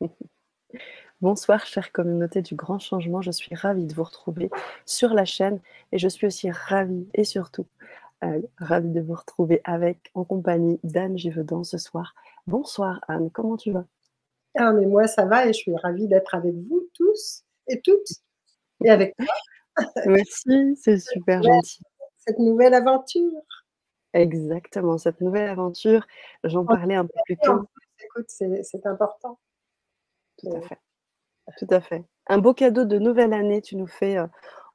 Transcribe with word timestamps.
Bonsoir, 1.20 1.66
chère 1.66 1.92
communauté 1.92 2.42
du 2.42 2.54
grand 2.54 2.78
changement. 2.78 3.20
Je 3.22 3.30
suis 3.30 3.54
ravie 3.54 3.86
de 3.86 3.94
vous 3.94 4.04
retrouver 4.04 4.50
sur 4.86 5.12
la 5.12 5.24
chaîne 5.24 5.60
et 5.92 5.98
je 5.98 6.08
suis 6.08 6.26
aussi 6.26 6.50
ravie 6.50 7.08
et 7.14 7.24
surtout 7.24 7.66
euh, 8.24 8.40
ravie 8.58 8.90
de 8.90 9.00
vous 9.00 9.14
retrouver 9.14 9.60
avec, 9.64 10.10
en 10.14 10.24
compagnie 10.24 10.78
d'Anne 10.82 11.18
Givaudan 11.18 11.64
ce 11.64 11.78
soir. 11.78 12.14
Bonsoir 12.46 13.00
Anne, 13.08 13.30
comment 13.30 13.56
tu 13.56 13.70
vas? 13.70 13.84
Ah, 14.56 14.72
mais 14.72 14.86
moi 14.86 15.06
ça 15.06 15.26
va 15.26 15.46
et 15.46 15.52
je 15.52 15.58
suis 15.58 15.76
ravie 15.76 16.08
d'être 16.08 16.34
avec 16.34 16.54
vous 16.54 16.88
tous 16.94 17.44
et 17.68 17.80
toutes 17.80 18.10
et 18.84 18.90
avec 18.90 19.14
toi. 19.16 19.26
Merci, 20.06 20.76
c'est 20.76 20.98
super 20.98 21.42
gentil. 21.42 21.82
Cette 22.18 22.38
nouvelle 22.38 22.74
aventure. 22.74 23.42
Exactement, 24.12 24.98
cette 24.98 25.20
nouvelle 25.20 25.48
aventure, 25.48 26.06
j'en 26.42 26.64
parlais 26.64 26.96
un 26.96 27.06
peu 27.06 27.20
plus 27.26 27.36
tôt. 27.36 27.68
Écoute, 28.02 28.26
c'est 28.28 28.86
important. 28.86 29.38
Tout 30.40 30.56
à 30.56 30.60
fait. 30.60 30.78
Tout 31.58 31.66
à 31.70 31.80
fait. 31.80 32.04
Un 32.26 32.38
beau 32.38 32.54
cadeau 32.54 32.84
de 32.84 32.98
nouvelle 32.98 33.32
année, 33.32 33.60
tu 33.60 33.76
nous 33.76 33.86
fais 33.86 34.16
euh, 34.18 34.26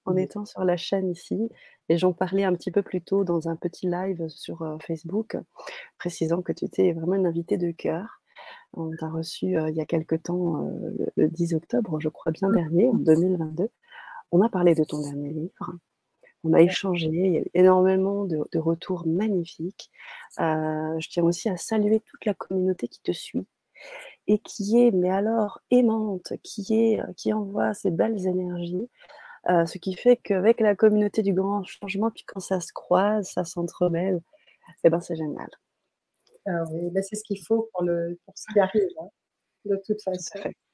en 0.06 0.16
étant 0.16 0.46
sur 0.46 0.64
la 0.64 0.78
chaîne 0.78 1.10
ici. 1.10 1.50
Et 1.90 1.98
j'en 1.98 2.14
parlais 2.14 2.44
un 2.44 2.54
petit 2.54 2.72
peu 2.72 2.82
plus 2.82 3.02
tôt 3.02 3.24
dans 3.24 3.48
un 3.48 3.56
petit 3.56 3.88
live 3.88 4.28
sur 4.28 4.62
euh, 4.64 4.78
Facebook, 4.80 5.38
précisant 5.98 6.42
que 6.42 6.52
tu 6.52 6.66
étais 6.66 6.94
vraiment 6.94 7.16
une 7.16 7.28
invitée 7.28 7.58
de 7.58 7.72
cœur. 7.72 8.22
On 8.74 8.92
t'a 9.00 9.10
reçu 9.10 9.58
euh, 9.58 9.70
il 9.70 9.76
y 9.76 9.82
a 9.82 9.86
quelque 9.86 10.16
temps, 10.16 10.70
le, 11.16 11.30
10 11.30 11.54
octobre, 11.56 12.00
je 12.00 12.10
crois 12.10 12.32
bien 12.32 12.50
dernier, 12.50 12.88
en 12.88 12.94
2022. 12.94 13.70
On 14.32 14.42
a 14.42 14.50
parlé 14.50 14.76
de 14.76 14.84
ton 14.84 15.02
dernier 15.02 15.30
livre. 15.30 15.74
On 16.44 16.54
a 16.54 16.62
échangé, 16.62 17.08
il 17.08 17.34
y 17.34 17.38
a 17.38 17.42
eu 17.42 17.50
énormément 17.56 18.26
de, 18.26 18.60
retours 18.60 19.08
magnifiques. 19.08 19.90
je 20.38 21.10
tiens 21.10 21.24
aussi 21.24 21.50
à 21.50 21.58
saluer 21.58 22.02
toute 22.02 22.26
la 22.26 22.36
communauté 22.36 22.88
qui 22.88 23.02
te 23.02 23.12
suit 23.12 23.48
et 24.28 24.40
qui 24.40 24.82
est, 24.82 24.92
mais 24.92 25.10
alors, 25.10 25.62
aimante, 25.72 26.34
qui, 26.44 26.66
est, 26.74 27.02
euh, 27.02 27.14
qui 27.16 27.34
envoie 27.34 27.74
ces 27.74 27.92
belles 27.92 28.26
énergies. 28.28 28.90
Euh, 29.50 29.66
ce 29.68 29.78
qui 29.78 29.94
fait 29.94 30.18
qu'avec 30.18 30.60
la 30.60 30.76
communauté 30.76 31.22
du 31.22 31.34
grand 31.34 31.64
changement, 31.64 32.10
puis 32.10 32.24
quand 32.26 32.40
ça 32.40 32.60
se 32.60 32.74
croise, 32.74 33.30
ça 33.30 33.44
s'entremêle, 33.44 34.22
eh 34.84 34.90
ben 34.90 35.00
c'est 35.02 35.16
génial. 35.16 35.50
Ah 36.48 36.64
oui, 36.72 36.90
ben 36.92 37.04
c'est 37.04 37.16
ce 37.16 37.24
qu'il 37.24 37.44
faut 37.46 37.70
pour, 37.74 37.84
le, 37.84 38.20
pour 38.26 38.36
ce 38.38 38.52
qui 38.52 38.60
arrive, 38.60 38.90
hein, 39.00 39.10
de 39.66 39.80
toute 39.86 40.02
façon. 40.02 40.40
Tout 40.42 40.65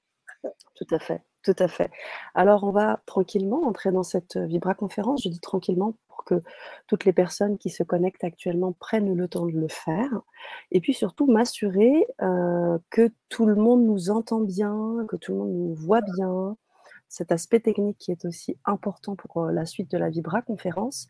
à 0.92 1.00
fait. 1.00 1.22
Tout 1.44 1.56
à 1.58 1.68
fait. 1.68 1.90
Alors, 2.36 2.64
on 2.64 2.72
va 2.72 3.02
tranquillement 3.06 3.64
entrer 3.64 3.92
dans 3.92 4.04
cette 4.04 4.38
Vibra 4.38 4.74
conférence. 4.76 5.24
Je 5.24 5.30
dis 5.30 5.40
tranquillement 5.40 5.96
que 6.26 6.36
toutes 6.88 7.06
les 7.06 7.14
personnes 7.14 7.58
qui 7.58 7.70
se 7.70 7.84
connectent 7.84 8.24
actuellement 8.24 8.74
prennent 8.74 9.16
le 9.16 9.28
temps 9.28 9.46
de 9.46 9.52
le 9.52 9.68
faire. 9.68 10.22
Et 10.72 10.80
puis 10.80 10.94
surtout, 10.94 11.26
m'assurer 11.26 12.06
euh, 12.22 12.78
que 12.90 13.10
tout 13.30 13.46
le 13.46 13.56
monde 13.56 13.84
nous 13.84 14.10
entend 14.10 14.42
bien, 14.42 15.06
que 15.08 15.16
tout 15.16 15.34
le 15.34 15.40
monde 15.40 15.54
nous 15.54 15.76
voit 15.76 16.02
bien. 16.02 16.58
Cet 17.08 17.32
aspect 17.32 17.60
technique 17.60 17.98
qui 17.98 18.12
est 18.12 18.24
aussi 18.26 18.58
important 18.66 19.16
pour 19.16 19.44
euh, 19.44 19.52
la 19.52 19.66
suite 19.66 19.92
de 19.92 19.98
la 19.98 20.10
Vibra 20.10 20.42
conférence. 20.42 21.10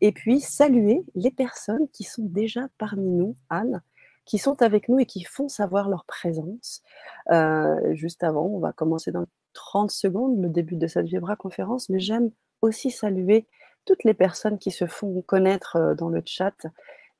Et 0.00 0.12
puis, 0.12 0.40
saluer 0.40 1.04
les 1.14 1.30
personnes 1.30 1.88
qui 1.92 2.04
sont 2.04 2.24
déjà 2.24 2.68
parmi 2.78 3.08
nous, 3.10 3.36
Anne, 3.48 3.82
qui 4.26 4.38
sont 4.38 4.60
avec 4.60 4.88
nous 4.88 4.98
et 4.98 5.06
qui 5.06 5.22
font 5.22 5.48
savoir 5.48 5.88
leur 5.88 6.04
présence. 6.04 6.82
Euh, 7.30 7.94
juste 7.94 8.24
avant, 8.24 8.46
on 8.46 8.58
va 8.58 8.72
commencer 8.72 9.12
dans 9.12 9.24
30 9.54 9.90
secondes, 9.90 10.42
le 10.42 10.48
début 10.48 10.76
de 10.76 10.86
cette 10.86 11.06
Vibra 11.06 11.36
conférence, 11.36 11.88
mais 11.88 12.00
j'aime 12.00 12.30
aussi 12.60 12.90
saluer 12.90 13.46
toutes 13.84 14.04
les 14.04 14.14
personnes 14.14 14.58
qui 14.58 14.72
se 14.72 14.86
font 14.86 15.22
connaître 15.22 15.76
euh, 15.76 15.94
dans 15.94 16.08
le 16.08 16.22
chat 16.26 16.66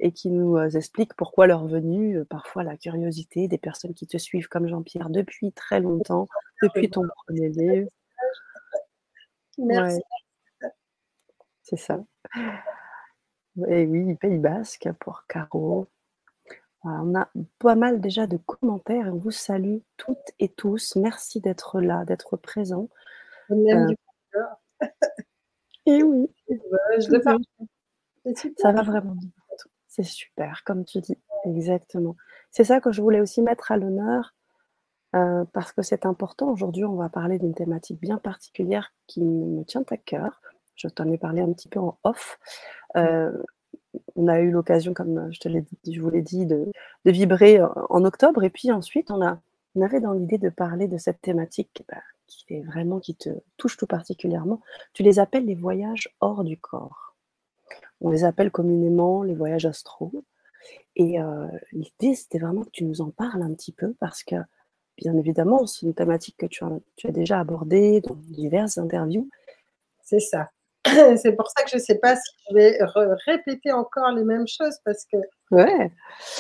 et 0.00 0.12
qui 0.12 0.30
nous 0.30 0.56
euh, 0.56 0.68
expliquent 0.70 1.14
pourquoi 1.14 1.46
leur 1.46 1.66
venue, 1.66 2.24
parfois 2.26 2.64
la 2.64 2.76
curiosité 2.76 3.48
des 3.48 3.56
personnes 3.56 3.94
qui 3.94 4.06
te 4.06 4.18
suivent 4.18 4.48
comme 4.48 4.66
Jean-Pierre 4.66 5.08
depuis 5.08 5.52
très 5.52 5.80
longtemps, 5.80 6.28
depuis 6.60 6.90
ton 6.90 7.04
premier 7.26 7.48
livre. 7.50 7.88
Merci. 9.58 10.02
C'est 11.62 11.76
ça. 11.76 12.04
Et 13.68 13.86
oui, 13.86 14.14
Pays 14.16 14.38
Basque 14.38 14.88
pour 15.00 15.24
Caro. 15.26 15.88
On 17.02 17.14
a 17.14 17.28
pas 17.58 17.74
mal 17.74 18.00
déjà 18.00 18.26
de 18.26 18.36
commentaires. 18.36 19.08
On 19.12 19.16
vous 19.16 19.30
salue 19.30 19.78
toutes 19.96 20.32
et 20.38 20.48
tous. 20.48 20.96
Merci 20.96 21.40
d'être 21.40 21.80
là, 21.80 22.04
d'être 22.04 22.36
présent. 22.36 22.88
Et 25.86 26.02
oui, 26.02 26.28
ça 28.56 28.72
va 28.72 28.82
vraiment 28.82 29.14
bien. 29.14 29.30
C'est 29.88 30.02
super, 30.02 30.62
comme 30.64 30.84
tu 30.84 31.00
dis, 31.00 31.16
exactement. 31.44 32.16
C'est 32.50 32.64
ça 32.64 32.80
que 32.80 32.92
je 32.92 33.00
voulais 33.00 33.20
aussi 33.20 33.40
mettre 33.40 33.72
à 33.72 33.76
l'honneur 33.78 34.34
euh, 35.14 35.44
parce 35.52 35.72
que 35.72 35.82
c'est 35.82 36.04
important. 36.04 36.50
Aujourd'hui, 36.50 36.84
on 36.84 36.96
va 36.96 37.08
parler 37.08 37.38
d'une 37.38 37.54
thématique 37.54 38.00
bien 38.00 38.18
particulière 38.18 38.92
qui 39.06 39.22
me 39.22 39.64
tient 39.64 39.84
à 39.90 39.96
cœur. 39.96 40.42
Je 40.74 40.88
t'en 40.88 41.10
ai 41.10 41.16
parlé 41.16 41.40
un 41.40 41.52
petit 41.52 41.68
peu 41.68 41.80
en 41.80 41.98
off. 42.04 42.38
Euh, 42.96 43.32
on 44.16 44.28
a 44.28 44.40
eu 44.40 44.50
l'occasion, 44.50 44.94
comme 44.94 45.30
je 45.32 45.38
te 45.38 45.48
je 45.48 46.00
vous 46.00 46.10
l'ai 46.10 46.22
dit, 46.22 46.46
de, 46.46 46.72
vibrer 47.04 47.60
en 47.62 48.04
octobre. 48.04 48.42
Et 48.42 48.50
puis 48.50 48.72
ensuite, 48.72 49.10
on, 49.10 49.20
avait 49.20 50.00
dans 50.00 50.12
l'idée 50.12 50.38
de 50.38 50.48
parler 50.48 50.88
de 50.88 50.98
cette 50.98 51.20
thématique 51.20 51.84
bah, 51.88 52.02
qui 52.26 52.44
fait 52.46 52.62
vraiment, 52.62 52.98
qui 52.98 53.14
te 53.14 53.28
touche 53.56 53.76
tout 53.76 53.86
particulièrement, 53.86 54.60
tu 54.92 55.02
les 55.02 55.18
appelles 55.18 55.44
les 55.44 55.54
voyages 55.54 56.14
hors 56.20 56.44
du 56.44 56.56
corps. 56.56 57.14
On 58.00 58.10
les 58.10 58.24
appelle 58.24 58.50
communément 58.50 59.22
les 59.22 59.34
voyages 59.34 59.66
astraux. 59.66 60.24
Et 60.96 61.20
euh, 61.20 61.46
l'idée, 61.72 62.14
c'était 62.14 62.38
vraiment 62.38 62.62
que 62.62 62.70
tu 62.70 62.84
nous 62.84 63.00
en 63.00 63.10
parles 63.10 63.42
un 63.42 63.52
petit 63.54 63.72
peu 63.72 63.94
parce 64.00 64.24
que, 64.24 64.36
bien 64.96 65.16
évidemment, 65.16 65.66
c'est 65.66 65.86
une 65.86 65.94
thématique 65.94 66.36
que 66.38 66.46
tu 66.46 66.64
as 66.64 67.12
déjà 67.12 67.38
abordée 67.38 68.00
dans 68.00 68.14
diverses 68.14 68.78
interviews. 68.78 69.28
C'est 70.02 70.20
ça. 70.20 70.50
C'est 71.16 71.32
pour 71.32 71.48
ça 71.48 71.64
que 71.64 71.70
je 71.70 71.76
ne 71.76 71.80
sais 71.82 71.98
pas 71.98 72.16
si 72.16 72.32
je 72.48 72.54
vais 72.54 72.78
répéter 73.26 73.72
encore 73.72 74.12
les 74.12 74.24
mêmes 74.24 74.46
choses 74.46 74.78
parce 74.84 75.04
que. 75.12 75.16
Ouais. 75.50 75.90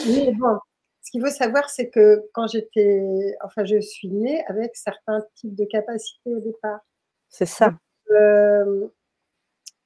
Mais 0.06 0.32
bon, 0.32 0.58
ce 1.02 1.10
qu'il 1.10 1.20
faut 1.20 1.30
savoir, 1.30 1.70
c'est 1.70 1.88
que 1.88 2.24
quand 2.32 2.46
j'étais, 2.48 3.36
enfin, 3.44 3.64
je 3.64 3.80
suis 3.80 4.08
née 4.08 4.44
avec 4.48 4.74
certains 4.76 5.24
types 5.36 5.54
de 5.54 5.64
capacités 5.64 6.34
au 6.34 6.40
départ. 6.40 6.80
C'est 7.28 7.46
ça. 7.46 7.74
Euh, 8.10 8.88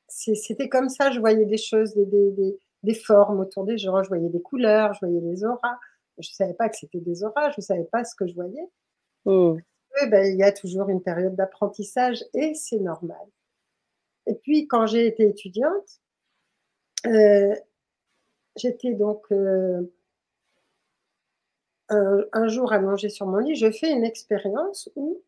c'était 0.09 0.69
comme 0.69 0.89
ça, 0.89 1.11
je 1.11 1.21
voyais 1.21 1.45
des 1.45 1.57
choses, 1.57 1.95
des, 1.95 2.95
formes 2.95 3.41
autour 3.41 3.65
des 3.65 3.79
gens, 3.79 4.03
je 4.03 4.09
voyais 4.09 4.29
des 4.29 4.43
couleurs, 4.43 4.95
je 4.95 5.01
voyais 5.01 5.21
des 5.21 5.45
auras. 5.45 5.79
Je 6.19 6.29
ne 6.29 6.35
savais 6.35 6.55
pas 6.55 6.69
que 6.69 6.77
c'était 6.77 7.01
des 7.01 7.23
auras, 7.23 7.51
je 7.51 7.57
ne 7.59 7.63
savais 7.63 7.89
pas 7.91 8.05
ce 8.05 8.15
que 8.15 8.27
je 8.27 8.35
voyais. 8.35 8.69
Hmm. 9.25 9.57
Ben, 10.09 10.27
il 10.27 10.39
y 10.39 10.43
a 10.43 10.53
toujours 10.53 10.89
une 10.89 11.03
période 11.03 11.35
d'apprentissage 11.35 12.25
et 12.35 12.55
c'est 12.55 12.79
normal. 12.79 13.27
Et 14.31 14.35
puis, 14.37 14.69
quand 14.69 14.87
j'ai 14.87 15.09
été 15.09 15.27
étudiante, 15.27 16.01
euh, 17.07 17.53
j'étais 18.55 18.95
donc 18.95 19.25
euh, 19.33 19.83
un, 21.91 22.47
jour 22.47 22.73
allongé 22.73 23.09
sur 23.09 23.27
mon 23.27 23.39
lit, 23.39 23.57
je 23.57 23.73
fais 23.73 23.91
une 23.91 24.05
expérience 24.05 24.89
où, 24.95 25.21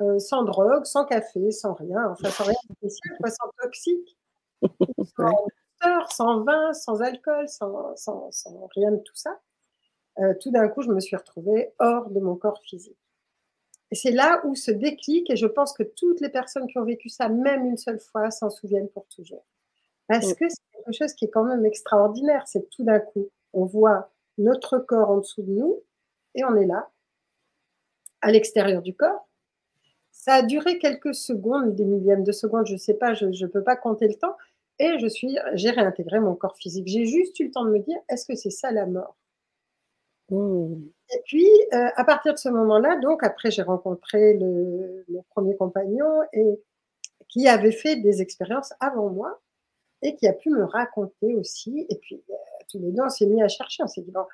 euh, 0.00 0.18
sans 0.18 0.42
drogue, 0.42 0.84
sans 0.84 1.04
café, 1.04 1.52
sans 1.52 1.74
rien, 1.74 2.10
enfin 2.10 2.28
sans 2.30 2.42
rien 2.42 2.58
de 2.70 2.88
spécial, 2.88 3.16
sans 3.28 3.50
toxique, 3.62 4.18
sans 5.16 5.46
sans 6.10 6.42
vin, 6.42 6.72
sans 6.72 7.00
alcool, 7.02 7.48
sans, 7.48 7.94
rien 8.74 8.90
de 8.90 8.98
tout 8.98 9.14
ça, 9.14 9.40
tout 10.40 10.50
d'un 10.50 10.68
coup, 10.68 10.82
je 10.82 10.90
me 10.90 10.98
suis 10.98 11.16
retrouvée 11.16 11.72
hors 11.78 12.10
de 12.10 12.18
mon 12.18 12.34
corps 12.34 12.60
physique. 12.64 12.98
Et 13.92 13.96
c'est 13.96 14.12
là 14.12 14.40
où 14.44 14.54
se 14.54 14.70
déclic, 14.70 15.30
et 15.30 15.36
je 15.36 15.46
pense 15.46 15.72
que 15.72 15.82
toutes 15.82 16.20
les 16.20 16.28
personnes 16.28 16.66
qui 16.68 16.78
ont 16.78 16.84
vécu 16.84 17.08
ça, 17.08 17.28
même 17.28 17.66
une 17.66 17.76
seule 17.76 17.98
fois, 17.98 18.30
s'en 18.30 18.50
souviennent 18.50 18.88
pour 18.88 19.06
toujours. 19.08 19.44
Parce 20.08 20.34
que 20.34 20.48
c'est 20.48 20.62
quelque 20.72 20.92
chose 20.96 21.14
qui 21.14 21.26
est 21.26 21.30
quand 21.30 21.44
même 21.44 21.64
extraordinaire, 21.66 22.44
c'est 22.46 22.68
tout 22.70 22.84
d'un 22.84 23.00
coup, 23.00 23.28
on 23.52 23.64
voit 23.64 24.10
notre 24.38 24.78
corps 24.78 25.10
en 25.10 25.18
dessous 25.18 25.42
de 25.42 25.52
nous, 25.52 25.82
et 26.34 26.44
on 26.44 26.56
est 26.56 26.66
là, 26.66 26.90
à 28.22 28.30
l'extérieur 28.30 28.82
du 28.82 28.94
corps. 28.94 29.28
Ça 30.12 30.34
a 30.34 30.42
duré 30.42 30.78
quelques 30.78 31.14
secondes, 31.14 31.74
des 31.74 31.84
millièmes 31.84 32.24
de 32.24 32.32
secondes, 32.32 32.66
je 32.66 32.74
ne 32.74 32.78
sais 32.78 32.94
pas, 32.94 33.14
je 33.14 33.26
ne 33.26 33.46
peux 33.46 33.62
pas 33.64 33.76
compter 33.76 34.08
le 34.08 34.14
temps. 34.14 34.36
Et 34.78 34.98
je 34.98 35.06
suis, 35.06 35.38
j'ai 35.54 35.70
réintégré 35.70 36.20
mon 36.20 36.34
corps 36.34 36.56
physique. 36.56 36.88
J'ai 36.88 37.04
juste 37.06 37.38
eu 37.40 37.46
le 37.46 37.50
temps 37.50 37.64
de 37.64 37.70
me 37.70 37.78
dire, 37.78 37.98
est-ce 38.08 38.26
que 38.26 38.34
c'est 38.34 38.50
ça 38.50 38.72
la 38.72 38.86
mort? 38.86 39.16
Mmh. 40.30 40.90
Et 41.12 41.22
puis, 41.24 41.46
euh, 41.72 41.88
à 41.96 42.04
partir 42.04 42.32
de 42.32 42.38
ce 42.38 42.48
moment-là, 42.48 42.96
donc 43.00 43.24
après, 43.24 43.50
j'ai 43.50 43.62
rencontré 43.62 44.34
le, 44.34 45.04
mon 45.08 45.24
premier 45.30 45.56
compagnon 45.56 46.22
et 46.32 46.60
qui 47.28 47.48
avait 47.48 47.72
fait 47.72 47.96
des 47.96 48.22
expériences 48.22 48.72
avant 48.80 49.08
moi 49.10 49.40
et 50.02 50.14
qui 50.16 50.28
a 50.28 50.32
pu 50.32 50.50
me 50.50 50.64
raconter 50.64 51.34
aussi. 51.34 51.86
Et 51.88 51.96
puis, 51.96 52.22
euh, 52.30 52.34
tous 52.70 52.78
les 52.78 52.92
deux, 52.92 53.02
on 53.02 53.08
s'est 53.08 53.26
mis 53.26 53.42
à 53.42 53.48
chercher. 53.48 53.82
On 53.82 53.88
s'est 53.88 54.02
dit, 54.02 54.12
bon, 54.12 54.24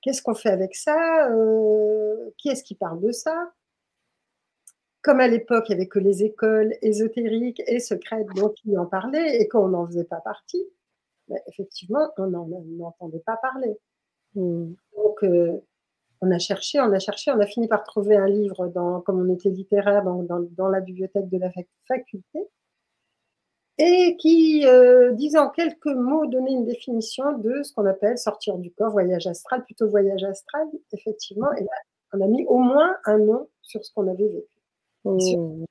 Qu'est-ce 0.00 0.22
qu'on 0.22 0.34
fait 0.34 0.50
avec 0.50 0.74
ça 0.74 1.28
euh, 1.30 2.30
Qui 2.38 2.48
est-ce 2.50 2.62
qui 2.62 2.74
parle 2.74 3.00
de 3.00 3.10
ça? 3.10 3.52
Comme 5.02 5.20
à 5.20 5.28
l'époque, 5.28 5.66
il 5.68 5.72
n'y 5.72 5.80
avait 5.80 5.88
que 5.88 5.98
les 5.98 6.24
écoles 6.24 6.74
ésotériques 6.82 7.62
et 7.66 7.80
secrètes 7.80 8.26
donc, 8.36 8.54
qui 8.54 8.76
en 8.76 8.86
parlaient 8.86 9.40
et 9.40 9.48
qu'on 9.48 9.68
n'en 9.68 9.86
faisait 9.86 10.04
pas 10.04 10.20
partie, 10.20 10.64
ben, 11.28 11.38
effectivement, 11.46 12.10
on 12.16 12.26
n'en 12.26 12.48
entendait 12.84 13.22
pas 13.24 13.36
parler. 13.36 13.76
Mmh. 14.38 14.74
Donc, 14.96 15.24
euh, 15.24 15.60
on 16.20 16.30
a 16.30 16.38
cherché, 16.38 16.80
on 16.80 16.92
a 16.92 16.98
cherché, 16.98 17.32
on 17.32 17.40
a 17.40 17.46
fini 17.46 17.66
par 17.66 17.82
trouver 17.82 18.16
un 18.16 18.28
livre, 18.28 18.68
dans, 18.68 19.00
comme 19.00 19.20
on 19.20 19.34
était 19.34 19.50
littéraire, 19.50 20.04
dans, 20.04 20.22
dans, 20.22 20.68
la 20.68 20.80
bibliothèque 20.80 21.28
de 21.28 21.38
la 21.38 21.50
faculté, 21.86 22.48
et 23.78 24.16
qui, 24.18 24.64
euh, 24.66 25.12
disant 25.12 25.50
quelques 25.50 25.86
mots, 25.86 26.26
donnait 26.26 26.52
une 26.52 26.64
définition 26.64 27.38
de 27.38 27.62
ce 27.62 27.72
qu'on 27.72 27.86
appelle 27.86 28.18
sortir 28.18 28.58
du 28.58 28.72
corps, 28.72 28.90
voyage 28.90 29.26
astral, 29.26 29.64
plutôt 29.64 29.88
voyage 29.88 30.24
astral, 30.24 30.66
effectivement. 30.92 31.52
Et 31.54 31.62
là, 31.62 31.70
on 32.12 32.20
a 32.20 32.26
mis 32.26 32.44
au 32.46 32.58
moins 32.58 32.96
un 33.04 33.18
nom 33.18 33.48
sur 33.62 33.84
ce 33.84 33.92
qu'on 33.92 34.08
avait 34.08 34.28
vécu. 34.28 34.48
Mmh. 35.04 35.64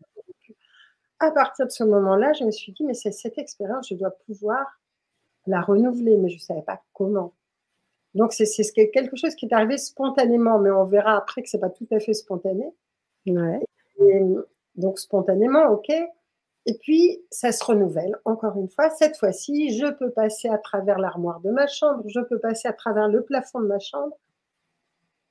À 1.19 1.31
partir 1.31 1.66
de 1.66 1.72
ce 1.72 1.84
moment-là, 1.84 2.34
je 2.34 2.44
me 2.44 2.52
suis 2.52 2.72
dit, 2.74 2.84
mais 2.84 2.94
c'est 2.94 3.12
cette 3.12 3.38
expérience, 3.38 3.90
je 3.90 3.96
dois 3.96 4.12
pouvoir 4.25 4.66
la 5.48 5.62
renouveler, 5.62 6.18
mais 6.18 6.30
je 6.30 6.36
ne 6.36 6.42
savais 6.42 6.62
pas 6.62 6.81
comment. 6.94 7.34
Donc, 8.18 8.34
c'est 8.34 8.46
quelque 8.92 9.16
chose 9.16 9.36
qui 9.36 9.46
est 9.46 9.54
arrivé 9.54 9.78
spontanément, 9.78 10.58
mais 10.58 10.72
on 10.72 10.86
verra 10.86 11.16
après 11.16 11.44
que 11.44 11.50
ce 11.50 11.56
n'est 11.56 11.62
pas 11.62 11.69
tout 11.69 11.88
à 11.92 12.00
fait 12.00 12.16
spontané. 12.16 12.66
donc, 14.75 14.98
spontanément, 14.98 15.68
OK. 15.68 15.92
Et 16.66 16.74
puis, 16.80 17.22
ça 17.30 17.52
se 17.52 17.64
renouvelle. 17.64 18.18
Encore 18.25 18.58
une 18.58 18.69
fois, 18.69 18.90
cette 18.90 19.18
fois-ci, 19.18 19.78
je 19.78 19.86
peux 19.86 20.10
passer 20.10 20.50
à 20.50 20.58
travers 20.58 20.98
l'armoire 20.98 21.42
de 21.42 21.52
ma 21.52 21.68
chambre, 21.68 22.04
je 22.08 22.19
peux 22.19 22.40
passer 22.40 22.68
à 22.68 22.74
travers 22.74 23.08
le 23.08 23.24
plafond 23.24 23.60
de 23.60 23.68
ma 23.68 23.78
chambre. 23.78 24.18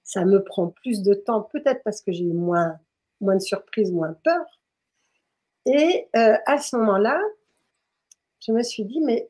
Ça 0.04 0.24
me 0.24 0.44
prend 0.44 0.68
plus 0.68 1.02
de 1.02 1.12
temps, 1.12 1.42
peut-être 1.42 1.82
parce 1.82 2.00
que 2.00 2.12
j'ai 2.12 2.24
eu 2.24 2.32
moins, 2.32 2.78
moins 3.20 3.34
de 3.34 3.40
surprises, 3.40 3.90
moins 3.90 4.14
peur. 4.22 4.60
Et 5.66 6.08
euh, 6.14 6.36
à 6.46 6.58
ce 6.58 6.76
moment-là, 6.76 7.20
je 8.38 8.52
me 8.52 8.62
suis 8.62 8.84
dit, 8.84 9.00
mais 9.00 9.28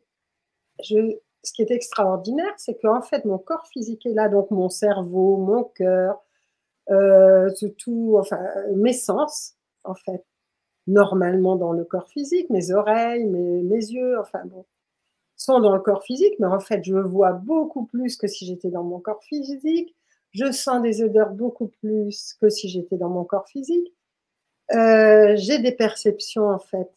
je, 0.84 1.16
ce 1.46 1.52
qui 1.52 1.62
est 1.62 1.70
extraordinaire, 1.70 2.52
c'est 2.56 2.76
qu'en 2.80 3.02
fait, 3.02 3.24
mon 3.24 3.38
corps 3.38 3.66
physique 3.68 4.04
est 4.04 4.14
là, 4.14 4.28
donc 4.28 4.50
mon 4.50 4.68
cerveau, 4.68 5.36
mon 5.36 5.64
cœur, 5.64 6.20
euh, 6.90 7.50
tout, 7.78 8.16
enfin, 8.18 8.40
mes 8.74 8.92
sens, 8.92 9.54
en 9.84 9.94
fait, 9.94 10.24
normalement 10.88 11.56
dans 11.56 11.72
le 11.72 11.84
corps 11.84 12.08
physique, 12.08 12.50
mes 12.50 12.72
oreilles, 12.72 13.26
mes, 13.26 13.62
yeux, 13.62 14.18
enfin 14.18 14.42
bon, 14.46 14.66
sont 15.36 15.60
dans 15.60 15.74
le 15.74 15.80
corps 15.80 16.02
physique, 16.02 16.34
mais 16.40 16.48
en 16.48 16.60
fait, 16.60 16.82
je 16.84 16.96
vois 16.96 17.32
beaucoup 17.32 17.86
plus 17.86 18.16
que 18.16 18.26
si 18.26 18.46
j'étais 18.46 18.70
dans 18.70 18.84
mon 18.84 19.00
corps 19.00 19.22
physique. 19.22 19.94
Je 20.32 20.50
sens 20.52 20.82
des 20.82 21.02
odeurs 21.02 21.30
beaucoup 21.30 21.68
plus 21.80 22.34
que 22.40 22.48
si 22.50 22.68
j'étais 22.68 22.96
dans 22.96 23.08
mon 23.08 23.24
corps 23.24 23.48
physique. 23.48 23.94
Euh, 24.74 25.34
j'ai 25.36 25.58
des 25.60 25.72
perceptions, 25.72 26.48
en 26.48 26.58
fait. 26.58 26.90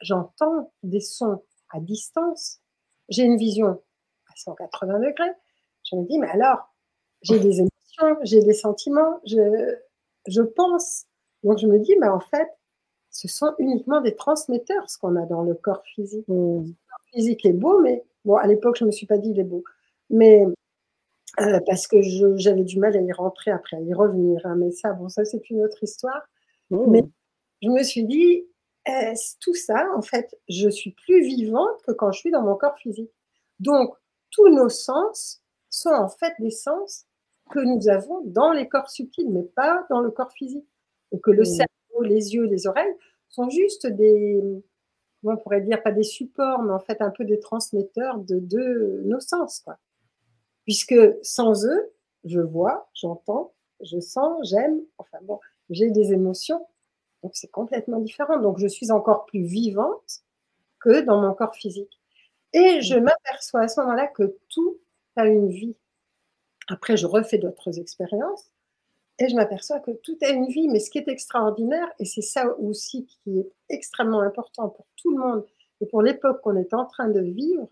J'entends 0.00 0.72
des 0.82 1.00
sons 1.00 1.42
à 1.70 1.80
distance 1.80 2.60
j'ai 3.08 3.24
une 3.24 3.36
vision 3.36 3.80
à 4.28 4.36
180 4.36 5.00
degrés. 5.00 5.32
Je 5.90 5.96
me 5.96 6.04
dis, 6.06 6.18
mais 6.18 6.28
alors, 6.28 6.72
j'ai 7.22 7.38
des 7.38 7.58
émotions, 7.58 8.18
j'ai 8.22 8.42
des 8.42 8.52
sentiments, 8.52 9.20
je, 9.26 9.76
je 10.26 10.42
pense. 10.42 11.06
Donc 11.42 11.58
je 11.58 11.66
me 11.66 11.78
dis, 11.78 11.96
mais 12.00 12.08
en 12.08 12.20
fait, 12.20 12.48
ce 13.10 13.28
sont 13.28 13.54
uniquement 13.58 14.00
des 14.00 14.14
transmetteurs, 14.14 14.88
ce 14.88 14.98
qu'on 14.98 15.16
a 15.16 15.26
dans 15.26 15.42
le 15.42 15.54
corps 15.54 15.82
physique. 15.84 16.24
Le 16.28 16.60
corps 16.62 17.04
physique 17.12 17.44
est 17.46 17.52
beau, 17.52 17.80
mais 17.80 18.04
bon, 18.24 18.36
à 18.36 18.46
l'époque, 18.46 18.76
je 18.78 18.84
ne 18.84 18.88
me 18.88 18.92
suis 18.92 19.06
pas 19.06 19.18
dit, 19.18 19.30
il 19.30 19.40
est 19.40 19.44
beau. 19.44 19.64
Mais 20.10 20.46
euh, 21.40 21.60
parce 21.66 21.86
que 21.86 21.98
j'avais 22.36 22.64
du 22.64 22.78
mal 22.78 22.96
à 22.96 23.00
y 23.00 23.12
rentrer 23.12 23.50
après, 23.50 23.76
à 23.76 23.80
y 23.80 23.94
revenir. 23.94 24.40
Hein. 24.44 24.56
mais 24.56 24.70
ça, 24.70 24.92
bon, 24.92 25.08
ça, 25.08 25.24
c'est 25.24 25.48
une 25.50 25.62
autre 25.62 25.82
histoire. 25.82 26.22
Mais 26.70 27.02
je 27.62 27.68
me 27.68 27.82
suis 27.82 28.04
dit, 28.04 28.44
tout 29.40 29.54
ça, 29.54 29.88
en 29.96 30.02
fait, 30.02 30.36
je 30.48 30.68
suis 30.68 30.92
plus 30.92 31.22
vivante 31.22 31.82
que 31.86 31.92
quand 31.92 32.12
je 32.12 32.20
suis 32.20 32.30
dans 32.30 32.42
mon 32.42 32.56
corps 32.56 32.78
physique. 32.78 33.10
Donc, 33.60 33.94
tous 34.30 34.48
nos 34.48 34.68
sens 34.68 35.42
sont 35.70 35.90
en 35.90 36.08
fait 36.08 36.34
des 36.38 36.50
sens 36.50 37.06
que 37.50 37.60
nous 37.60 37.88
avons 37.88 38.22
dans 38.24 38.52
les 38.52 38.68
corps 38.68 38.90
subtils, 38.90 39.30
mais 39.30 39.42
pas 39.42 39.86
dans 39.90 40.00
le 40.00 40.10
corps 40.10 40.32
physique. 40.32 40.68
Et 41.12 41.20
que 41.20 41.30
le 41.30 41.44
cerveau, 41.44 42.02
les 42.02 42.34
yeux, 42.34 42.44
les 42.44 42.66
oreilles 42.66 42.94
sont 43.28 43.48
juste 43.48 43.86
des, 43.86 44.42
on 45.24 45.36
pourrait 45.36 45.62
dire, 45.62 45.82
pas 45.82 45.92
des 45.92 46.02
supports, 46.02 46.62
mais 46.62 46.72
en 46.72 46.78
fait 46.78 47.00
un 47.00 47.10
peu 47.10 47.24
des 47.24 47.40
transmetteurs 47.40 48.18
de, 48.18 48.38
de 48.38 49.02
nos 49.04 49.20
sens. 49.20 49.60
Quoi. 49.60 49.78
Puisque 50.64 50.96
sans 51.22 51.66
eux, 51.66 51.92
je 52.24 52.40
vois, 52.40 52.88
j'entends, 52.94 53.54
je 53.80 54.00
sens, 54.00 54.48
j'aime, 54.48 54.80
enfin 54.98 55.18
bon, 55.22 55.38
j'ai 55.70 55.90
des 55.90 56.12
émotions, 56.12 56.66
donc 57.22 57.32
c'est 57.34 57.50
complètement 57.50 58.00
différent. 58.00 58.38
Donc 58.38 58.58
je 58.58 58.66
suis 58.66 58.90
encore 58.90 59.26
plus 59.26 59.44
vivante 59.44 60.22
que 60.80 61.00
dans 61.00 61.20
mon 61.20 61.34
corps 61.34 61.54
physique. 61.54 62.00
Et 62.52 62.80
je 62.80 62.96
mmh. 62.96 63.02
m'aperçois 63.02 63.60
à 63.62 63.68
ce 63.68 63.80
moment-là 63.80 64.06
que 64.06 64.36
tout 64.48 64.78
a 65.16 65.26
une 65.26 65.48
vie. 65.48 65.76
Après, 66.68 66.96
je 66.96 67.06
refais 67.06 67.38
d'autres 67.38 67.78
expériences 67.78 68.50
et 69.18 69.28
je 69.28 69.34
m'aperçois 69.34 69.80
que 69.80 69.90
tout 69.90 70.16
a 70.22 70.30
une 70.30 70.46
vie. 70.46 70.68
Mais 70.68 70.80
ce 70.80 70.90
qui 70.90 70.98
est 70.98 71.08
extraordinaire, 71.08 71.88
et 71.98 72.04
c'est 72.04 72.22
ça 72.22 72.56
aussi 72.58 73.06
qui 73.06 73.40
est 73.40 73.50
extrêmement 73.68 74.20
important 74.20 74.68
pour 74.68 74.86
tout 74.96 75.10
le 75.10 75.18
monde 75.18 75.44
et 75.80 75.86
pour 75.86 76.02
l'époque 76.02 76.40
qu'on 76.42 76.56
est 76.56 76.74
en 76.74 76.86
train 76.86 77.08
de 77.08 77.20
vivre, 77.20 77.68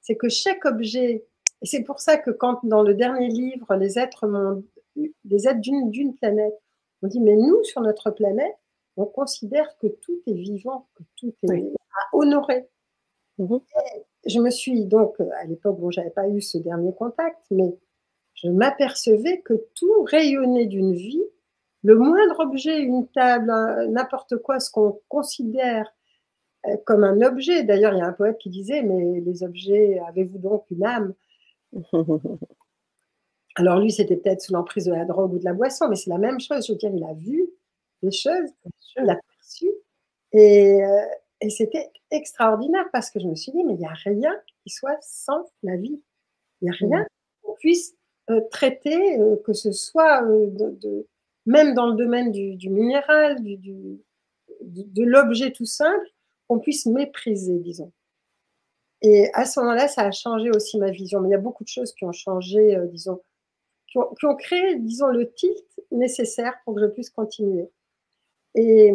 c'est 0.00 0.16
que 0.16 0.28
chaque 0.28 0.64
objet, 0.64 1.26
et 1.62 1.66
c'est 1.66 1.82
pour 1.82 2.00
ça 2.00 2.16
que 2.16 2.30
quand 2.30 2.60
dans 2.64 2.82
le 2.82 2.94
dernier 2.94 3.28
livre, 3.28 3.74
les 3.74 3.98
êtres, 3.98 4.26
les 5.24 5.48
êtres 5.48 5.60
d'une 5.60 6.14
planète, 6.14 6.54
on 7.02 7.08
dit, 7.08 7.20
mais 7.20 7.36
nous, 7.36 7.62
sur 7.64 7.80
notre 7.82 8.10
planète, 8.10 8.56
on 8.96 9.06
considère 9.06 9.76
que 9.78 9.86
tout 9.86 10.20
est 10.26 10.34
vivant, 10.34 10.88
que 10.94 11.02
tout 11.16 11.34
est 11.42 11.72
à 11.72 12.16
honorer. 12.16 12.68
Mhm. 13.38 13.60
Je 14.26 14.40
me 14.40 14.50
suis 14.50 14.84
donc, 14.84 15.20
à 15.20 15.44
l'époque, 15.44 15.78
bon, 15.78 15.90
j'avais 15.90 16.10
pas 16.10 16.28
eu 16.28 16.40
ce 16.40 16.58
dernier 16.58 16.94
contact, 16.94 17.38
mais 17.50 17.76
je 18.34 18.48
m'apercevais 18.48 19.40
que 19.40 19.54
tout 19.74 20.02
rayonnait 20.04 20.66
d'une 20.66 20.94
vie. 20.94 21.22
Le 21.82 21.96
moindre 21.96 22.40
objet, 22.40 22.80
une 22.80 23.06
table, 23.08 23.52
n'importe 23.90 24.38
quoi, 24.38 24.58
ce 24.58 24.70
qu'on 24.70 25.00
considère 25.08 25.92
euh, 26.66 26.76
comme 26.84 27.04
un 27.04 27.22
objet. 27.22 27.62
D'ailleurs, 27.62 27.94
il 27.94 27.98
y 27.98 28.02
a 28.02 28.06
un 28.06 28.12
poète 28.12 28.38
qui 28.38 28.50
disait, 28.50 28.82
mais 28.82 29.20
les 29.20 29.42
objets, 29.42 30.00
avez-vous 30.08 30.38
donc 30.38 30.64
une 30.70 30.84
âme? 30.84 31.14
Alors 33.56 33.78
lui, 33.78 33.90
c'était 33.90 34.16
peut-être 34.16 34.42
sous 34.42 34.52
l'emprise 34.52 34.84
de 34.84 34.92
la 34.92 35.04
drogue 35.04 35.34
ou 35.34 35.38
de 35.38 35.44
la 35.44 35.54
boisson, 35.54 35.88
mais 35.88 35.96
c'est 35.96 36.10
la 36.10 36.18
même 36.18 36.40
chose. 36.40 36.66
Je 36.66 36.72
veux 36.72 36.78
dire, 36.78 36.92
il 36.94 37.04
a 37.04 37.14
vu 37.14 37.48
des 38.06 38.16
choses, 38.16 38.50
je 38.96 39.02
l'ai 39.02 39.14
perçu. 39.14 39.70
Et, 40.32 40.84
euh, 40.84 41.06
et 41.40 41.50
c'était 41.50 41.90
extraordinaire 42.10 42.86
parce 42.92 43.10
que 43.10 43.20
je 43.20 43.26
me 43.26 43.34
suis 43.34 43.52
dit, 43.52 43.64
mais 43.64 43.74
il 43.74 43.78
n'y 43.78 43.86
a 43.86 43.92
rien 43.92 44.34
qui 44.62 44.70
soit 44.70 44.98
sans 45.00 45.44
la 45.62 45.76
vie. 45.76 46.00
Il 46.60 46.64
n'y 46.64 46.70
a 46.70 46.74
rien 46.78 47.06
qu'on 47.42 47.54
puisse 47.54 47.94
euh, 48.30 48.40
traiter, 48.50 49.20
euh, 49.20 49.36
que 49.44 49.52
ce 49.52 49.72
soit 49.72 50.22
de, 50.22 51.06
même 51.44 51.74
dans 51.74 51.88
le 51.88 51.94
domaine 51.94 52.32
du, 52.32 52.70
minéral, 52.70 53.42
du, 53.42 54.00
de 54.62 55.02
l'objet 55.04 55.52
tout 55.52 55.66
simple, 55.66 56.06
qu'on 56.48 56.58
puisse 56.58 56.86
mépriser, 56.86 57.58
disons. 57.58 57.92
Et 59.02 59.28
à 59.34 59.44
ce 59.44 59.60
moment-là, 59.60 59.88
ça 59.88 60.02
a 60.02 60.10
changé 60.10 60.50
aussi 60.50 60.78
ma 60.78 60.90
vision. 60.90 61.20
Mais 61.20 61.28
il 61.28 61.32
y 61.32 61.34
a 61.34 61.38
beaucoup 61.38 61.64
de 61.64 61.68
choses 61.68 61.92
qui 61.92 62.04
ont 62.04 62.12
changé, 62.12 62.78
disons, 62.90 63.20
qui 63.88 63.98
ont, 63.98 64.14
qui 64.14 64.24
ont, 64.24 64.34
créé, 64.34 64.76
disons, 64.76 65.08
le 65.08 65.30
tilt 65.32 65.64
nécessaire 65.90 66.54
pour 66.64 66.74
que 66.74 66.80
je 66.80 66.86
puisse 66.86 67.10
continuer. 67.10 67.68
Et 68.56 68.92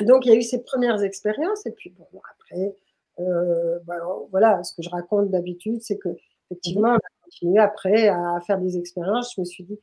donc, 0.00 0.24
il 0.24 0.32
y 0.32 0.34
a 0.34 0.38
eu 0.38 0.42
ces 0.42 0.62
premières 0.62 1.02
expériences. 1.02 1.66
Et 1.66 1.72
puis, 1.72 1.90
bon, 1.90 2.06
après, 2.32 2.74
euh, 3.18 3.78
bah, 3.84 3.96
voilà, 4.30 4.62
ce 4.62 4.74
que 4.74 4.82
je 4.82 4.88
raconte 4.88 5.30
d'habitude, 5.30 5.82
c'est 5.82 5.98
que 5.98 6.08
effectivement, 6.50 6.90
on 6.90 6.96
a 6.96 7.24
continué 7.24 7.58
après 7.58 8.08
à 8.08 8.38
faire 8.46 8.58
des 8.58 8.78
expériences. 8.78 9.34
Je 9.34 9.40
me 9.40 9.44
suis 9.44 9.64
dit, 9.64 9.78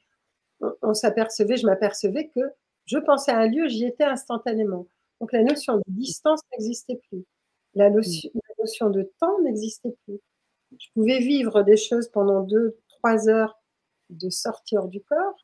on, 0.81 0.93
s'apercevait, 0.93 1.57
je 1.57 1.65
m'apercevais 1.65 2.29
que 2.29 2.39
je 2.85 2.97
pensais 2.97 3.31
à 3.31 3.39
un 3.39 3.47
lieu, 3.47 3.67
j'y 3.67 3.85
étais 3.85 4.03
instantanément. 4.03 4.87
Donc, 5.19 5.33
la 5.33 5.43
notion 5.43 5.77
de 5.77 5.83
distance 5.87 6.41
n'existait 6.51 7.01
plus. 7.09 7.25
La 7.75 7.89
notion, 7.89 8.29
la 8.33 8.63
notion 8.63 8.89
de 8.89 9.11
temps 9.19 9.41
n'existait 9.41 9.95
plus. 10.05 10.19
Je 10.79 10.87
pouvais 10.93 11.19
vivre 11.19 11.63
des 11.63 11.77
choses 11.77 12.07
pendant 12.09 12.41
deux, 12.41 12.77
trois 12.87 13.29
heures 13.29 13.59
de 14.09 14.29
sortir 14.29 14.87
du 14.87 15.01
corps 15.01 15.35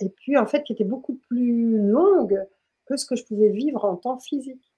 et 0.00 0.08
puis 0.08 0.36
en 0.36 0.46
fait 0.46 0.62
qui 0.62 0.72
était 0.72 0.84
beaucoup 0.84 1.14
plus 1.14 1.78
longue 1.78 2.44
que 2.86 2.96
ce 2.96 3.06
que 3.06 3.16
je 3.16 3.24
pouvais 3.24 3.50
vivre 3.50 3.84
en 3.84 3.96
temps 3.96 4.18
physique. 4.18 4.72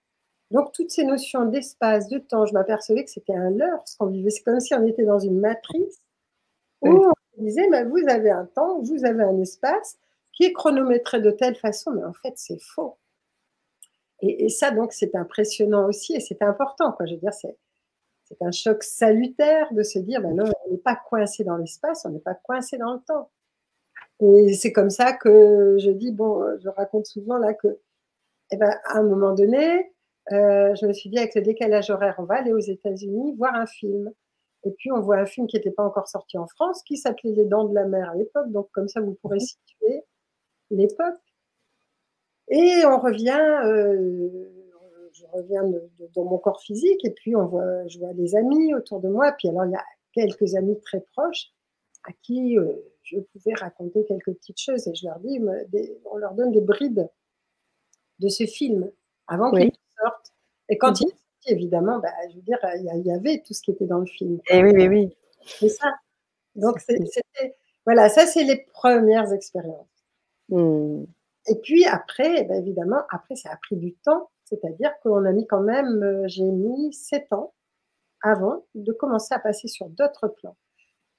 Donc 0.50 0.72
toutes 0.72 0.90
ces 0.90 1.04
notions 1.04 1.46
d'espace, 1.46 2.08
de 2.08 2.18
temps, 2.18 2.44
je 2.44 2.52
m'apercevais 2.52 3.04
que 3.04 3.10
c'était 3.10 3.34
un 3.34 3.50
leurre 3.50 3.82
ce 3.86 3.96
qu'on 3.96 4.06
vivait. 4.06 4.28
C'est 4.28 4.42
comme 4.42 4.60
si 4.60 4.74
on 4.74 4.86
était 4.86 5.04
dans 5.04 5.18
une 5.18 5.40
matrice 5.40 6.02
où 6.82 7.06
on 7.38 7.42
disait, 7.42 7.68
mais 7.70 7.84
vous 7.84 8.04
avez 8.08 8.30
un 8.30 8.44
temps, 8.44 8.80
vous 8.80 9.04
avez 9.04 9.22
un 9.22 9.40
espace 9.40 9.96
qui 10.32 10.44
est 10.44 10.52
chronométré 10.52 11.20
de 11.20 11.30
telle 11.30 11.54
façon, 11.54 11.92
mais 11.92 12.04
en 12.04 12.12
fait 12.12 12.34
c'est 12.36 12.60
faux. 12.60 12.98
Et, 14.20 14.48
ça 14.50 14.70
donc 14.70 14.92
c'est 14.92 15.14
impressionnant 15.14 15.88
aussi 15.88 16.14
et 16.14 16.20
c'est 16.20 16.42
important. 16.42 16.92
Quoi. 16.92 17.06
Je 17.06 17.14
veux 17.14 17.20
dire, 17.20 17.34
c'est, 17.34 17.56
c'est 18.24 18.40
un 18.42 18.52
choc 18.52 18.82
salutaire 18.82 19.72
de 19.72 19.82
se 19.82 19.98
dire, 19.98 20.20
ben 20.20 20.34
non, 20.34 20.44
on 20.66 20.70
n'est 20.70 20.78
pas 20.78 20.96
coincé 20.96 21.44
dans 21.44 21.56
l'espace, 21.56 22.04
on 22.04 22.10
n'est 22.10 22.20
pas 22.20 22.34
coincé 22.34 22.76
dans 22.76 22.94
le 22.94 23.00
temps. 23.00 23.30
Et 24.22 24.54
c'est 24.54 24.72
comme 24.72 24.90
ça 24.90 25.12
que 25.12 25.76
je 25.78 25.90
dis, 25.90 26.12
bon, 26.12 26.42
je 26.60 26.68
raconte 26.68 27.06
souvent 27.06 27.38
là 27.38 27.54
que, 27.54 27.80
eh 28.52 28.56
ben, 28.56 28.72
à 28.84 28.98
un 28.98 29.02
moment 29.02 29.34
donné, 29.34 29.92
euh, 30.30 30.74
je 30.76 30.86
me 30.86 30.92
suis 30.92 31.10
dit, 31.10 31.18
avec 31.18 31.34
le 31.34 31.42
décalage 31.42 31.90
horaire, 31.90 32.14
on 32.18 32.24
va 32.24 32.36
aller 32.36 32.52
aux 32.52 32.58
États-Unis 32.58 33.34
voir 33.36 33.54
un 33.54 33.66
film. 33.66 34.12
Et 34.64 34.70
puis, 34.70 34.92
on 34.92 35.00
voit 35.00 35.16
un 35.16 35.26
film 35.26 35.48
qui 35.48 35.56
n'était 35.56 35.72
pas 35.72 35.82
encore 35.82 36.08
sorti 36.08 36.38
en 36.38 36.46
France, 36.46 36.82
qui 36.84 36.96
s'appelait 36.96 37.32
Les 37.32 37.46
Dents 37.46 37.64
de 37.64 37.74
la 37.74 37.84
Mer 37.86 38.10
à 38.10 38.14
l'époque. 38.14 38.50
Donc, 38.52 38.68
comme 38.72 38.88
ça, 38.88 39.00
vous 39.00 39.14
pourrez 39.14 39.40
situer 39.40 40.04
l'époque. 40.70 41.18
Et 42.48 42.84
on 42.86 42.98
revient, 43.00 43.60
euh, 43.64 44.28
je 45.12 45.24
reviens 45.32 45.64
dans 46.14 46.24
mon 46.24 46.38
corps 46.38 46.60
physique, 46.60 47.04
et 47.04 47.10
puis 47.10 47.34
on 47.34 47.46
voit, 47.46 47.86
je 47.88 47.98
vois 47.98 48.12
des 48.14 48.36
amis 48.36 48.74
autour 48.74 49.00
de 49.00 49.08
moi. 49.08 49.32
Puis 49.32 49.48
alors, 49.48 49.64
il 49.64 49.72
y 49.72 49.76
a 49.76 49.84
quelques 50.12 50.54
amis 50.54 50.78
très 50.80 51.00
proches 51.12 51.48
à 52.04 52.12
qui 52.22 52.58
euh, 52.58 52.72
je 53.02 53.18
pouvais 53.18 53.54
raconter 53.54 54.04
quelques 54.06 54.32
petites 54.32 54.60
choses. 54.60 54.86
Et 54.88 54.94
je 54.94 55.06
leur 55.06 55.18
dis, 55.20 55.40
on 56.10 56.16
leur 56.16 56.34
donne 56.34 56.52
des 56.52 56.60
brides 56.60 57.08
de 58.18 58.28
ce 58.28 58.44
film 58.46 58.90
avant 59.26 59.50
qu'il 59.50 59.72
sorte. 60.00 60.32
Et 60.68 60.78
quand 60.78 61.00
il 61.00 61.08
est 61.08 61.10
sorti, 61.10 61.52
évidemment, 61.52 61.98
bah, 61.98 62.12
je 62.30 62.36
veux 62.36 62.42
dire, 62.42 62.58
il 62.76 63.06
y, 63.06 63.12
avait 63.12 63.42
tout 63.44 63.54
ce 63.54 63.62
qui 63.62 63.72
était 63.72 63.86
dans 63.86 63.98
le 63.98 64.06
film. 64.06 64.40
Et 64.48 64.58
eh 64.58 64.62
oui, 64.62 64.72
oui, 64.74 64.88
oui. 64.88 65.16
C'est 65.44 65.68
ça. 65.68 65.92
Donc, 66.54 66.80
c'était, 66.80 67.56
voilà, 67.84 68.08
ça, 68.08 68.26
c'est 68.26 68.44
les 68.44 68.66
premières 68.72 69.32
expériences. 69.32 69.88
Hmm. 70.48 71.04
Et 71.46 71.56
puis 71.56 71.84
après, 71.86 72.44
ben, 72.44 72.60
évidemment, 72.60 73.02
après, 73.10 73.34
ça 73.36 73.50
a 73.50 73.56
pris 73.56 73.76
du 73.76 73.94
temps. 73.94 74.30
C'est-à-dire 74.44 74.92
qu'on 75.02 75.24
a 75.24 75.32
mis 75.32 75.46
quand 75.46 75.62
même, 75.62 76.02
euh, 76.02 76.24
j'ai 76.26 76.44
mis 76.44 76.92
sept 76.92 77.32
ans 77.32 77.54
avant 78.22 78.64
de 78.74 78.92
commencer 78.92 79.34
à 79.34 79.38
passer 79.38 79.66
sur 79.66 79.88
d'autres 79.88 80.28
plans. 80.28 80.56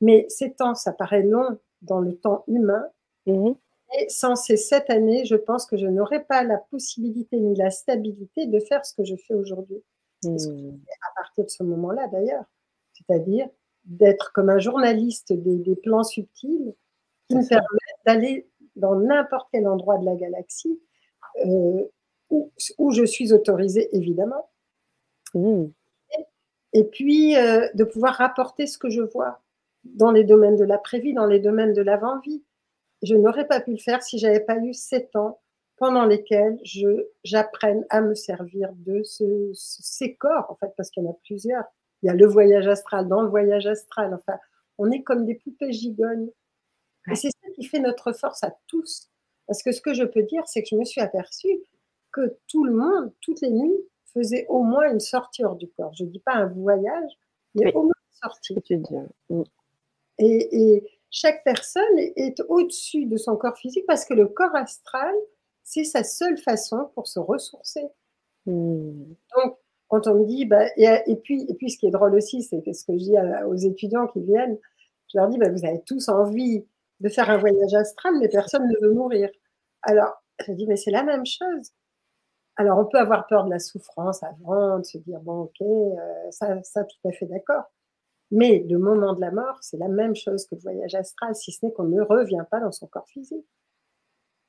Mais 0.01 0.25
sept 0.29 0.61
ans, 0.61 0.75
ça 0.75 0.93
paraît 0.93 1.23
long 1.23 1.59
dans 1.83 1.99
le 1.99 2.15
temps 2.15 2.43
humain. 2.47 2.85
Mmh. 3.25 3.51
Et 3.99 4.09
sans 4.09 4.35
ces 4.35 4.57
sept 4.57 4.89
années, 4.89 5.25
je 5.25 5.35
pense 5.35 5.65
que 5.65 5.77
je 5.77 5.85
n'aurais 5.85 6.23
pas 6.23 6.43
la 6.43 6.57
possibilité 6.57 7.39
ni 7.39 7.55
la 7.55 7.69
stabilité 7.69 8.47
de 8.47 8.59
faire 8.59 8.85
ce 8.85 8.95
que 8.95 9.03
je 9.03 9.15
fais 9.15 9.35
aujourd'hui. 9.35 9.83
Mmh. 10.23 10.37
À 11.01 11.21
partir 11.21 11.45
de 11.45 11.49
ce 11.49 11.63
moment-là, 11.63 12.07
d'ailleurs. 12.07 12.45
C'est-à-dire 12.93 13.47
d'être 13.85 14.31
comme 14.33 14.49
un 14.49 14.59
journaliste 14.59 15.33
des, 15.33 15.75
plans 15.75 16.03
subtils 16.03 16.73
qui 17.27 17.35
me 17.35 17.47
permettent 17.47 18.05
d'aller 18.05 18.47
dans 18.75 18.95
n'importe 18.95 19.49
quel 19.51 19.67
endroit 19.67 19.97
de 19.97 20.05
la 20.05 20.15
galaxie 20.15 20.79
euh, 21.45 21.83
où, 22.29 22.91
je 22.91 23.05
suis 23.05 23.33
autorisée, 23.33 23.95
évidemment. 23.95 24.49
Mmh. 25.33 25.65
Et, 26.73 26.83
puis, 26.85 27.35
euh, 27.35 27.67
de 27.75 27.83
pouvoir 27.83 28.15
rapporter 28.15 28.65
ce 28.65 28.77
que 28.77 28.89
je 28.89 29.01
vois 29.01 29.42
dans 29.83 30.11
les 30.11 30.23
domaines 30.23 30.55
de 30.55 30.63
l'après-vie, 30.63 31.13
dans 31.13 31.25
les 31.25 31.39
domaines 31.39 31.73
de 31.73 31.81
l'avant-vie. 31.81 32.43
Je 33.01 33.15
n'aurais 33.15 33.47
pas 33.47 33.59
pu 33.59 33.71
le 33.71 33.77
faire 33.77 34.01
si 34.01 34.17
j'avais 34.17 34.39
pas 34.39 34.57
eu 34.57 34.73
sept 34.73 35.15
ans 35.15 35.39
pendant 35.77 36.05
lesquels 36.05 36.59
j'apprenne 37.23 37.85
à 37.89 38.01
me 38.01 38.15
servir 38.15 38.69
de 38.73 39.03
ce, 39.03 39.51
ces 39.53 40.15
corps, 40.15 40.45
en 40.49 40.55
fait, 40.55 40.71
parce 40.77 40.89
qu'il 40.89 41.03
y 41.03 41.07
en 41.07 41.11
a 41.11 41.17
plusieurs. 41.23 41.63
Il 42.01 42.07
y 42.07 42.09
a 42.09 42.13
le 42.13 42.25
voyage 42.25 42.67
astral, 42.67 43.07
dans 43.07 43.21
le 43.21 43.29
voyage 43.29 43.65
astral, 43.65 44.13
enfin, 44.13 44.37
on 44.77 44.91
est 44.91 45.03
comme 45.03 45.25
des 45.25 45.35
poupées 45.35 45.71
gigognes. 45.71 46.29
Et 47.11 47.15
c'est 47.15 47.29
ça 47.29 47.49
qui 47.55 47.65
fait 47.65 47.79
notre 47.79 48.13
force 48.13 48.43
à 48.43 48.55
tous. 48.67 49.09
Parce 49.47 49.61
que 49.61 49.71
ce 49.71 49.81
que 49.81 49.93
je 49.93 50.03
peux 50.03 50.23
dire, 50.23 50.43
c'est 50.45 50.61
que 50.61 50.69
je 50.71 50.75
me 50.75 50.85
suis 50.85 51.01
aperçue 51.01 51.59
que 52.11 52.37
tout 52.47 52.63
le 52.63 52.73
monde, 52.73 53.11
toutes 53.21 53.41
les 53.41 53.51
nuits, 53.51 53.83
faisait 54.13 54.45
au 54.47 54.63
moins 54.63 54.89
une 54.91 54.99
sortie 54.99 55.43
hors 55.43 55.55
du 55.55 55.69
corps. 55.71 55.93
Je 55.95 56.05
ne 56.05 56.09
dis 56.09 56.19
pas 56.19 56.33
un 56.33 56.45
voyage, 56.45 57.11
mais 57.55 57.73
au 57.73 57.83
moins 57.83 57.93
une 57.93 58.21
sortie. 58.21 58.55
Et, 60.19 60.89
chaque 61.15 61.43
personne 61.43 61.99
est 61.99 62.41
au-dessus 62.49 63.05
de 63.05 63.17
son 63.17 63.35
corps 63.35 63.55
physique 63.55 63.85
parce 63.85 64.03
que 64.03 64.15
le 64.15 64.25
corps 64.27 64.55
astral, 64.55 65.13
c'est 65.63 65.83
sa 65.83 66.03
seule 66.03 66.39
façon 66.39 66.89
pour 66.95 67.07
se 67.07 67.19
ressourcer. 67.19 67.87
Mm. 68.47 69.13
Donc, 69.35 69.57
quand 69.89 70.07
on 70.07 70.15
me 70.15 70.25
dit, 70.25 70.45
bah, 70.45 70.65
et, 70.75 71.15
puis, 71.17 71.45
et 71.47 71.53
puis 71.53 71.69
ce 71.69 71.77
qui 71.77 71.85
est 71.85 71.91
drôle 71.91 72.15
aussi, 72.15 72.41
c'est 72.41 72.63
ce 72.73 72.83
que 72.83 72.93
je 72.93 73.03
dis 73.03 73.15
aux 73.45 73.55
étudiants 73.55 74.07
qui 74.07 74.21
viennent, 74.21 74.57
je 75.13 75.19
leur 75.19 75.27
dis, 75.27 75.37
bah, 75.37 75.49
vous 75.49 75.65
avez 75.65 75.81
tous 75.85 76.09
envie 76.09 76.65
de 76.99 77.09
faire 77.09 77.29
un 77.29 77.37
voyage 77.37 77.73
astral, 77.75 78.15
mais 78.19 78.29
personne 78.29 78.67
ne 78.67 78.87
veut 78.87 78.93
mourir. 78.93 79.29
Alors, 79.83 80.13
je 80.47 80.51
dis, 80.53 80.65
mais 80.65 80.77
c'est 80.77 80.91
la 80.91 81.03
même 81.03 81.25
chose. 81.25 81.73
Alors, 82.55 82.79
on 82.79 82.85
peut 82.85 82.99
avoir 82.99 83.27
peur 83.27 83.45
de 83.45 83.49
la 83.49 83.59
souffrance 83.59 84.23
avant, 84.23 84.79
de 84.79 84.83
se 84.83 84.97
dire, 84.99 85.19
bon, 85.21 85.41
ok, 85.43 85.61
euh, 85.61 86.31
ça, 86.31 86.61
ça, 86.63 86.83
tout 86.83 87.07
à 87.07 87.11
fait 87.11 87.25
d'accord. 87.25 87.63
Mais 88.33 88.65
le 88.67 88.79
moment 88.79 89.13
de 89.13 89.21
la 89.21 89.29
mort, 89.29 89.59
c'est 89.61 89.77
la 89.77 89.87
même 89.87 90.15
chose 90.15 90.47
que 90.47 90.55
le 90.55 90.61
voyage 90.61 90.95
astral, 90.95 91.35
si 91.35 91.51
ce 91.51 91.63
n'est 91.63 91.71
qu'on 91.71 91.83
ne 91.83 92.01
revient 92.01 92.43
pas 92.49 92.59
dans 92.59 92.71
son 92.71 92.87
corps 92.87 93.07
physique. 93.07 93.45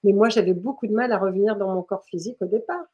Mais 0.02 0.12
moi, 0.12 0.30
j'avais 0.30 0.54
beaucoup 0.54 0.86
de 0.86 0.94
mal 0.94 1.12
à 1.12 1.18
revenir 1.18 1.56
dans 1.56 1.74
mon 1.74 1.82
corps 1.82 2.04
physique 2.06 2.38
au 2.40 2.46
départ. 2.46 2.86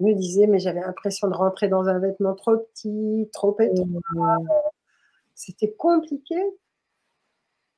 Je 0.00 0.04
me 0.04 0.12
disais, 0.14 0.48
mais 0.48 0.58
j'avais 0.58 0.80
l'impression 0.80 1.28
de 1.28 1.34
rentrer 1.34 1.68
dans 1.68 1.86
un 1.86 2.00
vêtement 2.00 2.34
trop 2.34 2.56
petit, 2.56 3.30
trop 3.32 3.56
étroit. 3.60 3.86
Mmh. 4.38 4.48
C'était 5.36 5.70
compliqué. 5.70 6.36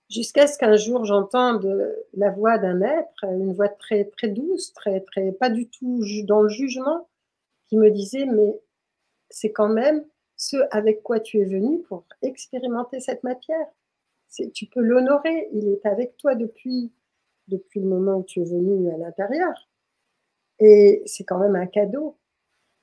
Jusqu'à 0.08 0.46
ce 0.46 0.56
qu'un 0.58 0.76
jour 0.76 1.04
j'entende 1.04 1.94
la 2.14 2.30
voix 2.30 2.58
d'un 2.58 2.80
être, 2.80 3.24
une 3.24 3.52
voix 3.52 3.68
très 3.68 4.04
très 4.06 4.28
douce, 4.28 4.72
très 4.74 5.00
très 5.00 5.32
pas 5.32 5.48
du 5.48 5.68
tout 5.68 6.02
dans 6.24 6.42
le 6.42 6.48
jugement, 6.48 7.08
qui 7.68 7.76
me 7.76 7.90
disait 7.90 8.26
mais 8.26 8.60
c'est 9.30 9.52
quand 9.52 9.68
même 9.68 10.04
ce 10.42 10.56
avec 10.72 11.04
quoi 11.04 11.20
tu 11.20 11.40
es 11.40 11.44
venu 11.44 11.82
pour 11.82 12.04
expérimenter 12.20 12.98
cette 12.98 13.22
matière. 13.22 13.66
Tu 14.52 14.66
peux 14.66 14.80
l'honorer, 14.80 15.48
il 15.52 15.68
est 15.68 15.86
avec 15.86 16.16
toi 16.16 16.34
depuis 16.34 16.90
depuis 17.46 17.80
le 17.80 17.86
moment 17.86 18.16
où 18.16 18.24
tu 18.24 18.40
es 18.40 18.44
venu 18.44 18.90
à 18.92 18.96
l'intérieur. 18.96 19.68
Et 20.58 21.02
c'est 21.06 21.22
quand 21.22 21.38
même 21.38 21.54
un 21.54 21.66
cadeau. 21.66 22.16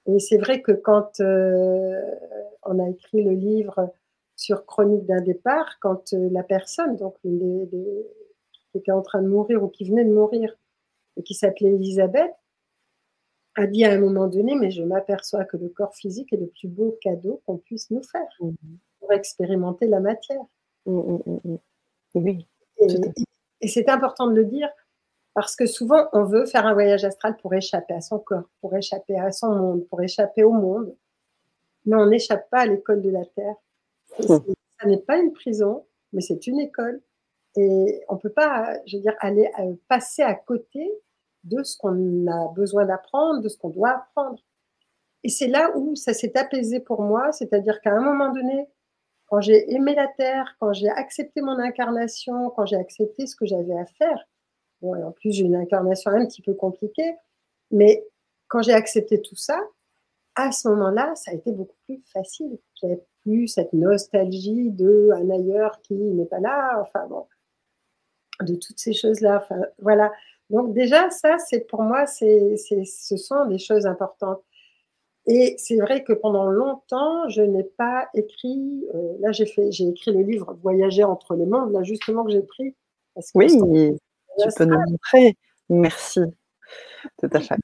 Et 0.06 0.20
c'est 0.20 0.38
vrai 0.38 0.62
que 0.62 0.72
quand 0.72 1.20
euh, 1.20 2.01
on 2.63 2.80
a 2.80 2.89
écrit 2.89 3.24
le 3.24 3.32
livre 3.32 3.92
sur 4.38 4.66
Chronique 4.66 5.06
d'un 5.06 5.22
départ, 5.22 5.80
quand 5.82 6.13
euh, 6.13 6.30
la 6.32 6.44
personne, 6.44 6.96
donc 6.96 7.16
qui 7.22 8.78
était 8.78 8.92
en 8.92 9.01
train 9.01 9.22
de 9.22 9.28
mourir 9.28 9.63
ou 9.63 9.68
qui 9.68 9.84
venait 9.84 10.06
de 10.06 10.13
mourir, 10.13 10.56
et 11.18 11.24
qui 11.24 11.34
s'appelait 11.34 11.74
Elisabeth, 11.74 12.32
a 13.56 13.68
dit 13.68 13.84
à 13.86 13.91
un 13.91 14.00
moment 14.00 14.27
donné, 14.27 14.56
mais 14.56 14.72
je 14.72 14.84
m'aperçois 14.84 15.46
que 15.46 15.58
le 15.58 15.70
corps 15.70 15.96
physique 15.96 16.32
est 16.34 16.38
le 16.38 16.48
plus 16.48 16.68
beau 16.68 16.98
cadeau 17.01 17.41
qu'on 17.46 17.58
puisse 17.58 17.89
nous 17.91 18.03
faire 18.03 18.27
mmh. 18.39 18.51
pour 19.00 19.12
expérimenter 19.12 19.88
la 19.88 20.00
matière. 20.00 20.44
Mmh, 20.86 21.18
mmh, 21.44 21.58
oui. 22.15 22.48
Et, 23.62 23.68
c'est 23.68 23.89
important 23.89 24.27
de 24.27 24.36
le 24.36 24.46
dire 24.46 24.70
parce 25.34 25.56
que 25.56 25.65
souvent 25.65 26.08
on 26.13 26.24
veut 26.24 26.46
faire 26.46 26.65
un 26.65 26.74
voyage 26.74 27.03
astral 27.03 27.36
pour 27.38 27.53
échapper 27.53 27.94
à 27.94 28.01
son 28.01 28.20
corps, 28.20 28.50
pour 28.62 28.75
échapper 28.75 29.18
à 29.18 29.32
son 29.32 29.53
monde, 29.53 29.88
pour 29.88 30.01
échapper 30.01 30.44
au 30.44 30.53
monde. 30.53 30.96
Mais 31.86 31.96
on 31.96 32.06
n'échappe 32.06 32.50
pas 32.50 32.60
à 32.60 32.65
l'école 32.65 33.01
de 33.01 33.10
la 33.10 33.25
Terre. 33.25 33.56
Ça 34.20 34.88
n'est 34.88 34.98
pas 35.01 35.18
une 35.18 35.34
prison, 35.34 35.86
mais 36.13 36.22
c'est 36.22 36.48
une 36.48 36.60
école. 36.60 37.01
Et 37.56 38.03
on 38.08 38.15
ne 38.15 38.20
peut 38.20 38.32
pas, 38.32 38.74
je 38.86 38.98
veux 38.98 39.01
dire, 39.01 39.15
aller 39.20 39.50
euh, 39.60 39.74
passer 39.88 40.22
à 40.22 40.36
côté 40.36 40.89
de 41.43 41.63
ce 41.63 41.77
qu'on 41.77 42.27
a 42.27 42.48
besoin 42.53 42.86
d'apprendre, 42.86 43.41
de 43.41 43.50
ce 43.50 43.58
qu'on 43.58 43.69
doit 43.69 43.89
apprendre. 43.91 44.39
Et 45.24 45.29
c'est 45.29 45.48
là 45.48 45.72
où 45.75 45.96
ça 45.96 46.13
s'est 46.13 46.38
apaisé 46.38 46.79
pour 46.79 47.01
moi, 47.01 47.31
c'est-à-dire 47.31 47.81
qu'à 47.81 47.93
un 47.93 48.01
moment 48.01 48.31
donné, 48.31 48.67
quand 49.27 49.41
j'ai 49.41 49.72
aimé 49.74 49.93
la 49.96 50.08
Terre, 50.08 50.55
quand 50.60 50.74
j'ai 50.74 50.89
accepté 50.89 51.41
mon 51.41 51.60
incarnation, 51.60 52.50
quand 52.51 52.65
j'ai 52.65 52.77
accepté 52.77 53.27
ce 53.27 53.36
que 53.36 53.46
j'avais 53.46 53.77
à 53.77 53.86
faire, 53.86 54.27
bon, 54.81 54.96
et 54.96 55.03
en 55.03 55.12
plus 55.12 55.31
j'ai 55.31 55.43
une 55.43 55.55
incarnation 55.55 56.12
un 56.12 56.25
petit 56.25 56.41
peu 56.41 56.53
compliquée, 56.53 57.15
mais 57.72 58.05
quand 58.48 58.62
j'ai 58.62 58.74
accepté 58.74 59.22
tout 59.22 59.36
ça, 59.36 59.60
à 60.36 60.51
ce 60.51 60.67
moment-là, 60.69 61.13
ça 61.15 61.31
a 61.31 61.34
été 61.34 61.51
beaucoup 61.51 61.75
plus 61.86 62.01
facile. 62.13 62.58
J'avais 62.75 63.03
plus 63.22 63.48
cette 63.48 63.74
nostalgie 63.74 64.72
de 64.72 65.10
un 65.13 65.29
ailleurs 65.29 65.81
qui 65.81 65.96
n'est 65.96 66.25
pas 66.25 66.39
là, 66.39 66.79
enfin 66.81 67.05
bon, 67.08 67.27
de 68.41 68.55
toutes 68.55 68.79
ces 68.79 68.93
choses-là. 68.93 69.46
Voilà. 69.79 70.12
Donc 70.50 70.74
déjà, 70.74 71.10
ça, 71.10 71.38
c'est 71.38 71.68
pour 71.68 71.84
moi, 71.84 72.06
c'est, 72.06 72.56
ce 72.58 73.18
sont 73.18 73.46
des 73.46 73.60
choses 73.60 73.86
importantes. 73.86 74.41
Et 75.27 75.56
c'est 75.60 75.77
vrai 75.77 76.03
que 76.03 76.13
pendant 76.13 76.46
longtemps, 76.46 77.29
je 77.29 77.41
n'ai 77.41 77.63
pas 77.63 78.10
écrit. 78.15 78.84
Euh, 78.96 79.13
là, 79.20 79.32
j'ai 79.32 79.46
fait, 79.46 79.72
j'ai 79.72 79.88
écrit 79.88 80.12
le 80.12 80.24
livre 80.24 80.58
Voyager 80.63 81.03
entre 81.03 81.36
les 81.36 81.46
mondes, 81.46 81.72
là 81.72 81.84
justement 81.84 82.24
que 82.24 82.32
j'ai 82.32 82.41
pris. 82.41 82.75
oui, 83.36 83.48
tu 83.48 84.50
peux 84.58 84.65
nous 84.65 84.79
montrer. 84.89 85.38
Merci. 85.70 86.22
Tout 87.20 87.29
à 87.32 87.39
fait. 87.39 87.56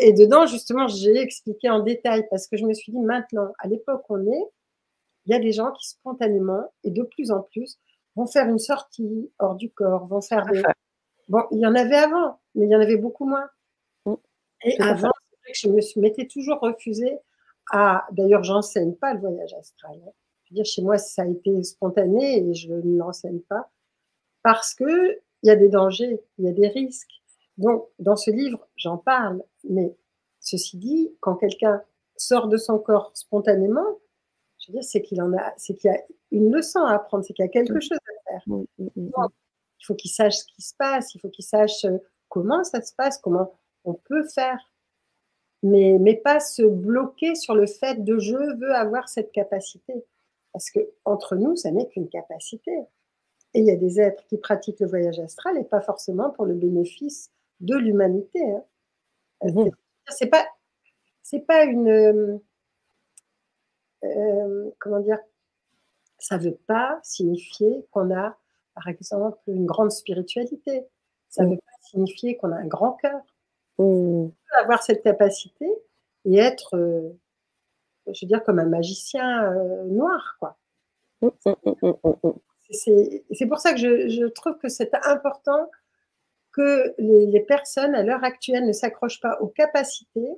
Et 0.00 0.12
dedans, 0.12 0.46
justement, 0.46 0.86
j'ai 0.86 1.16
expliqué 1.16 1.68
en 1.68 1.80
détail 1.80 2.26
parce 2.30 2.46
que 2.46 2.56
je 2.56 2.64
me 2.64 2.74
suis 2.74 2.92
dit 2.92 3.00
maintenant, 3.00 3.52
à 3.58 3.68
l'époque 3.68 4.02
où 4.08 4.16
on 4.16 4.32
est, 4.32 4.44
il 5.26 5.32
y 5.32 5.34
a 5.34 5.40
des 5.40 5.52
gens 5.52 5.72
qui 5.72 5.88
spontanément 5.88 6.72
et 6.84 6.90
de 6.90 7.02
plus 7.02 7.30
en 7.30 7.42
plus 7.42 7.78
vont 8.16 8.26
faire 8.26 8.46
une 8.48 8.58
sortie 8.58 9.30
hors 9.38 9.56
du 9.56 9.70
corps, 9.70 10.06
vont 10.06 10.22
faire 10.22 10.46
des. 10.46 10.62
Bon, 11.28 11.42
il 11.50 11.60
y 11.60 11.66
en 11.66 11.74
avait 11.74 11.96
avant, 11.96 12.40
mais 12.54 12.66
il 12.66 12.70
y 12.70 12.76
en 12.76 12.80
avait 12.80 12.96
beaucoup 12.96 13.26
moins. 13.26 13.48
Mm. 14.06 14.14
Et 14.64 14.80
avant, 14.80 15.12
c'est 15.22 15.68
vrai 15.68 15.80
que 15.80 15.82
je 15.84 15.98
me 15.98 16.02
m'étais 16.02 16.26
toujours 16.26 16.58
refusée 16.60 17.18
à. 17.70 18.06
D'ailleurs, 18.12 18.44
j'enseigne 18.44 18.94
pas 18.94 19.14
le 19.14 19.20
voyage 19.20 19.54
astral. 19.54 19.98
Hein. 20.06 20.10
Je 20.44 20.54
veux 20.54 20.56
dire, 20.56 20.64
chez 20.64 20.82
moi, 20.82 20.96
ça 20.96 21.22
a 21.22 21.26
été 21.26 21.62
spontané 21.62 22.38
et 22.38 22.54
je 22.54 22.72
ne 22.72 22.96
l'enseigne 22.96 23.40
pas 23.40 23.70
parce 24.42 24.74
que 24.74 25.20
il 25.42 25.46
y 25.46 25.50
a 25.50 25.56
des 25.56 25.68
dangers, 25.68 26.20
il 26.38 26.46
y 26.46 26.48
a 26.48 26.52
des 26.52 26.68
risques. 26.68 27.12
Donc, 27.58 27.86
dans 27.98 28.16
ce 28.16 28.30
livre, 28.30 28.66
j'en 28.76 28.96
parle, 28.96 29.42
mais 29.68 29.94
ceci 30.40 30.76
dit, 30.78 31.12
quand 31.20 31.36
quelqu'un 31.36 31.82
sort 32.16 32.48
de 32.48 32.56
son 32.56 32.78
corps 32.78 33.10
spontanément, 33.14 33.98
je 34.58 34.72
veux 34.72 34.78
dire, 34.78 34.84
c'est 34.84 35.02
qu'il 35.02 35.20
en 35.22 35.32
a, 35.36 35.52
c'est 35.56 35.74
qu'il 35.74 35.90
y 35.90 35.94
a 35.94 36.00
une 36.30 36.52
leçon 36.52 36.80
à 36.80 36.94
apprendre, 36.94 37.24
c'est 37.24 37.32
qu'il 37.34 37.44
y 37.44 37.48
a 37.48 37.50
quelque 37.50 37.80
chose 37.80 37.98
à 37.98 38.30
faire. 38.30 38.42
Il 39.80 39.84
faut 39.84 39.94
qu'il 39.94 40.10
sache 40.10 40.36
ce 40.38 40.44
qui 40.46 40.62
se 40.62 40.74
passe, 40.74 41.14
il 41.14 41.20
faut 41.20 41.28
qu'il 41.28 41.44
sache 41.44 41.84
euh, 41.84 41.98
comment 42.28 42.64
ça 42.64 42.82
se 42.82 42.94
passe, 42.94 43.18
comment 43.18 43.58
on 43.84 43.94
peut 43.94 44.24
faire, 44.24 44.58
mais, 45.62 45.98
mais 46.00 46.16
pas 46.16 46.40
se 46.40 46.62
bloquer 46.62 47.34
sur 47.34 47.54
le 47.54 47.66
fait 47.66 48.04
de 48.04 48.18
je 48.18 48.36
veux 48.58 48.74
avoir 48.74 49.08
cette 49.08 49.32
capacité. 49.32 50.04
Parce 50.52 50.70
que 50.70 50.80
entre 51.04 51.36
nous, 51.36 51.56
ça 51.56 51.70
n'est 51.70 51.88
qu'une 51.88 52.08
capacité. 52.08 52.72
Et 53.54 53.60
il 53.60 53.66
y 53.66 53.70
a 53.70 53.76
des 53.76 54.00
êtres 54.00 54.24
qui 54.26 54.38
pratiquent 54.38 54.80
le 54.80 54.88
voyage 54.88 55.18
astral 55.18 55.56
et 55.58 55.64
pas 55.64 55.80
forcément 55.80 56.30
pour 56.30 56.44
le 56.44 56.54
bénéfice 56.54 57.30
de 57.60 57.76
l'humanité. 57.76 58.42
Hein. 58.42 58.64
Mmh. 59.42 59.70
C'est 60.08 60.26
pas, 60.26 60.46
c'est 61.22 61.40
pas 61.40 61.64
une, 61.64 61.88
euh, 61.88 62.38
euh, 64.04 64.70
comment 64.78 65.00
dire, 65.00 65.18
ça 66.18 66.38
veut 66.38 66.58
pas 66.66 66.98
signifier 67.02 67.86
qu'on 67.90 68.14
a, 68.14 68.36
par 68.78 68.88
exemple, 68.88 69.38
une 69.48 69.66
grande 69.66 69.90
spiritualité. 69.90 70.86
Ça 71.28 71.42
ne 71.42 71.48
mmh. 71.48 71.50
veut 71.50 71.56
pas 71.56 71.88
signifier 71.88 72.36
qu'on 72.36 72.52
a 72.52 72.56
un 72.56 72.66
grand 72.66 72.92
cœur. 72.92 73.20
Mmh. 73.78 73.82
On 73.84 74.28
peut 74.28 74.56
avoir 74.62 74.82
cette 74.82 75.02
capacité 75.02 75.66
et 76.24 76.38
être, 76.38 76.76
euh, 76.76 77.10
je 78.06 78.24
veux 78.24 78.28
dire, 78.28 78.44
comme 78.44 78.60
un 78.60 78.66
magicien 78.66 79.52
noir, 79.86 80.36
quoi. 80.38 80.58
C'est 82.70 83.46
pour 83.48 83.58
ça 83.58 83.72
que 83.72 83.78
je, 83.78 84.26
trouve 84.26 84.58
que 84.58 84.68
c'est 84.68 84.94
important 85.04 85.70
que 86.52 86.94
les, 86.98 87.40
personnes 87.40 87.94
à 87.94 88.04
l'heure 88.04 88.22
actuelle 88.22 88.66
ne 88.66 88.72
s'accrochent 88.72 89.20
pas 89.20 89.40
aux 89.40 89.48
capacités, 89.48 90.30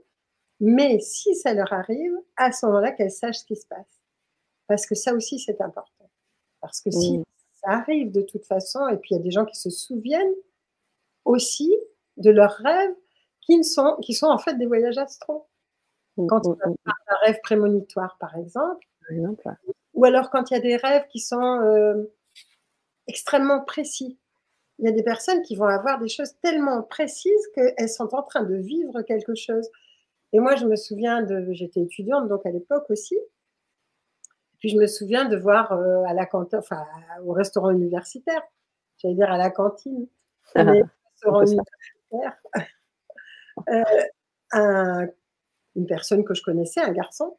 mais 0.61 0.99
si 1.01 1.35
ça 1.35 1.53
leur 1.53 1.73
arrive, 1.73 2.15
à 2.37 2.53
ce 2.53 2.65
moment-là, 2.67 2.93
qu'elles 2.93 3.11
sachent 3.11 3.41
ce 3.41 3.45
qui 3.45 3.57
se 3.57 3.67
passe. 3.67 4.01
Parce 4.67 4.87
que 4.87 4.95
ça 4.95 5.15
aussi, 5.15 5.39
c'est 5.39 5.61
important. 5.61 6.11
Parce 6.61 6.81
que 6.81 6.91
si 6.91 7.23
ça 7.61 7.71
arrive 7.71 8.11
de 8.13 8.23
toute 8.23 8.45
façon, 8.47 8.87
et 8.89 8.97
puis 8.97 9.11
il 9.13 9.17
y 9.19 9.21
a 9.21 9.23
des 9.23 9.31
gens 9.31 9.45
qui 9.45 9.57
se 9.57 9.71
souviennent 9.71 10.35
aussi 11.25 11.75
de 12.17 12.31
leurs 12.31 12.55
rêves 12.55 12.95
qui, 13.41 13.63
sont, 13.65 13.97
qui 14.03 14.15
sont 14.15 14.27
en 14.27 14.39
fait 14.39 14.55
des 14.55 14.67
voyages 14.67 14.99
astraux. 14.99 15.47
Quand 16.29 16.47
on 16.47 16.53
a 16.53 16.93
un 17.09 17.17
rêve 17.25 17.41
prémonitoire, 17.43 18.19
par 18.19 18.37
exemple, 18.37 18.87
ou 19.95 20.05
alors 20.05 20.31
quand 20.31 20.51
il 20.51 20.55
y 20.55 20.57
a 20.57 20.61
des 20.61 20.77
rêves 20.77 21.07
qui 21.11 21.19
sont 21.19 21.61
euh, 21.63 22.05
extrêmement 23.11 23.61
précis. 23.61 24.19
Il 24.79 24.87
y 24.87 24.89
a 24.89 24.93
des 24.93 25.03
personnes 25.03 25.43
qui 25.43 25.57
vont 25.57 25.67
avoir 25.67 26.01
des 26.01 26.09
choses 26.09 26.33
tellement 26.43 26.83
précises 26.83 27.49
qu'elles 27.55 27.89
sont 27.89 28.15
en 28.15 28.23
train 28.23 28.45
de 28.45 28.55
vivre 28.55 29.03
quelque 29.03 29.35
chose. 29.35 29.69
Et 30.33 30.39
moi, 30.39 30.57
je 30.57 30.65
me 30.65 30.77
souviens 30.77 31.23
de, 31.23 31.49
j'étais 31.53 31.81
étudiante 31.81 32.29
donc 32.29 32.47
à 32.47 32.51
l'époque 32.51 32.89
aussi. 32.89 33.19
Puis 34.61 34.69
je 34.69 34.77
me 34.77 34.87
souviens 34.87 35.25
de 35.27 35.37
voir 35.37 35.73
euh, 35.73 36.05
à 36.05 36.15
la 36.15 36.27
cantine, 36.27 36.59
enfin 36.59 36.85
au 37.25 37.33
restaurant 37.33 37.71
universitaire, 37.71 38.43
j'allais 38.99 39.15
dire 39.15 39.31
à 39.31 39.39
la 39.39 39.51
cantine, 39.51 40.07
mais 40.55 40.83
restaurant 41.13 41.45
universitaire, 41.47 42.37
euh, 44.55 45.07
une 45.77 45.87
personne 45.87 46.25
que 46.25 46.35
je 46.35 46.43
connaissais, 46.43 46.81
un 46.81 46.93
garçon, 46.93 47.37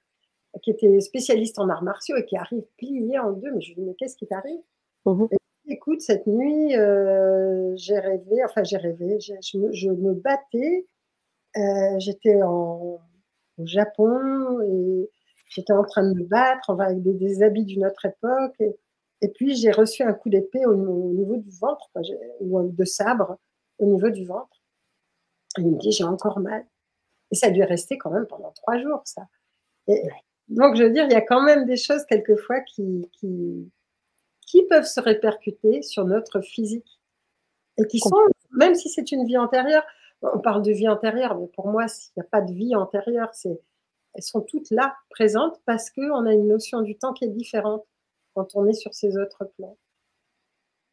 qui 0.61 0.71
était 0.71 0.99
spécialiste 0.99 1.59
en 1.59 1.69
arts 1.69 1.83
martiaux 1.83 2.17
et 2.17 2.25
qui 2.25 2.37
arrive 2.37 2.63
plié 2.77 3.19
en 3.19 3.31
deux. 3.31 3.51
Mais 3.53 3.61
je 3.61 3.69
lui 3.69 3.75
dis, 3.75 3.81
mais 3.81 3.95
qu'est-ce 3.95 4.17
qui 4.17 4.27
t'arrive? 4.27 4.59
Mmh 5.05 5.25
Écoute, 5.67 6.01
cette 6.01 6.27
nuit, 6.27 6.75
euh, 6.75 7.73
j'ai 7.75 7.97
rêvé, 7.97 8.43
enfin 8.43 8.63
j'ai 8.63 8.77
rêvé, 8.77 9.19
je, 9.19 9.89
me, 9.89 10.13
battais, 10.15 10.85
euh, 11.55 11.99
j'étais 11.99 12.41
au 12.43 12.99
Japon 13.63 14.59
et 14.61 15.09
j'étais 15.51 15.73
en 15.73 15.83
train 15.83 16.03
de 16.03 16.17
me 16.17 16.23
battre 16.23 16.71
avec 16.71 17.01
des, 17.01 17.43
habits 17.43 17.65
d'une 17.65 17.85
autre 17.85 18.05
époque. 18.05 18.55
Et, 19.21 19.27
puis 19.29 19.55
j'ai 19.55 19.71
reçu 19.71 20.01
un 20.01 20.13
coup 20.13 20.29
d'épée 20.29 20.65
au, 20.65 20.75
niveau 20.75 21.37
du 21.37 21.51
ventre, 21.51 21.89
ou 22.39 22.69
de 22.69 22.85
sabre 22.85 23.37
au 23.77 23.85
niveau 23.85 24.09
du 24.09 24.25
ventre. 24.25 24.61
Et 25.57 25.61
il 25.61 25.67
me 25.67 25.77
dit, 25.77 25.91
j'ai 25.91 26.05
encore 26.05 26.39
mal. 26.39 26.65
Et 27.29 27.35
ça 27.35 27.47
a 27.47 27.51
dû 27.51 27.63
rester 27.63 27.97
quand 27.97 28.11
même 28.11 28.25
pendant 28.25 28.51
trois 28.51 28.79
jours, 28.79 29.01
ça. 29.05 29.27
Et, 29.87 30.01
donc, 30.47 30.75
je 30.75 30.83
veux 30.83 30.89
dire, 30.89 31.05
il 31.05 31.11
y 31.11 31.15
a 31.15 31.21
quand 31.21 31.43
même 31.43 31.65
des 31.65 31.77
choses 31.77 32.05
quelquefois 32.05 32.59
qui, 32.61 33.09
qui, 33.13 33.71
qui 34.41 34.63
peuvent 34.63 34.85
se 34.85 34.99
répercuter 34.99 35.81
sur 35.81 36.05
notre 36.05 36.41
physique. 36.41 36.99
Et 37.77 37.85
qui 37.87 37.99
sont, 37.99 38.17
même 38.51 38.75
si 38.75 38.89
c'est 38.89 39.11
une 39.11 39.25
vie 39.25 39.37
antérieure, 39.37 39.83
on 40.21 40.39
parle 40.39 40.61
de 40.61 40.71
vie 40.71 40.89
antérieure, 40.89 41.37
mais 41.37 41.47
pour 41.47 41.67
moi, 41.67 41.87
s'il 41.87 42.11
n'y 42.17 42.21
a 42.21 42.25
pas 42.25 42.41
de 42.41 42.53
vie 42.53 42.75
antérieure, 42.75 43.29
c'est, 43.33 43.59
elles 44.13 44.23
sont 44.23 44.41
toutes 44.41 44.71
là, 44.71 44.95
présentes, 45.09 45.61
parce 45.65 45.89
qu'on 45.89 46.25
a 46.25 46.33
une 46.33 46.47
notion 46.47 46.81
du 46.81 46.97
temps 46.97 47.13
qui 47.13 47.25
est 47.25 47.29
différente 47.29 47.85
quand 48.33 48.55
on 48.55 48.65
est 48.65 48.73
sur 48.73 48.93
ces 48.93 49.17
autres 49.17 49.45
plans. 49.57 49.77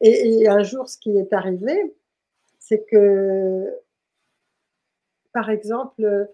Et, 0.01 0.43
et 0.43 0.49
un 0.49 0.63
jour, 0.63 0.89
ce 0.89 0.99
qui 0.99 1.17
est 1.17 1.33
arrivé, 1.33 1.97
c'est 2.59 2.85
que, 2.85 3.81
par 5.33 5.51
exemple, 5.51 6.29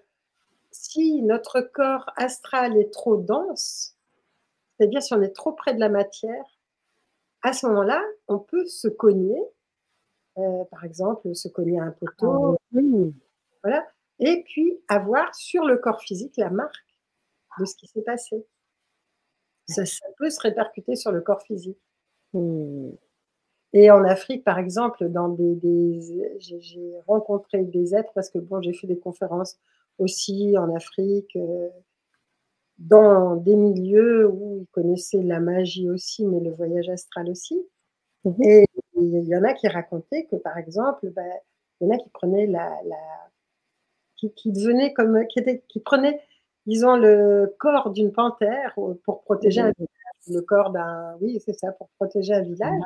si 0.71 1.23
notre 1.23 1.61
corps 1.61 2.11
astral 2.17 2.77
est 2.77 2.93
trop 2.93 3.17
dense, 3.17 3.97
c'est-à-dire 4.77 5.03
si 5.03 5.15
on 5.15 5.23
est 5.23 5.35
trop 5.35 5.53
près 5.53 5.75
de 5.75 5.81
la 5.81 5.89
matière, 5.89 6.45
à 7.43 7.53
ce 7.53 7.67
moment-là, 7.67 8.03
on 8.27 8.39
peut 8.39 8.67
se 8.67 8.89
cogner, 8.89 9.41
euh, 10.39 10.65
par 10.71 10.85
exemple, 10.85 11.35
se 11.35 11.49
cogner 11.49 11.79
à 11.79 11.85
un 11.85 11.91
poteau, 11.93 12.57
ah 12.75 12.79
voilà, 13.63 13.87
et 14.19 14.43
puis 14.45 14.81
avoir 14.89 15.35
sur 15.35 15.65
le 15.65 15.77
corps 15.79 16.01
physique 16.01 16.37
la 16.37 16.51
marque 16.51 16.75
de 17.59 17.65
ce 17.65 17.77
qui 17.77 17.87
s'est 17.87 18.03
passé. 18.03 18.47
Ça, 19.67 19.83
peut 20.19 20.31
se 20.31 20.41
répercuter 20.41 20.95
sur 20.95 21.11
le 21.11 21.21
corps 21.21 21.43
physique. 21.43 21.79
Hmm. 22.33 22.91
Et 23.73 23.91
en 23.91 24.05
Afrique, 24.05 24.45
par 24.45 24.59
exemple, 24.59 25.09
dans 25.09 25.29
des, 25.29 25.59
j'ai 26.39 26.95
rencontré 27.09 27.65
des 27.65 27.95
êtres 27.95 28.13
parce 28.15 28.31
que 28.31 28.39
bon, 28.39 28.61
j'ai 28.63 28.73
fait 28.73 28.87
des 28.87 28.99
conférences 28.99 29.59
aussi 29.99 30.57
en 30.57 30.73
Afrique, 30.75 31.35
euh, 31.37 31.69
dans 32.79 33.37
des 33.37 33.57
milieux 33.57 34.29
où 34.29 34.59
ils 34.61 34.67
connaissaient 34.69 35.23
la 35.23 35.41
magie 35.41 35.89
aussi, 35.91 36.25
mais 36.27 36.41
le 36.41 36.53
voyage 36.53 36.89
astral 36.89 37.29
aussi. 37.29 37.61
Mhm. 38.25 38.43
Et 38.43 38.65
il 38.97 39.29
y 39.29 39.37
en 39.37 39.45
a 39.45 39.55
qui 39.55 39.69
racontaient 39.69 40.27
que, 40.27 40.37
par 40.37 40.57
exemple, 40.59 41.11
bah, 41.11 41.23
il 41.81 41.89
y 41.89 41.91
en 41.91 41.95
a 41.95 41.99
qui 41.99 42.11
prenaient 42.11 42.47
la, 42.47 42.79
la 42.85 43.31
qui, 44.33 44.35
qui 44.35 44.53
devenaient 44.53 44.93
comme, 44.93 45.27
qui, 45.29 45.39
était, 45.39 45.63
qui 45.69 45.81
prenaient, 45.81 46.21
disons, 46.67 46.97
le 46.97 47.55
corps 47.59 47.91
d'une 47.91 48.13
panthère 48.13 48.75
pour 49.05 49.23
protéger 49.25 49.61
un 49.61 49.73
village, 49.77 49.89
le 50.29 50.41
corps 50.41 50.71
d'un, 50.71 51.17
oui, 51.21 51.41
c'est 51.45 51.53
ça, 51.53 51.73
pour 51.73 51.89
protéger 51.99 52.35
un 52.35 52.43
village. 52.43 52.81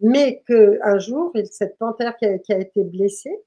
Mais 0.00 0.42
qu'un 0.46 0.98
jour, 0.98 1.32
cette 1.50 1.78
panthère 1.78 2.16
qui 2.16 2.26
a, 2.26 2.38
qui 2.38 2.52
a, 2.52 2.58
été 2.58 2.82
blessée, 2.82 3.40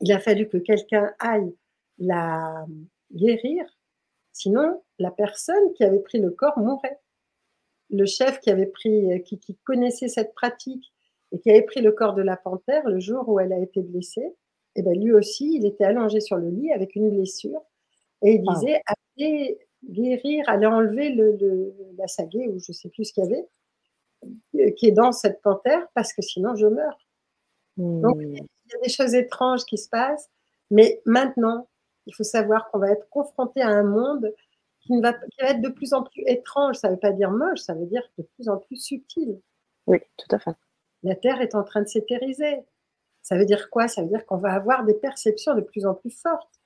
il 0.00 0.12
a 0.12 0.20
fallu 0.20 0.48
que 0.48 0.58
quelqu'un 0.58 1.12
aille 1.18 1.52
la 1.98 2.66
guérir. 3.12 3.64
Sinon, 4.32 4.82
la 4.98 5.10
personne 5.10 5.72
qui 5.74 5.84
avait 5.84 6.00
pris 6.00 6.20
le 6.20 6.30
corps 6.30 6.58
mourait. 6.58 7.00
Le 7.90 8.04
chef 8.04 8.40
qui 8.40 8.50
avait 8.50 8.66
pris, 8.66 9.22
qui, 9.24 9.56
connaissait 9.64 10.08
cette 10.08 10.34
pratique 10.34 10.92
et 11.32 11.40
qui 11.40 11.50
avait 11.50 11.62
pris 11.62 11.80
le 11.80 11.92
corps 11.92 12.14
de 12.14 12.22
la 12.22 12.36
panthère 12.36 12.86
le 12.86 13.00
jour 13.00 13.28
où 13.28 13.40
elle 13.40 13.52
a 13.52 13.58
été 13.58 13.80
blessée, 13.80 14.36
et 14.78 14.80
eh 14.80 14.84
ben 14.84 14.96
lui 14.96 15.12
aussi, 15.12 15.56
il 15.56 15.66
était 15.66 15.82
allongé 15.82 16.20
sur 16.20 16.36
le 16.36 16.50
lit 16.50 16.72
avec 16.72 16.94
une 16.94 17.10
blessure 17.10 17.60
et 18.22 18.34
il 18.34 18.42
disait 18.42 18.80
allez 19.16 19.58
guérir, 19.82 20.44
allez 20.46 20.66
enlever 20.66 21.10
le, 21.10 21.74
la 21.96 22.06
saguée 22.06 22.46
ou 22.46 22.60
je 22.60 22.70
sais 22.70 22.88
plus 22.88 23.06
ce 23.06 23.12
qu'il 23.12 23.24
y 23.24 23.26
avait 23.26 23.48
euh, 24.54 24.70
qui 24.76 24.86
est 24.86 24.92
dans 24.92 25.10
cette 25.10 25.42
panthère 25.42 25.84
parce 25.96 26.12
que 26.12 26.22
sinon 26.22 26.54
je 26.54 26.68
meurs. 26.68 26.96
Donc 27.76 28.18
il 28.20 28.36
y 28.36 28.76
a 28.76 28.80
des 28.84 28.88
choses 28.88 29.14
étranges 29.14 29.64
qui 29.64 29.78
se 29.78 29.88
passent, 29.88 30.30
mais 30.70 31.02
maintenant 31.04 31.68
il 32.06 32.14
faut 32.14 32.22
savoir 32.22 32.70
qu'on 32.70 32.78
va 32.78 32.92
être 32.92 33.08
confronté 33.08 33.60
à 33.60 33.70
un 33.70 33.82
monde 33.82 34.32
qui, 34.82 35.00
va, 35.00 35.12
être 35.40 35.60
de 35.60 35.70
plus 35.70 35.92
en 35.92 36.04
plus 36.04 36.22
étrange. 36.26 36.76
Ça 36.76 36.86
ne 36.86 36.92
veut 36.94 37.00
pas 37.00 37.10
dire 37.10 37.32
moche, 37.32 37.62
ça 37.62 37.74
veut 37.74 37.86
dire 37.86 38.08
de 38.16 38.22
plus 38.22 38.48
en 38.48 38.58
plus 38.58 38.76
subtil. 38.76 39.40
Oui, 39.88 39.98
tout 40.16 40.36
à 40.36 40.38
fait. 40.38 40.54
La 41.02 41.16
Terre 41.16 41.40
est 41.40 41.56
en 41.56 41.64
train 41.64 41.82
de 41.82 41.88
s'éthériser. 41.88 42.60
Ça 43.28 43.36
veut 43.36 43.44
dire 43.44 43.68
quoi? 43.68 43.88
Ça 43.88 44.00
veut 44.00 44.08
dire 44.08 44.24
qu'on 44.24 44.38
va 44.38 44.54
avoir 44.54 44.84
des 44.84 44.94
perceptions 44.94 45.54
de 45.54 45.60
plus 45.60 45.84
en 45.84 45.92
plus 45.92 46.10
fortes. 46.10 46.62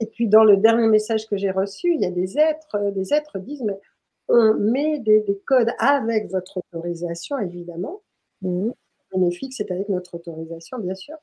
Et 0.00 0.06
puis 0.06 0.26
dans 0.26 0.42
le 0.42 0.56
dernier 0.56 0.88
message 0.88 1.28
que 1.28 1.36
j'ai 1.36 1.52
reçu, 1.52 1.94
il 1.94 2.00
y 2.00 2.06
a 2.06 2.10
des 2.10 2.38
êtres, 2.38 2.90
des 2.90 3.14
êtres 3.14 3.38
disent, 3.38 3.62
mais 3.62 3.78
on 4.26 4.54
met 4.54 4.98
des, 4.98 5.40
codes 5.46 5.70
avec 5.78 6.28
votre 6.28 6.58
autorisation, 6.58 7.38
évidemment. 7.38 8.02
Mmh. 8.40 8.70
Bénéfique, 9.12 9.52
c'est 9.52 9.70
avec 9.70 9.88
notre 9.88 10.16
autorisation, 10.16 10.78
bien 10.78 10.96
sûr. 10.96 11.14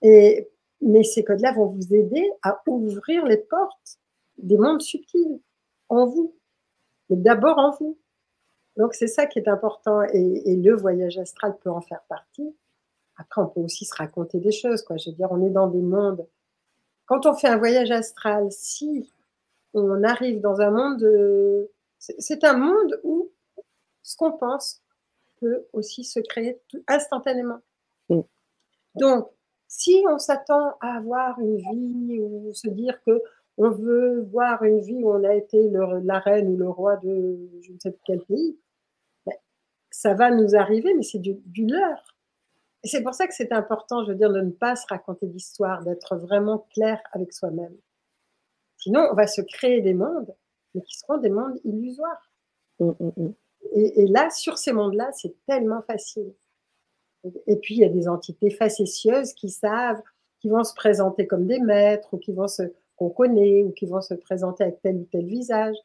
Et 0.00 0.48
mais 0.80 1.02
ces 1.02 1.22
codes-là 1.22 1.52
vont 1.52 1.66
vous 1.66 1.94
aider 1.94 2.26
à 2.42 2.62
ouvrir 2.66 3.26
les 3.26 3.36
portes 3.36 3.98
des 4.38 4.56
mondes 4.56 4.80
subtils 4.80 5.42
en 5.90 6.06
vous, 6.06 6.34
mais 7.10 7.16
d'abord 7.16 7.58
en 7.58 7.72
vous. 7.72 7.98
Donc 8.78 8.94
c'est 8.94 9.08
ça 9.08 9.26
qui 9.26 9.40
est 9.40 9.48
important 9.48 10.00
et, 10.04 10.56
le 10.56 10.74
voyage 10.74 11.18
astral 11.18 11.58
peut 11.58 11.68
en 11.68 11.82
faire 11.82 12.02
partie. 12.08 12.56
Après, 13.20 13.42
on 13.42 13.48
peut 13.48 13.60
aussi 13.60 13.84
se 13.84 13.94
raconter 13.94 14.40
des 14.40 14.50
choses, 14.50 14.82
quoi. 14.82 14.96
Je 14.96 15.10
veux 15.10 15.16
dire, 15.16 15.28
on 15.30 15.44
est 15.44 15.50
dans 15.50 15.68
des 15.68 15.82
mondes. 15.82 16.26
Quand 17.04 17.26
on 17.26 17.34
fait 17.34 17.48
un 17.48 17.58
voyage 17.58 17.90
astral, 17.90 18.50
si 18.50 19.12
on 19.74 20.02
arrive 20.02 20.40
dans 20.40 20.60
un 20.60 20.70
monde 20.70 21.68
C'est 21.98 22.44
un 22.44 22.56
monde 22.56 22.98
où 23.04 23.30
ce 24.02 24.16
qu'on 24.16 24.32
pense 24.32 24.82
peut 25.38 25.66
aussi 25.74 26.02
se 26.04 26.20
créer 26.20 26.60
instantanément. 26.88 27.60
Mm. 28.08 28.20
Donc, 28.94 29.28
si 29.68 30.02
on 30.08 30.18
s'attend 30.18 30.76
à 30.80 30.96
avoir 30.96 31.38
une 31.40 31.56
vie 31.56 32.20
ou 32.20 32.52
se 32.54 32.68
dire 32.68 33.02
que 33.04 33.22
on 33.58 33.70
veut 33.70 34.22
voir 34.32 34.62
une 34.62 34.80
vie 34.80 35.02
où 35.02 35.10
on 35.12 35.22
a 35.24 35.34
été 35.34 35.70
la 35.70 36.18
reine 36.20 36.48
ou 36.48 36.56
le 36.56 36.68
roi 36.70 36.96
de 36.96 37.50
je 37.60 37.72
ne 37.72 37.78
sais 37.78 37.94
quel 38.06 38.22
pays, 38.22 38.58
ben, 39.26 39.34
ça 39.90 40.14
va 40.14 40.30
nous 40.30 40.56
arriver, 40.56 40.94
mais 40.94 41.02
c'est 41.02 41.18
du, 41.18 41.34
du 41.44 41.66
leurre. 41.66 42.16
C'est 42.84 43.02
pour 43.02 43.14
ça 43.14 43.26
que 43.26 43.34
c'est 43.34 43.52
important, 43.52 44.04
je 44.04 44.12
veux 44.12 44.16
dire, 44.16 44.32
de 44.32 44.40
ne 44.40 44.50
pas 44.50 44.74
se 44.74 44.86
raconter 44.88 45.26
d'histoire, 45.26 45.82
d'être 45.82 46.16
vraiment 46.16 46.66
clair 46.72 47.00
avec 47.12 47.32
soi-même. 47.32 47.76
Sinon, 48.78 49.08
on 49.10 49.14
va 49.14 49.26
se 49.26 49.42
créer 49.42 49.82
des 49.82 49.92
mondes, 49.92 50.34
mais 50.74 50.80
qui 50.82 50.96
seront 50.96 51.18
des 51.18 51.28
mondes 51.28 51.58
illusoires. 51.64 52.30
Mm, 52.78 52.90
mm, 52.98 53.12
mm. 53.16 53.34
Et, 53.72 54.06
là, 54.06 54.30
sur 54.30 54.56
ces 54.56 54.72
mondes-là, 54.72 55.10
c'est 55.12 55.34
tellement 55.46 55.82
facile. 55.82 56.32
Et 57.46 57.56
puis, 57.56 57.74
il 57.74 57.80
y 57.80 57.84
a 57.84 57.90
des 57.90 58.08
entités 58.08 58.50
facétieuses 58.50 59.34
qui 59.34 59.50
savent, 59.50 60.00
qui 60.40 60.48
vont 60.48 60.64
se 60.64 60.72
présenter 60.72 61.26
comme 61.26 61.46
des 61.46 61.60
maîtres, 61.60 62.14
ou 62.14 62.18
qui 62.18 62.32
vont 62.32 62.48
se, 62.48 62.62
qu'on 62.96 63.10
connaît, 63.10 63.62
ou 63.62 63.72
qui 63.72 63.84
vont 63.84 64.00
se 64.00 64.14
présenter 64.14 64.64
avec 64.64 64.80
tel 64.80 64.96
ou 64.96 65.04
tel 65.12 65.26
visage, 65.26 65.76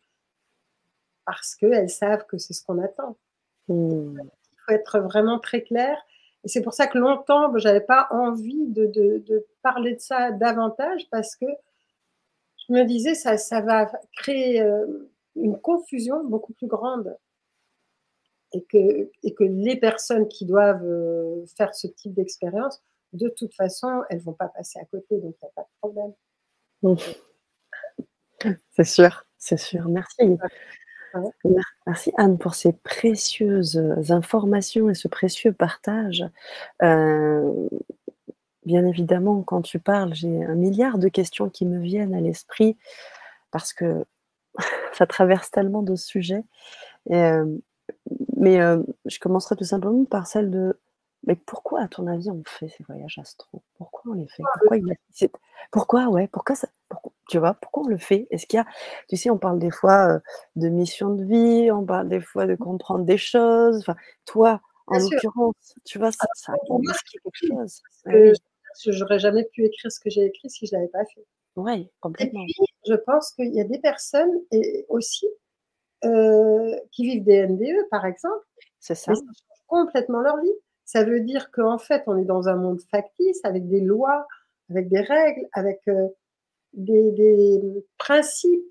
parce 1.26 1.56
qu'elles 1.56 1.90
savent 1.90 2.26
que 2.28 2.38
c'est 2.38 2.54
ce 2.54 2.64
qu'on 2.64 2.82
attend. 2.82 3.18
Il 3.68 4.16
faut 4.66 4.72
être 4.72 5.00
vraiment 5.00 5.40
très 5.40 5.62
clair 5.62 5.98
et 6.46 6.48
c'est 6.48 6.62
pour 6.62 6.74
ça 6.74 6.86
que 6.86 7.00
longtemps, 7.00 7.58
je 7.58 7.68
n'avais 7.68 7.82
pas 7.82 8.08
envie 8.12 8.68
de, 8.68 9.46
parler 9.64 9.96
de 9.96 10.00
ça 10.00 10.32
davantage 10.32 11.08
parce 11.10 11.36
que 11.36 11.48
je 12.68 12.74
me 12.74 12.84
disais, 12.84 13.16
ça, 13.16 13.38
ça 13.38 13.62
va 13.62 13.92
créer 14.16 14.62
euh, 14.62 15.10
une 15.36 15.60
confusion 15.60 16.24
beaucoup 16.24 16.54
plus 16.54 16.68
grande. 16.68 17.18
Et 18.54 18.64
que, 18.64 19.12
et 19.24 19.34
que 19.34 19.44
les 19.44 19.76
personnes 19.76 20.28
qui 20.28 20.46
doivent 20.46 20.86
euh, 20.86 21.46
faire 21.58 21.74
ce 21.74 21.88
type 21.88 22.14
d'expérience, 22.14 22.82
de 23.12 23.28
toute 23.28 23.54
façon, 23.54 24.04
elles 24.10 24.20
ne 24.20 24.24
vont 24.24 24.34
pas 24.34 24.50
passer 24.50 24.80
à 24.80 24.86
côté, 24.86 25.18
donc 25.18 25.36
il 25.42 25.46
n'y 25.46 25.50
a 25.50 25.52
pas 25.56 25.64
de 25.64 25.68
problème. 25.82 26.14
C'est 28.72 28.84
sûr, 28.84 29.26
c'est 29.40 29.58
sûr. 29.58 29.88
Merci. 29.88 30.38
Merci 31.86 32.12
Anne 32.18 32.38
pour 32.38 32.56
ces 32.56 32.74
précieuses 32.74 33.82
informations 34.10 34.90
et 34.90 34.94
ce 34.94 35.08
précieux 35.08 35.54
partage. 35.54 36.26
Euh, 36.82 37.70
bien 38.66 38.86
évidemment, 38.86 39.42
quand 39.44 39.62
tu 39.62 39.80
parles, 39.80 40.14
j'ai 40.14 40.44
un 40.44 40.56
milliard 40.56 40.98
de 40.98 41.08
questions 41.08 41.50
qui 41.50 41.66
me 41.66 41.80
viennent 41.80 42.16
à 42.16 42.22
l'esprit 42.22 42.78
parce 43.52 43.74
que 43.74 44.06
ça 44.94 45.06
traverse 45.06 45.52
tellement 45.52 45.84
de 45.84 45.96
sujets. 45.96 46.44
Euh, 47.12 47.46
mais 48.38 48.60
euh, 48.62 48.82
je 49.06 49.20
commencerai 49.20 49.56
tout 49.56 49.64
simplement 49.64 50.06
par 50.06 50.28
celle 50.28 50.50
de 50.50 50.78
mais 51.26 51.36
pourquoi, 51.36 51.82
à 51.82 51.88
ton 51.88 52.08
avis, 52.08 52.30
on 52.30 52.44
fait 52.46 52.70
ces 52.70 52.84
voyages 52.84 53.18
astro? 53.18 53.64
Pourquoi 53.78 54.12
on 54.12 54.14
les 54.16 54.28
fait? 54.28 54.44
Pourquoi, 54.54 54.78
il 54.78 54.86
pourquoi, 55.72 56.08
ouais, 56.08 56.28
pourquoi 56.28 56.56
ça, 56.56 56.68
tu 57.30 57.40
vois, 57.40 57.56
pourquoi 57.56 57.84
on 57.84 57.88
le 57.88 57.98
fait? 57.98 58.28
Est-ce 58.30 58.46
qu'il 58.46 58.58
y 58.58 58.62
a, 58.62 58.66
tu 59.10 59.18
sais, 59.18 59.30
on 59.30 59.38
parle 59.38 59.60
des 59.60 59.72
fois 59.72 60.16
euh, 60.16 60.20
de 60.56 60.70
mission 60.70 61.14
de 61.16 61.24
vie, 61.24 61.72
on 61.72 61.86
parle 61.86 62.10
des 62.10 62.22
fois 62.22 62.46
de 62.46 62.54
mmh. 62.54 62.58
comprendre 62.58 63.06
des 63.06 63.18
choses. 63.18 63.80
Enfin, 63.80 63.96
toi, 64.26 64.62
en 64.88 65.00
l'occurrence, 65.00 65.76
tu 65.84 65.98
vois, 65.98 66.12
ça, 66.12 66.28
ça 66.36 66.54
a 66.54 66.56
quelque 66.68 67.48
chose. 67.48 67.82
Que 68.06 68.34
j'aurais 68.92 69.20
jamais 69.20 69.46
pu 69.46 69.66
écrire 69.66 69.92
ce 69.92 70.00
que 70.00 70.10
j'ai 70.10 70.26
écrit 70.26 70.50
si 70.50 70.68
je 70.68 70.76
l'avais 70.76 70.90
pas 70.90 71.06
fait. 71.06 71.26
Oui, 71.56 71.90
complètement. 72.02 72.44
Et 72.44 72.46
puis, 72.46 72.66
je 72.88 72.94
pense 72.94 73.32
qu'il 73.32 73.54
y 73.54 73.62
a 73.62 73.64
des 73.64 73.80
personnes 73.80 74.42
et 74.52 74.86
aussi 74.90 75.28
euh, 76.04 76.76
qui 76.92 77.10
vivent 77.10 77.24
des 77.24 77.48
NDE, 77.48 77.90
par 77.90 78.06
exemple. 78.06 78.46
C'est 78.80 78.96
ça. 78.96 79.14
complètement 79.68 80.20
leur 80.20 80.38
vie. 80.42 80.54
Ça 80.86 81.04
veut 81.04 81.20
dire 81.20 81.52
qu'en 81.52 81.78
fait, 81.78 82.04
on 82.08 82.18
est 82.18 82.26
dans 82.26 82.48
un 82.48 82.56
monde 82.56 82.82
factice 82.92 83.44
avec 83.44 83.68
des 83.68 83.82
lois, 83.82 84.28
avec 84.70 84.88
des 84.88 85.02
règles, 85.02 85.48
avec 85.54 85.82
euh, 85.88 86.08
des, 86.74 87.86
principes, 87.98 88.66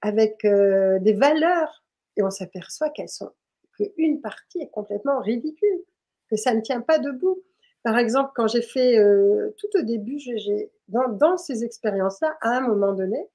avec 0.00 0.44
euh, 0.44 0.98
des 1.00 1.14
valeurs, 1.14 1.84
et 2.16 2.22
on 2.22 2.30
s'aperçoit 2.30 2.90
qu'elles 2.90 3.08
sont 3.08 3.32
qu'une 3.76 4.22
partie 4.22 4.60
est 4.60 4.70
complètement 4.70 5.20
ridicule, 5.20 5.82
que 6.30 6.36
ça 6.36 6.54
ne 6.54 6.60
tient 6.60 6.80
pas 6.80 6.98
debout. 6.98 7.42
Par 7.82 7.98
exemple, 7.98 8.32
quand 8.34 8.46
j'ai 8.46 8.62
fait 8.62 8.98
euh, 8.98 9.54
tout 9.58 9.78
au 9.78 9.82
début, 9.82 10.18
j'ai, 10.18 10.72
dans, 10.88 11.08
dans 11.08 11.36
ces 11.36 11.62
expériences-là, 11.62 12.38
à 12.40 12.56
un 12.56 12.60
moment 12.62 12.94
donné, 12.94 13.28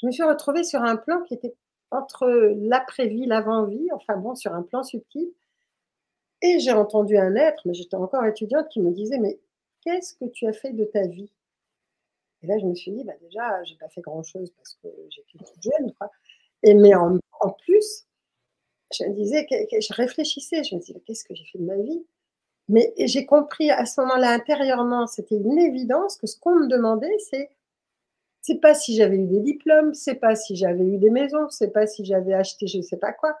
je 0.00 0.06
me 0.06 0.12
suis 0.12 0.22
retrouvée 0.22 0.62
sur 0.62 0.82
un 0.82 0.96
plan 0.96 1.22
qui 1.22 1.34
était 1.34 1.56
entre 1.90 2.28
l'après-vie, 2.56 3.26
l'avant-vie, 3.26 3.88
enfin 3.92 4.16
bon, 4.16 4.34
sur 4.34 4.54
un 4.54 4.62
plan 4.62 4.82
subtil. 4.82 5.32
Et 6.42 6.60
j'ai 6.60 6.72
entendu 6.72 7.16
un 7.16 7.34
être, 7.36 7.62
mais 7.64 7.74
j'étais 7.74 7.96
encore 7.96 8.24
étudiante, 8.24 8.68
qui 8.68 8.80
me 8.80 8.92
disait, 8.92 9.18
mais 9.18 9.38
qu'est-ce 9.82 10.14
que 10.14 10.26
tu 10.26 10.46
as 10.46 10.52
fait 10.52 10.72
de 10.72 10.84
ta 10.84 11.06
vie? 11.06 11.32
Et 12.42 12.46
là, 12.46 12.58
je 12.58 12.66
me 12.66 12.74
suis 12.74 12.92
dit, 12.92 13.04
bah 13.04 13.14
déjà, 13.20 13.62
j'ai 13.64 13.76
pas 13.76 13.88
fait 13.88 14.00
grand-chose 14.00 14.52
parce 14.56 14.78
que 14.82 14.88
j'étais 15.10 15.38
toute 15.44 15.62
jeune. 15.62 15.92
Quoi. 15.94 16.10
Et 16.62 16.74
mais 16.74 16.94
en, 16.94 17.18
plus, 17.64 18.06
je 18.96 19.04
me 19.04 19.14
disais, 19.14 19.46
je 19.50 19.92
réfléchissais, 19.94 20.62
je 20.62 20.76
me 20.76 20.80
disais, 20.80 21.00
qu'est-ce 21.04 21.24
que 21.24 21.34
j'ai 21.34 21.44
fait 21.46 21.58
de 21.58 21.64
ma 21.64 21.76
vie? 21.76 22.04
Mais 22.68 22.92
j'ai 22.98 23.26
compris 23.26 23.70
à 23.70 23.86
ce 23.86 24.00
moment-là 24.02 24.30
intérieurement, 24.30 25.06
c'était 25.06 25.36
une 25.36 25.58
évidence 25.58 26.16
que 26.16 26.26
ce 26.26 26.38
qu'on 26.38 26.54
me 26.54 26.68
demandait, 26.68 27.16
c'est 27.30 27.50
c'est 28.42 28.60
pas 28.60 28.74
si 28.74 28.96
j'avais 28.96 29.16
eu 29.16 29.26
des 29.26 29.40
diplômes, 29.40 29.94
c'est 29.94 30.14
pas 30.14 30.36
si 30.36 30.56
j'avais 30.56 30.84
eu 30.84 30.98
des 30.98 31.10
maisons, 31.10 31.48
c'est 31.50 31.70
pas 31.72 31.86
si 31.86 32.04
j'avais 32.04 32.34
acheté 32.34 32.66
je 32.66 32.78
ne 32.78 32.82
sais 32.82 32.96
pas 32.96 33.12
quoi. 33.12 33.36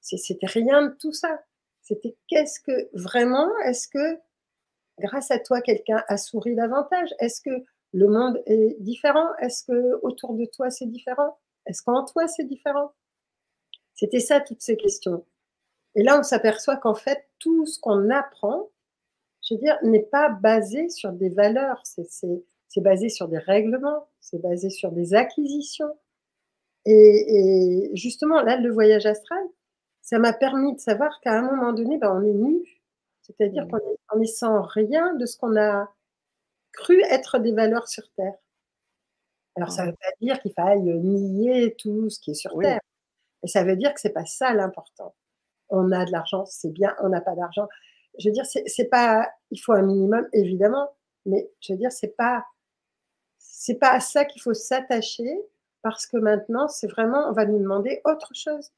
C'était 0.00 0.46
rien 0.46 0.82
de 0.88 0.94
tout 0.94 1.12
ça. 1.12 1.42
C'était 1.86 2.16
qu'est-ce 2.26 2.58
que 2.58 2.90
vraiment, 2.94 3.48
est-ce 3.64 3.86
que 3.86 4.18
grâce 4.98 5.30
à 5.30 5.38
toi, 5.38 5.60
quelqu'un 5.60 6.02
a 6.08 6.16
souri 6.16 6.56
davantage? 6.56 7.14
Est-ce 7.20 7.40
que 7.40 7.64
le 7.92 8.08
monde 8.08 8.42
est 8.46 8.76
différent? 8.80 9.28
Est-ce 9.40 9.62
que 9.62 10.00
autour 10.02 10.34
de 10.34 10.46
toi, 10.46 10.68
c'est 10.68 10.86
différent? 10.86 11.38
Est-ce 11.64 11.84
qu'en 11.84 12.04
toi, 12.04 12.26
c'est 12.26 12.44
différent? 12.44 12.92
C'était 13.94 14.18
ça, 14.18 14.40
toutes 14.40 14.62
ces 14.62 14.76
questions. 14.76 15.24
Et 15.94 16.02
là, 16.02 16.18
on 16.18 16.24
s'aperçoit 16.24 16.76
qu'en 16.76 16.96
fait, 16.96 17.28
tout 17.38 17.66
ce 17.66 17.78
qu'on 17.78 18.10
apprend, 18.10 18.68
je 19.48 19.54
veux 19.54 19.60
dire, 19.60 19.78
n'est 19.84 20.02
pas 20.02 20.28
basé 20.28 20.88
sur 20.88 21.12
des 21.12 21.28
valeurs, 21.28 21.80
c'est 21.84 22.80
basé 22.80 23.08
sur 23.08 23.28
des 23.28 23.38
règlements, 23.38 24.08
c'est 24.20 24.42
basé 24.42 24.70
sur 24.70 24.90
des 24.90 25.14
acquisitions. 25.14 25.96
Et, 26.84 27.90
justement, 27.94 28.42
là, 28.42 28.56
le 28.56 28.72
voyage 28.72 29.06
astral, 29.06 29.42
ça 30.06 30.18
m'a 30.18 30.32
permis 30.32 30.74
de 30.74 30.80
savoir 30.80 31.20
qu'à 31.20 31.38
un 31.38 31.42
moment 31.42 31.74
donné, 31.74 31.98
ben, 31.98 32.16
on 32.16 32.24
est 32.24 32.32
nu 32.32 32.62
c'est-à-dire 33.26 33.66
mmh. 33.66 33.80
qu'on 34.08 34.20
est, 34.20 34.26
sans 34.26 34.62
rien 34.62 35.14
de 35.14 35.26
ce 35.26 35.36
qu'on 35.36 35.56
a 35.56 35.92
cru 36.72 37.02
être 37.10 37.38
des 37.38 37.52
valeurs 37.52 37.88
sur 37.88 38.08
Terre. 38.12 38.34
Alors, 39.56 39.72
ça 39.72 39.84
ne 39.84 39.90
veut 39.90 39.96
pas 39.96 40.12
dire 40.20 40.38
qu'il 40.40 40.52
faille 40.52 40.82
nier 40.82 41.74
tout 41.76 42.08
ce 42.10 42.20
qui 42.20 42.32
est 42.32 42.34
sur 42.34 42.56
Terre. 42.60 42.80
Mais 43.42 43.48
ça 43.48 43.64
veut 43.64 43.76
dire 43.76 43.92
que 43.94 44.00
ce 44.00 44.08
n'est 44.08 44.14
pas 44.14 44.26
ça 44.26 44.52
l'important. 44.52 45.14
On 45.70 45.90
a 45.90 46.04
de 46.04 46.12
l'argent, 46.12 46.44
c'est 46.46 46.70
bien, 46.70 46.94
on 47.00 47.08
n'a 47.08 47.20
pas 47.20 47.34
d'argent. 47.34 47.66
Je 48.18 48.28
veux 48.28 48.32
dire, 48.32 48.44
c'est 48.46 48.88
pas. 48.88 49.28
Il 49.50 49.58
faut 49.58 49.72
un 49.72 49.82
minimum, 49.82 50.28
évidemment, 50.32 50.88
mais 51.24 51.50
je 51.60 51.72
veux 51.72 51.78
dire, 51.78 51.90
c'est 51.90 52.16
pas. 52.16 52.44
C'est 53.38 53.76
pas 53.76 53.90
à 53.90 54.00
ça 54.00 54.24
qu'il 54.24 54.40
faut 54.40 54.54
s'attacher 54.54 55.40
parce 55.82 56.06
que 56.06 56.18
maintenant, 56.18 56.68
c'est 56.68 56.86
vraiment, 56.86 57.28
on 57.28 57.32
va 57.32 57.46
nous 57.46 57.58
demander 57.58 58.00
autre 58.04 58.30
chose. 58.34 58.70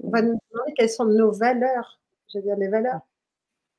On 0.00 0.10
va 0.10 0.22
nous 0.22 0.38
demander 0.50 0.72
quelles 0.74 0.90
sont 0.90 1.06
nos 1.06 1.32
valeurs. 1.32 2.00
Je 2.28 2.38
veux 2.38 2.44
dire, 2.44 2.56
les 2.56 2.68
valeurs. 2.68 3.00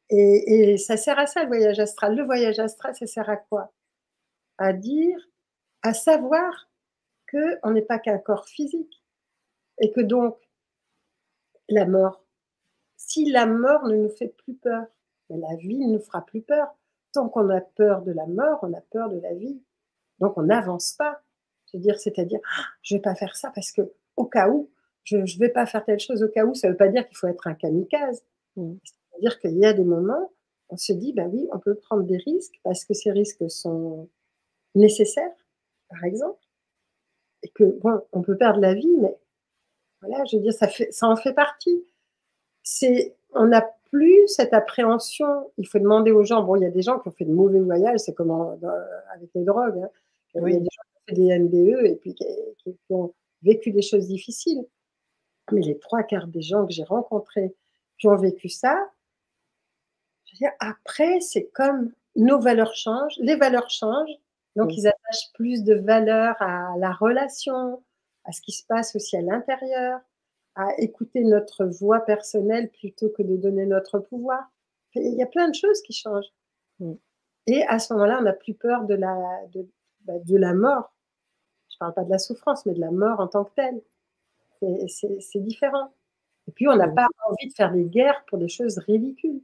Et, 0.09 0.77
ça 0.77 0.97
sert 0.97 1.19
à 1.19 1.27
ça, 1.27 1.43
le 1.43 1.47
voyage 1.47 1.79
astral. 1.79 2.15
Le 2.15 2.23
voyage 2.23 2.59
astral, 2.59 2.95
ça 2.95 3.07
sert 3.07 3.29
à 3.29 3.37
quoi? 3.37 3.73
À 4.57 4.73
dire, 4.73 5.17
à 5.83 5.93
savoir 5.93 6.69
qu'on 7.31 7.71
n'est 7.71 7.81
pas 7.81 7.99
qu'un 7.99 8.17
corps 8.17 8.47
physique. 8.47 9.03
Et 9.79 9.91
que 9.91 10.01
donc, 10.01 10.37
la 11.69 11.85
mort, 11.85 12.23
si 12.95 13.29
la 13.29 13.45
mort 13.45 13.85
ne 13.87 13.95
nous 13.95 14.09
fait 14.09 14.29
plus 14.29 14.55
peur, 14.55 14.85
la 15.29 15.55
vie 15.57 15.77
ne 15.77 15.93
nous 15.93 15.99
fera 15.99 16.25
plus 16.25 16.41
peur. 16.41 16.67
Tant 17.11 17.29
qu'on 17.29 17.49
a 17.49 17.61
peur 17.61 18.01
de 18.01 18.11
la 18.11 18.25
mort, 18.25 18.59
on 18.63 18.73
a 18.73 18.81
peur 18.81 19.09
de 19.09 19.19
la 19.19 19.33
vie. 19.33 19.61
Donc 20.19 20.37
on 20.37 20.43
n'avance 20.43 20.93
pas. 20.93 21.21
Je 21.71 21.77
veux 21.77 21.83
dire, 21.83 21.99
c'est-à-dire, 21.99 22.39
ah, 22.57 22.63
je 22.81 22.95
ne 22.95 22.99
vais 22.99 23.01
pas 23.01 23.15
faire 23.15 23.35
ça 23.35 23.51
parce 23.53 23.71
que 23.71 23.93
au 24.15 24.25
cas 24.25 24.49
où, 24.49 24.69
je 25.07 25.17
ne 25.17 25.39
vais 25.39 25.49
pas 25.49 25.65
faire 25.65 25.85
telle 25.85 25.99
chose 25.99 26.21
au 26.21 26.27
cas 26.27 26.45
où, 26.45 26.53
ça 26.53 26.67
ne 26.67 26.73
veut 26.73 26.77
pas 26.77 26.89
dire 26.89 27.07
qu'il 27.07 27.17
faut 27.17 27.27
être 27.27 27.47
un 27.47 27.53
kamikaze. 27.53 28.23
Mmh. 28.57 28.73
C'est-à-dire 28.83 29.39
qu'il 29.39 29.57
y 29.57 29.65
a 29.65 29.73
des 29.73 29.85
moments, 29.85 30.31
on 30.69 30.77
se 30.77 30.91
dit, 30.91 31.13
ben 31.13 31.29
oui, 31.31 31.47
on 31.53 31.59
peut 31.59 31.75
prendre 31.75 32.03
des 32.03 32.17
risques 32.17 32.59
parce 32.63 32.83
que 32.83 32.93
ces 32.93 33.11
risques 33.11 33.49
sont 33.49 34.09
nécessaires, 34.75 35.31
par 35.89 36.03
exemple, 36.03 36.39
et 37.43 37.49
que, 37.49 37.63
bon, 37.63 38.01
on 38.11 38.21
peut 38.21 38.35
perdre 38.35 38.59
la 38.59 38.73
vie, 38.73 38.95
mais 38.99 39.17
voilà, 40.01 40.25
je 40.25 40.37
veux 40.37 40.43
dire, 40.43 40.53
ça, 40.53 40.67
fait, 40.67 40.91
ça 40.91 41.07
en 41.07 41.15
fait 41.15 41.33
partie. 41.33 41.85
C'est, 42.63 43.15
on 43.33 43.45
n'a 43.45 43.61
plus 43.91 44.27
cette 44.27 44.53
appréhension. 44.53 45.51
Il 45.57 45.67
faut 45.67 45.79
demander 45.79 46.11
aux 46.11 46.25
gens, 46.25 46.43
bon, 46.43 46.57
il 46.57 46.63
y 46.63 46.65
a 46.65 46.71
des 46.71 46.81
gens 46.81 46.99
qui 46.99 47.07
ont 47.07 47.11
fait 47.11 47.25
de 47.25 47.33
mauvais 47.33 47.61
voyages, 47.61 47.99
c'est 47.99 48.13
comme 48.13 48.31
avec 48.31 49.29
les 49.33 49.43
drogues. 49.45 49.79
Hein. 49.79 49.89
Il 50.35 50.41
y 50.51 50.55
a 50.55 50.59
des 50.59 50.65
gens 50.65 50.65
qui 50.65 50.97
ont 50.97 51.05
fait 51.07 51.15
des 51.15 51.39
NDE 51.39 51.85
et 51.85 51.95
puis 51.95 52.13
qui, 52.13 52.25
qui 52.63 52.75
ont 52.89 53.13
vécu 53.41 53.71
des 53.71 53.81
choses 53.81 54.07
difficiles. 54.07 54.65
Mais 55.51 55.61
les 55.61 55.79
trois 55.79 56.03
quarts 56.03 56.27
des 56.27 56.41
gens 56.41 56.65
que 56.65 56.73
j'ai 56.73 56.83
rencontrés 56.83 57.55
qui 57.97 58.07
ont 58.07 58.15
vécu 58.15 58.49
ça, 58.49 58.77
je 60.25 60.33
veux 60.33 60.37
dire, 60.37 60.51
après, 60.59 61.19
c'est 61.21 61.47
comme 61.53 61.91
nos 62.15 62.39
valeurs 62.39 62.75
changent, 62.75 63.17
les 63.19 63.35
valeurs 63.35 63.69
changent, 63.69 64.17
donc 64.55 64.75
ils 64.75 64.87
attachent 64.87 65.31
plus 65.33 65.63
de 65.63 65.75
valeur 65.75 66.35
à 66.39 66.75
la 66.77 66.91
relation, 66.91 67.83
à 68.25 68.31
ce 68.31 68.41
qui 68.41 68.51
se 68.51 68.65
passe 68.65 68.95
aussi 68.95 69.15
à 69.15 69.21
l'intérieur, 69.21 70.01
à 70.55 70.67
écouter 70.79 71.23
notre 71.23 71.65
voix 71.65 72.01
personnelle 72.01 72.69
plutôt 72.71 73.09
que 73.09 73.21
de 73.21 73.37
donner 73.37 73.65
notre 73.65 73.99
pouvoir. 73.99 74.43
Il 74.95 75.13
y 75.13 75.21
a 75.21 75.27
plein 75.27 75.47
de 75.47 75.55
choses 75.55 75.81
qui 75.81 75.93
changent. 75.93 76.33
Et 77.45 77.63
à 77.67 77.79
ce 77.79 77.93
moment-là, 77.93 78.17
on 78.19 78.23
n'a 78.23 78.33
plus 78.33 78.55
peur 78.55 78.83
de 78.83 78.95
la, 78.95 79.15
de, 79.53 79.69
bah, 80.01 80.19
de 80.19 80.35
la 80.35 80.53
mort. 80.53 80.93
Je 81.69 81.75
ne 81.75 81.79
parle 81.79 81.93
pas 81.93 82.03
de 82.03 82.09
la 82.09 82.17
souffrance, 82.17 82.65
mais 82.65 82.73
de 82.73 82.81
la 82.81 82.91
mort 82.91 83.19
en 83.19 83.27
tant 83.27 83.43
que 83.43 83.53
telle. 83.55 83.81
C'est 84.87 85.39
différent. 85.39 85.93
Et 86.47 86.51
puis, 86.51 86.67
on 86.67 86.75
n'a 86.75 86.87
pas 86.87 87.07
envie 87.29 87.49
de 87.49 87.53
faire 87.53 87.71
des 87.71 87.83
guerres 87.83 88.23
pour 88.27 88.37
des 88.37 88.47
choses 88.47 88.77
ridicules. 88.79 89.41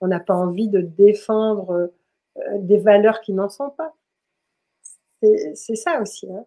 On 0.00 0.08
n'a 0.08 0.20
pas 0.20 0.34
envie 0.34 0.68
de 0.68 0.80
défendre 0.80 1.92
euh, 2.38 2.58
des 2.58 2.78
valeurs 2.78 3.20
qui 3.20 3.32
n'en 3.32 3.48
sont 3.48 3.70
pas. 3.70 3.94
C'est 5.54 5.76
ça 5.76 6.00
aussi. 6.00 6.30
Hein. 6.30 6.46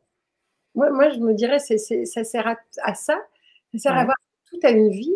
Moi, 0.75 0.89
moi, 0.91 1.09
je 1.09 1.19
me 1.19 1.33
dirais, 1.33 1.59
ça 1.59 2.23
sert 2.23 2.47
à, 2.47 2.95
ça. 2.95 3.17
Ça 3.73 3.77
sert 3.77 3.93
à 3.93 4.01
avoir 4.01 4.17
tout 4.49 4.59
à 4.63 4.71
une 4.71 4.89
vie 4.89 5.15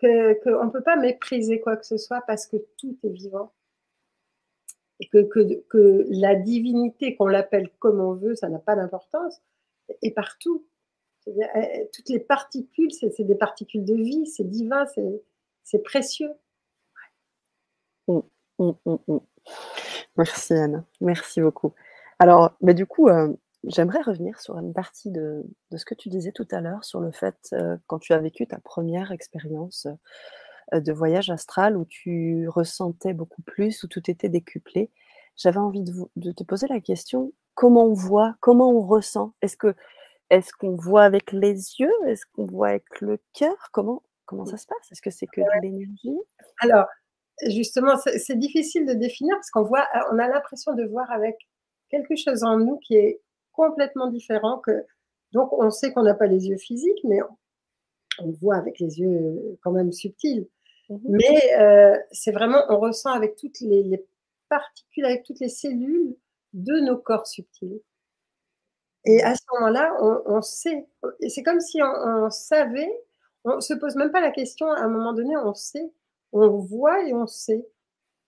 qu'on 0.00 0.64
ne 0.64 0.70
peut 0.70 0.82
pas 0.82 0.96
mépriser 0.96 1.60
quoi 1.60 1.76
que 1.76 1.86
ce 1.86 1.96
soit 1.96 2.22
parce 2.26 2.46
que 2.46 2.56
tout 2.76 2.96
est 3.02 3.08
vivant 3.08 3.52
et 5.00 5.08
que, 5.08 5.22
que, 5.22 5.64
que 5.68 6.06
la 6.10 6.34
divinité, 6.34 7.16
qu'on 7.16 7.26
l'appelle 7.26 7.70
comme 7.78 8.00
on 8.00 8.14
veut, 8.14 8.34
ça 8.34 8.48
n'a 8.48 8.58
pas 8.58 8.76
d'importance, 8.76 9.40
est 10.02 10.10
partout. 10.10 10.66
Toutes 11.92 12.08
les 12.08 12.20
particules, 12.20 12.92
c'est 12.92 13.24
des 13.24 13.34
particules 13.34 13.84
de 13.84 13.94
vie, 13.94 14.26
c'est 14.26 14.48
divin, 14.48 14.84
c'est 15.64 15.82
précieux. 15.82 16.30
Mmh, 18.08 18.20
mmh, 18.58 18.72
mmh, 18.86 19.18
Merci 20.16 20.54
Anne, 20.54 20.84
merci 21.00 21.40
beaucoup. 21.40 21.74
Alors, 22.18 22.56
mais 22.60 22.74
du 22.74 22.86
coup, 22.86 23.08
euh, 23.08 23.32
j'aimerais 23.64 24.02
revenir 24.02 24.40
sur 24.40 24.58
une 24.58 24.72
partie 24.72 25.10
de, 25.10 25.44
de, 25.70 25.76
ce 25.76 25.84
que 25.84 25.94
tu 25.94 26.08
disais 26.08 26.32
tout 26.32 26.48
à 26.50 26.60
l'heure 26.60 26.84
sur 26.84 27.00
le 27.00 27.12
fait, 27.12 27.36
euh, 27.52 27.76
quand 27.86 27.98
tu 27.98 28.12
as 28.12 28.18
vécu 28.18 28.46
ta 28.46 28.58
première 28.58 29.12
expérience 29.12 29.86
euh, 30.74 30.80
de 30.80 30.92
voyage 30.92 31.30
astral 31.30 31.76
où 31.76 31.84
tu 31.84 32.48
ressentais 32.48 33.12
beaucoup 33.12 33.42
plus, 33.42 33.82
où 33.84 33.88
tout 33.88 34.10
était 34.10 34.28
décuplé. 34.28 34.90
J'avais 35.36 35.58
envie 35.58 35.84
de, 35.84 36.32
te 36.32 36.42
poser 36.42 36.66
la 36.66 36.80
question 36.80 37.32
comment 37.54 37.84
on 37.84 37.94
voit, 37.94 38.34
comment 38.40 38.70
on 38.70 38.80
ressent? 38.80 39.34
Est-ce 39.40 39.56
que 39.56 39.74
est-ce 40.30 40.52
qu'on 40.52 40.76
voit 40.76 41.04
avec 41.04 41.32
les 41.32 41.54
yeux? 41.78 41.92
Est-ce 42.06 42.24
qu'on 42.32 42.46
voit 42.46 42.68
avec 42.68 43.00
le 43.00 43.18
cœur? 43.32 43.56
Comment 43.72 44.02
comment 44.26 44.44
ça 44.44 44.58
se 44.58 44.66
passe? 44.66 44.92
Est-ce 44.92 45.00
que 45.00 45.10
c'est 45.10 45.26
que 45.26 45.40
de 45.40 45.62
l'énergie? 45.62 46.18
Alors 46.60 46.86
justement, 47.46 47.94
c'est 47.96 48.38
difficile 48.38 48.86
de 48.86 48.94
définir 48.94 49.34
parce 49.36 49.50
qu'on 49.50 49.62
voit, 49.62 49.86
on 50.12 50.18
a 50.18 50.28
l'impression 50.28 50.74
de 50.74 50.84
voir 50.84 51.10
avec 51.10 51.36
quelque 51.88 52.16
chose 52.16 52.42
en 52.42 52.58
nous 52.58 52.78
qui 52.78 52.96
est 52.96 53.20
complètement 53.52 54.08
différent 54.08 54.58
que 54.58 54.84
donc 55.32 55.52
on 55.52 55.70
sait 55.70 55.92
qu'on 55.92 56.02
n'a 56.02 56.14
pas 56.14 56.26
les 56.26 56.48
yeux 56.48 56.56
physiques, 56.56 57.00
mais 57.04 57.22
on, 57.22 58.26
on 58.26 58.30
voit 58.32 58.56
avec 58.56 58.78
les 58.78 59.00
yeux 59.00 59.58
quand 59.62 59.72
même 59.72 59.92
subtils. 59.92 60.48
Mmh 60.88 60.96
Mais 61.08 61.54
euh, 61.58 61.96
c'est 62.12 62.32
vraiment, 62.32 62.62
on 62.68 62.78
ressent 62.78 63.12
avec 63.12 63.36
toutes 63.36 63.60
les, 63.60 64.04
particules, 64.48 65.04
avec 65.04 65.24
toutes 65.24 65.40
les 65.40 65.48
cellules 65.48 66.16
de 66.54 66.80
nos 66.80 66.96
corps 66.96 67.26
subtils. 67.26 67.80
Et 69.04 69.22
à 69.22 69.34
ce 69.34 69.42
moment-là, 69.54 69.96
on, 70.26 70.42
sait. 70.42 70.86
C'est 71.28 71.42
comme 71.42 71.60
si 71.60 71.80
on, 71.82 72.30
savait, 72.30 72.90
on 73.44 73.56
ne 73.56 73.60
se 73.60 73.74
pose 73.74 73.96
même 73.96 74.10
pas 74.10 74.20
la 74.20 74.30
question, 74.30 74.70
à 74.70 74.80
un 74.80 74.88
moment 74.88 75.12
donné, 75.12 75.36
on 75.36 75.54
sait, 75.54 75.92
on 76.32 76.48
voit 76.58 77.04
et 77.06 77.14
on 77.14 77.26
sait 77.26 77.66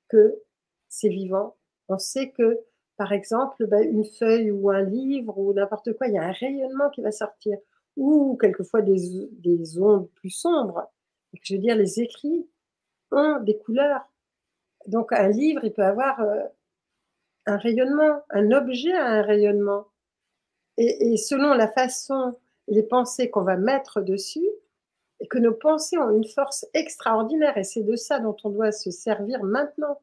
que 0.08 0.40
c'est 0.88 1.08
vivant. 1.08 1.56
On 1.88 1.98
sait 1.98 2.30
que, 2.30 2.60
par 2.96 3.12
exemple, 3.12 3.66
bah, 3.66 3.82
une 3.82 4.04
feuille 4.04 4.50
ou 4.50 4.70
un 4.70 4.82
livre 4.82 5.36
ou 5.38 5.52
n'importe 5.52 5.92
quoi, 5.94 6.08
il 6.08 6.14
y 6.14 6.18
a 6.18 6.22
un 6.22 6.32
rayonnement 6.32 6.90
qui 6.90 7.02
va 7.02 7.12
sortir. 7.12 7.58
Ou 7.96 8.38
quelquefois 8.40 8.82
des, 8.82 9.28
des 9.32 9.78
ondes 9.78 10.08
plus 10.14 10.30
sombres 10.30 10.88
je 11.42 11.54
veux 11.54 11.60
dire, 11.60 11.76
les 11.76 12.00
écrits 12.00 12.48
ont 13.10 13.40
des 13.40 13.58
couleurs. 13.58 14.02
Donc 14.86 15.12
un 15.12 15.28
livre, 15.28 15.64
il 15.64 15.72
peut 15.72 15.84
avoir 15.84 16.20
euh, 16.20 16.42
un 17.46 17.56
rayonnement, 17.56 18.22
un 18.30 18.50
objet 18.52 18.92
a 18.92 19.06
un 19.06 19.22
rayonnement. 19.22 19.86
Et, 20.82 21.16
selon 21.18 21.52
la 21.52 21.68
façon, 21.68 22.36
les 22.66 22.82
pensées 22.82 23.28
qu'on 23.28 23.42
va 23.42 23.56
mettre 23.56 24.00
dessus, 24.00 24.48
et 25.20 25.26
que 25.26 25.36
nos 25.36 25.52
pensées 25.52 25.98
ont 25.98 26.10
une 26.10 26.24
force 26.24 26.66
extraordinaire, 26.72 27.58
et 27.58 27.64
c'est 27.64 27.82
de 27.82 27.96
ça 27.96 28.18
dont 28.18 28.36
on 28.44 28.48
doit 28.48 28.72
se 28.72 28.90
servir 28.90 29.42
maintenant. 29.42 30.00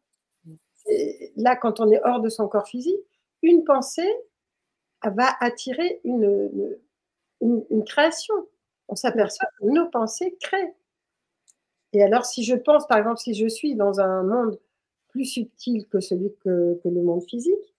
là, 1.35 1.55
quand 1.55 1.79
on 1.79 1.91
est 1.91 1.99
hors 2.05 2.21
de 2.21 2.29
son 2.29 2.47
corps 2.47 2.67
physique, 2.67 3.01
une 3.41 3.63
pensée 3.63 4.13
va 5.03 5.35
attirer 5.39 5.99
une, 6.03 6.77
une 7.41 7.83
création. 7.83 8.35
On 8.87 8.95
s'aperçoit 8.95 9.49
que 9.59 9.65
nos 9.65 9.89
pensées 9.89 10.37
créent. 10.39 10.75
Et 11.93 12.03
alors, 12.03 12.25
si 12.25 12.43
je 12.43 12.55
pense, 12.55 12.85
par 12.87 12.99
exemple, 12.99 13.17
si 13.17 13.33
je 13.33 13.47
suis 13.47 13.75
dans 13.75 13.99
un 13.99 14.23
monde 14.23 14.59
plus 15.07 15.25
subtil 15.25 15.87
que 15.87 15.99
celui 15.99 16.33
que, 16.43 16.79
le 16.83 17.01
monde 17.01 17.23
physique, 17.23 17.75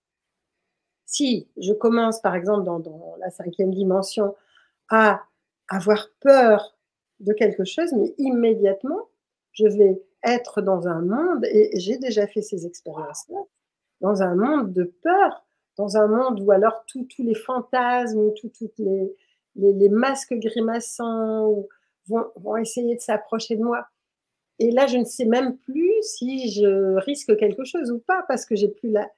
si 1.09 1.49
je 1.57 1.73
commence, 1.73 2.21
par 2.21 2.35
exemple, 2.35 2.64
dans, 2.64 3.16
la 3.18 3.31
cinquième 3.31 3.73
dimension, 3.73 4.37
à 4.90 5.23
avoir 5.68 6.07
peur 6.21 6.77
de 7.21 7.33
quelque 7.33 7.64
chose, 7.64 7.92
mais 7.94 8.14
immédiatement, 8.18 9.09
je 9.53 9.66
vais 9.66 10.03
être 10.23 10.61
dans 10.61 10.87
un 10.87 11.01
monde, 11.01 11.47
et 11.47 11.71
j'ai 11.81 11.97
déjà 11.97 12.27
fait 12.27 12.42
ces 12.42 12.66
expériences-là, 12.66 13.38
dans 14.03 14.23
un 14.23 14.35
monde 14.35 14.75
de 14.75 14.85
peur, 15.03 15.47
dans 15.79 15.97
un 15.97 16.09
monde 16.09 16.40
où 16.40 16.53
alors 16.53 16.85
tous 16.87 17.09
les 17.18 17.35
fantasmes, 17.35 18.31
tous 18.35 18.53
les, 18.77 19.88
masques 19.88 20.35
grimaçants 20.35 21.66
vont 22.07 22.57
essayer 22.59 22.97
de 22.97 23.01
s'approcher 23.01 23.57
de 23.57 23.62
moi. 23.62 23.87
Et 24.59 24.71
là, 24.73 24.87
je 24.87 24.99
ne 24.99 25.05
sais 25.05 25.25
même 25.25 25.57
plus 25.57 26.03
si 26.03 26.51
je 26.51 26.97
risque 26.97 27.35
quelque 27.38 27.64
chose 27.64 27.90
ou 27.90 27.99
pas, 27.99 28.25
parce 28.29 28.44
que 28.44 28.57
j'ai 28.57 28.68
plus 28.68 28.90
la, 28.90 29.09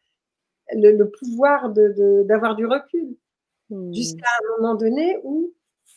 le, 0.73 1.05
pouvoir 1.05 1.71
d'avoir 1.71 2.57
du 2.57 2.67
recul. 2.67 3.17
Hmm. 3.71 3.93
Jusqu'à 3.93 4.27
un 4.27 4.57
moment 4.57 4.75
donné 4.75 5.19
où, 5.23 5.53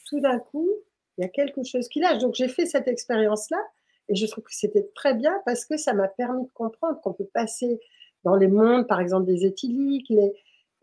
tout 0.10 0.20
d'un 0.20 0.40
coup, 0.40 0.70
il 1.18 1.22
y 1.22 1.26
a 1.26 1.30
quelque 1.30 1.64
chose 1.64 1.88
qui 1.88 2.00
lâche. 2.00 2.20
Donc, 2.20 2.36
j'ai 2.36 2.48
fait 2.48 2.66
cette 2.66 2.88
expérience-là, 2.88 3.60
et 4.10 4.16
je 4.16 4.26
trouve 4.28 4.44
que 4.44 4.54
c'était 4.54 4.90
très 4.96 5.14
bien 5.14 5.34
parce 5.46 5.66
que 5.66 5.78
ça 5.78 5.94
m'a 5.94 6.08
permis 6.08 6.44
de 6.44 6.52
comprendre 6.54 7.00
qu'on 7.02 7.14
peut 7.14 7.30
passer 7.34 7.80
dans 8.24 8.36
les 8.36 8.48
mondes, 8.48 8.88
par 8.88 9.00
exemple, 9.00 9.26
des 9.26 9.46
éthyliques, 9.46 10.10
les, 10.10 10.34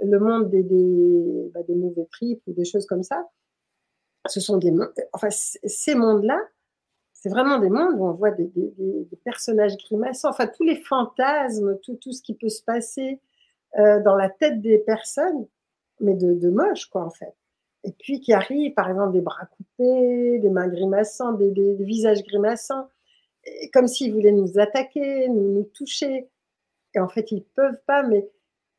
le 0.03 0.19
monde 0.19 0.51
des, 0.51 0.63
des, 0.63 1.51
bah, 1.53 1.63
des 1.63 1.75
mauvais 1.75 2.07
tripes 2.11 2.43
ou 2.47 2.53
des 2.53 2.65
choses 2.65 2.87
comme 2.87 3.03
ça. 3.03 3.29
Ce 4.27 4.41
sont 4.41 4.59
des 4.59 4.73
enfin, 5.13 5.29
ces 5.31 5.95
mondes-là, 5.95 6.39
c'est 7.13 7.31
vraiment 7.31 7.59
des 7.59 7.71
mondes 7.71 7.95
où 7.99 8.07
on 8.07 8.13
voit 8.13 8.31
des, 8.31 8.51
personnages 9.25 9.77
grimaçants, 9.77 10.31
enfin 10.31 10.47
tous 10.47 10.63
les 10.63 10.77
fantasmes, 10.77 11.79
tout, 11.83 11.97
tout 11.97 12.13
ce 12.13 12.23
qui 12.23 12.35
peut 12.35 12.49
se 12.49 12.63
passer 12.63 13.21
euh, 13.79 14.01
dans 14.03 14.17
la 14.17 14.29
tête 14.29 14.61
des 14.61 14.79
personnes, 14.79 15.47
mais 16.01 16.15
de, 16.15 16.35
de, 16.35 16.51
moche, 16.51 16.87
quoi, 16.87 17.05
en 17.05 17.11
fait. 17.11 17.35
Et 17.85 17.93
puis 17.93 18.21
qui 18.21 18.33
arrivent, 18.33 18.75
par 18.75 18.89
exemple, 18.91 19.13
des 19.13 19.21
bras 19.21 19.47
coupés, 19.47 20.39
des 20.39 20.51
mains 20.51 20.69
grimaçants, 20.69 21.33
des, 21.33 21.75
visages 21.81 22.23
grimaçants, 22.25 22.89
comme 23.73 23.87
s'ils 23.87 24.13
voulaient 24.13 24.33
nous 24.33 24.59
attaquer, 24.59 25.29
nous, 25.29 25.53
nous, 25.53 25.65
toucher. 25.65 26.29
Et 26.95 27.01
en 27.01 27.09
fait, 27.09 27.33
ils 27.33 27.45
peuvent 27.45 27.81
pas, 27.87 28.03
mais, 28.03 28.29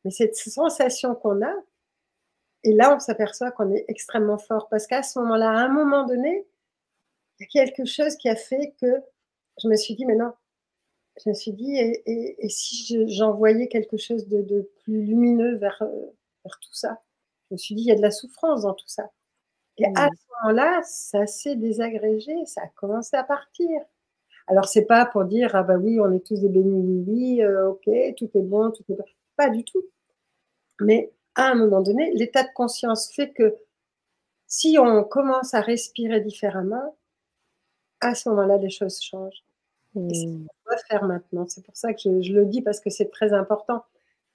mais 0.04 0.10
cette 0.10 0.36
sensation 0.36 1.14
qu'on 1.14 1.42
a, 1.42 1.54
et 2.64 2.72
là, 2.72 2.94
on 2.94 3.00
s'aperçoit 3.00 3.50
qu'on 3.50 3.72
est 3.72 3.84
extrêmement 3.88 4.38
fort, 4.38 4.68
parce 4.68 4.86
qu'à 4.86 5.02
ce 5.02 5.18
moment-là, 5.18 5.50
à 5.50 5.64
un 5.64 5.68
moment 5.68 6.06
donné, 6.06 6.46
quelque 7.48 7.84
chose 7.84 8.16
qui 8.16 8.28
a 8.28 8.36
fait 8.36 8.74
que 8.80 9.02
je 9.62 9.68
me 9.68 9.76
suis 9.76 9.94
dit, 9.94 10.06
mais 10.06 10.14
non, 10.14 10.32
je 11.22 11.28
me 11.28 11.34
suis 11.34 11.52
dit, 11.52 11.76
et, 11.76 12.48
si 12.48 13.08
j'envoyais 13.14 13.68
quelque 13.68 13.96
chose 13.96 14.26
de, 14.28 14.70
plus 14.82 15.02
lumineux 15.04 15.56
vers, 15.56 15.82
euh, 15.82 16.06
vers, 16.44 16.58
tout 16.60 16.72
ça? 16.72 17.02
Je 17.50 17.54
me 17.54 17.58
suis 17.58 17.74
dit, 17.74 17.82
il 17.82 17.88
y 17.88 17.92
a 17.92 17.96
de 17.96 18.02
la 18.02 18.10
souffrance 18.10 18.62
dans 18.62 18.74
tout 18.74 18.88
ça. 18.88 19.10
Et 19.78 19.86
à 19.94 20.08
ce 20.08 20.44
moment-là, 20.44 20.82
ça 20.84 21.26
s'est 21.26 21.56
désagrégé, 21.56 22.34
ça 22.46 22.62
a 22.62 22.68
commencé 22.68 23.16
à 23.16 23.24
partir. 23.24 23.68
Alors, 24.46 24.66
c'est 24.66 24.84
pas 24.84 25.06
pour 25.06 25.24
dire, 25.24 25.50
ah 25.54 25.62
bah 25.62 25.76
oui, 25.76 26.00
on 26.00 26.12
est 26.12 26.26
tous 26.26 26.40
des 26.40 26.48
bénis, 26.48 26.82
oui, 26.82 27.04
oui, 27.06 27.42
euh, 27.42 27.70
ok, 27.70 27.88
tout 28.16 28.30
est 28.34 28.42
bon, 28.42 28.70
tout 28.70 28.84
est 28.90 28.96
bon. 28.96 29.04
Pas 29.36 29.48
du 29.48 29.64
tout. 29.64 29.84
Mais 30.80 31.12
à 31.34 31.50
un 31.50 31.54
moment 31.54 31.80
donné, 31.80 32.12
l'état 32.12 32.42
de 32.42 32.52
conscience 32.54 33.12
fait 33.14 33.32
que 33.32 33.56
si 34.46 34.76
on 34.78 35.04
commence 35.04 35.54
à 35.54 35.60
respirer 35.60 36.20
différemment, 36.20 36.96
à 38.00 38.14
ce 38.14 38.28
moment-là, 38.30 38.58
les 38.58 38.70
choses 38.70 39.00
changent. 39.00 39.44
Et 39.94 40.26
mmh. 40.26 40.46
Faire 40.88 41.04
maintenant. 41.04 41.46
C'est 41.48 41.64
pour 41.64 41.76
ça 41.76 41.92
que 41.92 42.20
je, 42.20 42.32
le 42.32 42.44
dis 42.46 42.62
parce 42.62 42.80
que 42.80 42.90
c'est 42.90 43.10
très 43.10 43.32
important. 43.32 43.84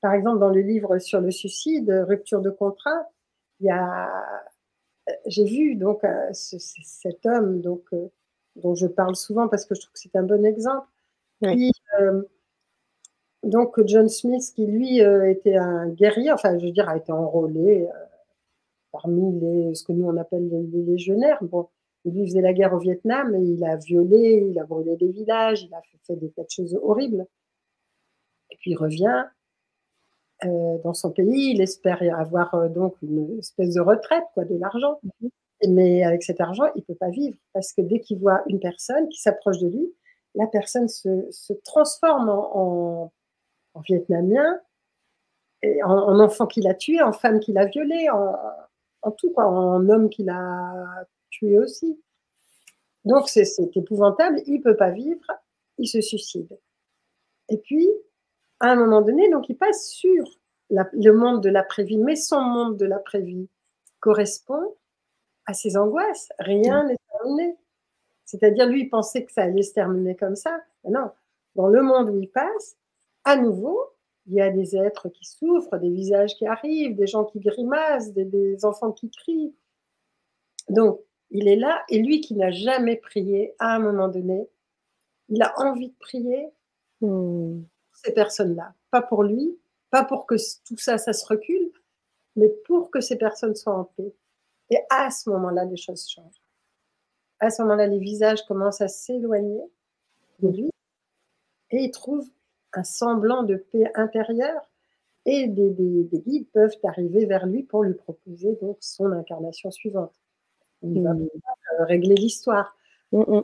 Par 0.01 0.13
exemple, 0.13 0.39
dans 0.39 0.49
le 0.49 0.61
livre 0.61 0.99
sur 0.99 1.21
le 1.21 1.31
suicide, 1.31 1.89
Rupture 2.07 2.41
de 2.41 2.49
contrat, 2.49 3.09
il 3.59 3.67
y 3.67 3.71
a 3.71 4.09
j'ai 5.25 5.45
vu 5.45 5.75
donc 5.75 6.01
cet 6.33 7.25
homme 7.25 7.61
donc, 7.61 7.83
dont 8.57 8.75
je 8.75 8.87
parle 8.87 9.15
souvent 9.15 9.47
parce 9.47 9.65
que 9.65 9.73
je 9.73 9.81
trouve 9.81 9.93
que 9.93 9.99
c'est 9.99 10.15
un 10.15 10.23
bon 10.23 10.45
exemple. 10.45 10.87
donc 13.43 13.81
John 13.85 14.09
Smith, 14.09 14.51
qui 14.55 14.65
lui 14.65 14.99
était 14.99 15.55
un 15.55 15.87
guerrier, 15.89 16.31
enfin 16.31 16.57
je 16.59 16.65
veux 16.65 16.71
dire, 16.71 16.89
a 16.89 16.97
été 16.97 17.11
enrôlé 17.11 17.87
parmi 18.91 19.39
les, 19.39 19.75
ce 19.75 19.83
que 19.83 19.91
nous 19.91 20.07
on 20.07 20.17
appelle 20.17 20.49
les, 20.49 20.83
légionnaires. 20.83 21.39
Bon, 21.41 21.69
lui 22.11 22.27
faisait 22.27 22.41
la 22.41 22.53
guerre 22.53 22.73
au 22.73 22.79
Vietnam 22.79 23.35
et 23.35 23.41
il 23.41 23.63
a 23.65 23.75
violé, 23.77 24.47
il 24.49 24.59
a 24.59 24.65
brûlé 24.65 24.95
des 24.97 25.11
villages, 25.11 25.63
il 25.63 25.73
a 25.73 25.81
fait 26.05 26.15
des 26.15 26.29
tas 26.31 26.43
de 26.43 26.49
choses 26.49 26.77
horribles. 26.81 27.25
Et 28.51 28.57
puis 28.57 28.71
il 28.71 28.77
revient 28.77 29.25
euh, 30.45 30.77
dans 30.83 30.93
son 30.93 31.11
pays, 31.11 31.51
il 31.53 31.61
espère 31.61 32.01
avoir 32.17 32.53
euh, 32.53 32.69
donc 32.69 32.95
une 33.01 33.39
espèce 33.39 33.73
de 33.73 33.81
retraite, 33.81 34.23
quoi, 34.33 34.45
de 34.45 34.55
l'argent. 34.55 34.99
Mhm. 35.21 35.29
Mais 35.69 36.03
avec 36.03 36.21
cet 36.21 36.39
argent, 36.39 36.65
il 36.75 36.83
peut 36.83 36.95
pas 36.95 37.09
vivre 37.09 37.35
parce 37.53 37.73
que 37.73 37.81
dès 37.81 37.99
qu'il 37.99 38.19
voit 38.19 38.43
une 38.47 38.59
personne 38.59 39.09
qui 39.09 39.19
s'approche 39.19 39.57
de 39.59 39.67
lui, 39.67 39.91
la 40.35 40.45
personne 40.45 40.87
se, 40.87 41.25
se 41.31 41.53
transforme 41.53 42.29
en, 42.29 43.11
en, 43.73 43.79
vietnamien, 43.81 44.59
et 45.63 45.83
en, 45.83 45.89
en 45.89 46.19
enfant 46.19 46.45
qu'il 46.45 46.67
a 46.67 46.75
tué, 46.75 47.01
en 47.01 47.11
femme 47.11 47.39
qu'il 47.39 47.57
a 47.57 47.65
violée, 47.65 48.07
en, 48.11 48.35
en 49.01 49.11
tout, 49.11 49.31
quoi, 49.31 49.47
en 49.47 49.89
homme 49.89 50.09
qu'il 50.09 50.29
a 50.29 51.07
tué 51.29 51.57
aussi. 51.57 51.99
Donc 53.05 53.29
c'est 53.29 53.45
épouvantable, 53.75 54.41
il 54.45 54.57
ne 54.57 54.63
peut 54.63 54.75
pas 54.75 54.91
vivre, 54.91 55.25
il 55.77 55.87
se 55.87 56.01
suicide. 56.01 56.57
Et 57.49 57.57
puis, 57.57 57.89
à 58.59 58.71
un 58.71 58.75
moment 58.75 59.01
donné, 59.01 59.29
donc 59.29 59.47
il 59.49 59.57
passe 59.57 59.89
sur 59.89 60.25
le 60.69 61.11
monde 61.11 61.41
de 61.41 61.49
l'après-vie, 61.49 61.97
mais 61.97 62.15
son 62.15 62.41
monde 62.41 62.77
de 62.77 62.85
l'après-vie 62.85 63.47
correspond 63.99 64.75
à 65.45 65.53
ses 65.53 65.77
angoisses. 65.77 66.29
Rien 66.39 66.83
n'est 66.85 66.97
terminé. 67.11 67.55
C'est-à-dire, 68.25 68.67
lui, 68.67 68.81
il 68.81 68.89
pensait 68.89 69.23
que 69.23 69.31
ça 69.31 69.43
allait 69.43 69.63
se 69.63 69.73
terminer 69.73 70.15
comme 70.15 70.35
ça. 70.35 70.59
non, 70.83 71.11
dans 71.55 71.67
le 71.67 71.81
monde 71.81 72.09
où 72.09 72.19
il 72.19 72.29
passe, 72.29 72.75
à 73.23 73.35
nouveau, 73.37 73.79
il 74.27 74.35
y 74.35 74.41
a 74.41 74.49
des 74.51 74.75
êtres 74.75 75.09
qui 75.09 75.25
souffrent, 75.25 75.77
des 75.77 75.89
visages 75.89 76.35
qui 76.35 76.45
arrivent, 76.45 76.95
des 76.95 77.07
gens 77.07 77.23
qui 77.23 77.39
grimacent, 77.39 78.11
des, 78.11 78.65
enfants 78.65 78.91
qui 78.91 79.09
crient. 79.09 79.55
Donc, 80.69 80.99
il 81.29 81.47
est 81.47 81.55
là, 81.55 81.83
et 81.89 81.99
lui 82.01 82.21
qui 82.21 82.35
n'a 82.35 82.51
jamais 82.51 82.95
prié, 82.95 83.53
à 83.59 83.75
un 83.75 83.79
moment 83.79 84.07
donné, 84.07 84.47
il 85.29 85.41
a 85.41 85.53
envie 85.59 85.89
de 85.89 85.95
prier 85.99 86.49
pour 86.99 87.57
ces 87.93 88.13
personnes-là. 88.13 88.73
Pas 88.91 89.01
pour 89.01 89.23
lui, 89.23 89.57
pas 89.89 90.03
pour 90.03 90.25
que 90.25 90.35
tout 90.65 90.77
ça, 90.77 90.97
ça 90.97 91.13
se 91.13 91.25
recule, 91.25 91.71
mais 92.35 92.49
pour 92.65 92.91
que 92.91 93.01
ces 93.01 93.17
personnes 93.17 93.55
soient 93.55 93.77
en 93.77 93.85
paix. 93.85 94.13
Et 94.69 94.79
à 94.89 95.09
ce 95.09 95.29
moment-là, 95.29 95.65
les 95.65 95.77
choses 95.77 96.07
changent. 96.07 96.41
À 97.39 97.49
ce 97.49 97.61
moment-là, 97.61 97.87
les 97.87 97.99
visages 97.99 98.43
commencent 98.45 98.81
à 98.81 98.87
s'éloigner 98.87 99.61
de 100.39 100.49
lui 100.49 100.69
et 101.71 101.77
il 101.77 101.91
trouve 101.91 102.27
un 102.73 102.83
semblant 102.83 103.43
de 103.43 103.55
paix 103.55 103.91
intérieure 103.95 104.69
et 105.25 105.47
des, 105.47 105.73
guides 106.13 106.49
peuvent 106.51 106.77
arriver 106.83 107.25
vers 107.25 107.45
lui 107.45 107.63
pour 107.63 107.83
lui 107.83 107.93
proposer 107.93 108.57
donc 108.61 108.77
son 108.79 109.11
incarnation 109.11 109.71
suivante. 109.71 110.13
Il 110.81 111.03
va 111.03 111.13
mm. 111.13 111.21
euh, 111.21 111.85
régler 111.85 112.15
l'histoire. 112.15 112.75
Mm, 113.11 113.21
mm. 113.21 113.43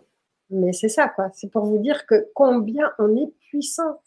Mais 0.52 0.74
c'est 0.74 0.90
ça, 0.90 1.10
quoi. 1.10 1.30
C'est 1.34 1.50
pour 1.50 1.66
vous 1.66 1.80
dire 1.80 2.06
que 2.06 2.30
combien 2.34 2.92
on 3.00 3.16
est 3.16 3.32
puissant. 3.50 4.02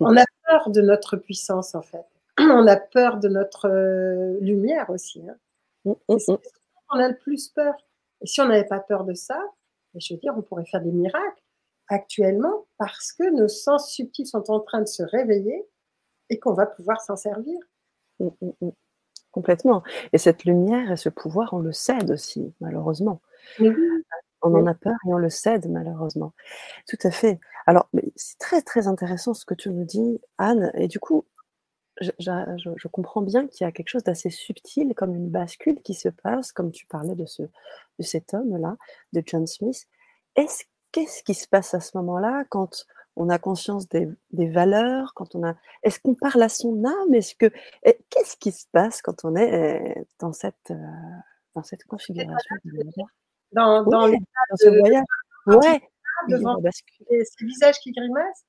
On 0.00 0.16
a 0.16 0.24
peur 0.46 0.70
de 0.70 0.80
notre 0.80 1.16
puissance, 1.16 1.74
en 1.74 1.82
fait. 1.82 2.04
On 2.38 2.66
a 2.66 2.76
peur 2.76 3.18
de 3.18 3.28
notre 3.28 3.68
euh, 3.68 4.38
lumière 4.40 4.90
aussi. 4.90 5.24
Hein. 5.28 5.36
on 6.06 6.98
a 6.98 7.08
le 7.08 7.16
plus 7.16 7.48
peur. 7.48 7.74
Et 8.20 8.26
si 8.26 8.40
on 8.40 8.46
n'avait 8.46 8.68
pas 8.68 8.78
peur 8.78 9.04
de 9.04 9.14
ça, 9.14 9.40
je 9.96 10.14
veux 10.14 10.20
dire, 10.20 10.34
on 10.36 10.42
pourrait 10.42 10.66
faire 10.66 10.82
des 10.82 10.92
miracles 10.92 11.42
actuellement 11.88 12.66
parce 12.76 13.12
que 13.12 13.28
nos 13.30 13.48
sens 13.48 13.90
subtils 13.90 14.26
sont 14.26 14.50
en 14.50 14.60
train 14.60 14.80
de 14.80 14.86
se 14.86 15.02
réveiller 15.02 15.66
et 16.30 16.38
qu'on 16.38 16.52
va 16.52 16.66
pouvoir 16.66 17.00
s'en 17.00 17.16
servir. 17.16 17.58
Complètement. 19.32 19.82
Et 20.12 20.18
cette 20.18 20.44
lumière 20.44 20.90
et 20.90 20.96
ce 20.96 21.08
pouvoir, 21.08 21.52
on 21.52 21.58
le 21.58 21.72
cède 21.72 22.10
aussi, 22.10 22.52
malheureusement. 22.60 23.20
On 24.40 24.54
en 24.54 24.66
a 24.66 24.74
peur 24.74 24.94
et 25.06 25.12
on 25.12 25.18
le 25.18 25.30
cède, 25.30 25.68
malheureusement. 25.68 26.32
Tout 26.88 26.98
à 27.02 27.10
fait. 27.10 27.40
Alors, 27.66 27.88
c'est 28.16 28.38
très, 28.38 28.62
très 28.62 28.86
intéressant 28.86 29.34
ce 29.34 29.44
que 29.44 29.54
tu 29.54 29.70
nous 29.70 29.84
dis, 29.84 30.20
Anne. 30.38 30.70
Et 30.74 30.88
du 30.88 31.00
coup, 31.00 31.24
je, 32.00 32.10
je 32.18 32.88
comprends 32.88 33.22
bien 33.22 33.46
qu'il 33.48 33.64
y 33.64 33.68
a 33.68 33.72
quelque 33.72 33.88
chose 33.88 34.04
d'assez 34.04 34.30
subtil, 34.30 34.94
comme 34.94 35.14
une 35.14 35.28
bascule 35.28 35.82
qui 35.82 35.94
se 35.94 36.08
passe, 36.08 36.52
comme 36.52 36.70
tu 36.70 36.86
parlais 36.86 37.14
de, 37.14 37.26
ce, 37.26 37.42
de 37.42 38.02
cet 38.02 38.34
homme-là, 38.34 38.76
de 39.12 39.22
John 39.26 39.46
Smith. 39.46 39.86
Est-ce 40.36 40.64
qu'est-ce 40.92 41.22
qui 41.22 41.34
se 41.34 41.48
passe 41.48 41.74
à 41.74 41.80
ce 41.80 41.96
moment-là 41.98 42.44
quand 42.48 42.86
on 43.18 43.28
a 43.28 43.38
conscience 43.38 43.88
des, 43.88 44.08
valeurs, 44.30 45.12
quand 45.14 45.34
on 45.34 45.44
a, 45.44 45.54
est-ce 45.82 45.98
qu'on 46.00 46.14
parle 46.14 46.42
à 46.42 46.48
son 46.48 46.84
âme, 46.84 47.14
est-ce 47.14 47.34
que, 47.34 47.46
qu'est-ce 48.10 48.36
qui 48.36 48.52
se 48.52 48.66
passe 48.72 49.02
quand 49.02 49.24
on 49.24 49.36
est 49.36 50.06
dans 50.20 50.32
cette, 50.32 50.70
euh, 50.70 50.76
dans 51.54 51.62
cette 51.62 51.84
configuration 51.84 52.56
Dans, 53.52 53.82
dans, 53.84 54.08
ce 54.54 54.68
voyage, 54.68 55.04
ouais, 55.46 55.82
devant 56.28 56.56
ces 56.70 57.44
visages 57.44 57.78
qui 57.80 57.92
grimacent? 57.92 58.44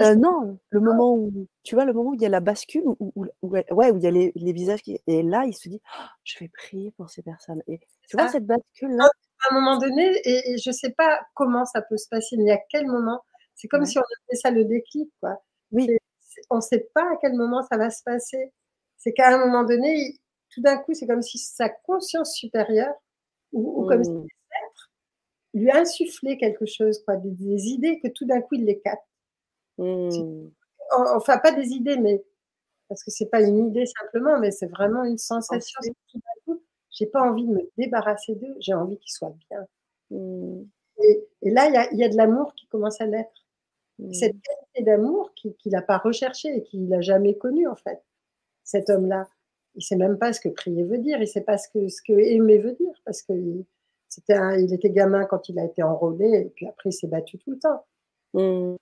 Euh, 0.00 0.16
non, 0.16 0.58
le 0.70 0.80
moment 0.80 1.14
où 1.14 1.46
tu 1.62 1.76
vois 1.76 1.84
le 1.84 1.92
moment 1.92 2.10
où 2.10 2.14
il 2.14 2.20
y 2.20 2.26
a 2.26 2.28
la 2.28 2.40
bascule 2.40 2.82
où, 2.84 3.12
ouais, 3.42 3.64
où 3.70 3.96
il 3.96 4.02
y 4.02 4.06
a 4.06 4.10
les, 4.10 4.52
visages 4.52 4.82
qui 4.82 5.00
et 5.06 5.22
là 5.22 5.44
il 5.46 5.54
se 5.54 5.68
dit 5.68 5.80
«Oh, 5.96 6.06
je 6.24 6.40
vais 6.40 6.48
prier 6.48 6.90
pour 6.96 7.08
ces 7.08 7.22
personnes 7.22 7.62
et 7.68 7.78
tu 8.08 8.16
vois 8.16 8.26
cette 8.26 8.46
bascule 8.46 8.96
là 8.96 9.08
à 9.48 9.54
un 9.54 9.60
moment 9.60 9.78
donné, 9.78 10.20
et, 10.24 10.58
je 10.58 10.70
ne 10.70 10.74
sais 10.74 10.90
pas 10.90 11.20
comment 11.34 11.64
ça 11.64 11.82
peut 11.82 11.96
se 11.96 12.08
passer, 12.08 12.36
mais 12.36 12.52
à 12.52 12.58
quel 12.68 12.86
moment, 12.86 13.22
c'est 13.60 13.68
comme 13.68 13.84
si 13.84 13.98
on 13.98 14.02
avait 14.02 14.36
ça 14.36 14.50
le 14.50 14.64
déclic, 14.64 15.12
quoi. 15.20 15.42
Oui. 15.70 15.86
on 16.48 16.56
ne 16.56 16.60
sait 16.62 16.88
pas 16.94 17.02
à 17.12 17.16
quel 17.20 17.34
moment 17.34 17.62
ça 17.62 17.76
va 17.76 17.90
se 17.90 18.02
passer. 18.02 18.52
C'est 18.96 19.12
qu'à 19.12 19.34
un 19.34 19.38
moment 19.38 19.64
donné, 19.64 20.16
tout 20.48 20.62
d'un 20.62 20.78
coup, 20.78 20.94
c'est 20.94 21.06
comme 21.06 21.20
si 21.20 21.36
sa 21.36 21.68
conscience 21.68 22.34
supérieure, 22.34 22.94
ou, 23.52 23.84
comme 23.86 24.02
si 24.02 24.10
mmh. 24.10 24.26
lui 25.54 25.70
insufflait 25.70 26.38
quelque 26.38 26.64
chose, 26.64 27.02
quoi, 27.04 27.16
des, 27.16 27.66
idées 27.66 28.00
que 28.00 28.08
tout 28.08 28.24
d'un 28.24 28.40
coup, 28.40 28.54
il 28.54 28.64
les 28.64 28.80
capte. 28.80 29.04
Mmh. 29.76 30.48
Enfin, 30.92 31.36
pas 31.36 31.52
des 31.52 31.68
idées, 31.68 31.98
mais 31.98 32.24
parce 32.88 33.04
que 33.04 33.10
c'est 33.10 33.28
pas 33.28 33.42
une 33.42 33.68
idée 33.68 33.84
simplement, 33.86 34.38
mais 34.38 34.52
c'est 34.52 34.68
vraiment 34.68 35.04
une 35.04 35.18
sensation. 35.18 35.80
Tout 36.08 36.18
d'un 36.18 36.42
coup, 36.46 36.62
j'ai 36.90 37.06
pas 37.06 37.20
envie 37.20 37.46
de 37.46 37.52
me 37.52 37.70
débarrasser 37.76 38.36
d'eux, 38.36 38.56
j'ai 38.58 38.74
envie 38.74 38.96
qu'ils 38.96 39.12
soient 39.12 39.36
bien. 39.50 39.66
Mmh. 40.10 40.62
Et, 41.02 41.50
là, 41.50 41.88
il 41.92 41.98
y 41.98 42.04
a, 42.04 42.08
de 42.08 42.16
l'amour 42.16 42.54
qui 42.54 42.66
commence 42.66 43.00
à 43.00 43.06
naître. 43.06 43.39
Mmh. 44.00 44.12
Cette 44.12 44.36
qualité 44.40 44.82
d'amour 44.82 45.32
qu'il 45.34 45.72
n'a 45.72 45.82
pas 45.82 45.98
recherché 45.98 46.48
et 46.56 46.62
qu'il 46.62 46.88
n'a 46.88 47.00
jamais 47.00 47.36
connu, 47.36 47.66
en 47.66 47.76
fait, 47.76 48.02
cet 48.64 48.90
homme-là. 48.90 49.28
Il 49.74 49.78
ne 49.78 49.82
sait 49.82 49.96
même 49.96 50.18
pas 50.18 50.32
ce 50.32 50.40
que 50.40 50.48
prier 50.48 50.82
veut 50.84 50.98
dire, 50.98 51.18
il 51.18 51.22
ne 51.22 51.26
sait 51.26 51.42
pas 51.42 51.58
ce 51.58 51.68
que, 51.68 51.88
ce 51.88 52.02
que 52.02 52.12
aimer 52.12 52.58
veut 52.58 52.72
dire, 52.72 53.00
parce 53.04 53.22
qu'il 53.22 53.64
il 54.28 54.74
était 54.74 54.90
gamin 54.90 55.24
quand 55.24 55.48
il 55.48 55.58
a 55.58 55.64
été 55.64 55.82
enrôlé, 55.82 56.26
et 56.26 56.50
puis 56.50 56.66
après, 56.66 56.90
il 56.90 56.92
s'est 56.92 57.06
battu 57.06 57.38
tout 57.38 57.52
le 57.52 57.58
temps. 57.58 57.84
Mmh. 58.34 58.74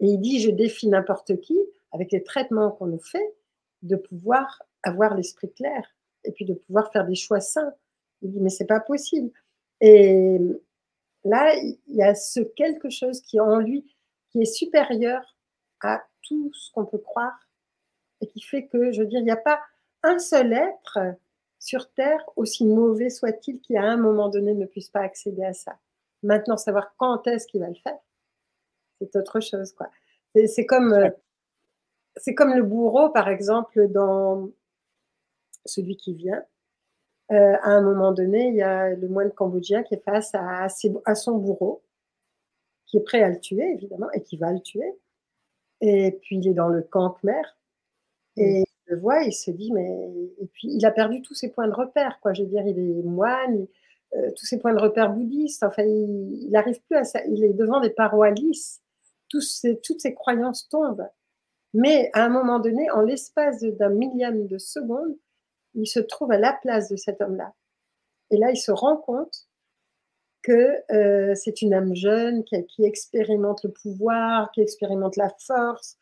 Et 0.00 0.06
il 0.06 0.18
dit, 0.18 0.40
je 0.40 0.50
défie 0.50 0.88
n'importe 0.88 1.40
qui, 1.40 1.58
avec 1.92 2.10
les 2.10 2.22
traitements 2.22 2.70
qu'on 2.72 2.86
nous 2.86 3.00
fait, 3.00 3.34
de 3.82 3.96
pouvoir 3.96 4.62
avoir 4.82 5.14
l'esprit 5.14 5.52
clair 5.52 5.94
et 6.24 6.32
puis 6.32 6.44
de 6.44 6.54
pouvoir 6.54 6.90
faire 6.92 7.06
des 7.06 7.14
choix 7.14 7.40
sains. 7.40 7.72
Il 8.22 8.30
dit, 8.30 8.40
mais 8.40 8.50
c'est 8.50 8.66
pas 8.66 8.80
possible. 8.80 9.30
Et 9.80 10.38
là, 11.24 11.54
il 11.54 11.78
y 11.88 12.02
a 12.02 12.14
ce 12.14 12.40
quelque 12.40 12.90
chose 12.90 13.20
qui 13.20 13.36
est 13.36 13.40
en 13.40 13.58
lui, 13.58 13.84
qui 14.30 14.42
est 14.42 14.52
supérieur 14.52 15.36
à 15.82 16.02
tout 16.22 16.52
ce 16.54 16.70
qu'on 16.72 16.86
peut 16.86 16.98
croire 16.98 17.48
et 18.20 18.26
qui 18.26 18.40
fait 18.40 18.66
que, 18.66 18.92
je 18.92 19.00
veux 19.00 19.06
dire, 19.06 19.20
il 19.20 19.24
n'y 19.24 19.30
a 19.30 19.36
pas 19.36 19.60
un 20.02 20.18
seul 20.18 20.52
être 20.52 20.98
sur 21.58 21.90
Terre, 21.92 22.24
aussi 22.36 22.64
mauvais 22.64 23.10
soit-il, 23.10 23.60
qui 23.60 23.76
à 23.76 23.84
un 23.84 23.96
moment 23.96 24.28
donné 24.28 24.54
ne 24.54 24.66
puisse 24.66 24.88
pas 24.88 25.00
accéder 25.00 25.44
à 25.44 25.52
ça. 25.52 25.78
Maintenant, 26.22 26.56
savoir 26.56 26.94
quand 26.96 27.26
est-ce 27.26 27.46
qu'il 27.46 27.60
va 27.60 27.68
le 27.68 27.74
faire, 27.74 27.98
c'est 29.00 29.16
autre 29.16 29.40
chose. 29.40 29.72
quoi. 29.72 29.90
C'est 30.46 30.66
comme, 30.66 30.92
euh, 30.92 31.10
c'est 32.16 32.34
comme 32.34 32.54
le 32.54 32.62
bourreau, 32.62 33.10
par 33.10 33.28
exemple, 33.28 33.88
dans 33.88 34.50
celui 35.64 35.96
qui 35.96 36.14
vient. 36.14 36.42
Euh, 37.30 37.56
à 37.62 37.70
un 37.70 37.82
moment 37.82 38.12
donné, 38.12 38.48
il 38.48 38.56
y 38.56 38.62
a 38.62 38.90
le 38.90 39.08
moine 39.08 39.30
cambodgien 39.30 39.82
qui 39.82 39.94
est 39.94 40.04
face 40.04 40.34
à, 40.34 40.66
à, 41.04 41.14
son 41.14 41.36
bourreau, 41.36 41.82
qui 42.90 42.96
est 42.96 43.02
prêt 43.02 43.22
à 43.22 43.28
le 43.28 43.38
tuer, 43.38 43.72
évidemment, 43.72 44.10
et 44.12 44.22
qui 44.22 44.36
va 44.36 44.52
le 44.52 44.60
tuer. 44.60 44.98
Et 45.80 46.18
puis, 46.22 46.38
il 46.38 46.48
est 46.48 46.54
dans 46.54 46.68
le 46.68 46.82
camp 46.82 47.10
Khmer. 47.10 47.42
Et 48.36 48.60
il 48.60 48.66
le 48.86 48.98
voit, 48.98 49.22
il 49.22 49.32
se 49.32 49.50
dit, 49.50 49.72
mais. 49.72 50.10
Et 50.40 50.46
puis, 50.46 50.68
il 50.68 50.84
a 50.84 50.90
perdu 50.90 51.22
tous 51.22 51.34
ses 51.34 51.50
points 51.50 51.68
de 51.68 51.72
repère, 51.74 52.18
quoi. 52.20 52.32
Je 52.32 52.42
veux 52.42 52.48
dire, 52.48 52.66
il 52.66 52.78
est 52.78 53.02
moine, 53.02 53.66
euh, 54.14 54.30
tous 54.36 54.44
ses 54.44 54.58
points 54.58 54.74
de 54.74 54.80
repère 54.80 55.12
bouddhistes. 55.12 55.62
Enfin, 55.62 55.84
il 55.84 56.50
n'arrive 56.50 56.80
plus 56.82 56.96
à 56.96 57.04
ça. 57.04 57.24
Il 57.26 57.44
est 57.44 57.52
devant 57.52 57.80
des 57.80 57.90
parois 57.90 58.30
lisses. 58.30 58.82
toutes 59.28 60.00
ses 60.00 60.14
croyances 60.14 60.68
tombent. 60.68 61.08
Mais 61.72 62.10
à 62.14 62.24
un 62.24 62.28
moment 62.28 62.58
donné, 62.58 62.90
en 62.90 63.02
l'espace 63.02 63.60
d'un 63.60 63.90
millième 63.90 64.48
de 64.48 64.58
seconde, 64.58 65.16
il 65.74 65.86
se 65.86 66.00
trouve 66.00 66.32
à 66.32 66.38
la 66.38 66.52
place 66.52 66.88
de 66.88 66.96
cet 66.96 67.20
homme-là. 67.20 67.54
Et 68.30 68.36
là, 68.36 68.50
il 68.50 68.56
se 68.56 68.72
rend 68.72 68.96
compte 68.96 69.48
que 70.42 70.82
euh, 70.92 71.34
c'est 71.34 71.62
une 71.62 71.74
âme 71.74 71.94
jeune 71.94 72.44
qui, 72.44 72.84
expérimente 72.84 73.62
le 73.64 73.70
pouvoir, 73.70 74.50
qui 74.52 74.60
expérimente 74.60 75.16
la 75.16 75.30
force, 75.38 75.98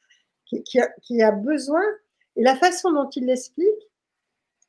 qui, 0.47 0.63
a, 0.81 0.89
qui, 1.03 1.23
a, 1.23 1.33
besoin. 1.33 1.83
Et 2.37 2.43
la 2.43 2.57
façon 2.57 2.93
dont 2.93 3.09
il 3.11 3.27
l'explique, 3.27 3.91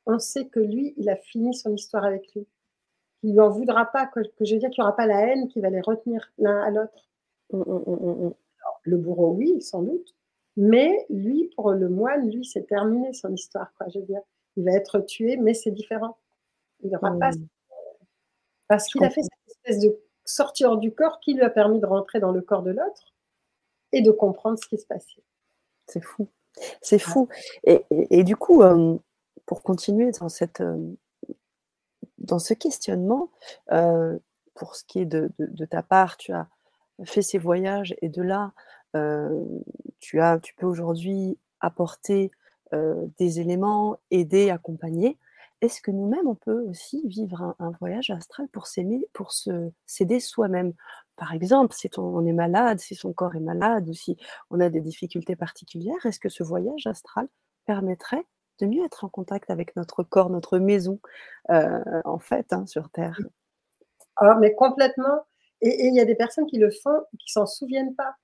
on 0.06 0.18
sait 0.18 0.46
que 0.46 0.60
lui, 0.60 0.94
il 0.96 1.08
a 1.08 1.16
fini 1.16 1.54
son 1.54 1.74
histoire 1.74 2.04
avec 2.04 2.34
lui. 2.34 2.46
Il 3.22 3.32
lui 3.32 3.40
en 3.40 3.50
voudra 3.50 3.86
pas, 3.86 4.06
que, 4.06 4.20
je 4.40 4.54
veux 4.54 4.60
dire 4.60 4.70
qu'il 4.70 4.82
n'y 4.82 4.86
aura 4.86 4.96
pas 4.96 5.06
la 5.06 5.20
haine 5.20 5.48
qui 5.48 5.60
va 5.60 5.70
les 5.70 5.80
retenir 5.80 6.32
l'un 6.38 6.60
à 6.62 6.70
l'autre. 6.70 7.06
Hum, 7.52 7.64
hum, 7.66 7.84
hum, 7.86 8.34
le 8.82 8.96
bourreau, 8.96 9.32
oui, 9.32 9.60
sans 9.60 9.82
doute. 9.82 10.14
Mais 10.56 11.06
lui, 11.10 11.50
pour 11.56 11.72
le 11.72 11.88
moine, 11.88 12.30
lui, 12.30 12.44
c'est 12.44 12.66
terminé 12.66 13.12
son 13.12 13.32
histoire. 13.32 13.72
Quoi, 13.76 13.88
je 13.88 13.98
veux 13.98 14.06
dire. 14.06 14.22
Il 14.56 14.64
va 14.64 14.72
être 14.72 15.00
tué, 15.00 15.36
mais 15.36 15.54
c'est 15.54 15.70
différent. 15.70 16.16
Il 16.82 16.90
n'y 16.90 16.96
aura 16.96 17.16
pas. 17.18 17.30
Parce 18.68 18.86
qu'il 18.88 19.02
a 19.04 19.10
fait 19.10 19.22
cette 19.22 19.30
espèce 19.64 19.80
de 19.80 19.98
sortie 20.24 20.64
hors 20.64 20.78
du 20.78 20.92
corps 20.92 21.20
qui 21.20 21.34
lui 21.34 21.42
a 21.42 21.50
permis 21.50 21.80
de 21.80 21.86
rentrer 21.86 22.20
dans 22.20 22.32
le 22.32 22.40
corps 22.40 22.62
de 22.62 22.70
l'autre 22.70 23.14
et 23.92 24.02
de 24.02 24.10
comprendre 24.10 24.58
ce 24.58 24.66
qui 24.68 24.78
se 24.78 24.86
passait. 24.86 25.22
C'est 25.86 26.02
fou. 26.02 26.28
C'est 26.80 26.98
fou. 26.98 27.28
Et, 27.64 28.24
du 28.24 28.36
coup, 28.36 28.62
euh, 28.62 28.96
pour 29.46 29.62
continuer 29.62 30.10
dans, 30.12 30.28
cette, 30.28 30.60
euh, 30.60 30.78
dans 32.18 32.38
ce 32.38 32.54
questionnement, 32.54 33.30
euh, 33.72 34.18
pour 34.54 34.76
ce 34.76 34.84
qui 34.84 35.00
est 35.00 35.06
de, 35.06 35.30
ta 35.70 35.82
part, 35.82 36.16
tu 36.16 36.32
as 36.32 36.48
fait 37.04 37.22
ces 37.22 37.38
voyages 37.38 37.94
et 38.02 38.08
de 38.08 38.22
là, 38.22 38.52
tu, 40.00 40.20
as, 40.20 40.38
tu 40.40 40.54
peux 40.54 40.66
aujourd'hui 40.66 41.38
apporter 41.60 42.30
des 42.72 43.40
éléments, 43.40 43.98
aider, 44.10 44.50
accompagner. 44.50 45.16
Est-ce 45.60 45.82
que 45.82 45.90
nous-mêmes, 45.90 46.26
on 46.26 46.34
peut 46.34 46.62
aussi 46.68 47.06
vivre 47.06 47.54
un, 47.58 47.70
voyage 47.80 48.10
astral 48.10 48.48
pour 48.48 48.66
s'aimer, 48.66 49.06
pour 49.12 49.32
se 49.32 49.70
s'aider 49.84 50.18
soi-même? 50.18 50.72
Par 51.16 51.34
exemple, 51.34 51.74
si 51.74 51.90
on 51.98 52.24
est 52.24 52.32
malade, 52.32 52.80
si 52.80 52.94
son 52.94 53.12
corps 53.12 53.36
est 53.36 53.40
malade 53.40 53.86
ou 53.88 53.92
si 53.92 54.16
on 54.48 54.60
a 54.60 54.70
des 54.70 54.80
difficultés 54.80 55.36
particulières, 55.36 56.06
est-ce 56.06 56.18
que 56.18 56.30
ce 56.30 56.42
voyage 56.42 56.86
astral 56.86 57.28
permettrait 57.66 58.24
de 58.58 58.66
mieux 58.66 58.84
être 58.84 59.04
en 59.04 59.10
contact 59.10 59.50
avec 59.50 59.76
notre 59.76 60.02
corps, 60.02 60.30
notre 60.30 60.58
maison, 60.58 60.98
en 61.48 62.18
fait, 62.18 62.52
hein, 62.54 62.64
sur 62.66 62.88
Terre? 62.90 63.18
Ah, 64.16 64.36
mais 64.40 64.54
complètement. 64.54 65.26
Et 65.60 65.86
il 65.86 65.94
y 65.94 66.00
a 66.00 66.06
des 66.06 66.14
personnes 66.14 66.46
qui 66.46 66.58
le 66.58 66.70
font, 66.70 67.04
qui 67.18 67.30
s'en 67.32 67.44
souviennent 67.44 67.94
pas. 67.94 68.14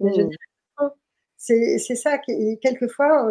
Mais 0.00 0.14
je 0.14 0.22
mmh. 0.22 0.90
c'est 1.36 1.94
ça 1.94 2.16
qui, 2.16 2.58
quelquefois, 2.60 3.30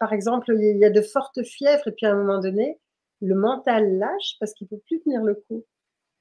par 0.00 0.12
exemple, 0.12 0.52
il 0.52 0.78
y 0.78 0.84
a 0.84 0.90
de 0.90 1.02
fortes 1.02 1.44
fièvres 1.44 1.86
et 1.86 1.92
puis 1.92 2.06
à 2.06 2.12
un 2.12 2.16
moment 2.16 2.40
donné, 2.40 2.80
le 3.20 3.34
mental 3.34 3.98
lâche 3.98 4.36
parce 4.40 4.52
qu'il 4.54 4.66
ne 4.70 4.76
peut 4.76 4.82
plus 4.86 5.00
tenir 5.00 5.22
le 5.22 5.34
coup. 5.34 5.64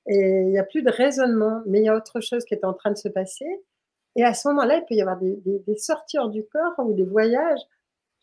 Et 0.07 0.17
il 0.17 0.49
n'y 0.49 0.59
a 0.59 0.63
plus 0.63 0.83
de 0.83 0.89
raisonnement, 0.89 1.61
mais 1.65 1.79
il 1.79 1.85
y 1.85 1.89
a 1.89 1.95
autre 1.95 2.21
chose 2.21 2.45
qui 2.45 2.53
est 2.53 2.63
en 2.63 2.73
train 2.73 2.91
de 2.91 2.97
se 2.97 3.09
passer. 3.09 3.45
Et 4.15 4.23
à 4.23 4.33
ce 4.33 4.47
moment-là, 4.47 4.77
il 4.77 4.85
peut 4.85 4.95
y 4.95 5.01
avoir 5.01 5.17
des, 5.19 5.77
sorties 5.77 6.17
hors 6.17 6.29
du 6.29 6.43
corps 6.45 6.73
ou 6.79 6.93
des 6.93 7.03
voyages 7.03 7.59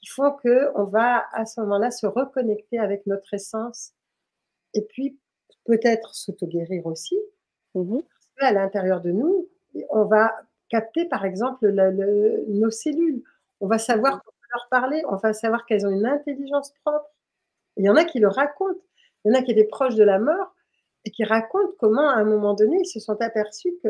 qui 0.00 0.08
font 0.08 0.32
qu'on 0.32 0.84
va 0.84 1.24
à 1.32 1.46
ce 1.46 1.60
moment-là 1.60 1.90
se 1.90 2.06
reconnecter 2.06 2.78
avec 2.78 3.06
notre 3.06 3.32
essence 3.32 3.92
et 4.74 4.82
puis 4.82 5.18
peut-être 5.64 6.14
s'auto-guérir 6.14 6.86
aussi. 6.86 7.18
Mmh 7.74 8.00
parce 8.00 8.50
qu'à 8.50 8.52
l'intérieur 8.52 9.00
de 9.00 9.12
nous, 9.12 9.48
on 9.90 10.04
va 10.04 10.34
capter 10.68 11.04
par 11.04 11.24
exemple 11.24 11.70
nos 12.48 12.70
cellules. 12.70 13.22
On 13.60 13.68
va 13.68 13.78
savoir 13.78 14.20
leur 14.52 14.68
parler, 14.70 15.02
on 15.08 15.16
va 15.16 15.32
savoir 15.32 15.64
qu'elles 15.66 15.86
ont 15.86 15.90
une 15.90 16.06
intelligence 16.06 16.72
propre. 16.84 17.13
Il 17.76 17.84
y 17.84 17.88
en 17.88 17.96
a 17.96 18.04
qui 18.04 18.18
le 18.18 18.28
racontent. 18.28 18.80
Il 19.24 19.32
y 19.32 19.36
en 19.36 19.38
a 19.38 19.42
qui 19.42 19.52
étaient 19.52 19.64
proches 19.64 19.94
de 19.94 20.04
la 20.04 20.18
mort 20.18 20.54
et 21.04 21.10
qui 21.10 21.24
racontent 21.24 21.72
comment, 21.78 22.08
à 22.08 22.14
un 22.14 22.24
moment 22.24 22.54
donné, 22.54 22.78
ils 22.80 22.86
se 22.86 23.00
sont 23.00 23.20
aperçus 23.20 23.74
que 23.82 23.88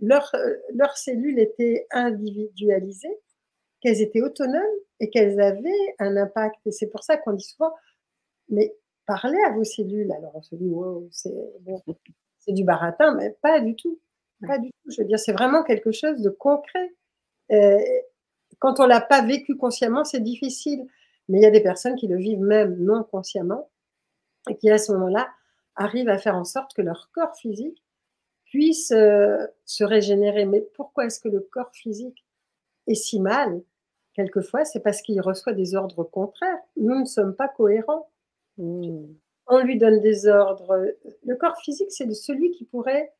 leurs 0.00 0.34
leur 0.74 0.96
cellules 0.96 1.38
étaient 1.38 1.86
individualisées, 1.90 3.18
qu'elles 3.80 4.02
étaient 4.02 4.22
autonomes 4.22 4.62
et 5.00 5.10
qu'elles 5.10 5.40
avaient 5.40 5.94
un 5.98 6.16
impact. 6.16 6.56
Et 6.66 6.72
c'est 6.72 6.88
pour 6.88 7.02
ça 7.02 7.16
qu'on 7.16 7.32
dit 7.32 7.44
souvent, 7.44 7.72
mais 8.48 8.74
parlez 9.06 9.38
à 9.46 9.52
vos 9.52 9.64
cellules. 9.64 10.12
Alors 10.12 10.32
on 10.34 10.42
se 10.42 10.54
dit, 10.54 10.68
wow, 10.68 11.08
c'est 11.10 11.34
bon, 11.60 11.82
du 12.52 12.64
baratin, 12.64 13.14
mais 13.14 13.36
pas 13.42 13.60
du 13.60 13.74
tout. 13.74 13.98
Pas 14.46 14.58
du 14.58 14.70
tout. 14.70 14.90
Je 14.90 15.00
veux 15.00 15.06
dire, 15.06 15.18
c'est 15.18 15.32
vraiment 15.32 15.62
quelque 15.62 15.92
chose 15.92 16.20
de 16.20 16.30
concret. 16.30 16.94
Euh, 17.52 17.78
quand 18.58 18.80
on 18.80 18.86
l'a 18.86 19.00
pas 19.00 19.22
vécu 19.22 19.56
consciemment, 19.56 20.04
c'est 20.04 20.20
difficile. 20.20 20.86
Mais 21.28 21.38
il 21.38 21.42
y 21.42 21.46
a 21.46 21.50
des 21.50 21.62
personnes 21.62 21.96
qui 21.96 22.06
le 22.06 22.16
vivent 22.16 22.40
même 22.40 22.76
non 22.78 23.02
consciemment 23.02 23.70
et 24.48 24.56
qui, 24.56 24.70
à 24.70 24.78
ce 24.78 24.92
moment-là, 24.92 25.28
arrivent 25.74 26.08
à 26.08 26.18
faire 26.18 26.36
en 26.36 26.44
sorte 26.44 26.74
que 26.74 26.82
leur 26.82 27.10
corps 27.12 27.36
physique 27.36 27.82
puisse 28.44 28.92
euh, 28.92 29.44
se 29.64 29.84
régénérer. 29.84 30.46
Mais 30.46 30.60
pourquoi 30.74 31.06
est-ce 31.06 31.20
que 31.20 31.28
le 31.28 31.40
corps 31.40 31.72
physique 31.72 32.24
est 32.86 32.94
si 32.94 33.20
mal? 33.20 33.62
Quelquefois, 34.14 34.64
c'est 34.64 34.80
parce 34.80 35.02
qu'il 35.02 35.20
reçoit 35.20 35.52
des 35.52 35.74
ordres 35.74 36.04
contraires. 36.04 36.58
Nous 36.76 36.98
ne 37.00 37.04
sommes 37.04 37.34
pas 37.34 37.48
cohérents. 37.48 38.08
Mmh. 38.56 39.04
On 39.48 39.58
lui 39.58 39.78
donne 39.78 40.00
des 40.00 40.26
ordres. 40.26 40.94
Le 41.24 41.36
corps 41.36 41.58
physique, 41.58 41.92
c'est 41.92 42.10
celui 42.12 42.50
qui 42.52 42.64
pourrait 42.64 43.12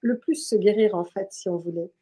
le 0.00 0.18
plus 0.18 0.34
se 0.34 0.56
guérir, 0.56 0.94
en 0.94 1.04
fait, 1.04 1.28
si 1.30 1.48
on 1.48 1.56
voulait. 1.56 1.92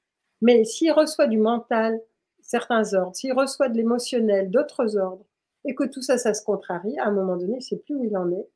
Mais 0.41 0.65
s'il 0.65 0.93
reçoit 0.93 1.27
du 1.27 1.39
mental, 1.39 2.01
certains 2.49 2.95
ordres, 2.95 3.15
s'il 3.15 3.35
reçoit 3.35 3.69
de 3.69 3.77
l'émotionnel, 3.77 4.51
d'autres 4.51 4.97
ordres, 4.97 5.25
et 5.65 5.75
que 5.75 5.85
tout 5.85 6.03
ça, 6.03 6.19
ça 6.19 6.35
se 6.35 6.43
contrarie, 6.43 6.99
à 6.99 7.07
un 7.07 7.13
moment 7.13 7.37
donné, 7.37 7.53
il 7.53 7.57
ne 7.57 7.61
sait 7.61 7.77
plus 7.77 7.95
où 7.95 8.05
il 8.05 8.17
en 8.17 8.33
est. 8.33 8.49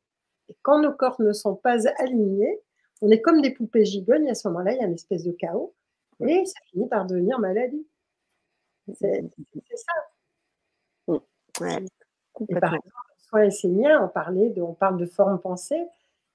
Et 0.49 0.57
quand 0.63 0.81
nos 0.81 0.93
corps 0.93 1.21
ne 1.21 1.33
sont 1.33 1.55
pas 1.55 1.87
alignés, 1.99 2.61
on 3.03 3.11
est 3.11 3.21
comme 3.21 3.43
des 3.43 3.53
poupées 3.53 3.85
gigognes, 3.85 4.31
à 4.31 4.35
ce 4.35 4.49
moment-là, 4.49 4.73
il 4.73 4.79
y 4.79 4.83
a 4.83 4.87
une 4.87 4.95
espèce 4.95 5.25
de 5.25 5.33
chaos, 5.33 5.75
et 6.27 6.45
ça 6.47 6.59
finit 6.71 6.89
par 6.89 7.07
devenir 7.07 7.39
maladie. 7.39 7.87
C'est 8.95 9.23
ça. 9.77 11.17
Ouais, 11.61 11.85
et 12.49 12.55
par 12.61 12.75
exemple, 12.75 12.97
soins 13.19 13.43
esséniens, 13.43 14.03
on, 14.03 14.09
parlait 14.09 14.49
de, 14.49 14.63
on 14.63 14.73
parle 14.73 14.97
de 14.97 15.05
forme 15.05 15.39
pensée 15.39 15.87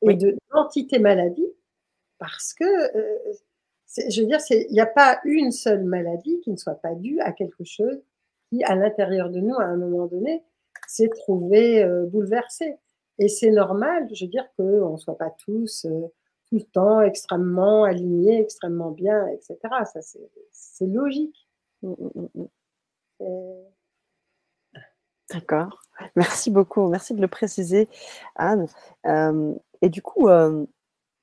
et 0.03 0.13
de 0.13 0.37
d'entité 0.53 0.99
maladie, 0.99 1.51
parce 2.19 2.53
que 2.53 2.63
euh, 2.63 3.33
je 3.95 4.21
veux 4.21 4.27
dire, 4.27 4.39
il 4.49 4.71
n'y 4.71 4.79
a 4.79 4.85
pas 4.85 5.19
une 5.23 5.51
seule 5.51 5.83
maladie 5.83 6.39
qui 6.41 6.51
ne 6.51 6.57
soit 6.57 6.75
pas 6.81 6.93
due 6.95 7.19
à 7.21 7.31
quelque 7.31 7.63
chose 7.63 8.01
qui, 8.49 8.63
à 8.63 8.75
l'intérieur 8.75 9.29
de 9.29 9.39
nous, 9.39 9.55
à 9.55 9.63
un 9.63 9.77
moment 9.77 10.05
donné, 10.07 10.43
s'est 10.87 11.09
trouvé 11.09 11.83
euh, 11.83 12.05
bouleversé. 12.05 12.77
Et 13.19 13.29
c'est 13.29 13.51
normal, 13.51 14.07
je 14.13 14.25
veux 14.25 14.31
dire, 14.31 14.47
qu'on 14.55 14.93
ne 14.93 14.97
soit 14.97 15.17
pas 15.17 15.31
tous 15.31 15.85
euh, 15.85 16.07
tout 16.49 16.55
le 16.55 16.63
temps 16.63 17.01
extrêmement 17.01 17.83
alignés, 17.83 18.39
extrêmement 18.39 18.91
bien, 18.91 19.27
etc. 19.27 19.57
Ça, 19.91 19.99
c'est 20.51 20.85
logique. 20.85 21.47
Mmh, 21.81 21.93
mmh, 22.15 22.45
mmh, 23.19 23.63
D'accord. 25.29 25.81
Merci 26.15 26.51
beaucoup. 26.51 26.87
Merci 26.87 27.13
de 27.13 27.21
le 27.21 27.27
préciser, 27.27 27.89
Anne. 28.35 28.67
Euh, 29.05 29.53
et 29.81 29.89
du 29.89 30.01
coup, 30.01 30.29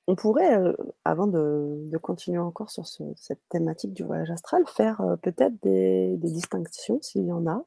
on 0.06 0.16
pourrait, 0.16 0.58
avant 1.04 1.26
de, 1.26 1.90
continuer 2.02 2.38
encore 2.38 2.70
sur 2.70 2.86
cette 2.86 3.40
thématique 3.48 3.94
du 3.94 4.02
voyage 4.02 4.30
astral, 4.30 4.62
faire 4.66 5.00
peut-être 5.22 5.54
des, 5.62 6.16
distinctions, 6.18 7.00
s'il 7.00 7.26
y 7.26 7.32
en 7.32 7.46
a, 7.46 7.64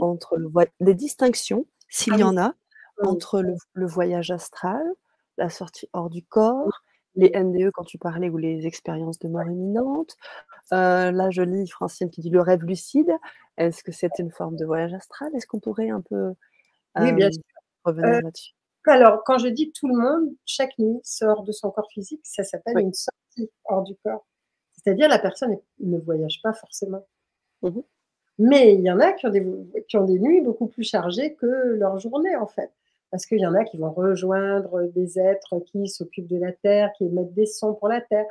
entre 0.00 0.36
le 0.36 0.50
des 0.80 0.94
distinctions, 0.94 1.66
s'il 1.88 2.14
ah 2.14 2.18
y 2.18 2.22
en 2.22 2.36
a, 2.38 2.54
entre 3.02 3.42
le, 3.42 3.86
voyage 3.86 4.30
astral, 4.30 4.82
la 5.36 5.50
sortie 5.50 5.88
hors 5.92 6.08
du 6.08 6.24
corps, 6.24 6.82
les 7.14 7.30
NDE 7.30 7.70
quand 7.72 7.84
tu 7.84 7.98
parlais 7.98 8.30
ou 8.30 8.38
les 8.38 8.66
expériences 8.66 9.18
de 9.18 9.28
mort 9.28 9.46
imminente. 9.46 10.16
là, 10.70 11.30
je 11.30 11.42
lis 11.42 11.68
Francine 11.68 12.10
qui 12.10 12.20
dit 12.20 12.30
le 12.30 12.40
rêve 12.40 12.64
lucide. 12.64 13.10
Est-ce 13.58 13.82
que 13.82 13.92
c'est 13.92 14.18
une 14.18 14.30
forme 14.30 14.56
de 14.56 14.64
voyage 14.64 14.94
astral? 14.94 15.34
Est-ce 15.34 15.46
qu'on 15.46 15.60
pourrait 15.60 15.90
un 15.90 16.00
peu 16.00 16.34
revenir 17.84 18.22
là-dessus? 18.22 18.55
Alors, 18.86 19.22
quand 19.24 19.38
je 19.38 19.48
dis 19.48 19.72
tout 19.72 19.88
le 19.88 19.96
monde, 19.96 20.34
chaque 20.44 20.78
nuit 20.78 21.00
sort 21.02 21.42
de 21.42 21.52
son 21.52 21.70
corps 21.70 21.90
physique, 21.90 22.20
ça 22.24 22.44
s'appelle 22.44 22.78
une 22.78 22.92
sortie 22.92 23.50
hors 23.64 23.82
du 23.82 23.96
corps. 24.04 24.26
C'est-à-dire 24.72 25.08
la 25.08 25.18
personne 25.18 25.56
ne 25.80 25.98
voyage 25.98 26.40
pas 26.42 26.52
forcément. 26.52 27.04
Mmh 27.62 27.80
Mais 28.38 28.74
il 28.74 28.80
y 28.82 28.90
en 28.90 29.00
a 29.00 29.12
qui 29.12 29.26
ont, 29.26 29.30
des, 29.30 29.44
qui 29.88 29.96
ont 29.96 30.04
des 30.04 30.18
nuits 30.18 30.40
beaucoup 30.40 30.66
plus 30.66 30.84
chargées 30.84 31.34
que 31.34 31.46
leur 31.46 31.98
journée, 31.98 32.36
en 32.36 32.46
fait. 32.46 32.70
Parce 33.10 33.26
qu'il 33.26 33.40
y 33.40 33.46
en 33.46 33.54
a 33.54 33.64
qui 33.64 33.78
vont 33.78 33.92
rejoindre 33.92 34.84
des 34.94 35.18
êtres 35.18 35.60
qui 35.60 35.88
s'occupent 35.88 36.28
de 36.28 36.38
la 36.38 36.52
Terre, 36.52 36.92
qui 36.96 37.04
émettent 37.04 37.34
des 37.34 37.46
sons 37.46 37.74
pour 37.74 37.88
la 37.88 38.00
Terre. 38.00 38.26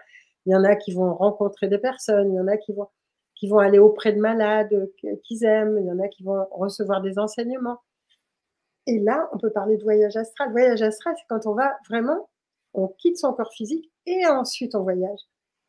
Il 0.46 0.54
y 0.54 0.56
en 0.56 0.64
a 0.64 0.76
qui 0.76 0.94
vont 0.94 1.14
rencontrer 1.14 1.68
des 1.68 1.78
personnes. 1.78 2.34
Il 2.34 2.36
y 2.36 2.40
en 2.40 2.48
a 2.48 2.58
qui 2.58 2.74
vont, 2.74 2.88
qui 3.36 3.48
vont 3.48 3.60
aller 3.60 3.80
auprès 3.80 4.14
de 4.14 4.20
malades 4.20 4.92
qu'ils 5.24 5.44
aiment. 5.44 5.80
Il 5.80 5.88
y 5.88 5.92
en 5.92 6.00
a 6.00 6.08
qui 6.08 6.24
vont 6.24 6.46
recevoir 6.52 7.02
des 7.02 7.18
enseignements. 7.18 7.80
Et 8.88 9.00
là, 9.00 9.30
on 9.34 9.38
peut 9.38 9.50
parler 9.50 9.78
de 9.78 9.84
voyage 9.84 10.16
astral. 10.16 10.52
Voyage 10.52 10.82
astral, 10.82 11.16
c'est 11.18 11.26
quand 11.28 11.48
on 11.48 11.54
va 11.54 11.76
vraiment, 11.90 12.30
on 12.74 12.88
quitte 12.88 13.18
son 13.18 13.34
corps 13.34 13.52
physique 13.52 13.92
et 14.06 14.26
ensuite 14.28 14.76
on 14.76 14.84
voyage. 14.84 15.20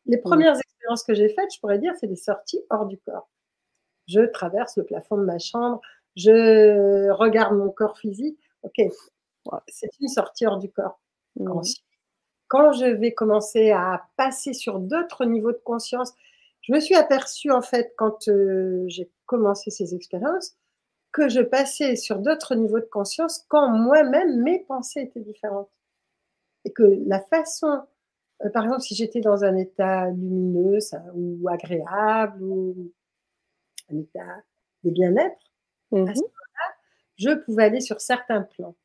Les 0.05 0.17
premières 0.17 0.57
expériences 0.57 1.03
que 1.03 1.13
j'ai 1.13 1.29
faites, 1.29 1.53
je 1.53 1.59
pourrais 1.59 1.79
dire, 1.79 1.93
c'est 1.99 2.07
des 2.07 2.15
sorties 2.15 2.61
hors 2.69 2.85
du 2.85 2.97
corps. 2.99 3.29
Je 4.07 4.21
traverse 4.21 4.77
le 4.77 4.85
plafond 4.85 5.17
de 5.17 5.25
ma 5.25 5.37
chambre, 5.37 5.81
je 6.15 7.09
regarde 7.11 7.55
mon 7.55 7.69
corps 7.69 7.97
physique 7.97 8.39
ok, 8.63 8.91
c'est 9.67 9.89
une 9.99 10.07
sortie 10.07 10.45
hors 10.45 10.59
du 10.59 10.71
corps. 10.71 10.99
Mmh. 11.35 11.61
quand 12.47 12.71
je 12.71 12.85
vais 12.85 13.13
commencer 13.13 13.69
à 13.69 14.07
passer 14.15 14.53
sur 14.53 14.79
d'autres 14.79 15.23
niveaux 15.25 15.51
de 15.51 15.61
conscience, 15.63 16.13
je 16.61 16.73
me 16.73 16.79
suis 16.79 16.95
aperçue 16.95 17.51
en 17.51 17.61
fait 17.61 17.93
quand 17.95 18.27
euh, 18.27 18.85
j'ai 18.87 19.11
commencé 19.27 19.69
ces 19.69 19.93
expériences 19.93 20.57
que 21.11 21.29
je 21.29 21.41
passais 21.41 21.95
sur 21.95 22.19
d'autres 22.19 22.55
niveaux 22.55 22.79
de 22.79 22.85
conscience 22.85 23.45
quand 23.47 23.69
moi-même 23.69 24.41
mes 24.41 24.59
pensées 24.59 25.01
étaient 25.01 25.21
différentes. 25.21 25.69
Et 26.65 26.71
que 26.71 26.83
la 27.05 27.21
façon, 27.21 27.81
euh, 28.43 28.49
par 28.49 28.65
exemple, 28.65 28.81
si 28.81 28.95
j'étais 28.95 29.21
dans 29.21 29.43
un 29.43 29.55
état 29.55 30.09
lumineux 30.09 30.79
ou 31.13 31.47
agréable 31.49 32.43
ou 32.43 32.91
un 33.91 33.97
état 33.97 34.43
de 34.83 34.91
bien-être, 34.91 35.37
à 35.91 35.95
ce 35.95 35.95
mmh 35.95 36.05
moment-là, 36.05 36.75
je 37.15 37.29
pouvais 37.45 37.63
aller 37.63 37.81
sur 37.81 38.01
certains 38.01 38.41
plans. 38.41 38.75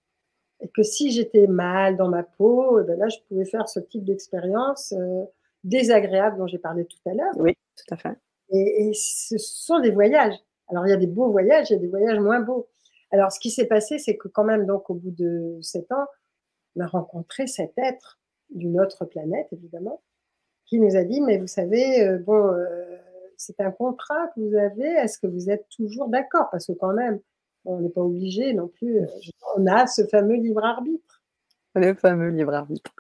Et 0.61 0.69
que 0.69 0.83
si 0.83 1.11
j'étais 1.11 1.49
mal 1.49 1.97
dans 1.97 2.09
ma 2.09 2.23
peau, 2.23 2.81
eh 2.81 2.85
ben 2.85 2.99
là, 2.99 3.09
je 3.09 3.19
pouvais 3.29 3.45
faire 3.45 3.69
ce 3.69 3.81
type 3.81 4.05
d'expérience 4.05 4.93
euh, 4.97 5.25
désagréable 5.65 6.39
dont 6.39 6.47
j'ai 6.47 6.59
parlé 6.59 6.85
tout 6.85 6.99
à 7.07 7.15
l'heure. 7.15 7.33
Oui, 7.37 7.57
tout 7.77 7.95
à 7.95 7.97
fait. 7.97 8.17
Et, 8.51 8.93
ce 8.95 9.39
sont 9.39 9.81
des 9.81 9.91
voyages. 9.91 10.37
Alors, 10.73 10.87
il 10.87 10.91
y 10.91 10.95
a 10.95 10.97
des 10.97 11.07
beaux 11.07 11.31
voyages, 11.31 11.71
il 11.71 11.75
y 11.75 11.77
a 11.77 11.79
des 11.79 11.89
voyages 11.89 12.19
moins 12.19 12.41
beaux. 12.41 12.69
Alors, 13.11 13.31
ce 13.31 13.39
qui 13.39 13.51
s'est 13.51 13.67
passé, 13.67 13.99
c'est 13.99 14.17
que 14.17 14.27
quand 14.27 14.45
même, 14.45 14.67
donc, 14.67 14.89
au 14.89 14.95
bout 14.95 15.11
de 15.11 15.59
sept 15.61 15.93
ans, 15.93 16.07
on 16.75 16.81
a 16.81 16.87
rencontré 16.87 17.47
cet 17.47 17.75
être 17.77 18.19
d'une 18.51 18.81
autre 18.81 19.05
planète, 19.05 19.49
évidemment, 19.53 20.03
qui 20.65 20.81
nous 20.81 20.97
a 20.97 21.05
dit, 21.05 21.21
mais 21.21 21.37
vous 21.37 21.47
savez, 21.47 22.07
euh, 22.07 22.19
bon, 22.19 22.55
euh, 22.55 22.97
c'est 23.37 23.61
un 23.61 23.71
contrat 23.71 24.29
que 24.35 24.41
vous 24.41 24.57
avez, 24.57 24.89
est-ce 24.89 25.19
que 25.19 25.27
vous 25.27 25.51
êtes 25.51 25.67
toujours 25.69 26.09
d'accord? 26.09 26.49
Parce 26.51 26.67
que 26.67 26.73
quand 26.73 26.95
même, 26.95 27.21
on 27.67 27.81
n'est 27.81 27.91
pas 27.91 28.01
obligé 28.01 28.55
non 28.55 28.69
plus. 28.69 28.99
Euh, 28.99 29.07
on 29.57 29.67
a 29.67 29.87
ce 29.87 30.07
fameux 30.07 30.37
libre 30.37 30.65
arbitre. 30.65 31.23
Le 31.75 31.95
fameux 31.95 32.31
libre 32.31 32.55
arbitre. 32.55 32.93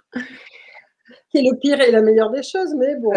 Qui 1.30 1.38
est 1.38 1.50
le 1.50 1.56
pire 1.58 1.80
et 1.80 1.90
la 1.90 2.02
meilleure 2.02 2.30
des 2.30 2.42
choses, 2.42 2.74
mais 2.74 2.96
bon, 2.96 3.12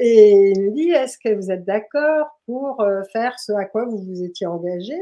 Et 0.00 0.50
il 0.50 0.64
nous 0.64 0.72
dit 0.72 0.90
est-ce 0.90 1.18
que 1.18 1.34
vous 1.34 1.50
êtes 1.50 1.64
d'accord 1.64 2.40
pour 2.46 2.80
euh, 2.80 3.02
faire 3.12 3.38
ce 3.38 3.52
à 3.52 3.64
quoi 3.64 3.84
vous 3.84 3.98
vous 3.98 4.22
étiez 4.22 4.46
engagé? 4.46 4.96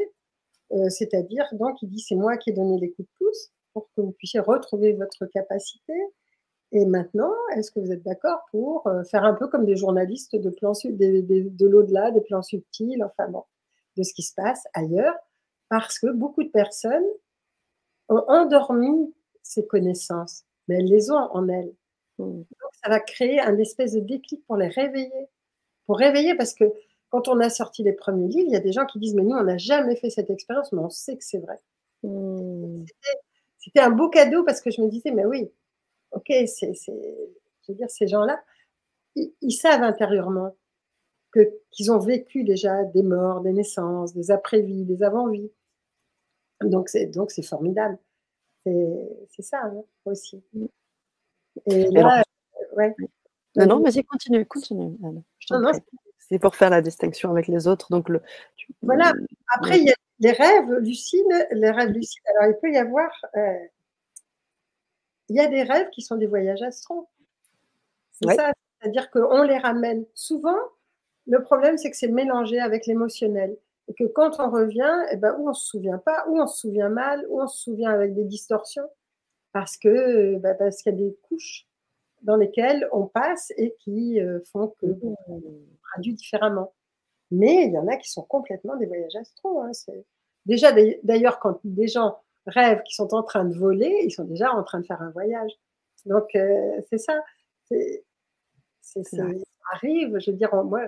Euh, 0.73 0.89
C'est-à-dire, 0.91 1.47
donc, 1.53 1.83
il 1.83 1.89
dit 1.91 2.01
c'est 2.01 2.15
moi 2.15 2.37
qui 2.37 2.51
ai 2.51 2.53
donné 2.53 2.79
les 2.79 2.93
coups 2.93 3.09
de 3.09 3.15
pouce 3.19 3.51
pour 3.73 3.89
que 3.97 4.03
vous 4.03 4.13
puissiez 4.13 4.41
retrouver 4.41 4.93
votre 4.93 5.27
capacité. 5.27 5.95
Et 6.73 6.87
maintenant, 6.87 7.33
est-ce 7.57 7.71
que 7.71 7.81
vous 7.81 7.93
êtes 7.93 8.03
d'accord 8.03 8.41
pour 8.51 8.89
faire 9.11 9.25
un 9.25 9.35
peu 9.35 9.49
comme 9.49 9.67
des 9.67 9.77
journalistes 9.77 10.37
de, 10.37 10.51
de 10.51 11.67
l'au-delà, 11.67 12.11
des 12.11 12.23
plans 12.23 12.43
subtils, 12.43 13.05
enfin 13.05 13.29
bon 13.29 13.45
de 13.97 14.03
ce 14.03 14.15
qui 14.15 14.23
se 14.23 14.35
passe 14.35 14.65
ailleurs, 14.75 15.15
parce 15.69 15.99
que 15.99 16.11
beaucoup 16.13 16.43
de 16.43 16.49
personnes 16.49 17.07
ont 18.09 18.25
endormi 18.29 19.15
ces 19.43 19.67
connaissances, 19.67 20.45
mais 20.69 20.77
elles 20.77 20.89
les 20.89 21.11
ont 21.11 21.17
en 21.17 21.49
elles. 21.49 21.73
Ça 22.83 22.91
va 22.91 23.01
créer 23.01 23.41
un 23.41 23.59
espèce 23.59 23.93
de 23.93 24.01
déclic 24.01 24.45
pour 24.47 24.57
les 24.57 24.69
réveiller. 24.69 25.29
Pour 25.87 25.99
réveiller, 25.99 26.35
parce 26.35 26.55
que 26.55 26.65
quand 27.11 27.29
on 27.29 27.41
a 27.41 27.51
sorti 27.51 27.83
les 27.83 27.93
premiers 27.93 28.29
livres, 28.29 28.49
il 28.49 28.53
y 28.53 28.57
a 28.57 28.61
des 28.61 28.73
gens 28.73 28.87
qui 28.87 28.99
disent, 28.99 29.15
mais 29.15 29.23
nous, 29.23 29.37
on 29.37 29.45
n'a 29.45 29.59
jamais 29.59 29.97
fait 29.97 30.11
cette 30.11 30.31
expérience, 30.31 30.73
mais 30.73 30.81
on 30.81 30.91
sait 30.91 31.17
que 31.17 31.25
c'est 31.25 31.39
vrai. 31.39 31.61
Mmh. 32.03 32.85
C'était 33.59 33.81
un 33.81 33.91
beau 33.91 34.09
cadeau 34.09 34.45
parce 34.45 34.61
que 34.61 34.71
je 34.71 34.81
me 34.81 34.89
disais, 34.89 35.13
mais 35.13 35.25
oui, 35.25 35.51
ok, 36.13 36.33
c'est, 36.47 36.73
je 36.75 36.93
veux 37.69 37.75
dire, 37.75 37.91
ces 37.91 38.07
gens-là, 38.07 38.43
ils 39.15 39.53
savent 39.53 39.83
intérieurement 39.83 40.57
qu'ils 41.73 41.93
ont 41.93 41.99
vécu 41.99 42.45
déjà 42.45 42.85
des 42.85 43.03
morts, 43.03 43.41
des 43.41 43.53
naissances, 43.53 44.13
des 44.15 44.31
après-vies, 44.31 44.85
des 44.85 45.03
avant-vies. 45.03 45.51
Donc 46.63 46.89
c'est 46.89 47.07
donc 47.07 47.31
c'est 47.31 47.43
formidable. 47.43 47.99
C'est 48.65 49.43
ça 49.43 49.65
hein, 49.65 49.83
aussi. 50.05 50.43
Et 51.67 51.91
là, 51.91 52.23
ouais. 52.77 52.95
Non, 53.57 53.67
non, 53.67 53.81
vas-y, 53.81 54.05
continue, 54.05 54.47
continue. 54.47 54.97
C'est 56.19 56.39
pour 56.39 56.57
faire 56.57 56.71
la 56.71 56.81
distinction 56.81 57.31
avec 57.31 57.49
les 57.49 57.67
autres. 57.67 57.89
Donc 57.91 58.09
le, 58.09 58.23
voilà. 58.81 59.13
Après, 59.55 59.79
il 59.79 59.85
y 59.85 59.91
a 59.91 59.95
les 60.21 60.33
rêves 60.33 60.73
lucides. 60.81 61.49
Les 61.51 61.71
rêves 61.71 61.91
lucides. 61.91 62.23
Alors, 62.37 62.51
il 62.55 62.59
peut 62.61 62.73
y 62.73 62.79
avoir. 62.79 63.11
Euh, 63.37 63.59
il 65.29 65.37
y 65.37 65.41
a 65.41 65.47
des 65.47 65.63
rêves 65.63 65.89
qui 65.91 66.03
sont 66.03 66.17
des 66.17 66.27
voyages 66.27 66.63
astraux. 66.63 67.09
C'est 68.13 68.35
ça. 68.35 68.53
C'est-à-dire 68.81 69.11
qu'on 69.11 69.43
les 69.43 69.59
ramène 69.59 70.05
souvent 70.15 70.59
le 71.27 71.43
problème, 71.43 71.79
c'est 71.79 71.91
que 71.91 71.97
c'est 71.97 72.09
mélangé 72.09 72.59
avec 72.59 72.87
l'émotionnel. 72.87 73.57
Et 73.89 73.95
que 73.95 74.05
quand 74.05 74.41
on 74.41 74.51
revient, 74.51 75.07
eh 75.11 75.17
ben, 75.17 75.35
ou 75.39 75.47
on 75.47 75.51
ne 75.51 75.55
se 75.55 75.67
souvient 75.67 75.99
pas, 75.99 76.25
ou 76.29 76.41
on 76.41 76.47
se 76.47 76.61
souvient 76.61 76.89
mal, 76.89 77.25
ou 77.29 77.41
on 77.41 77.47
se 77.47 77.63
souvient 77.63 77.91
avec 77.91 78.15
des 78.15 78.25
distorsions, 78.25 78.89
parce 79.53 79.77
que 79.77 80.37
bah, 80.39 80.55
parce 80.55 80.83
qu'il 80.83 80.93
y 80.93 80.95
a 80.95 80.99
des 80.99 81.17
couches 81.23 81.67
dans 82.23 82.37
lesquelles 82.37 82.89
on 82.93 83.07
passe 83.07 83.53
et 83.57 83.75
qui 83.81 84.21
euh, 84.21 84.41
font 84.53 84.75
que 84.81 84.87
mmh. 84.87 85.15
on 85.29 85.43
traduit 85.83 86.15
différemment. 86.15 86.73
Mais 87.31 87.65
il 87.67 87.73
y 87.73 87.79
en 87.79 87.89
a 87.89 87.97
qui 87.97 88.11
sont 88.11 88.23
complètement 88.23 88.77
des 88.77 88.87
voyages 88.87 89.17
astraux. 89.17 89.63
Hein, 89.63 89.71
déjà, 90.47 90.73
d'ailleurs, 91.03 91.39
quand 91.39 91.61
des 91.65 91.89
gens 91.89 92.19
rêvent 92.47 92.83
qu'ils 92.83 92.95
sont 92.95 93.15
en 93.15 93.23
train 93.23 93.45
de 93.45 93.55
voler, 93.55 94.03
ils 94.05 94.11
sont 94.11 94.25
déjà 94.25 94.53
en 94.53 94.63
train 94.63 94.81
de 94.81 94.87
faire 94.87 95.01
un 95.01 95.11
voyage. 95.11 95.53
Donc, 96.07 96.35
euh, 96.35 96.81
c'est 96.91 96.99
ça. 96.99 97.21
ça 98.83 99.25
arrive, 99.73 100.19
je 100.19 100.31
veux 100.31 100.37
dire, 100.37 100.55
moi, 100.65 100.83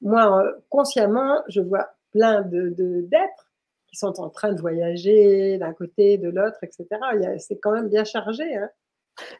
moi, 0.00 0.42
euh, 0.42 0.52
consciemment, 0.68 1.42
je 1.48 1.60
vois 1.60 1.88
plein 2.10 2.42
de, 2.42 2.70
d'êtres 3.02 3.52
qui 3.88 3.96
sont 3.96 4.20
en 4.20 4.30
train 4.30 4.52
de 4.52 4.60
voyager 4.60 5.58
d'un 5.58 5.72
côté, 5.72 6.18
de 6.18 6.28
l'autre, 6.28 6.58
etc. 6.62 6.86
C'est 7.38 7.58
quand 7.58 7.72
même 7.72 7.88
bien 7.88 8.04
chargé. 8.04 8.56
Hein. 8.56 8.70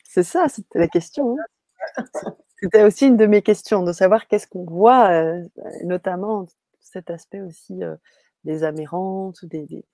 C'est 0.04 0.22
ça, 0.22 0.48
c'était 0.48 0.78
la 0.78 0.88
question. 0.88 1.36
Hein. 1.38 1.96
c'était 2.62 2.82
aussi 2.84 3.06
une 3.06 3.16
de 3.16 3.26
mes 3.26 3.42
questions, 3.42 3.82
de 3.82 3.92
savoir 3.92 4.26
qu'est-ce 4.26 4.46
qu'on 4.46 4.64
voit, 4.64 5.10
euh, 5.10 5.42
notamment 5.84 6.46
cet 6.80 7.10
aspect 7.10 7.40
aussi 7.40 7.82
euh, 7.82 7.96
des 8.44 8.64
amérantes 8.64 9.42
ou 9.42 9.46
des, 9.46 9.84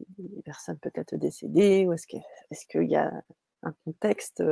personnes 0.45 0.79
peut-être 0.79 1.17
décédées, 1.17 1.87
ou 1.87 1.93
est-ce 1.93 2.07
qu'il 2.07 2.21
est 2.51 2.69
qu'il 2.71 2.91
y 2.91 2.97
a 2.97 3.13
un 3.63 3.75
contexte 3.85 4.43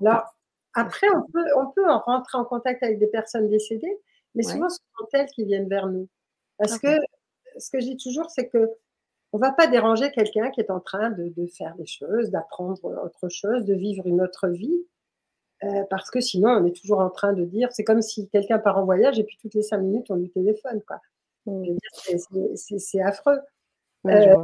Là, 0.00 0.30
après, 0.74 1.08
on 1.14 1.22
peut, 1.22 1.44
on 1.56 1.66
peut 1.72 1.88
en 1.88 1.98
rentrer 2.00 2.38
en 2.38 2.44
contact 2.44 2.82
avec 2.82 2.98
des 2.98 3.08
personnes 3.08 3.48
décédées, 3.48 3.98
mais 4.34 4.42
souvent, 4.42 4.68
ce 4.68 4.76
sont 4.76 5.06
elles 5.12 5.26
qui 5.26 5.44
viennent 5.44 5.68
vers 5.68 5.88
nous. 5.88 6.08
Parce 6.58 6.78
que 6.78 6.96
ce 7.58 7.70
que 7.70 7.80
je 7.80 7.86
dis 7.86 7.96
toujours, 7.96 8.30
c'est 8.30 8.48
que 8.48 8.70
on 9.32 9.38
ne 9.38 9.42
va 9.42 9.52
pas 9.52 9.66
déranger 9.66 10.10
quelqu'un 10.10 10.50
qui 10.50 10.60
est 10.60 10.70
en 10.70 10.80
train 10.80 11.10
de, 11.10 11.46
faire 11.46 11.74
des 11.76 11.86
choses, 11.86 12.30
d'apprendre 12.30 12.84
autre 13.04 13.28
chose, 13.28 13.64
de 13.64 13.74
vivre 13.74 14.06
une 14.06 14.22
autre 14.22 14.48
vie. 14.48 14.86
Euh, 15.64 15.82
parce 15.90 16.10
que 16.10 16.20
sinon, 16.20 16.50
on 16.50 16.64
est 16.66 16.76
toujours 16.76 17.00
en 17.00 17.10
train 17.10 17.32
de 17.32 17.44
dire, 17.44 17.68
c'est 17.72 17.82
comme 17.82 18.00
si 18.00 18.28
quelqu'un 18.28 18.58
part 18.58 18.78
en 18.78 18.84
voyage 18.84 19.18
et 19.18 19.24
puis 19.24 19.36
toutes 19.40 19.54
les 19.54 19.62
cinq 19.62 19.78
minutes, 19.78 20.06
on 20.08 20.14
lui 20.14 20.30
téléphone. 20.30 20.80
Quoi. 20.86 21.00
Mmh. 21.46 21.76
C'est 22.56 23.02
affreux. 23.02 23.40
Euh, 24.06 24.36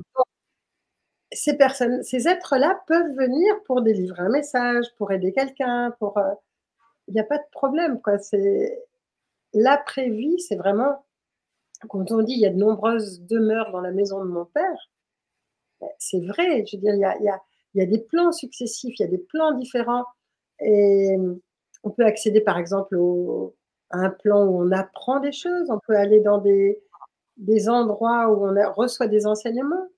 ces 1.33 1.57
personnes, 1.57 2.03
ces 2.03 2.29
êtres-là 2.29 2.83
peuvent 2.87 3.15
venir 3.17 3.55
pour 3.65 3.83
délivrer 3.83 4.23
un 4.23 4.29
message, 4.29 4.87
pour 4.99 5.13
aider 5.13 5.33
quelqu'un, 5.33 5.93
pour. 5.99 6.19
Euh, 6.19 6.35
il 7.07 7.15
n'y 7.15 7.21
a 7.21 7.25
pas 7.25 7.39
de 7.39 7.45
problème, 7.53 8.01
quoi. 8.01 8.19
C'est 8.19 8.83
l'après-vie, 9.53 10.41
c'est 10.41 10.57
vraiment, 10.57 11.05
quand 11.89 12.11
on 12.13 12.23
dit 12.23 12.35
il 12.35 12.41
y 12.41 12.47
a 12.47 12.51
de 12.51 12.57
nombreuses 12.57 13.23
demeures 13.23 13.71
dans 13.73 13.81
la 13.81 13.93
maison 13.93 14.25
de 14.25 14.31
mon 14.31 14.45
père, 14.45 14.91
ben, 15.81 15.89
c'est 15.99 16.25
vrai. 16.25 16.65
Je 16.67 16.77
veux 16.77 16.83
dire, 16.83 16.95
il 16.95 17.01
y 17.01 17.05
a, 17.05 17.17
il 17.19 17.81
y 17.81 17.83
a, 17.83 17.87
des 17.87 17.99
plans 17.99 18.33
successifs, 18.33 18.99
il 18.99 19.03
y 19.03 19.07
a 19.07 19.11
des 19.11 19.19
plans 19.19 19.53
différents. 19.53 20.05
Et 20.61 21.17
on 21.83 21.91
peut 21.91 22.05
accéder, 22.05 22.41
par 22.41 22.59
exemple, 22.59 22.97
à 23.91 23.99
un 23.99 24.11
plan 24.11 24.47
où 24.47 24.63
on 24.63 24.71
apprend 24.73 25.21
des 25.21 25.33
choses. 25.33 25.71
On 25.71 25.81
peut 25.87 25.97
aller 25.97 26.21
dans 26.21 26.39
des, 26.39 26.81
des 27.37 27.69
endroits 27.69 28.29
où 28.31 28.47
on 28.47 28.73
reçoit 28.73 29.09
des 29.09 29.27
enseignements. 29.27 29.89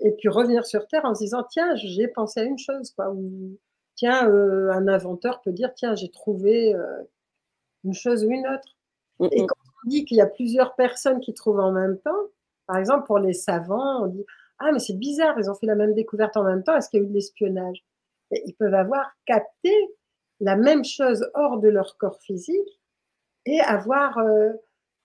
Et 0.00 0.12
puis 0.12 0.28
revenir 0.28 0.64
sur 0.64 0.86
Terre 0.88 1.04
en 1.04 1.14
se 1.14 1.22
disant, 1.22 1.44
tiens, 1.50 1.74
j'ai 1.76 2.08
pensé 2.08 2.40
à 2.40 2.44
une 2.44 2.58
chose. 2.58 2.90
Quoi. 2.92 3.10
Ou, 3.10 3.58
tiens, 3.96 4.28
euh, 4.28 4.70
un 4.72 4.88
inventeur 4.88 5.42
peut 5.42 5.52
dire, 5.52 5.72
tiens, 5.74 5.94
j'ai 5.94 6.10
trouvé 6.10 6.74
euh, 6.74 7.02
une 7.84 7.94
chose 7.94 8.24
ou 8.24 8.30
une 8.30 8.46
autre. 8.46 8.76
Et 9.30 9.46
quand 9.46 9.56
on 9.59 9.59
dit 9.84 10.04
qu'il 10.04 10.16
y 10.18 10.20
a 10.20 10.26
plusieurs 10.26 10.74
personnes 10.74 11.20
qui 11.20 11.34
trouvent 11.34 11.60
en 11.60 11.72
même 11.72 11.98
temps, 11.98 12.28
par 12.66 12.76
exemple 12.76 13.06
pour 13.06 13.18
les 13.18 13.32
savants, 13.32 14.04
on 14.04 14.06
dit 14.06 14.24
Ah, 14.58 14.72
mais 14.72 14.78
c'est 14.78 14.98
bizarre, 14.98 15.38
ils 15.38 15.50
ont 15.50 15.54
fait 15.54 15.66
la 15.66 15.74
même 15.74 15.94
découverte 15.94 16.36
en 16.36 16.44
même 16.44 16.62
temps, 16.62 16.76
est-ce 16.76 16.88
qu'il 16.90 17.00
y 17.00 17.02
a 17.02 17.06
eu 17.06 17.08
de 17.08 17.14
l'espionnage? 17.14 17.84
Ils 18.32 18.54
peuvent 18.54 18.74
avoir 18.74 19.10
capté 19.26 19.72
la 20.40 20.56
même 20.56 20.84
chose 20.84 21.28
hors 21.34 21.58
de 21.58 21.68
leur 21.68 21.96
corps 21.98 22.20
physique 22.20 22.80
et 23.46 23.60
avoir, 23.60 24.18
euh, 24.18 24.52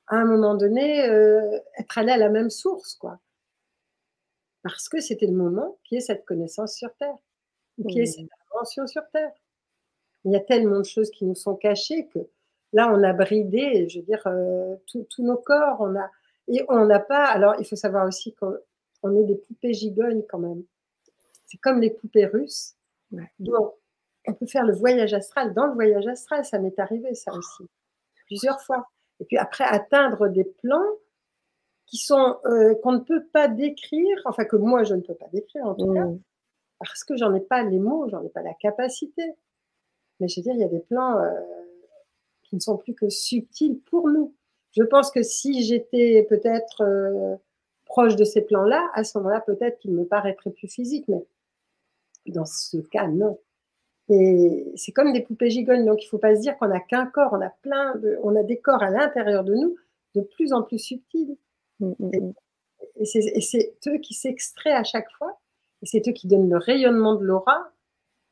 à 0.08 0.18
un 0.18 0.26
moment 0.26 0.56
donné, 0.56 1.08
euh, 1.10 1.60
être 1.80 1.98
allé 1.98 2.12
à 2.12 2.18
la 2.18 2.30
même 2.30 2.50
source, 2.50 2.96
quoi. 2.96 3.20
Parce 4.64 4.90
que 4.90 5.00
c'était 5.00 5.28
le 5.28 5.34
moment 5.34 5.78
qui 5.84 5.98
est 5.98 6.02
cette 6.02 6.26
connaissance 6.26 6.76
sur 6.76 6.94
Terre, 6.96 7.18
qui 7.88 8.00
est 8.00 8.06
cette 8.06 8.30
invention 8.52 8.88
sur 8.88 9.04
Terre. 9.12 9.32
Il 10.24 10.32
y 10.32 10.36
a 10.36 10.40
tellement 10.40 10.80
de 10.80 10.86
choses 10.86 11.12
qui 11.12 11.26
nous 11.26 11.36
sont 11.36 11.56
cachées 11.56 12.08
que 12.08 12.20
Là, 12.76 12.92
on 12.94 13.02
a 13.04 13.14
bridé, 13.14 13.88
je 13.88 14.00
veux 14.00 14.06
dire, 14.06 14.22
euh, 14.28 14.76
tous 14.86 15.24
nos 15.24 15.38
corps. 15.38 15.78
On 15.80 15.96
a, 15.96 16.12
et 16.50 16.64
on 16.68 16.86
n'a 16.86 17.00
pas. 17.00 17.24
Alors, 17.24 17.56
il 17.58 17.66
faut 17.66 17.78
savoir 17.78 18.06
aussi 18.06 18.34
qu'on 18.36 18.54
on 19.02 19.16
est 19.16 19.24
des 19.24 19.36
poupées 19.36 19.74
gigognes 19.74 20.24
quand 20.28 20.40
même. 20.40 20.62
C'est 21.46 21.58
comme 21.58 21.80
les 21.80 21.90
poupées 21.90 22.26
russes. 22.26 22.76
Donc, 23.40 23.74
on 24.28 24.34
peut 24.34 24.46
faire 24.46 24.66
le 24.66 24.74
voyage 24.74 25.14
astral. 25.14 25.54
Dans 25.54 25.68
le 25.68 25.74
voyage 25.74 26.06
astral, 26.06 26.44
ça 26.44 26.60
m'est 26.60 26.78
arrivé, 26.78 27.16
ça 27.16 27.32
aussi, 27.34 27.64
plusieurs 28.26 28.60
fois. 28.62 28.86
Et 29.22 29.26
puis 29.26 29.38
après, 29.38 29.64
atteindre 29.64 30.28
des 30.28 30.44
plans 30.44 30.84
qui 31.86 31.98
sont 31.98 32.40
euh, 32.46 32.76
qu'on 32.84 32.92
ne 32.92 33.00
peut 33.00 33.24
pas 33.32 33.48
décrire, 33.48 34.22
enfin 34.26 34.44
que 34.44 34.58
moi 34.58 34.84
je 34.84 34.96
ne 34.96 35.02
peux 35.02 35.14
pas 35.14 35.28
décrire 35.32 35.66
en 35.66 35.76
tout 35.76 35.94
cas, 35.94 36.04
mmh. 36.04 36.20
parce 36.80 37.04
que 37.06 37.16
j'en 37.16 37.34
ai 37.36 37.40
pas 37.40 37.64
les 37.64 37.80
mots, 37.80 38.10
j'en 38.10 38.22
ai 38.24 38.30
pas 38.30 38.42
la 38.42 38.56
capacité. 38.56 39.24
Mais 40.20 40.28
je 40.28 40.40
veux 40.40 40.44
dire, 40.44 40.56
il 40.56 40.62
y 40.62 40.64
a 40.64 40.68
des 40.68 40.80
plans 40.80 41.20
euh, 41.20 41.32
qui 42.56 42.58
ne 42.58 42.62
sont 42.62 42.78
plus 42.78 42.94
que 42.94 43.10
subtils 43.10 43.80
pour 43.82 44.08
nous. 44.08 44.34
Je 44.72 44.84
pense 44.84 45.12
que 45.12 45.24
si 45.24 45.64
j'étais 45.64 46.26
peut-être 46.30 46.82
euh, 46.82 47.36
proche 47.86 48.16
de 48.16 48.24
ces 48.24 48.42
plans-là, 48.42 48.90
à 48.94 49.04
ce 49.04 49.18
moment-là, 49.18 49.42
peut-être 49.42 49.78
qu'il 49.80 49.92
me 49.92 50.06
paraîtrait 50.06 50.52
plus 50.52 50.70
physique, 50.70 51.06
mais 51.10 51.26
dans 52.28 52.46
ce 52.46 52.78
cas, 52.78 53.08
non. 53.08 53.40
Et 54.08 54.72
c'est 54.76 54.92
comme 54.92 55.12
des 55.12 55.22
poupées 55.22 55.50
gigognes, 55.50 55.86
donc 55.86 56.02
il 56.04 56.06
ne 56.06 56.10
faut 56.10 56.18
pas 56.18 56.36
se 56.36 56.42
dire 56.42 56.58
qu'on 56.58 56.68
n'a 56.68 56.80
qu'un 56.80 57.08
corps, 57.08 57.34
on 57.34 57.42
a 57.42 57.50
plein 57.62 57.96
de, 57.96 58.18
on 58.24 58.36
a 58.36 58.44
des 58.44 58.58
corps 58.58 58.84
à 58.84 58.90
l'intérieur 58.90 59.44
de 59.44 59.54
nous 59.54 59.76
de 60.14 60.22
plus 60.22 60.54
en 60.54 60.62
plus 60.62 60.80
subtils. 60.80 61.38
Mm, 61.80 61.94
mm, 62.00 62.18
mm. 62.20 62.34
Et, 62.98 63.42
c'est 63.42 63.76
eux 63.88 63.98
qui 63.98 64.14
s'extraient 64.14 64.74
à 64.74 64.84
chaque 64.84 65.12
fois, 65.18 65.40
et 65.82 65.86
c'est 65.86 66.08
eux 66.08 66.14
qui 66.14 66.28
donnent 66.28 66.50
le 66.50 66.58
rayonnement 66.58 67.16
de 67.16 67.26
l'aura. 67.26 67.72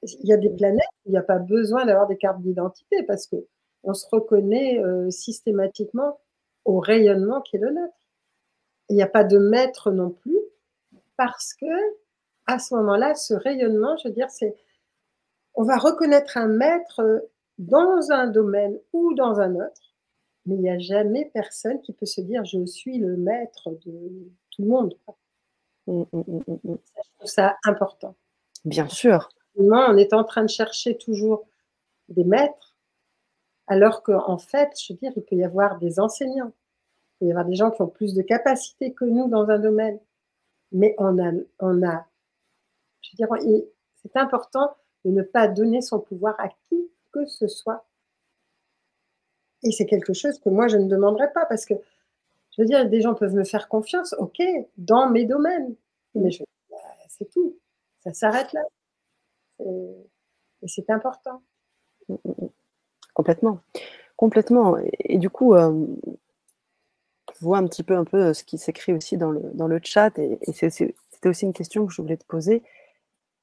Il 0.03 0.27
y 0.27 0.33
a 0.33 0.37
des 0.37 0.49
planètes 0.49 0.87
où 1.05 1.09
il 1.09 1.11
n'y 1.11 1.17
a 1.17 1.23
pas 1.23 1.39
besoin 1.39 1.85
d'avoir 1.85 2.07
des 2.07 2.17
cartes 2.17 2.41
d'identité 2.41 3.03
parce 3.03 3.27
que 3.27 3.37
on 3.83 3.93
se 3.93 4.07
reconnaît 4.11 4.79
euh, 4.79 5.09
systématiquement 5.11 6.19
au 6.65 6.79
rayonnement 6.79 7.41
qui 7.41 7.57
est 7.57 7.59
le 7.59 7.71
nôtre. 7.71 7.93
Il 8.89 8.95
n'y 8.95 9.03
a 9.03 9.07
pas 9.07 9.23
de 9.23 9.37
maître 9.37 9.91
non 9.91 10.09
plus 10.09 10.39
parce 11.17 11.53
que 11.53 11.65
à 12.45 12.59
ce 12.59 12.75
moment-là, 12.75 13.15
ce 13.15 13.33
rayonnement, 13.33 13.95
je 13.97 14.09
veux 14.09 14.13
dire, 14.13 14.29
c'est 14.29 14.55
on 15.55 15.63
va 15.63 15.77
reconnaître 15.77 16.37
un 16.37 16.47
maître 16.47 17.29
dans 17.57 18.11
un 18.11 18.27
domaine 18.27 18.79
ou 18.91 19.13
dans 19.13 19.39
un 19.39 19.55
autre, 19.55 19.95
mais 20.45 20.55
il 20.55 20.61
n'y 20.61 20.69
a 20.69 20.79
jamais 20.79 21.29
personne 21.33 21.79
qui 21.81 21.93
peut 21.93 22.05
se 22.05 22.21
dire 22.21 22.43
je 22.45 22.65
suis 22.65 22.97
le 22.97 23.15
maître 23.15 23.69
de 23.85 24.31
tout 24.49 24.63
le 24.63 24.67
monde. 24.67 24.97
Mmh, 25.87 26.03
mmh, 26.11 26.21
mmh, 26.47 26.57
je 26.65 27.09
trouve 27.17 27.29
ça 27.29 27.57
important. 27.65 28.15
Bien 28.65 28.87
sûr. 28.87 29.29
On 29.55 29.97
est 29.97 30.13
en 30.13 30.23
train 30.23 30.43
de 30.43 30.49
chercher 30.49 30.97
toujours 30.97 31.45
des 32.09 32.23
maîtres, 32.23 32.72
alors 33.67 34.03
qu'en 34.03 34.37
fait, 34.37 34.71
je 34.79 34.93
veux 34.93 34.99
dire, 34.99 35.11
il 35.15 35.23
peut 35.23 35.35
y 35.35 35.43
avoir 35.43 35.77
des 35.79 35.99
enseignants, 35.99 36.51
il 37.15 37.19
peut 37.19 37.25
y 37.27 37.31
avoir 37.31 37.45
des 37.45 37.55
gens 37.55 37.71
qui 37.71 37.81
ont 37.81 37.87
plus 37.87 38.13
de 38.13 38.21
capacités 38.21 38.93
que 38.93 39.05
nous 39.05 39.29
dans 39.29 39.49
un 39.49 39.59
domaine, 39.59 39.99
mais 40.71 40.95
on 40.97 41.17
a, 41.23 41.31
on 41.59 41.83
a 41.83 42.05
je 43.03 43.11
veux 43.11 43.37
dire, 43.37 43.63
c'est 43.95 44.15
important 44.17 44.75
de 45.05 45.11
ne 45.11 45.21
pas 45.21 45.47
donner 45.47 45.81
son 45.81 45.99
pouvoir 45.99 46.35
à 46.39 46.49
qui 46.49 46.89
que 47.11 47.25
ce 47.25 47.47
soit. 47.47 47.85
Et 49.63 49.71
c'est 49.71 49.85
quelque 49.85 50.13
chose 50.13 50.39
que 50.39 50.49
moi, 50.49 50.67
je 50.67 50.77
ne 50.77 50.87
demanderais 50.87 51.31
pas 51.31 51.45
parce 51.45 51.65
que, 51.65 51.73
je 52.51 52.61
veux 52.61 52.67
dire, 52.67 52.89
des 52.89 53.01
gens 53.01 53.13
peuvent 53.13 53.33
me 53.33 53.43
faire 53.43 53.69
confiance, 53.69 54.13
ok, 54.17 54.41
dans 54.77 55.09
mes 55.09 55.25
domaines. 55.25 55.75
Mais 56.15 56.29
bah, 56.69 56.77
c'est 57.07 57.29
tout. 57.29 57.57
Ça 58.03 58.13
s'arrête 58.13 58.51
là. 58.53 58.61
Et 59.59 60.67
c'est 60.67 60.89
important. 60.89 61.41
Complètement. 63.13 63.59
Complètement. 64.15 64.77
Et, 64.99 65.17
du 65.17 65.29
coup, 65.29 65.53
euh, 65.53 65.85
je 67.39 67.45
vois 67.45 67.57
un 67.57 67.67
petit 67.67 67.83
peu, 67.83 67.95
un 67.95 68.05
peu 68.05 68.33
ce 68.33 68.43
qui 68.43 68.57
s'écrit 68.57 68.93
aussi 68.93 69.17
dans 69.17 69.31
le, 69.31 69.41
dans 69.53 69.67
le 69.67 69.79
chat. 69.83 70.17
Et, 70.19 70.39
c'était 70.53 70.93
aussi 71.29 71.45
une 71.45 71.53
question 71.53 71.85
que 71.85 71.93
je 71.93 72.01
voulais 72.01 72.17
te 72.17 72.25
poser. 72.25 72.63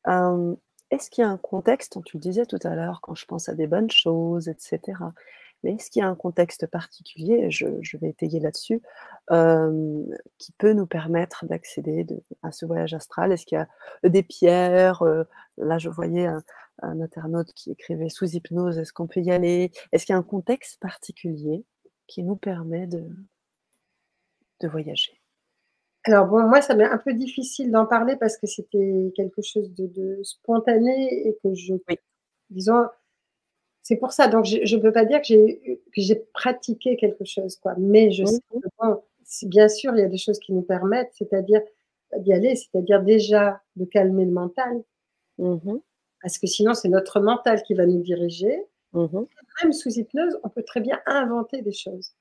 Euh, 0.07 0.55
est-ce 0.91 1.11
qu'il 1.11 1.23
y 1.23 1.25
a 1.25 1.31
un 1.31 1.37
contexte, 1.37 2.03
tu 2.05 2.17
le 2.17 2.21
disais 2.21 2.47
tout 2.47 2.59
à 2.65 2.75
l'heure, 2.75 3.01
quand 3.01 3.15
je 3.15 3.25
pense 3.25 3.49
à 3.49 3.55
des 3.55 3.67
bonnes 3.67 3.91
choses, 3.91 4.49
etc. 4.49 4.81
Mais 5.63 5.75
est-ce 5.75 5.91
qu'il 5.91 6.01
y 6.01 6.03
a 6.03 6.09
un 6.09 6.15
contexte 6.15 6.67
particulier, 6.67 7.51
je, 7.51 7.67
vais 7.99 8.09
étayer 8.09 8.41
là-dessus, 8.41 8.81
euh, 9.31 10.03
qui 10.39 10.53
peut 10.53 10.73
nous 10.73 10.87
permettre 10.87 11.45
d'accéder 11.47 12.07
à 12.43 12.51
ce 12.51 12.67
voyage 12.67 12.95
astral? 12.95 13.33
Est-ce 13.33 13.47
qu'il 13.47 13.59
y 13.59 14.07
a 14.07 14.09
des 14.09 14.23
pierres 14.23 15.03
euh, 15.03 15.25
Là, 15.59 15.79
je 15.79 15.91
voyais 15.91 16.27
un, 16.27 16.43
internaute 16.83 17.53
qui 17.55 17.71
écrivait 17.71 18.09
sous 18.09 18.27
hypnose, 18.27 18.79
est-ce 18.79 18.93
qu'on 18.93 19.07
peut 19.07 19.21
y 19.21 19.31
aller? 19.31 19.71
Est-ce 19.93 20.07
qu'il 20.07 20.13
y 20.13 20.17
a 20.17 20.19
un 20.19 20.23
contexte 20.23 20.81
particulier 20.81 21.65
qui 22.07 22.23
nous 22.23 22.37
permet 22.37 22.87
de 22.87 23.09
voyager? 24.63 25.21
Alors 26.05 26.27
bon, 26.27 26.49
moi, 26.49 26.63
ça 26.63 26.75
m'est 26.75 26.85
un 26.85 26.99
peu 26.99 27.13
difficile 27.13 27.71
d'en 27.71 27.87
parler 27.87 28.17
parce 28.17 28.39
que 28.39 28.47
c'était 28.47 29.13
quelque 29.15 29.43
chose 29.43 29.71
de, 29.75 30.19
spontané 30.23 31.29
et 31.29 31.37
que 31.43 31.55
je, 31.55 31.75
disons, 32.49 32.87
c'est 33.83 33.97
pour 33.97 34.13
ça. 34.13 34.29
Donc, 34.29 34.47
je 34.47 34.77
ne 34.77 34.81
peux 34.81 34.93
pas 34.93 35.05
dire 35.05 35.21
que 35.21 35.35
j'ai 35.97 36.17
pratiqué 36.33 36.97
quelque 36.97 37.25
chose, 37.25 37.57
quoi. 37.57 37.75
Mais 37.77 38.11
je 38.11 38.25
sais 38.25 38.41
que, 38.51 39.47
bien 39.47 39.69
sûr, 39.69 39.95
il 39.95 40.01
y 40.01 40.05
a 40.05 40.09
des 40.09 40.19
choses 40.19 40.39
qui 40.39 40.53
nous 40.53 40.63
permettent, 40.63 41.13
c'est-à-dire 41.13 41.61
d'y 42.17 42.33
aller, 42.33 42.57
c'est-à-dire 42.57 43.03
déjà 43.03 43.61
de 43.77 43.85
calmer 43.85 44.25
le 44.25 44.33
mental. 44.33 44.83
Mmh 45.39 45.79
parce 46.23 46.39
que 46.39 46.47
sinon, 46.47 46.75
c'est 46.75 46.89
notre 46.89 47.21
mental 47.21 47.63
qui 47.63 47.75
va 47.75 47.87
nous 47.87 48.03
diriger. 48.03 48.67
Mmh 48.93 49.25
Même 49.63 49.73
sous 49.73 49.91
hypnose, 49.91 50.39
on 50.43 50.49
peut 50.49 50.63
très 50.63 50.81
bien 50.81 51.01
inventer 51.07 51.63
des 51.63 51.73
choses. 51.73 52.13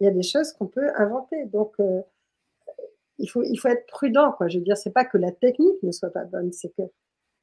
Il 0.00 0.04
y 0.04 0.08
a 0.08 0.12
des 0.12 0.22
choses 0.22 0.52
qu'on 0.52 0.66
peut 0.66 0.90
inventer. 0.96 1.46
Donc, 1.46 1.74
euh, 1.80 2.02
il 3.18 3.28
faut, 3.28 3.42
il 3.42 3.56
faut 3.56 3.68
être 3.68 3.86
prudent. 3.86 4.32
Quoi. 4.32 4.48
Je 4.48 4.58
veux 4.58 4.64
dire, 4.64 4.76
c'est 4.76 4.92
pas 4.92 5.04
que 5.04 5.18
la 5.18 5.32
technique 5.32 5.82
ne 5.82 5.92
soit 5.92 6.10
pas 6.10 6.24
bonne, 6.24 6.52
c'est 6.52 6.70
que 6.76 6.82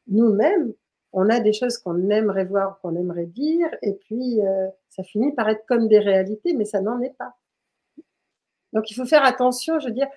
nous-mêmes, 0.07 0.73
on 1.13 1.29
a 1.29 1.39
des 1.39 1.53
choses 1.53 1.77
qu'on 1.77 2.09
aimerait 2.09 2.45
voir, 2.45 2.79
qu'on 2.81 2.95
aimerait 2.95 3.27
dire, 3.27 3.69
et 3.81 3.93
puis 3.93 4.41
euh, 4.41 4.67
ça 4.89 5.03
finit 5.03 5.31
par 5.31 5.47
être 5.49 5.65
comme 5.67 5.87
des 5.87 5.99
réalités, 5.99 6.53
mais 6.53 6.65
ça 6.65 6.81
n'en 6.81 7.01
est 7.01 7.15
pas. 7.17 7.35
Donc 8.73 8.89
il 8.89 8.95
faut 8.95 9.05
faire 9.05 9.23
attention, 9.23 9.79
je 9.79 9.87
veux 9.87 9.93
dire, 9.93 10.07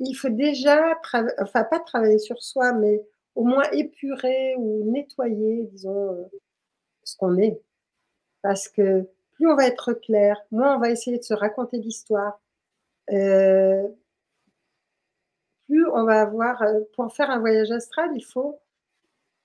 il 0.00 0.14
faut 0.14 0.28
déjà, 0.28 0.98
enfin 1.40 1.64
pas 1.64 1.80
travailler 1.80 2.18
sur 2.18 2.42
soi, 2.42 2.72
mais 2.72 3.02
au 3.34 3.44
moins 3.44 3.64
épurer 3.72 4.54
ou 4.58 4.90
nettoyer, 4.90 5.64
disons, 5.72 6.12
euh, 6.12 6.24
ce 7.04 7.16
qu'on 7.16 7.36
est. 7.38 7.60
Parce 8.42 8.68
que 8.68 9.08
plus 9.32 9.48
on 9.50 9.56
va 9.56 9.66
être 9.66 9.94
clair, 9.94 10.40
moins 10.50 10.76
on 10.76 10.80
va 10.80 10.90
essayer 10.90 11.18
de 11.18 11.24
se 11.24 11.34
raconter 11.34 11.78
l'histoire, 11.78 12.40
euh, 13.12 13.86
plus 15.66 15.86
on 15.88 16.04
va 16.04 16.20
avoir, 16.22 16.62
euh, 16.62 16.80
pour 16.94 17.12
faire 17.12 17.30
un 17.30 17.40
voyage 17.40 17.70
astral, 17.70 18.10
il 18.14 18.24
faut, 18.24 18.60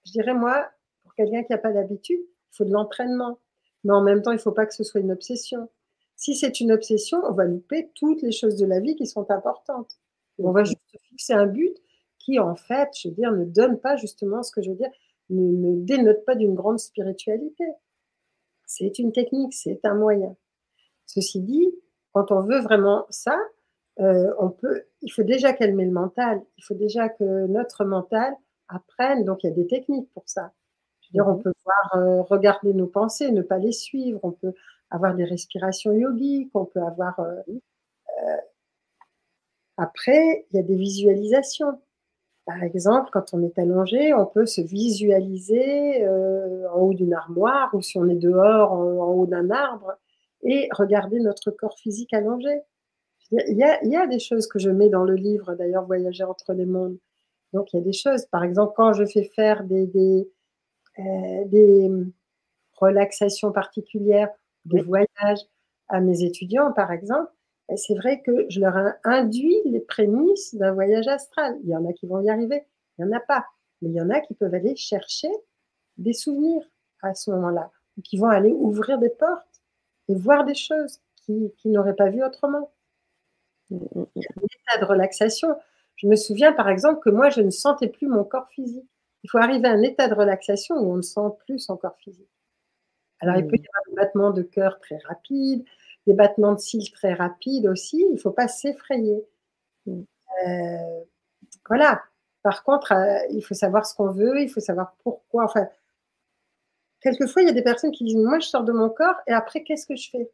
je 0.05 0.11
dirais 0.11 0.33
moi, 0.33 0.69
pour 1.03 1.13
quelqu'un 1.15 1.43
qui 1.43 1.51
n'a 1.51 1.57
pas 1.57 1.71
d'habitude, 1.71 2.19
il 2.21 2.55
faut 2.55 2.65
de 2.65 2.71
l'entraînement. 2.71 3.39
Mais 3.83 3.93
en 3.93 4.01
même 4.01 4.21
temps, 4.21 4.31
il 4.31 4.35
ne 4.35 4.41
faut 4.41 4.51
pas 4.51 4.65
que 4.65 4.73
ce 4.73 4.83
soit 4.83 4.99
une 5.01 5.11
obsession. 5.11 5.69
Si 6.15 6.35
c'est 6.35 6.59
une 6.59 6.71
obsession, 6.73 7.19
on 7.23 7.31
va 7.31 7.45
louper 7.45 7.89
toutes 7.95 8.21
les 8.21 8.33
choses 8.33 8.57
de 8.57 8.65
la 8.65 8.81
vie 8.81 8.95
qui 8.95 9.07
sont 9.07 9.31
importantes. 9.31 9.97
On 10.37 10.51
va 10.51 10.63
juste 10.63 10.79
fixer 11.09 11.33
un 11.33 11.47
but 11.47 11.75
qui, 12.29 12.39
en 12.39 12.55
fait, 12.55 12.89
je 12.95 13.09
veux 13.09 13.15
dire, 13.15 13.31
ne 13.31 13.45
donne 13.45 13.79
pas 13.79 13.95
justement 13.95 14.43
ce 14.43 14.51
que 14.51 14.61
je 14.61 14.69
veux 14.69 14.75
dire, 14.75 14.91
ne, 15.29 15.41
ne 15.41 15.83
dénote 15.83 16.23
pas 16.25 16.35
d'une 16.35 16.55
grande 16.55 16.79
spiritualité. 16.79 17.63
C'est 18.65 18.99
une 18.99 19.11
technique, 19.11 19.53
c'est 19.53 19.79
un 19.83 19.95
moyen. 19.95 20.35
Ceci 21.05 21.39
dit, 21.41 21.73
quand 22.13 22.31
on 22.31 22.41
veut 22.41 22.59
vraiment 22.59 23.05
ça, 23.09 23.37
euh, 23.99 24.33
on 24.37 24.49
peut, 24.49 24.83
il 25.01 25.11
faut 25.11 25.23
déjà 25.23 25.53
calmer 25.53 25.85
le 25.85 25.91
mental. 25.91 26.41
Il 26.57 26.63
faut 26.63 26.75
déjà 26.75 27.09
que 27.09 27.47
notre 27.47 27.83
mental 27.83 28.35
apprenne. 28.67 29.25
Donc, 29.25 29.43
il 29.43 29.47
y 29.47 29.51
a 29.51 29.55
des 29.55 29.67
techniques 29.67 30.09
pour 30.13 30.23
ça. 30.27 30.53
Je 31.01 31.07
veux 31.07 31.11
dire, 31.13 31.27
on 31.27 31.37
mhm. 31.37 31.43
peut 31.43 31.53
voir, 31.65 31.95
euh, 31.95 32.21
regarder 32.21 32.73
nos 32.73 32.87
pensées, 32.87 33.31
ne 33.31 33.41
pas 33.41 33.57
les 33.57 33.71
suivre. 33.71 34.19
On 34.23 34.31
peut 34.31 34.53
avoir 34.91 35.15
des 35.15 35.25
respirations 35.25 35.91
yogiques. 35.91 36.51
On 36.53 36.65
peut 36.65 36.81
avoir. 36.81 37.19
Euh, 37.19 38.37
après, 39.77 40.45
il 40.51 40.57
y 40.57 40.59
a 40.59 40.63
des 40.63 40.75
visualisations. 40.75 41.79
Par 42.49 42.63
exemple, 42.63 43.09
quand 43.13 43.33
on 43.33 43.43
est 43.43 43.59
allongé, 43.59 44.11
on 44.15 44.25
peut 44.25 44.47
se 44.47 44.61
visualiser 44.61 46.03
en 46.73 46.79
haut 46.79 46.95
d'une 46.95 47.13
armoire 47.13 47.69
ou 47.75 47.81
si 47.81 47.99
on 47.99 48.07
est 48.09 48.15
dehors 48.15 48.71
en 48.71 49.13
haut 49.13 49.27
d'un 49.27 49.51
arbre 49.51 49.93
et 50.41 50.67
regarder 50.71 51.19
notre 51.19 51.51
corps 51.51 51.77
physique 51.77 52.11
allongé. 52.11 52.61
Il 53.31 53.57
y, 53.57 53.95
a, 53.95 54.07
des 54.07 54.17
choses 54.17 54.47
que 54.47 54.57
je 54.57 54.71
mets 54.71 54.89
dans 54.89 55.03
le 55.03 55.13
livre, 55.13 55.53
d'ailleurs, 55.53 55.85
Voyager 55.85 56.23
entre 56.23 56.53
les 56.53 56.65
mondes. 56.65 56.97
Donc, 57.53 57.71
il 57.71 57.77
y 57.77 57.79
a 57.79 57.83
des 57.83 57.93
choses. 57.93 58.25
Par 58.25 58.43
exemple, 58.43 58.73
quand 58.75 58.93
je 58.93 59.05
fais 59.05 59.23
faire 59.23 59.63
des, 59.63 59.85
des, 59.85 60.27
euh, 60.97 62.05
relaxations 62.73 63.51
particulières, 63.51 64.29
des 64.65 64.81
voyages 64.81 65.45
à 65.89 66.01
mes 66.01 66.23
étudiants, 66.23 66.71
par 66.73 66.91
exemple, 66.91 67.29
c'est 67.77 67.95
vrai 67.95 68.21
que 68.21 68.45
je 68.49 68.59
leur 68.59 68.75
induis 69.03 69.61
les 69.65 69.79
prémices 69.79 70.55
d'un 70.55 70.73
voyage 70.73 71.07
astral. 71.07 71.57
Il 71.63 71.69
y 71.69 71.75
en 71.75 71.85
a 71.87 71.93
qui 71.93 72.07
vont 72.07 72.21
y 72.21 72.29
arriver, 72.29 72.65
il 72.97 73.05
n'y 73.05 73.11
en 73.11 73.17
a 73.17 73.19
pas. 73.19 73.45
Mais 73.81 73.89
il 73.89 73.95
y 73.95 74.01
en 74.01 74.09
a 74.09 74.19
qui 74.19 74.33
peuvent 74.33 74.53
aller 74.53 74.75
chercher 74.75 75.29
des 75.97 76.13
souvenirs 76.13 76.63
à 77.01 77.13
ce 77.13 77.31
moment-là, 77.31 77.71
ou 77.97 78.01
qui 78.01 78.17
vont 78.17 78.27
aller 78.27 78.51
ouvrir 78.51 78.99
des 78.99 79.09
portes 79.09 79.61
et 80.07 80.15
voir 80.15 80.45
des 80.45 80.55
choses 80.55 80.99
qu'ils 81.25 81.51
n'auraient 81.65 81.95
pas 81.95 82.09
vues 82.09 82.23
autrement. 82.23 82.71
L'état 83.69 84.79
de 84.79 84.85
relaxation, 84.85 85.55
Je 85.97 86.07
me 86.07 86.15
souviens 86.15 86.53
par 86.53 86.69
exemple 86.69 87.01
que 87.01 87.09
moi, 87.09 87.29
je 87.29 87.41
ne 87.41 87.49
sentais 87.49 87.89
plus 87.89 88.07
mon 88.07 88.23
corps 88.23 88.47
physique. 88.49 88.89
Il 89.23 89.29
faut 89.29 89.37
arriver 89.37 89.67
à 89.67 89.71
un 89.71 89.81
état 89.81 90.07
de 90.07 90.13
relaxation 90.13 90.75
où 90.75 90.93
on 90.93 90.95
ne 90.95 91.01
sent 91.01 91.29
plus 91.45 91.59
son 91.59 91.75
corps 91.75 91.97
physique. 91.97 92.29
Alors, 93.19 93.35
il 93.35 93.45
peut 93.45 93.57
y 93.57 93.67
avoir 93.67 93.83
des 93.89 93.95
battements 93.95 94.31
de 94.31 94.41
cœur 94.43 94.79
très 94.79 94.97
rapides, 94.99 95.65
des 96.09 96.15
battements 96.15 96.53
de 96.53 96.59
cils 96.59 96.91
très 96.91 97.13
rapides 97.13 97.67
aussi. 97.67 98.03
Il 98.09 98.13
ne 98.13 98.17
faut 98.17 98.31
pas 98.31 98.47
s'effrayer. 98.47 99.23
Euh, 99.87 101.03
voilà. 101.67 102.01
Par 102.41 102.63
contre, 102.63 102.93
euh, 102.93 103.19
il 103.31 103.43
faut 103.43 103.53
savoir 103.53 103.85
ce 103.85 103.93
qu'on 103.93 104.11
veut, 104.11 104.41
il 104.41 104.49
faut 104.49 104.59
savoir 104.59 104.95
pourquoi. 105.03 105.43
Enfin, 105.43 105.67
quelquefois, 107.01 107.43
il 107.43 107.47
y 107.47 107.51
a 107.51 107.53
des 107.53 107.61
personnes 107.61 107.91
qui 107.91 108.03
disent 108.05 108.15
Moi, 108.15 108.39
je 108.39 108.47
sors 108.47 108.63
de 108.63 108.71
mon 108.71 108.89
corps 108.89 109.17
et 109.27 109.33
après, 109.33 109.63
qu'est-ce 109.63 109.85
que 109.85 109.95
je 109.95 110.09
fais? 110.09 110.31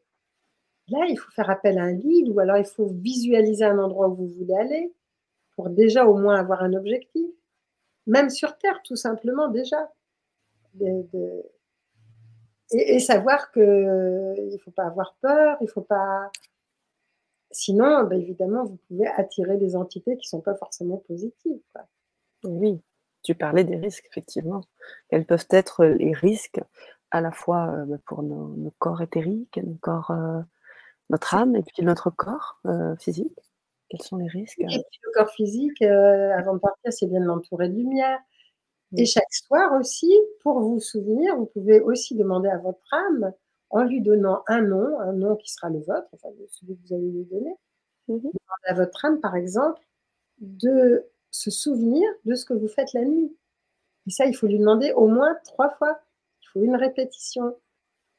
Là, 0.87 1.05
il 1.09 1.17
faut 1.17 1.31
faire 1.31 1.49
appel 1.49 1.77
à 1.77 1.83
un 1.83 1.93
guide 1.93 2.29
ou 2.29 2.39
alors 2.39 2.57
il 2.57 2.65
faut 2.65 2.87
visualiser 2.87 3.65
un 3.65 3.79
endroit 3.79 4.07
où 4.07 4.15
vous 4.15 4.27
voulez 4.27 4.55
aller 4.55 4.93
pour 5.55 5.69
déjà 5.69 6.05
au 6.05 6.17
moins 6.17 6.39
avoir 6.39 6.63
un 6.63 6.73
objectif. 6.73 7.29
Même 8.07 8.29
sur 8.29 8.57
Terre, 8.57 8.81
tout 8.83 8.95
simplement, 8.95 9.49
déjà. 9.49 9.91
Et, 12.71 12.99
savoir 12.99 13.51
qu'il 13.51 13.63
ne 13.63 14.57
faut 14.63 14.71
pas 14.71 14.85
avoir 14.85 15.15
peur, 15.21 15.57
il 15.61 15.69
faut 15.69 15.81
pas. 15.81 16.31
Sinon, 17.51 18.03
ben, 18.03 18.19
évidemment, 18.19 18.65
vous 18.65 18.77
pouvez 18.87 19.07
attirer 19.07 19.57
des 19.57 19.75
entités 19.75 20.17
qui 20.17 20.27
ne 20.27 20.37
sont 20.37 20.41
pas 20.41 20.55
forcément 20.55 20.97
positives. 21.07 21.61
Oui, 22.43 22.81
tu 23.23 23.35
parlais 23.35 23.63
des 23.63 23.77
risques, 23.77 24.05
effectivement. 24.09 24.61
Quels 25.09 25.25
peuvent 25.25 25.47
être 25.51 25.85
les 25.85 26.13
risques 26.13 26.61
à 27.11 27.21
la 27.21 27.31
fois 27.31 27.69
euh, 27.69 27.85
ben, 27.85 27.99
pour 28.05 28.23
nos, 28.23 28.73
corps 28.79 29.01
éthériques, 29.01 29.59
nos 29.63 29.75
corps, 29.75 30.11
euh, 30.11 30.41
notre 31.09 31.35
âme 31.35 31.55
et 31.55 31.63
puis 31.63 31.83
notre 31.83 32.09
corps 32.09 32.59
euh, 32.65 32.95
physique? 32.97 33.39
Quels 33.89 34.01
sont 34.01 34.17
les 34.17 34.27
risques? 34.27 34.59
Le 34.59 35.13
corps 35.13 35.29
physique, 35.31 35.81
euh, 35.81 36.35
avant 36.37 36.55
de 36.55 36.59
partir, 36.59 36.91
c'est 36.91 37.07
bien 37.07 37.19
de 37.19 37.25
l'entourer 37.25 37.69
de 37.69 37.75
lumière. 37.75 38.19
Et 38.97 39.05
chaque 39.05 39.33
soir 39.33 39.73
aussi, 39.73 40.13
pour 40.41 40.59
vous 40.59 40.79
souvenir, 40.79 41.35
vous 41.35 41.47
pouvez 41.47 41.81
aussi 41.81 42.15
demander 42.15 42.49
à 42.49 42.57
votre 42.57 42.93
âme, 42.93 43.33
en 43.71 43.83
lui 43.83 44.01
donnant 44.01 44.43
un 44.47 44.61
nom, 44.61 44.99
un 44.99 45.13
nom 45.13 45.35
qui 45.35 45.51
sera 45.51 45.69
le 45.69 45.79
vôtre, 45.79 46.07
enfin 46.13 46.29
celui 46.49 46.77
que 46.77 46.87
vous 46.87 46.93
allez 46.93 47.11
lui 47.11 47.25
donner, 47.25 47.55
mmh 48.07 48.17
demander 48.17 48.67
à 48.67 48.73
votre 48.73 49.03
âme, 49.05 49.19
par 49.19 49.35
exemple, 49.35 49.81
de 50.39 51.05
se 51.31 51.51
souvenir 51.51 52.09
de 52.25 52.35
ce 52.35 52.45
que 52.45 52.53
vous 52.53 52.67
faites 52.67 52.93
la 52.93 53.03
nuit. 53.03 53.35
Et 54.07 54.11
ça, 54.11 54.25
il 54.25 54.35
faut 54.35 54.47
lui 54.47 54.59
demander 54.59 54.91
au 54.93 55.07
moins 55.07 55.35
trois 55.43 55.69
fois. 55.71 55.99
Il 56.41 56.47
faut 56.53 56.61
une 56.61 56.75
répétition. 56.75 57.57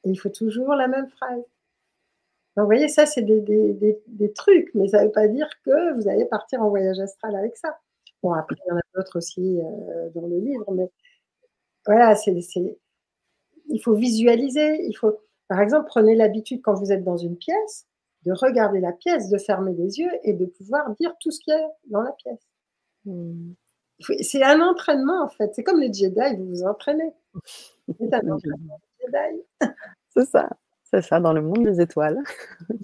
Et 0.05 0.11
il 0.11 0.17
faut 0.17 0.29
toujours 0.29 0.75
la 0.75 0.89
même 0.89 1.09
phrase. 1.09 1.43
Donc, 2.57 2.65
vous 2.65 2.67
voyez, 2.67 2.89
ça, 2.89 3.07
c'est 3.07 3.23
des, 3.23 4.33
trucs, 4.35 4.75
mais 4.75 4.89
ça 4.89 5.01
ne 5.01 5.07
veut 5.07 5.13
pas 5.13 5.29
dire 5.29 5.49
que 5.65 5.95
vous 5.95 6.09
allez 6.09 6.25
partir 6.25 6.63
en 6.63 6.71
voyage 6.71 6.99
astral 6.99 7.37
avec 7.37 7.57
ça. 7.57 7.79
Bon, 8.27 8.33
après, 8.33 8.57
il 8.67 8.69
y 8.69 8.73
en 8.73 8.77
a 8.77 8.81
d'autres 8.97 9.19
aussi 9.19 9.61
euh, 9.61 10.11
dans 10.17 10.27
le 10.27 10.41
livre, 10.41 10.65
mais 10.73 10.91
voilà, 11.87 12.17
c'est, 12.17 12.35
il 13.69 13.81
faut 13.81 13.95
visualiser. 13.95 14.85
Il 14.85 14.95
faut, 14.95 15.21
par 15.47 15.61
exemple, 15.61 15.87
prenez 15.87 16.17
l'habitude 16.17 16.61
quand 16.61 16.75
vous 16.75 16.91
êtes 16.91 17.05
dans 17.05 17.17
une 17.17 17.37
pièce 17.37 17.87
de 18.25 18.33
regarder 18.33 18.81
la 18.81 18.91
pièce, 18.91 19.29
de 19.29 19.39
fermer 19.39 19.75
les 19.75 20.01
yeux 20.01 20.11
et 20.25 20.33
de 20.33 20.45
pouvoir 20.45 20.93
dire 20.97 21.15
tout 21.21 21.31
ce 21.31 21.39
qu'il 21.39 21.55
y 21.55 21.57
a 21.57 21.71
dans 21.89 22.03
la 22.03 22.11
pièce. 22.11 22.41
Hmm. 23.05 23.53
C'est 24.01 24.43
un 24.43 24.61
entraînement 24.61 25.23
en 25.23 25.29
fait. 25.29 25.55
C'est 25.55 25.63
comme 25.63 25.81
les 25.81 25.93
Jedi, 25.93 26.37
vous 26.37 26.49
vous 26.49 26.65
entraînez. 26.65 27.13
C'est 27.45 28.13
un 28.13 28.29
entraînement 28.29 28.81
Jedi. 29.01 29.43
C'est 30.09 30.29
ça. 30.29 30.51
C'est 30.83 31.03
ça, 31.03 31.21
dans 31.21 31.33
le 31.33 31.43
monde 31.43 31.63
des 31.63 31.81
étoiles. 31.81 32.21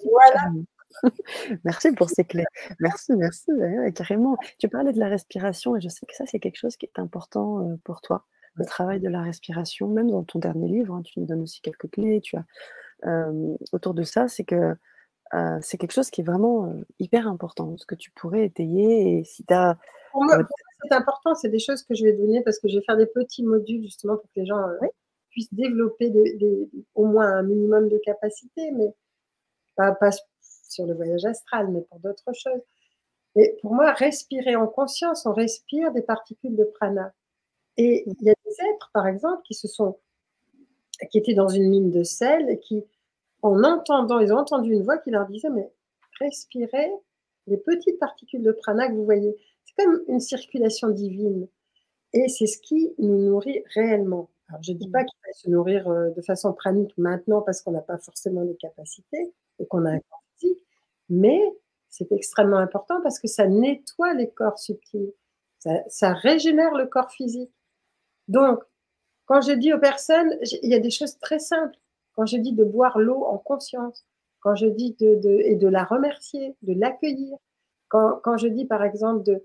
Voilà. 0.05 0.53
merci 1.65 1.93
pour 1.93 2.11
ces 2.11 2.25
clés. 2.25 2.45
Merci, 2.81 3.13
merci, 3.15 3.51
carrément. 3.95 4.37
Tu 4.59 4.69
parlais 4.69 4.93
de 4.93 4.99
la 4.99 5.09
respiration 5.09 5.77
et 5.77 5.81
je 5.81 5.89
sais 5.89 6.07
que 6.07 6.15
ça, 6.15 6.25
c'est 6.27 6.39
quelque 6.39 6.59
chose 6.59 6.77
qui 6.77 6.87
est 6.87 6.99
important 6.99 7.61
euh, 7.61 7.77
pour 7.85 8.01
toi, 8.01 8.27
le 8.55 8.65
travail 8.65 9.01
de 9.01 9.09
la 9.09 9.23
respiration. 9.23 9.89
Même 9.89 10.11
dans 10.11 10.25
ton 10.25 10.39
dernier 10.39 10.69
livre, 10.69 10.95
hein, 10.95 11.03
tu 11.03 11.21
nous 11.21 11.27
donnes 11.27 11.43
aussi 11.43 11.61
quelques 11.61 11.91
clés. 11.91 12.21
Tu 12.21 12.37
as 12.37 12.45
euh, 13.07 13.57
autour 13.73 13.95
de 13.95 14.03
ça, 14.03 14.29
c'est 14.29 14.45
que 14.45 14.75
euh, 15.35 15.59
c'est 15.63 15.79
quelque 15.79 15.93
chose 15.93 16.11
qui 16.11 16.21
est 16.21 16.25
vraiment 16.25 16.75
hyper 16.99 17.27
important, 17.27 17.77
ce 17.79 17.87
que 17.87 17.95
tu 17.95 18.11
pourrais 18.11 18.45
étayer. 18.45 19.19
Et 19.19 19.25
si 19.25 19.45
tu 19.45 19.55
as. 19.55 19.79
Pour 20.13 20.25
moi, 20.25 20.39
c'est 20.89 20.95
important, 20.95 21.35
c'est 21.35 21.49
des 21.49 21.59
choses 21.59 21.83
que 21.85 21.95
je 21.95 22.05
vais 22.05 22.13
donner 22.13 22.43
parce 22.43 22.59
que 22.59 22.69
je 22.69 22.77
vais 22.77 22.85
faire 22.85 22.97
des 22.97 23.07
petits 23.07 23.45
modules 23.45 23.83
justement 23.83 24.17
pour 24.17 24.27
que 24.35 24.41
les 24.41 24.47
gens 24.47 24.61
puisse 25.31 25.53
développer 25.55 26.13
au 26.95 27.07
moins 27.07 27.33
un 27.33 27.43
minimum 27.43 27.89
de 27.89 27.99
capacité, 28.05 28.71
mais 28.73 28.93
pas, 29.77 29.93
pas 29.93 30.11
sur 30.73 30.87
le 30.87 30.95
voyage 30.95 31.25
astral, 31.25 31.69
mais 31.69 31.83
pour 31.83 31.99
d'autres 32.01 32.33
choses. 32.33 32.61
Et 33.37 33.57
pour 33.63 33.75
moi, 33.75 33.93
respirer 33.93 34.57
en 34.57 34.67
conscience, 34.67 35.27
on 35.27 35.33
respire 35.33 35.93
des 35.93 36.03
particules 36.03 36.57
de 36.57 36.65
prana. 36.65 37.13
Et 37.77 38.05
il 38.07 38.23
y 38.23 38.31
a 38.31 38.35
des 38.45 38.53
êtres, 38.53 38.91
par 38.93 39.07
exemple, 39.07 39.43
qui 39.45 39.55
se 39.55 39.69
sont, 39.69 39.99
qui 41.11 41.19
étaient 41.19 41.35
dans 41.35 41.49
une 41.49 41.69
mine 41.69 41.91
de 41.91 42.03
sel 42.03 42.51
et 42.51 42.59
qui, 42.59 42.85
en 43.41 43.65
entendant, 43.65 44.19
ils 44.19 44.33
ont 44.33 44.39
entendu 44.39 44.73
une 44.73 44.83
voix 44.83 44.99
qui 44.99 45.11
leur 45.11 45.27
disait, 45.27 45.51
mais 45.51 45.71
respirez 46.21 46.93
les 47.47 47.57
petites 47.57 47.99
particules 47.99 48.43
de 48.43 48.53
prana 48.53 48.89
que 48.89 48.95
vous 48.95 49.05
voyez. 49.05 49.35
C'est 49.65 49.85
comme 49.85 50.03
une 50.09 50.21
circulation 50.21 50.89
divine. 50.89 51.49
Et 52.13 52.29
c'est 52.29 52.47
ce 52.47 52.59
qui 52.59 52.93
nous 52.99 53.19
nourrit 53.19 53.65
réellement 53.75 54.29
je 54.61 54.73
ne 54.73 54.79
dis 54.79 54.89
pas 54.89 55.05
qu'il 55.05 55.19
faut 55.25 55.33
se 55.33 55.51
nourrir 55.51 55.89
euh, 55.89 56.11
de 56.11 56.21
façon 56.21 56.53
pranique 56.53 56.97
maintenant 56.99 57.43
parce 57.43 57.63
qu'on 57.63 57.73
n'a 57.73 57.81
pas 57.81 57.99
forcément 57.99 58.43
les 58.43 58.57
capacités 58.57 59.33
et 59.59 59.67
qu'on 59.67 59.87
a 59.87 59.91
un 59.93 60.01
corps 60.01 60.22
mais 61.09 61.41
c'est 61.89 62.11
extrêmement 62.13 62.59
important 62.59 63.01
parce 63.03 63.19
que 63.19 63.29
ça 63.29 63.47
nettoie 63.47 64.15
les 64.15 64.31
corps 64.31 64.59
subtils, 64.59 65.13
ça, 65.89 66.13
régénère 66.15 66.75
le 66.75 66.87
corps 66.87 67.11
physique. 67.11 67.53
Donc, 68.29 68.61
quand 69.27 69.41
je 69.41 69.53
dis 69.53 69.73
aux 69.73 69.79
personnes, 69.79 70.37
il 70.63 70.71
y 70.71 70.75
a 70.75 70.81
des 70.81 70.91
choses 70.91 71.19
très 71.19 71.39
simples. 71.39 71.77
Quand 72.15 72.27
je 72.27 72.37
dis 72.37 72.53
de 72.53 72.65
boire 72.65 72.99
l'eau 72.99 73.25
en 73.25 73.39
conscience, 73.39 74.05
quand 74.41 74.55
je 74.55 74.67
dis 74.67 74.97
de, 74.99 75.41
et 75.45 75.55
de 75.55 75.69
la 75.69 75.85
remercier, 75.85 76.57
de 76.63 76.73
l'accueillir, 76.73 77.37
quand, 77.89 78.21
quand, 78.23 78.37
je 78.37 78.49
dis 78.49 78.65
par 78.65 78.83
exemple 78.83 79.23
de 79.23 79.45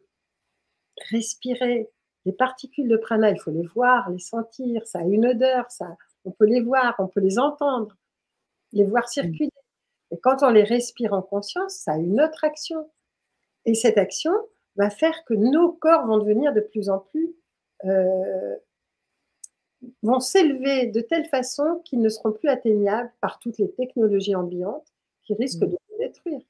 respirer 1.11 1.89
les 2.25 2.33
particules 2.33 2.87
de 2.87 2.97
prana, 2.97 3.29
il 3.29 3.39
faut 3.39 3.51
les 3.51 3.65
voir, 3.67 4.09
les 4.09 4.19
sentir, 4.19 4.85
ça 4.87 4.99
a 4.99 5.03
une 5.03 5.27
odeur, 5.27 5.69
ça, 5.69 5.95
on 6.25 6.31
peut 6.31 6.45
les 6.45 6.61
voir, 6.61 6.95
on 6.99 7.07
peut 7.07 7.19
les 7.19 7.39
entendre, 7.39 7.95
les 8.73 8.83
voir 8.83 9.03
mm. 9.03 9.07
circuler. 9.07 9.51
Et 10.11 10.19
quand 10.19 10.43
on 10.43 10.49
les 10.49 10.63
respire 10.63 11.13
en 11.13 11.21
conscience, 11.21 11.75
ça 11.75 11.93
a 11.93 11.97
une 11.97 12.21
autre 12.21 12.43
action. 12.43 12.89
Et 13.65 13.73
cette 13.73 13.97
action 13.97 14.31
va 14.75 14.89
faire 14.89 15.25
que 15.25 15.33
nos 15.33 15.73
corps 15.73 16.05
vont 16.05 16.17
devenir 16.19 16.53
de 16.53 16.61
plus 16.61 16.89
en 16.89 16.99
plus, 16.99 17.35
euh, 17.85 18.55
vont 20.03 20.19
s'élever 20.19 20.87
de 20.87 21.01
telle 21.01 21.25
façon 21.25 21.81
qu'ils 21.83 22.01
ne 22.01 22.09
seront 22.09 22.31
plus 22.31 22.49
atteignables 22.49 23.11
par 23.21 23.39
toutes 23.39 23.57
les 23.57 23.71
technologies 23.71 24.35
ambiantes 24.35 24.87
qui 25.23 25.33
risquent 25.33 25.63
mm. 25.63 25.71
de 25.71 25.77
nous 25.91 25.97
détruire. 25.99 26.41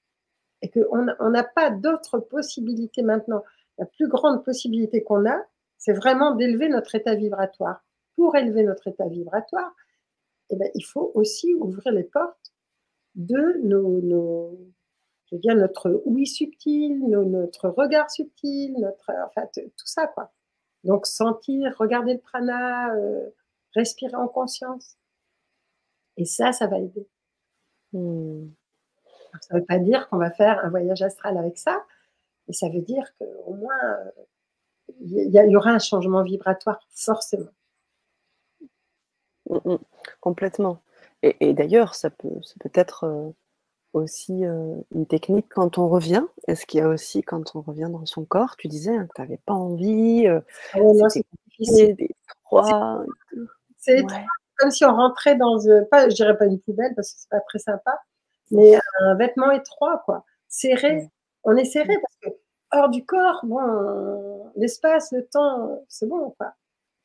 Et 0.62 0.70
qu'on 0.70 1.30
n'a 1.30 1.44
pas 1.44 1.70
d'autre 1.70 2.20
possibilité 2.20 3.04
maintenant. 3.04 3.44
La 3.78 3.86
plus 3.86 4.08
grande 4.08 4.44
possibilité 4.44 5.04
qu'on 5.04 5.30
a, 5.30 5.40
c'est 5.78 5.94
vraiment 5.94 6.36
d'élever 6.36 6.68
notre 6.68 6.96
état 6.96 7.14
vibratoire. 7.16 7.84
Pour 8.16 8.36
élever 8.36 8.64
notre 8.64 8.88
état 8.88 9.08
vibratoire, 9.08 9.72
eh 10.50 10.56
bien, 10.56 10.68
il 10.74 10.84
faut 10.84 11.12
aussi 11.14 11.54
ouvrir 11.54 11.92
les 11.92 12.04
portes 12.04 12.47
de 13.18 13.60
nos, 13.64 14.58
je 15.26 15.36
veux 15.36 15.42
dire, 15.42 15.56
notre 15.56 16.02
oui 16.06 16.26
subtil, 16.26 17.04
notre 17.10 17.68
regard 17.70 18.10
subtil, 18.10 18.74
notre, 18.80 19.12
enfin, 19.26 19.48
tout 19.54 19.86
ça, 19.86 20.08
quoi. 20.08 20.32
Donc, 20.84 21.06
sentir, 21.06 21.76
regarder 21.78 22.14
le 22.14 22.20
prana, 22.20 22.94
euh, 22.96 23.30
respirer 23.76 24.16
en 24.16 24.28
conscience. 24.28 24.98
Et 26.16 26.26
ça, 26.26 26.54
ça 26.54 26.68
va 26.68 26.80
aider. 26.80 27.08
Hmm. 27.92 28.48
Ça 29.42 29.56
ne 29.56 29.60
veut 29.60 29.66
pas 29.66 29.80
dire 29.80 30.08
qu'on 30.08 30.18
va 30.18 30.32
faire 30.32 30.64
un 30.64 30.70
voyage 30.70 31.02
astral 31.02 31.38
avec 31.38 31.58
ça, 31.58 31.84
mais 32.48 32.54
ça 32.54 32.70
veut 32.70 32.82
dire 32.82 33.04
qu'au 33.18 33.54
moins, 33.54 33.84
euh, 33.84 34.12
il 35.02 35.34
y, 35.34 35.56
aura 35.56 35.72
un 35.72 35.80
changement 35.80 36.24
vibratoire 36.24 36.80
forcément. 36.92 37.52
Mm, 39.50 39.74
mm. 39.74 39.78
complètement. 40.22 40.82
Et, 41.24 41.54
d'ailleurs, 41.54 41.96
ça 41.96 42.10
peut, 42.10 42.30
peut 42.60 42.72
être 42.74 43.06
euh, 43.06 43.30
aussi 43.94 44.46
euh, 44.46 44.76
une 44.94 45.08
technique 45.08 45.48
quand 45.50 45.78
on 45.78 45.90
revient. 45.90 46.24
Est-ce 46.48 46.66
qu'il 46.66 46.80
y 46.80 46.84
a 46.84 46.88
aussi 46.88 47.24
quand 47.24 47.56
on 47.56 47.62
revient 47.62 47.90
dans 47.92 48.06
son 48.06 48.24
corps, 48.24 48.56
tu 48.56 48.68
disais 48.68 48.96
hein, 48.96 49.08
que 49.08 49.14
tu 49.16 49.22
n'avais 49.22 49.40
pas 49.46 49.54
envie, 49.54 50.28
euh, 50.28 50.42
ah 50.74 51.10
c'est 51.10 51.26
C'est 53.78 54.06
comme 54.58 54.72
si 54.72 54.86
on 54.86 54.96
rentrait 54.96 55.36
dans, 55.36 55.58
pas, 55.90 56.10
je 56.10 56.16
dirais 56.16 56.38
pas 56.38 56.46
une 56.46 56.60
poubelle 56.60 56.94
parce 56.96 57.12
que 57.12 57.20
c'est 57.20 57.30
pas 57.30 57.42
très 57.42 57.60
sympa, 57.60 58.00
mais 58.52 58.76
un 59.02 59.16
vêtement 59.16 59.52
étroit, 59.52 60.02
quoi, 60.06 60.24
serré. 60.48 61.10
On 61.44 61.56
est 61.56 61.66
serré 61.66 61.96
parce 62.02 62.16
que 62.22 62.40
hors 62.72 62.90
du 62.90 63.06
corps, 63.06 63.40
bon, 63.44 64.52
l'espace, 64.56 65.12
le 65.12 65.26
temps, 65.26 65.84
c'est 65.88 66.08
bon, 66.08 66.34
quoi. 66.40 66.54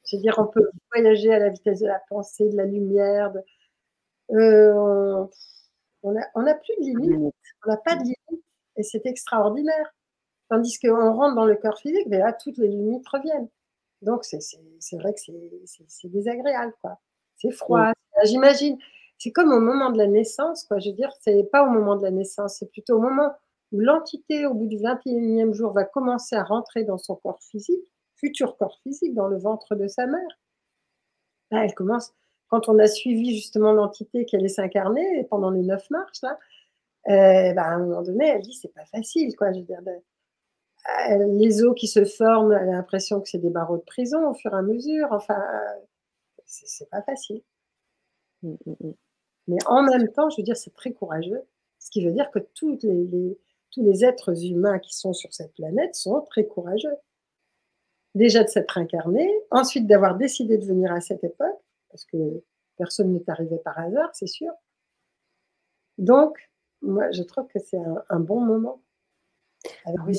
Je 0.05 0.17
veux 0.17 0.23
dire, 0.23 0.35
on 0.39 0.47
peut 0.47 0.69
voyager 0.93 1.33
à 1.33 1.39
la 1.39 1.49
vitesse 1.49 1.81
de 1.81 1.87
la 1.87 2.01
pensée, 2.09 2.49
de 2.49 2.57
la 2.57 2.65
lumière. 2.65 3.33
Euh, 4.33 5.25
on 6.03 6.13
n'a 6.13 6.55
plus 6.55 6.75
de 6.81 6.85
limite. 6.85 7.35
On 7.65 7.71
n'a 7.71 7.77
pas 7.77 7.97
de 7.97 8.03
limite. 8.03 8.45
Et 8.77 8.83
c'est 8.83 9.05
extraordinaire. 9.07 9.95
Tandis 10.49 10.79
qu'on 10.79 11.15
rentre 11.15 11.35
dans 11.35 11.45
le 11.45 11.57
corps 11.57 11.79
physique, 11.79 12.07
mais 12.09 12.19
là, 12.19 12.33
toutes 12.33 12.59
les 12.59 12.69
limites 12.69 13.07
reviennent. 13.09 13.49
Donc, 14.03 14.25
c'est 14.25 14.97
vrai 14.99 15.15
que 15.15 15.21
c'est 15.87 16.09
désagréable, 16.09 16.75
quoi. 16.81 16.99
C'est 17.37 17.53
froid. 17.53 17.93
J'imagine, 18.25 18.77
c'est 19.19 19.31
comme 19.31 19.53
au 19.53 19.61
moment 19.61 19.91
de 19.91 19.99
la 19.99 20.09
naissance, 20.09 20.65
quoi. 20.65 20.79
Je 20.79 20.91
veux 20.91 20.97
dire, 20.97 21.13
c'est 21.21 21.45
pas 21.45 21.65
au 21.65 21.71
moment 21.71 21.97
de 21.97 22.03
la 22.03 22.11
naissance, 22.11 22.57
c'est 22.59 22.71
plutôt 22.71 22.97
au 22.97 23.01
moment 23.01 23.33
où 23.71 23.81
l'entité, 23.81 24.45
au 24.45 24.55
bout 24.55 24.67
du 24.67 24.77
21e 24.77 25.55
jour, 25.55 25.73
va 25.73 25.85
commencer 25.85 26.37
à 26.37 26.43
rentrer 26.43 26.85
dans 26.85 26.99
son 26.99 27.17
corps 27.17 27.41
physique, 27.43 27.83
futur 28.17 28.57
corps 28.57 28.79
physique, 28.83 29.15
dans 29.15 29.29
le 29.29 29.39
ventre 29.39 29.75
de 29.77 29.87
sa 29.87 30.07
mère. 30.07 30.39
Là, 31.51 31.65
elle 31.65 31.75
commence, 31.75 32.13
quand 32.53 32.69
on 32.69 32.79
a 32.79 32.87
suivi 32.87 33.35
justement 33.35 33.73
l'entité 33.73 34.27
qui 34.27 34.37
allait 34.37 34.49
s'incarner 34.49 35.25
pendant 35.31 35.49
les 35.49 35.63
neuf 35.63 35.89
marches, 35.89 36.21
là, 36.23 36.39
euh, 37.09 37.55
bah, 37.55 37.63
à 37.63 37.71
un 37.71 37.79
moment 37.79 38.03
donné, 38.03 38.29
elle 38.29 38.43
dit 38.43 38.53
c'est 38.53 38.75
pas 38.75 38.85
facile, 38.85 39.35
quoi. 39.37 39.53
Je 39.53 39.61
veux 39.61 39.65
dire, 39.65 39.81
ben, 39.81 40.03
les 41.39 41.65
os 41.65 41.75
qui 41.75 41.89
se 41.89 42.05
forment, 42.05 42.53
elle 42.53 42.69
a 42.69 42.73
l'impression 42.73 43.23
que 43.23 43.29
c'est 43.31 43.39
des 43.39 43.49
barreaux 43.49 43.79
de 43.79 43.85
prison 43.85 44.29
au 44.29 44.35
fur 44.35 44.53
et 44.53 44.59
à 44.59 44.61
mesure. 44.61 45.09
Enfin, 45.13 45.43
c'est 46.45 46.91
pas 46.91 47.01
facile. 47.01 47.43
Mmh, 48.43 48.55
mmh, 48.67 48.73
mmh. 48.81 48.93
Mais 49.49 49.59
en 49.65 49.83
même 49.85 50.13
temps, 50.13 50.29
je 50.29 50.37
veux 50.37 50.43
dire, 50.43 50.57
c'est 50.57 50.75
très 50.75 50.93
courageux. 50.93 51.43
Ce 51.79 51.91
qui 51.91 52.05
veut 52.05 52.13
dire 52.13 52.31
que 52.31 52.39
tous 52.39 52.79
les, 52.83 53.39
tous 53.71 53.83
les 53.83 54.05
êtres 54.05 54.45
humains 54.45 54.79
qui 54.79 54.95
sont 54.95 55.15
sur 55.15 55.33
cette 55.33 55.55
planète 55.55 55.95
sont 55.95 56.21
très 56.29 56.45
courageux. 56.47 56.97
Déjà 58.15 58.45
de 58.45 58.49
s'être 58.49 58.77
incarné, 58.77 59.33
ensuite 59.51 59.87
d'avoir 59.87 60.17
décidé 60.17 60.59
de 60.59 60.67
venir 60.67 60.93
à 60.93 61.01
cette 61.01 61.25
époque, 61.25 61.59
parce 61.93 62.05
que 62.07 62.17
personne 62.77 63.13
n'est 63.13 63.29
arrivé 63.29 63.59
par 63.59 63.79
hasard, 63.79 64.11
c'est 64.15 64.27
sûr. 64.27 64.51
Donc, 65.99 66.37
moi, 66.81 67.11
je 67.13 67.23
trouve 67.23 67.47
que 67.47 67.59
c'est 67.61 67.79
un, 68.09 68.21
bon 68.21 68.41
moment. 68.41 68.83
Avec 69.85 70.01
oui, 70.07 70.19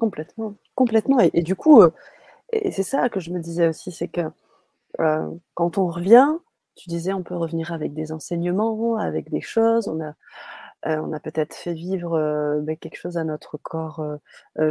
Complètement, 0.00 0.56
complètement. 0.74 1.20
Et, 1.20 1.42
du 1.42 1.54
coup, 1.54 1.82
euh, 1.82 1.90
et 2.52 2.72
c'est 2.72 2.82
ça 2.82 3.08
que 3.08 3.20
je 3.20 3.30
me 3.30 3.38
disais 3.38 3.68
aussi, 3.68 3.92
c'est 3.92 4.08
que 4.08 4.22
euh, 4.98 5.30
quand 5.54 5.78
on 5.78 5.88
revient, 5.88 6.30
tu 6.74 6.88
disais, 6.88 7.12
on 7.12 7.22
peut 7.22 7.36
revenir 7.36 7.72
avec 7.72 7.92
des 7.92 8.10
enseignements, 8.10 8.96
avec 8.96 9.30
des 9.30 9.42
choses. 9.42 9.86
On 9.86 10.00
a, 10.00 10.14
euh, 10.86 10.96
on 10.96 11.12
a 11.12 11.20
peut-être 11.20 11.54
fait 11.54 11.74
vivre 11.74 12.60
ben, 12.62 12.76
quelque 12.76 12.96
chose 12.96 13.16
à 13.16 13.24
notre 13.24 13.58
corps 13.58 14.04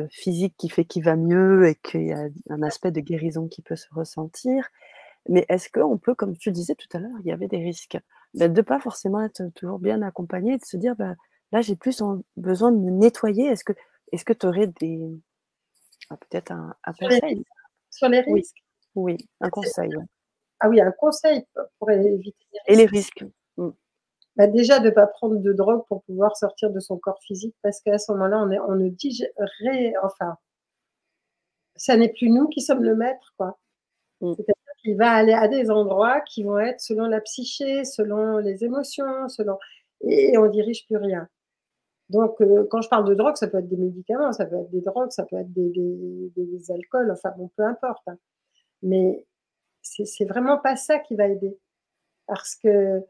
physique 0.10 0.56
qui 0.58 0.70
fait 0.70 0.86
qu'il 0.86 1.04
va 1.04 1.16
mieux 1.16 1.68
et 1.68 1.76
qu'il 1.76 2.08
y 2.08 2.14
a 2.14 2.28
un 2.50 2.64
aspect 2.64 2.92
de 2.92 3.02
guérison 3.02 3.48
qui 3.48 3.62
peut 3.62 3.76
se 3.76 3.88
ressentir. 3.92 4.70
Mais 5.28 5.46
est-ce 5.50 5.70
qu'on 5.70 5.98
peut, 5.98 6.16
comme 6.16 6.38
tu 6.38 6.52
disais 6.52 6.76
tout 6.76 6.88
à 6.98 7.00
l'heure, 7.00 7.18
il 7.20 7.28
y 7.28 7.32
avait 7.32 7.48
des 7.48 7.58
risques? 7.58 7.98
Ben, 8.34 8.52
de 8.52 8.58
ne 8.58 8.66
pas 8.66 8.80
forcément 8.80 9.22
être 9.24 9.44
toujours 9.56 9.80
bien 9.80 10.02
accompagné, 10.02 10.58
de 10.58 10.66
se 10.66 10.78
dire, 10.78 10.96
ben, 10.96 11.16
là, 11.52 11.62
j'ai 11.62 11.76
plus 11.76 12.02
besoin 12.38 12.72
de 12.72 12.78
me 12.78 12.92
nettoyer. 12.92 13.48
Est-ce 13.48 13.64
que 13.64 13.74
est-ce 14.12 14.26
que 14.26 14.34
tu 14.34 14.48
aurais 14.48 14.68
des 14.68 15.20
ah, 16.10 16.18
peut-être 16.18 16.52
un, 16.52 16.76
conseil? 17.00 17.44
sur 17.92 18.10
les 18.10 18.22
risques 18.22 18.64
Oui, 18.96 19.18
un 19.42 19.50
conseil. 19.50 19.92
Ah 20.60 20.70
oui, 20.70 20.82
un 20.82 20.92
conseil 20.92 21.46
pour 21.78 21.92
éviter 21.92 22.10
les 22.10 22.18
risques. 22.18 22.36
Et 22.68 22.76
les 22.76 22.86
risques. 22.86 23.26
Bah, 24.40 24.48
Déjà, 24.48 24.80
de 24.80 24.86
ne 24.86 24.90
pas 24.92 25.06
prendre 25.06 25.36
de 25.38 25.54
drogue 25.54 25.84
pour 25.88 26.02
pouvoir 26.04 26.36
sortir 26.36 26.72
de 26.72 26.80
son 26.80 26.98
corps 26.98 27.22
physique, 27.22 27.56
parce 27.62 27.82
qu'à 27.82 28.00
ce 28.00 28.12
moment-là, 28.14 28.40
on, 28.42 28.50
est, 28.50 28.60
on 28.60 28.76
ne 28.76 28.90
digérait, 28.90 29.94
enfin, 30.04 30.38
ça 31.76 31.96
n'est 31.98 32.10
plus 32.10 32.30
nous 32.30 32.48
qui 32.48 32.62
sommes 32.62 32.84
le 32.84 32.96
maître, 32.96 33.34
quoi. 33.38 33.60
Mmh. 34.22 34.34
C'est-à-dire 34.36 34.74
qu'il 34.82 34.98
va 34.98 35.12
aller 35.12 35.34
à 35.34 35.48
des 35.48 35.70
endroits 35.70 36.22
qui 36.22 36.44
vont 36.44 36.60
être 36.60 36.82
selon 36.82 37.08
la 37.08 37.22
psyché, 37.22 37.86
selon 37.86 38.38
les 38.38 38.64
émotions, 38.64 39.30
selon 39.30 39.58
et 40.02 40.38
on 40.38 40.48
dirige 40.48 40.86
plus 40.88 40.98
rien. 40.98 41.28
Donc, 42.10 42.42
euh, 42.42 42.68
quand 42.72 42.82
je 42.82 42.90
parle 42.90 43.08
de 43.08 43.14
drogue, 43.14 43.36
ça 43.36 43.48
peut 43.48 43.60
être 43.60 43.68
des 43.68 43.78
médicaments, 43.78 44.32
ça 44.34 44.46
peut 44.46 44.56
être 44.56 44.72
des 44.72 44.82
drogues, 44.82 45.12
ça 45.12 45.26
peut 45.26 45.38
être 45.38 45.52
des, 45.54 45.70
des, 46.36 46.72
alcools, 46.72 47.12
enfin 47.12 47.32
bon, 47.38 47.50
peu 47.56 47.64
importe. 47.64 48.08
Hein. 48.08 48.18
Mais 48.82 49.28
c'est 49.82 50.26
vraiment 50.26 50.58
pas 50.58 50.76
ça 50.76 51.00
qui 51.00 51.16
va 51.16 51.28
aider. 51.28 51.58
Parce 52.28 52.56
que 52.56 53.04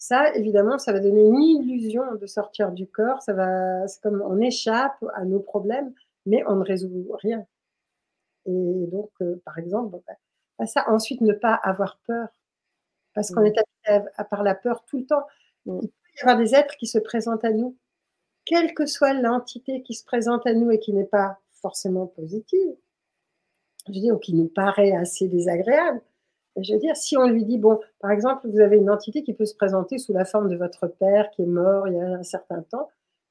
ça, 0.00 0.34
évidemment, 0.34 0.78
ça 0.78 0.92
va 0.92 0.98
donner 0.98 1.22
une 1.22 1.42
illusion 1.42 2.14
de 2.14 2.26
sortir 2.26 2.72
du 2.72 2.86
corps. 2.86 3.22
Ça 3.22 3.34
va, 3.34 3.86
c'est 3.86 4.00
comme 4.00 4.22
on 4.26 4.40
échappe 4.40 5.04
à 5.14 5.26
nos 5.26 5.40
problèmes, 5.40 5.92
mais 6.24 6.42
on 6.48 6.56
ne 6.56 6.64
résout 6.64 7.10
rien. 7.22 7.46
Et 8.46 8.86
donc, 8.90 9.10
euh, 9.20 9.40
par 9.44 9.58
exemple, 9.58 9.98
bah, 10.58 10.66
ça. 10.66 10.84
Ensuite, 10.88 11.20
ne 11.20 11.34
pas 11.34 11.54
avoir 11.54 12.00
peur. 12.06 12.28
Parce 13.14 13.30
qu'on 13.30 13.42
mmh. 13.42 13.46
est 13.46 13.58
habité 13.58 14.10
à, 14.16 14.24
par 14.24 14.42
la 14.42 14.54
peur 14.54 14.84
tout 14.86 14.98
le 14.98 15.06
temps. 15.06 15.26
Mmh. 15.66 15.80
Il 15.82 15.88
peut 15.88 16.18
y 16.18 16.20
avoir 16.22 16.38
des 16.38 16.54
êtres 16.54 16.76
qui 16.78 16.86
se 16.86 16.98
présentent 16.98 17.44
à 17.44 17.52
nous 17.52 17.76
quelle 18.46 18.74
que 18.74 18.86
soit 18.86 19.12
l'entité 19.12 19.82
qui 19.82 19.94
se 19.94 20.04
présente 20.04 20.46
à 20.46 20.54
nous 20.54 20.70
et 20.70 20.78
qui 20.78 20.92
n'est 20.92 21.04
pas 21.04 21.38
forcément 21.60 22.06
positive, 22.06 22.74
je 23.86 23.92
veux 23.92 24.00
dire, 24.00 24.14
ou 24.14 24.18
qui 24.18 24.34
nous 24.34 24.48
paraît 24.48 24.92
assez 24.92 25.28
désagréable, 25.28 26.00
je 26.56 26.72
veux 26.72 26.78
dire, 26.78 26.96
si 26.96 27.16
on 27.16 27.28
lui 27.28 27.44
dit, 27.44 27.58
bon, 27.58 27.80
par 28.00 28.10
exemple, 28.10 28.48
vous 28.48 28.60
avez 28.60 28.76
une 28.76 28.90
entité 28.90 29.22
qui 29.22 29.34
peut 29.34 29.46
se 29.46 29.54
présenter 29.54 29.98
sous 29.98 30.12
la 30.12 30.24
forme 30.24 30.48
de 30.48 30.56
votre 30.56 30.86
père 30.86 31.30
qui 31.30 31.42
est 31.42 31.46
mort 31.46 31.88
il 31.88 31.94
y 31.94 32.00
a 32.00 32.04
un 32.04 32.22
certain 32.22 32.62
temps, 32.62 32.90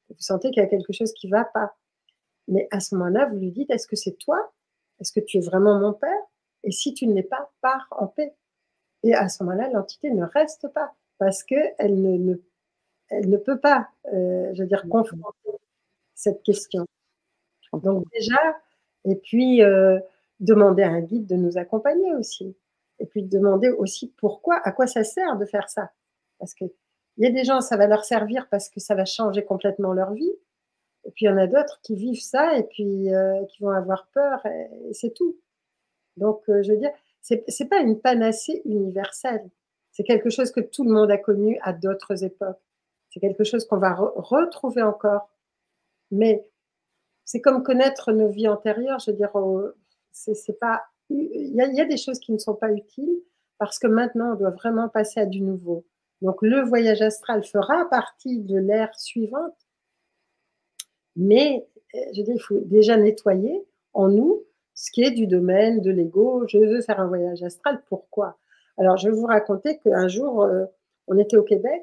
vous 0.09 0.15
sentez 0.19 0.51
qu'il 0.51 0.63
y 0.63 0.65
a 0.65 0.69
quelque 0.69 0.93
chose 0.93 1.13
qui 1.13 1.27
ne 1.27 1.31
va 1.31 1.45
pas. 1.45 1.75
Mais 2.47 2.67
à 2.71 2.79
ce 2.79 2.95
moment-là, 2.95 3.27
vous 3.27 3.37
lui 3.37 3.51
dites, 3.51 3.69
est-ce 3.69 3.87
que 3.87 3.95
c'est 3.95 4.17
toi? 4.17 4.51
Est-ce 4.99 5.11
que 5.11 5.19
tu 5.19 5.37
es 5.37 5.41
vraiment 5.41 5.79
mon 5.79 5.93
père? 5.93 6.09
Et 6.63 6.71
si 6.71 6.93
tu 6.93 7.07
ne 7.07 7.13
l'es 7.13 7.23
pas, 7.23 7.51
pars 7.61 7.87
en 7.91 8.07
paix. 8.07 8.33
Et 9.03 9.13
à 9.13 9.29
ce 9.29 9.43
moment-là, 9.43 9.69
l'entité 9.69 10.11
ne 10.11 10.25
reste 10.25 10.67
pas 10.69 10.93
parce 11.19 11.43
qu'elle 11.43 12.01
ne, 12.01 12.17
ne 12.17 12.35
elle 13.09 13.29
ne 13.29 13.37
peut 13.37 13.59
pas, 13.59 13.89
euh, 14.13 14.51
je 14.53 14.61
veux 14.61 14.67
dire, 14.67 14.83
confronter 14.89 15.49
cette 16.15 16.43
question. 16.43 16.85
Donc 17.73 18.05
déjà, 18.11 18.39
et 19.05 19.15
puis 19.15 19.63
euh, 19.63 19.99
demander 20.39 20.83
à 20.83 20.89
un 20.89 21.01
guide 21.01 21.27
de 21.27 21.35
nous 21.35 21.57
accompagner 21.57 22.13
aussi. 22.15 22.55
Et 22.99 23.05
puis 23.05 23.23
demander 23.23 23.69
aussi 23.69 24.13
pourquoi, 24.17 24.59
à 24.63 24.71
quoi 24.71 24.87
ça 24.87 25.03
sert 25.03 25.37
de 25.37 25.45
faire 25.45 25.69
ça. 25.69 25.91
Parce 26.37 26.53
qu'il 26.53 26.71
y 27.17 27.25
a 27.25 27.31
des 27.31 27.43
gens, 27.43 27.61
ça 27.61 27.77
va 27.77 27.87
leur 27.87 28.03
servir 28.03 28.47
parce 28.49 28.69
que 28.69 28.79
ça 28.79 28.95
va 28.95 29.05
changer 29.05 29.43
complètement 29.43 29.93
leur 29.93 30.13
vie. 30.13 30.33
Et 31.05 31.11
puis 31.11 31.25
il 31.25 31.29
y 31.29 31.31
en 31.31 31.37
a 31.37 31.47
d'autres 31.47 31.79
qui 31.81 31.95
vivent 31.95 32.21
ça 32.21 32.57
et 32.57 32.63
puis 32.63 33.13
euh, 33.13 33.45
qui 33.45 33.63
vont 33.63 33.69
avoir 33.69 34.07
peur 34.13 34.45
et, 34.45 34.93
c'est 34.93 35.13
tout. 35.13 35.37
Donc 36.17 36.43
je 36.47 36.71
veux 36.71 36.77
dire, 36.77 36.91
c'est, 37.21 37.43
c'est 37.47 37.67
pas 37.67 37.79
une 37.79 37.99
panacée 37.99 38.61
universelle. 38.65 39.49
C'est 39.91 40.03
quelque 40.03 40.29
chose 40.29 40.51
que 40.51 40.59
tout 40.59 40.83
le 40.83 40.91
monde 40.91 41.11
a 41.11 41.17
connu 41.17 41.59
à 41.61 41.73
d'autres 41.73 42.23
époques. 42.23 42.61
C'est 43.09 43.19
quelque 43.19 43.43
chose 43.43 43.65
qu'on 43.65 43.77
va 43.77 43.93
retrouver 43.95 44.81
encore. 44.81 45.29
Mais 46.11 46.47
c'est 47.25 47.41
comme 47.41 47.63
connaître 47.63 48.11
nos 48.11 48.29
vies 48.29 48.47
antérieures. 48.47 48.99
Je 48.99 49.11
veux 49.11 49.17
dire, 49.17 49.31
c'est 50.11 50.59
pas. 50.59 50.83
Il 51.09 51.55
y, 51.55 51.81
a, 51.81 51.85
des 51.85 51.97
choses 51.97 52.19
qui 52.19 52.31
ne 52.31 52.37
sont 52.37 52.53
pas 52.53 52.71
utiles 52.71 53.21
parce 53.57 53.79
que 53.79 53.87
maintenant, 53.87 54.33
on 54.33 54.35
doit 54.35 54.51
vraiment 54.51 54.87
passer 54.89 55.19
à 55.19 55.25
du 55.25 55.41
nouveau. 55.41 55.85
Donc, 56.21 56.41
le 56.41 56.61
voyage 56.61 57.01
astral 57.01 57.43
fera 57.43 57.89
partie 57.89 58.39
de 58.39 58.57
l'ère 58.57 58.93
suivante. 58.97 59.55
Mais, 61.15 61.67
euh, 61.95 61.99
je 62.15 62.21
dire, 62.21 62.35
il 62.35 62.41
faut 62.41 62.59
déjà 62.59 62.97
nettoyer 62.97 63.65
en 63.93 64.09
nous 64.09 64.43
ce 64.73 64.91
qui 64.91 65.03
est 65.03 65.11
du 65.11 65.27
domaine 65.27 65.81
de 65.81 65.91
l'ego. 65.91 66.45
Je 66.47 66.57
veux 66.57 66.81
faire 66.81 66.99
un 66.99 67.07
voyage 67.07 67.43
astral. 67.43 67.81
Pourquoi? 67.87 68.37
Alors, 68.77 68.97
je 68.97 69.09
vais 69.09 69.15
vous 69.15 69.25
raconter 69.25 69.79
qu'un 69.79 70.07
jour, 70.07 70.43
euh, 70.43 70.65
on 71.07 71.17
était 71.17 71.37
au 71.37 71.43
Québec 71.43 71.81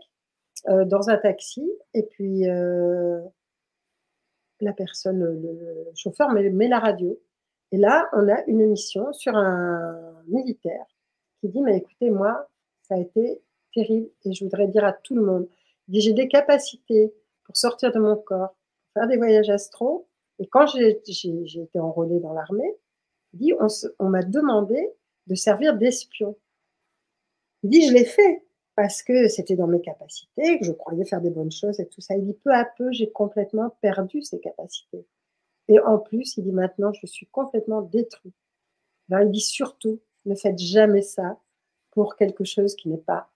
euh, 0.69 0.85
dans 0.85 1.11
un 1.11 1.17
taxi 1.17 1.71
et 1.95 2.05
puis 2.05 2.45
la 4.61 4.73
personne, 4.73 5.23
le 5.23 5.91
chauffeur 5.95 6.31
met, 6.33 6.69
la 6.69 6.79
radio. 6.79 7.19
Et 7.77 7.79
là, 7.79 8.09
on 8.15 8.27
a 8.31 8.43
une 8.47 8.63
émission 8.63 9.13
sur 9.13 9.37
un 9.37 10.23
militaire 10.29 10.87
qui 11.39 11.51
dit, 11.51 11.61
mais 11.61 11.77
écoutez, 11.77 12.09
moi, 12.09 12.49
ça 12.81 12.95
a 12.95 12.99
été 12.99 13.43
terrible 13.75 14.09
et 14.25 14.33
je 14.33 14.45
voudrais 14.45 14.67
dire 14.67 14.83
à 14.83 14.95
tout 14.95 15.15
le 15.15 15.21
monde, 15.21 15.47
j'ai 15.91 16.15
des 16.15 16.27
capacités 16.27 17.13
pour 17.45 17.55
sortir 17.55 17.93
de 17.93 17.99
mon 17.99 18.17
corps, 18.17 18.57
faire 18.95 19.07
des 19.07 19.19
voyages 19.19 19.51
astro. 19.51 20.09
Et 20.39 20.47
quand 20.47 20.67
j'ai 20.69 21.03
été 21.03 21.79
enrôlée 21.79 22.19
dans 22.19 22.33
l'armée, 22.33 22.79
on, 23.61 23.67
on 23.99 24.09
m'a 24.09 24.23
demandé 24.23 24.89
de 25.27 25.35
servir 25.35 25.77
d'espion. 25.77 26.35
Il 27.63 27.69
dit, 27.69 27.87
je 27.89 27.93
l'ai 27.93 28.07
fait 28.07 28.43
parce 28.75 29.03
que 29.03 29.29
c'était 29.29 29.57
dans 29.57 29.67
mes 29.67 29.83
capacités, 29.83 30.59
que 30.61 30.65
je 30.65 30.73
croyais 30.73 31.05
faire 31.05 31.21
des 31.21 31.29
bonnes 31.29 31.53
choses 31.53 31.79
et 31.79 31.87
tout 31.87 32.01
ça. 32.01 32.15
Il 32.17 32.25
dit 32.25 32.39
peu 32.43 32.55
à 32.55 32.65
peu, 32.65 32.91
j'ai 32.91 33.11
complètement 33.11 33.77
perdu 33.83 34.23
ces 34.23 34.41
capacités. 34.41 35.05
Et 35.69 35.81
en 35.81 35.99
plus, 35.99 36.37
il 36.37 36.45
dit 36.45 36.53
maintenant, 36.53 36.93
je 36.93 37.07
suis 37.07 37.27
complètement 37.27 37.83
détruit. 37.83 38.33
Alors, 39.11 39.27
il 39.27 39.31
dit 39.31 39.41
surtout, 39.41 40.01
ne 40.25 40.35
faites 40.35 40.59
jamais 40.59 41.03
ça 41.03 41.39
pour 41.91 42.17
quelque 42.17 42.45
chose 42.45 42.75
qui 42.77 42.89
n'est 42.89 42.97
pas 42.99 43.31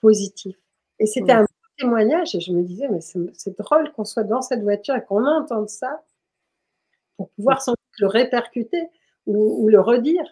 positif. 0.00 0.56
Et 0.98 1.06
c'était 1.06 1.32
un 1.32 1.46
témoignage 1.78 2.34
et 2.34 2.40
je 2.40 2.52
me 2.52 2.62
disais, 2.62 2.88
mais 2.88 3.00
c'est 3.00 3.56
drôle 3.58 3.92
qu'on 3.92 4.04
soit 4.04 4.24
dans 4.24 4.42
cette 4.42 4.62
voiture 4.62 4.96
et 4.96 5.04
qu'on 5.04 5.24
entende 5.26 5.68
ça 5.68 6.02
pour 7.16 7.30
pouvoir 7.30 7.62
sans 7.62 7.74
le 7.98 8.06
répercuter 8.06 8.88
ou, 9.26 9.64
ou 9.64 9.68
le 9.68 9.80
redire. 9.80 10.24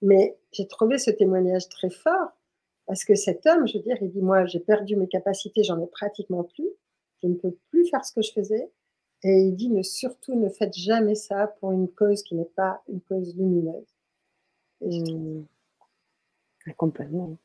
Mais 0.00 0.38
j'ai 0.52 0.66
trouvé 0.66 0.98
ce 0.98 1.10
témoignage 1.10 1.68
très 1.68 1.90
fort 1.90 2.30
parce 2.86 3.04
que 3.04 3.14
cet 3.14 3.46
homme, 3.46 3.66
je 3.66 3.78
veux 3.78 3.82
dire, 3.82 3.96
il 4.00 4.10
dit, 4.10 4.20
moi, 4.20 4.44
j'ai 4.46 4.60
perdu 4.60 4.96
mes 4.96 5.08
capacités, 5.08 5.62
j'en 5.62 5.80
ai 5.80 5.86
pratiquement 5.86 6.44
plus, 6.44 6.68
je 7.22 7.28
ne 7.28 7.34
peux 7.34 7.56
plus 7.70 7.86
faire 7.88 8.04
ce 8.04 8.12
que 8.12 8.22
je 8.22 8.32
faisais. 8.32 8.70
Et 9.24 9.42
il 9.42 9.54
dit 9.54 9.68
ne 9.70 9.82
surtout 9.82 10.34
ne 10.34 10.48
faites 10.48 10.76
jamais 10.76 11.14
ça 11.14 11.46
pour 11.60 11.72
une 11.72 11.88
cause 11.88 12.22
qui 12.22 12.34
n'est 12.34 12.44
pas 12.44 12.82
une 12.88 13.00
cause 13.00 13.36
lumineuse. 13.36 13.86
Complètement. 16.76 17.36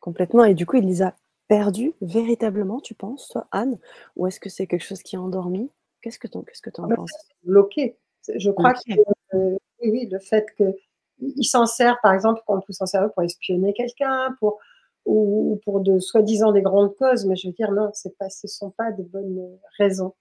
Complètement. 0.00 0.44
Et 0.44 0.54
du 0.54 0.64
coup, 0.64 0.76
il 0.76 0.86
les 0.86 1.02
a 1.02 1.14
perdus 1.48 1.94
véritablement, 2.00 2.80
tu 2.80 2.94
penses, 2.94 3.28
toi, 3.28 3.48
Anne 3.50 3.78
Ou 4.16 4.26
est-ce 4.26 4.40
que 4.40 4.48
c'est 4.48 4.66
quelque 4.66 4.84
chose 4.84 5.02
qui 5.02 5.16
est 5.16 5.18
endormi? 5.18 5.70
Qu'est-ce 6.00 6.18
que 6.18 6.28
tu 6.28 6.38
qu'est-ce 6.44 6.62
que 6.62 6.70
en 6.80 6.88
penses? 6.88 7.12
Bloqué. 7.42 7.98
Je 8.34 8.50
crois 8.50 8.74
que 8.74 8.92
euh, 9.34 9.56
oui, 9.82 10.06
le 10.06 10.18
fait 10.18 10.46
qu'il 10.56 11.44
s'en 11.44 11.66
sert, 11.66 11.98
par 12.02 12.12
exemple, 12.12 12.42
on 12.46 12.60
peut 12.60 12.72
s'en 12.72 12.86
servir 12.86 13.12
pour 13.12 13.22
espionner 13.22 13.72
quelqu'un, 13.72 14.34
pour 14.38 14.58
ou, 15.06 15.58
pour 15.64 15.80
de 15.80 15.98
soi-disant 15.98 16.52
des 16.52 16.62
grandes 16.62 16.94
causes, 16.96 17.24
mais 17.24 17.34
je 17.34 17.48
veux 17.48 17.54
dire, 17.54 17.72
non, 17.72 17.90
c'est 17.94 18.16
pas, 18.18 18.28
ce 18.28 18.46
ne 18.46 18.50
sont 18.50 18.70
pas 18.70 18.92
de 18.92 19.02
bonnes 19.02 19.58
raisons. 19.78 20.14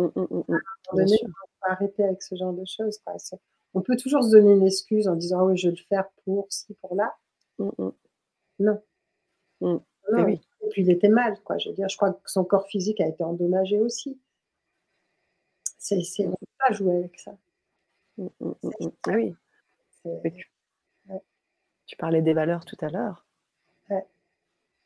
Mmh, 0.00 0.12
mmh, 0.16 0.20
mmh, 0.20 0.54
à 0.54 0.56
un 0.56 0.92
moment 0.92 1.04
donné, 1.04 1.18
on 1.24 1.28
faut 1.28 1.70
arrêter 1.70 2.04
avec 2.04 2.22
ce 2.22 2.34
genre 2.34 2.52
de 2.52 2.64
choses. 2.64 3.00
On 3.74 3.82
peut 3.82 3.96
toujours 3.96 4.24
se 4.24 4.30
donner 4.30 4.52
une 4.52 4.66
excuse 4.66 5.08
en 5.08 5.14
disant, 5.14 5.40
ah 5.40 5.44
oui, 5.44 5.56
je 5.56 5.68
vais 5.68 5.76
le 5.76 5.82
faire 5.88 6.08
pour 6.24 6.46
ci, 6.50 6.74
pour 6.80 6.94
là. 6.94 7.14
Non. 8.58 8.82
Eh 9.60 10.32
Et 10.32 10.68
puis 10.70 10.82
il 10.82 10.90
était 10.90 11.08
mal, 11.08 11.38
quoi. 11.42 11.58
Je 11.58 11.68
veux 11.68 11.74
dire, 11.74 11.88
je 11.88 11.96
crois 11.96 12.12
que 12.14 12.30
son 12.30 12.44
corps 12.44 12.66
physique 12.66 13.00
a 13.00 13.06
été 13.06 13.22
endommagé 13.22 13.78
aussi. 13.78 14.18
C'est, 15.78 15.96
on 16.20 16.30
ne 16.30 16.36
peut 16.36 16.46
pas 16.58 16.72
jouer 16.72 16.96
avec 16.96 17.18
ça. 17.18 17.36
Ah 18.18 19.12
oui. 19.14 19.34
Tu 21.86 21.96
parlais 21.96 22.22
des 22.22 22.32
valeurs 22.32 22.64
tout 22.64 22.76
à 22.80 22.88
l'heure 22.88 23.26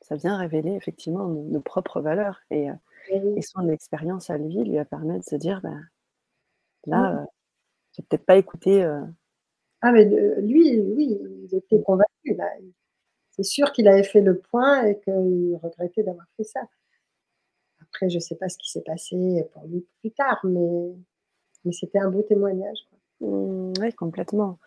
ça 0.05 0.17
vient 0.17 0.37
révéler 0.37 0.73
effectivement 0.73 1.27
nos, 1.27 1.61
propres 1.61 2.01
valeurs. 2.01 2.43
Et, 2.51 2.71
euh, 2.71 2.75
et, 3.11 3.43
son 3.43 3.69
expérience 3.69 4.31
à 4.31 4.39
lui 4.39 4.65
lui 4.65 4.79
a 4.79 4.85
permis 4.85 5.19
de 5.19 5.25
se 5.25 5.37
dire, 5.37 5.61
ben, 5.63 5.81
là, 6.87 7.13
je 7.13 7.19
euh, 7.19 7.25
j'ai 7.93 8.03
peut-être 8.03 8.27
pas 8.27 8.37
écouté. 8.37 8.85
Euh 8.85 9.03
ah, 9.87 9.93
mais 9.93 10.07
lui, 10.41 10.81
oui, 10.81 11.19
il 11.21 11.55
était 11.55 11.83
convaincu. 11.83 12.39
C'est 13.33 13.43
sûr 13.43 13.71
qu'il 13.71 13.87
avait 13.87 14.03
fait 14.03 14.23
le 14.23 14.39
point 14.39 14.87
et 14.87 14.99
qu'il 15.01 15.59
regrettait 15.63 16.03
d'avoir 16.03 16.25
fait 16.39 16.45
ça. 16.45 16.61
Après, 17.83 18.09
je 18.09 18.15
ne 18.15 18.21
sais 18.21 18.37
pas 18.37 18.49
ce 18.49 18.57
qui 18.57 18.71
s'est 18.71 18.81
passé 18.81 19.47
pour 19.53 19.65
lui 19.67 19.87
plus 20.01 20.11
tard, 20.13 20.41
mais, 20.45 20.95
mais 21.67 21.73
c'était 21.73 21.99
un 21.99 22.11
beau 22.11 22.23
témoignage. 22.23 22.79
Mmh, 23.21 23.73
oui, 23.79 23.93
complètement. 23.93 24.59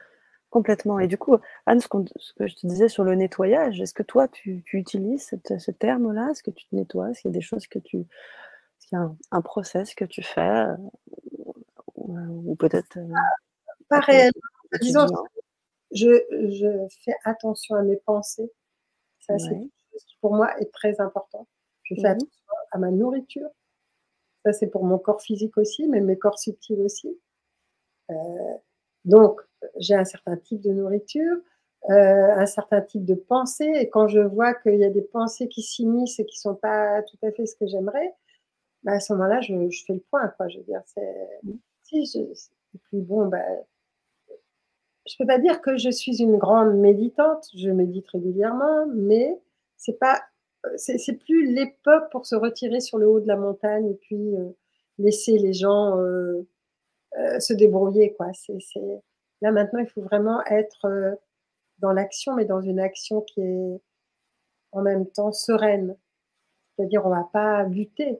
Complètement. 0.50 1.00
Et 1.00 1.08
du 1.08 1.18
coup, 1.18 1.38
Anne, 1.66 1.82
ce, 1.82 1.88
que 1.88 2.48
je 2.48 2.56
te 2.56 2.68
disais 2.68 2.88
sur 2.88 3.04
le 3.04 3.16
nettoyage, 3.16 3.82
est-ce 3.82 3.94
que 3.94 4.04
toi, 4.04 4.28
tu, 4.28 4.64
utilises 4.74 5.30
ce 5.46 5.72
terme-là? 5.72 6.30
Est-ce 6.32 6.42
que 6.42 6.52
tu 6.52 6.66
te 6.68 6.76
nettoies? 6.76 7.12
Est-ce 7.12 7.22
qu'il 7.22 7.32
y 7.32 7.34
a 7.34 7.38
des 7.38 7.42
choses 7.42 7.68
que 7.68 7.80
tu. 7.80 8.00
Est-ce 8.00 8.88
qu'il 8.88 8.98
y 8.98 9.02
a 9.02 9.12
un, 9.32 9.42
process 9.42 9.94
que 9.94 10.06
tu 10.06 10.24
fais 10.24 10.42
euh, 10.42 10.76
Ou, 11.96 12.56
peut-être. 12.56 12.98
Euh, 12.98 13.14
pas 13.90 14.00
réellement. 14.00 14.42
Disons, 14.82 15.08
je, 15.92 16.24
je, 16.32 16.88
fais 17.04 17.16
attention 17.26 17.76
à 17.76 17.84
mes 17.84 17.98
pensées. 17.98 18.52
Ça, 19.20 19.38
c'est 19.40 19.70
pour 20.22 20.34
moi 20.34 20.58
est 20.60 20.72
très 20.72 21.00
important. 21.02 21.48
Je 21.84 21.96
fais 21.96 22.02
mmh 22.02 22.06
attention 22.06 22.54
à 22.72 22.78
ma 22.78 22.92
nourriture. 22.92 23.50
Ça, 24.46 24.54
c'est 24.54 24.68
pour 24.68 24.86
mon 24.86 24.98
corps 24.98 25.22
physique 25.22 25.58
aussi, 25.58 25.88
mais 25.88 26.00
mes 26.00 26.18
corps 26.18 26.40
subtils 26.40 26.82
aussi. 26.82 27.20
Euh, 28.10 28.14
donc, 29.06 29.42
j'ai 29.80 29.96
un 29.96 30.06
certain 30.06 30.38
type 30.38 30.62
de 30.62 30.72
nourriture, 30.72 31.38
euh, 31.90 32.32
un 32.36 32.46
certain 32.46 32.82
type 32.82 33.06
de 33.06 33.16
pensée, 33.16 33.72
et 33.76 33.90
quand 33.90 34.08
je 34.08 34.20
vois 34.20 34.54
qu'il 34.54 34.76
y 34.76 34.84
a 34.84 34.90
des 34.90 35.02
pensées 35.02 35.48
qui 35.48 35.62
s'immiscent 35.62 36.20
et 36.20 36.26
qui 36.26 36.38
ne 36.38 36.52
sont 36.52 36.56
pas 36.56 37.02
tout 37.04 37.18
à 37.24 37.32
fait 37.32 37.46
ce 37.46 37.56
que 37.56 37.68
j'aimerais, 37.68 38.14
bah, 38.84 38.94
à 38.94 39.00
ce 39.00 39.14
moment-là, 39.14 39.42
je, 39.42 39.54
fais 39.86 39.94
le 39.94 40.04
point. 40.12 40.32
Je 40.50 40.58
veux 40.58 40.64
dire, 40.64 40.82
c'est. 40.86 41.30
Si, 41.84 42.28
bon, 42.92 43.28
bah, 43.28 43.40
je 45.08 45.14
ne 45.14 45.18
peux 45.20 45.28
pas 45.28 45.40
dire 45.40 45.62
que 45.62 45.78
je 45.78 45.90
suis 45.90 46.22
une 46.22 46.38
grande 46.38 46.76
méditante, 46.76 47.48
je 47.56 47.70
médite 47.70 48.08
régulièrement, 48.10 48.86
mais 48.88 49.40
c'est 49.78 49.98
pas. 49.98 50.22
C'est 50.76 51.14
plus 51.14 51.54
l'époque 51.54 52.12
pour 52.12 52.26
se 52.26 52.36
retirer 52.36 52.82
sur 52.82 52.98
le 52.98 53.08
haut 53.08 53.22
de 53.22 53.28
la 53.28 53.38
montagne 53.38 53.90
et 53.90 53.94
puis 53.94 54.36
euh, 54.36 54.50
laisser 54.98 55.38
les 55.38 55.54
gens 55.54 55.98
euh, 56.00 56.46
se 57.40 57.54
débrouiller. 57.54 58.14
Quoi. 58.14 58.28
C'est 58.34 58.60
Là, 59.42 59.52
maintenant, 59.52 59.80
il 59.80 59.88
faut 59.88 60.02
vraiment 60.02 60.44
être 60.46 60.86
euh, 60.86 61.16
dans 61.80 61.92
l'action, 61.92 62.34
mais 62.36 62.46
dans 62.46 62.62
une 62.62 62.80
action 62.80 63.22
qui 63.22 63.42
est 63.42 63.82
en 64.72 64.82
même 64.82 65.08
temps 65.08 65.32
sereine. 65.32 65.96
C'est-à-dire, 66.76 67.06
on 67.06 67.10
ne 67.10 67.16
va 67.16 67.30
pas 67.32 67.64
lutter. 67.64 68.20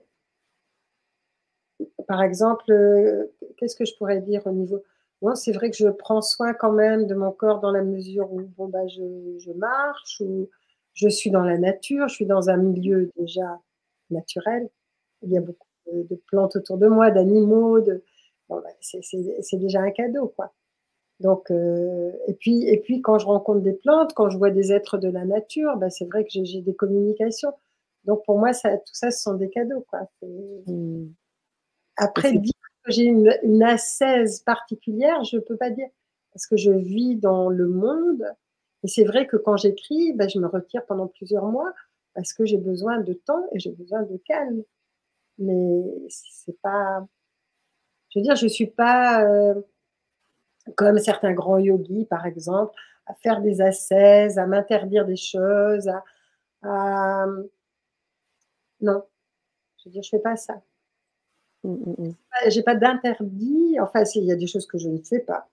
Par 2.06 2.22
exemple, 2.22 2.70
euh, 2.70 3.26
qu'est-ce 3.56 3.76
que 3.76 3.84
je 3.84 3.96
pourrais 3.96 4.20
dire 4.20 4.46
au 4.46 4.52
niveau. 4.52 4.82
Bon, 5.20 5.34
c'est 5.34 5.52
vrai 5.52 5.70
que 5.70 5.76
je 5.76 5.88
prends 5.88 6.22
soin 6.22 6.54
quand 6.54 6.72
même 6.72 7.06
de 7.06 7.14
mon 7.14 7.32
corps 7.32 7.60
dans 7.60 7.72
la 7.72 7.82
mesure 7.82 8.32
où 8.32 8.42
bon, 8.56 8.68
bah, 8.68 8.86
je, 8.86 9.52
marche, 9.52 10.20
ou 10.20 10.48
je 10.94 11.08
suis 11.08 11.30
dans 11.30 11.42
la 11.42 11.58
nature, 11.58 12.08
je 12.08 12.14
suis 12.14 12.26
dans 12.26 12.50
un 12.50 12.56
milieu 12.56 13.10
déjà 13.16 13.60
naturel. 14.10 14.68
Il 15.22 15.32
y 15.32 15.36
a 15.36 15.40
beaucoup 15.40 15.66
de, 15.92 16.14
plantes 16.26 16.54
autour 16.54 16.78
de 16.78 16.86
moi, 16.86 17.10
d'animaux. 17.10 17.80
De... 17.80 18.04
Bon, 18.48 18.60
bah, 18.60 18.70
c'est 18.80 19.56
déjà 19.56 19.80
un 19.80 19.90
cadeau, 19.90 20.28
quoi. 20.28 20.52
Donc, 21.20 21.50
euh, 21.50 22.12
et, 22.28 22.34
puis, 22.34 22.64
et 22.68 22.78
puis, 22.78 23.02
quand 23.02 23.18
je 23.18 23.26
rencontre 23.26 23.60
des 23.60 23.72
plantes, 23.72 24.14
quand 24.14 24.30
je 24.30 24.38
vois 24.38 24.50
des 24.50 24.72
êtres 24.72 24.98
de 24.98 25.08
la 25.08 25.24
nature, 25.24 25.76
ben, 25.76 25.90
c'est 25.90 26.06
vrai 26.06 26.24
que 26.24 26.30
j'ai 26.32 26.62
des 26.62 26.74
communications. 26.74 27.52
Donc, 28.04 28.24
pour 28.24 28.38
moi, 28.38 28.52
ça, 28.52 28.76
tout 28.78 28.94
ça, 28.94 29.10
ce 29.10 29.20
sont 29.20 29.34
des 29.34 29.50
cadeaux. 29.50 29.84
Quoi. 29.88 30.08
Mmh. 30.22 31.06
Après, 31.96 32.32
dire 32.32 32.52
que 32.84 32.92
j'ai 32.92 33.04
une, 33.04 33.36
une 33.42 33.62
ascèse 33.62 34.40
particulière, 34.40 35.24
je 35.24 35.36
ne 35.36 35.42
peux 35.42 35.56
pas 35.56 35.70
dire. 35.70 35.88
Parce 36.32 36.46
que 36.46 36.56
je 36.56 36.70
vis 36.70 37.16
dans 37.16 37.48
le 37.48 37.66
monde. 37.66 38.24
Et 38.84 38.88
c'est 38.88 39.04
vrai 39.04 39.26
que 39.26 39.36
quand 39.36 39.56
j'écris, 39.56 40.12
ben, 40.12 40.28
je 40.28 40.38
me 40.38 40.46
retire 40.46 40.84
pendant 40.86 41.08
plusieurs 41.08 41.46
mois 41.46 41.72
parce 42.14 42.32
que 42.32 42.44
j'ai 42.44 42.58
besoin 42.58 43.00
de 43.00 43.12
temps 43.12 43.46
et 43.52 43.58
j'ai 43.58 43.72
besoin 43.72 44.02
de 44.02 44.16
calme. 44.26 44.62
Mais 45.38 45.82
c'est 46.08 46.58
pas. 46.62 47.06
Je 48.10 48.18
veux 48.18 48.22
dire, 48.22 48.36
je 48.36 48.44
ne 48.44 48.50
suis 48.50 48.66
pas. 48.66 49.24
Euh, 49.24 49.54
comme 50.76 50.98
certains 50.98 51.32
grands 51.32 51.58
yogis, 51.58 52.04
par 52.06 52.26
exemple, 52.26 52.74
à 53.06 53.14
faire 53.14 53.40
des 53.40 53.60
ascèses, 53.60 54.38
à 54.38 54.46
m'interdire 54.46 55.06
des 55.06 55.16
choses, 55.16 55.90
à, 56.62 57.26
non, 58.80 59.02
je 59.78 59.88
veux 59.88 59.92
dire, 59.92 60.02
je 60.02 60.10
fais 60.10 60.18
pas 60.18 60.36
ça. 60.36 60.60
Je 61.64 61.68
mmh, 61.68 61.76
n'ai 61.98 62.08
mmh, 62.08 62.10
mmh. 62.10 62.50
J'ai 62.50 62.62
pas 62.62 62.74
d'interdit. 62.76 63.78
Enfin, 63.80 64.04
il 64.14 64.24
y 64.24 64.32
a 64.32 64.36
des 64.36 64.46
choses 64.46 64.66
que 64.66 64.78
je 64.78 64.88
ne 64.88 64.98
fais 64.98 65.20
pas. 65.20 65.48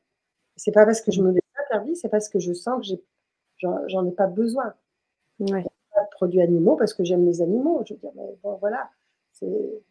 C'est 0.56 0.72
pas 0.72 0.86
parce 0.86 1.02
que 1.02 1.12
je 1.12 1.22
me 1.22 1.32
les 1.32 1.42
interdis, 1.66 1.96
c'est 1.96 2.10
parce 2.10 2.30
que 2.30 2.40
je 2.40 2.54
sens 2.54 2.88
que 2.88 3.68
j'en 3.88 4.06
ai 4.06 4.12
pas 4.12 4.28
besoin. 4.28 4.74
Ouais. 5.40 5.64
Pas 5.94 6.04
de 6.04 6.10
produits 6.12 6.42
animaux 6.42 6.76
parce 6.76 6.94
que 6.94 7.04
j'aime 7.04 7.26
les 7.26 7.42
animaux. 7.42 7.84
Je 7.88 7.94
veux 7.94 8.00
dire, 8.00 8.12
mais 8.16 8.38
bon, 8.44 8.58
voilà. 8.58 8.90
C'est. 9.32 9.82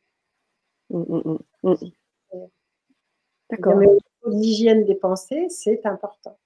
D'accord 3.50 3.80
l'hygiène 4.26 4.84
des 4.84 4.94
pensées, 4.94 5.48
c'est 5.48 5.84
important. 5.86 6.38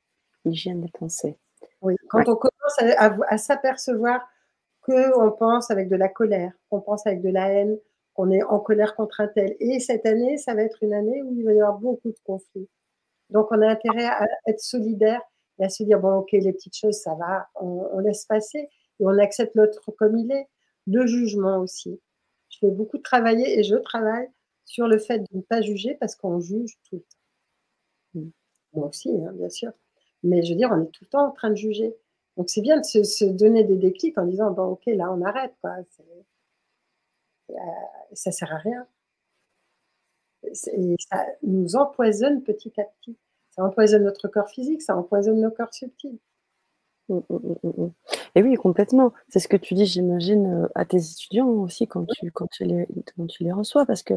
L'hygiène 0.44 0.80
des 0.80 0.90
pensées. 0.90 1.36
Oui, 1.82 1.96
quand 2.08 2.28
on 2.28 2.36
commence 2.36 2.78
à, 2.78 3.38
s'apercevoir 3.38 4.28
qu'on 4.80 5.32
pense 5.32 5.70
avec 5.70 5.88
de 5.88 5.96
la 5.96 6.08
colère, 6.08 6.52
qu'on 6.70 6.80
pense 6.80 7.06
avec 7.06 7.22
de 7.22 7.30
la 7.30 7.52
haine, 7.52 7.78
qu'on 8.14 8.30
est 8.30 8.42
en 8.42 8.58
colère 8.58 8.96
contre 8.96 9.20
un 9.20 9.28
tel. 9.28 9.54
Et 9.60 9.78
cette 9.80 10.06
année, 10.06 10.38
ça 10.38 10.54
va 10.54 10.62
être 10.62 10.82
une 10.82 10.94
année 10.94 11.22
où 11.22 11.34
il 11.34 11.44
va 11.44 11.52
y 11.52 11.60
avoir 11.60 11.78
beaucoup 11.78 12.08
de 12.08 12.18
conflits. 12.24 12.68
Donc, 13.30 13.48
on 13.50 13.60
a 13.62 13.68
intérêt 13.68 14.06
à 14.06 14.26
être 14.46 14.60
solidaire 14.60 15.20
et 15.58 15.64
à 15.64 15.68
se 15.68 15.82
dire, 15.82 16.00
bon, 16.00 16.14
ok, 16.16 16.32
les 16.32 16.52
petites 16.52 16.76
choses, 16.76 16.96
ça 16.96 17.14
va, 17.14 17.48
on, 17.60 17.98
laisse 17.98 18.24
passer 18.24 18.58
et 18.58 19.04
on 19.04 19.18
accepte 19.18 19.54
l'autre 19.54 19.92
comme 19.92 20.16
il 20.16 20.32
est. 20.32 20.48
Le 20.86 21.06
jugement 21.06 21.58
aussi. 21.58 22.00
Je 22.48 22.58
fais 22.60 22.70
beaucoup 22.70 22.98
travailler 22.98 23.58
et 23.58 23.62
je 23.62 23.76
travaille 23.76 24.28
sur 24.68 24.86
le 24.86 24.98
fait 24.98 25.18
de 25.18 25.26
ne 25.32 25.40
pas 25.40 25.62
juger 25.62 25.96
parce 25.98 26.14
qu'on 26.14 26.40
juge 26.40 26.78
tout 26.88 26.96
le 26.96 27.00
temps. 27.00 28.30
Moi 28.74 28.88
aussi, 28.88 29.10
hein, 29.10 29.32
bien 29.32 29.48
sûr. 29.48 29.72
Mais 30.22 30.42
je 30.42 30.52
veux 30.52 30.58
dire, 30.58 30.70
on 30.70 30.82
est 30.82 30.90
tout 30.90 31.04
le 31.04 31.08
temps 31.08 31.26
en 31.26 31.30
train 31.30 31.50
de 31.50 31.56
juger. 31.56 31.96
Donc 32.36 32.50
c'est 32.50 32.60
bien 32.60 32.78
de 32.78 32.84
se, 32.84 33.24
donner 33.24 33.64
des 33.64 33.76
déclics 33.76 34.18
en 34.18 34.26
disant, 34.26 34.50
bon, 34.50 34.64
ok, 34.72 34.84
là, 34.86 35.10
on 35.10 35.22
arrête. 35.22 35.54
Quoi. 35.62 35.76
Euh, 37.50 37.54
ça 38.12 38.30
sert 38.30 38.52
à 38.52 38.58
rien. 38.58 38.86
Et 40.44 40.96
ça 41.10 41.26
nous 41.42 41.74
empoisonne 41.76 42.42
petit 42.42 42.72
à 42.78 42.84
petit. 42.84 43.16
Ça 43.50 43.64
empoisonne 43.64 44.04
notre 44.04 44.28
corps 44.28 44.50
physique, 44.50 44.82
ça 44.82 44.96
empoisonne 44.96 45.40
nos 45.40 45.50
corps 45.50 45.72
subtils. 45.72 46.18
Mmh, 47.08 47.20
mmh, 47.30 47.54
mmh, 47.62 47.90
et 48.34 48.42
oui, 48.42 48.54
complètement. 48.56 49.12
C'est 49.28 49.40
ce 49.40 49.48
que 49.48 49.56
tu 49.56 49.74
dis, 49.74 49.86
j'imagine, 49.86 50.64
euh, 50.64 50.68
à 50.74 50.84
tes 50.84 50.98
étudiants 50.98 51.48
aussi 51.48 51.88
quand 51.88 52.04
tu, 52.06 52.30
quand 52.30 52.46
tu, 52.48 52.64
les, 52.64 52.86
quand 53.16 53.26
tu 53.26 53.44
les 53.44 53.52
reçois, 53.52 53.86
parce 53.86 54.02
que 54.02 54.14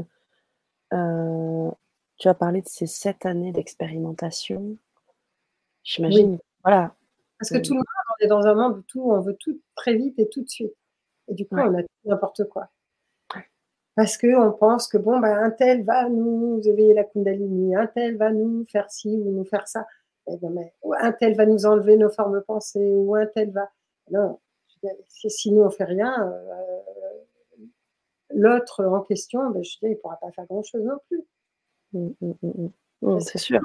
euh, 0.93 1.71
tu 2.17 2.27
as 2.27 2.33
parlé 2.33 2.61
de 2.61 2.67
ces 2.67 2.87
sept 2.87 3.25
années 3.25 3.51
d'expérimentation. 3.51 4.77
J'imagine, 5.83 6.37
voilà. 6.63 6.93
Parce 7.39 7.49
que 7.49 7.57
tout 7.57 7.73
le 7.73 7.77
monde, 7.77 7.85
on 8.19 8.25
est 8.25 8.27
dans 8.27 8.45
un 8.45 8.53
monde 8.53 8.77
où 8.77 8.81
tout, 8.83 9.11
on 9.11 9.19
veut 9.19 9.35
tout 9.35 9.59
très 9.75 9.95
vite 9.95 10.19
et 10.19 10.29
tout 10.29 10.43
de 10.43 10.49
suite. 10.49 10.75
Et 11.27 11.33
du 11.33 11.47
coup, 11.47 11.55
on 11.55 11.79
a 11.79 11.81
n'importe 12.05 12.43
quoi. 12.49 12.69
parce 13.95 14.17
qu'on 14.17 14.51
pense 14.51 14.87
que 14.87 14.97
bon, 14.97 15.19
ben, 15.19 15.35
un 15.35 15.49
tel 15.49 15.83
va 15.83 16.07
nous 16.09 16.61
éveiller 16.63 16.93
la 16.93 17.03
Kundalini, 17.03 17.75
un 17.75 17.87
tel 17.87 18.17
va 18.17 18.31
nous 18.31 18.65
faire 18.65 18.91
ci 18.91 19.09
ou 19.09 19.31
nous 19.31 19.45
faire 19.45 19.67
ça, 19.67 19.87
eh 20.27 20.37
ben, 20.37 20.51
mais, 20.51 20.73
un 20.99 21.11
tel 21.13 21.35
va 21.35 21.45
nous 21.45 21.65
enlever 21.65 21.97
nos 21.97 22.09
formes 22.09 22.41
pensées, 22.41 22.93
ou 22.93 23.15
un 23.15 23.25
tel 23.25 23.51
va. 23.51 23.69
Non, 24.11 24.39
si 25.07 25.51
nous 25.51 25.61
on 25.61 25.69
fait 25.69 25.85
rien, 25.85 26.27
euh, 26.27 26.50
l'autre 28.33 28.83
en 28.85 29.01
question, 29.01 29.49
ben, 29.49 29.63
je 29.63 29.71
dis, 29.71 29.77
il 29.83 29.89
ne 29.91 29.95
pourra 29.95 30.17
pas 30.17 30.31
faire 30.31 30.45
grand-chose 30.45 30.83
non 30.83 30.97
plus. 31.07 31.23
Mmh, 31.93 32.09
mmh, 32.21 32.69
mmh, 33.01 33.19
c'est 33.19 33.37
sûr. 33.37 33.61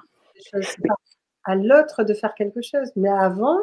À 1.45 1.55
l'autre 1.55 2.05
de 2.05 2.15
faire 2.15 2.35
quelque 2.35 2.61
chose. 2.63 2.91
Mais 2.97 3.09
avant, 3.09 3.59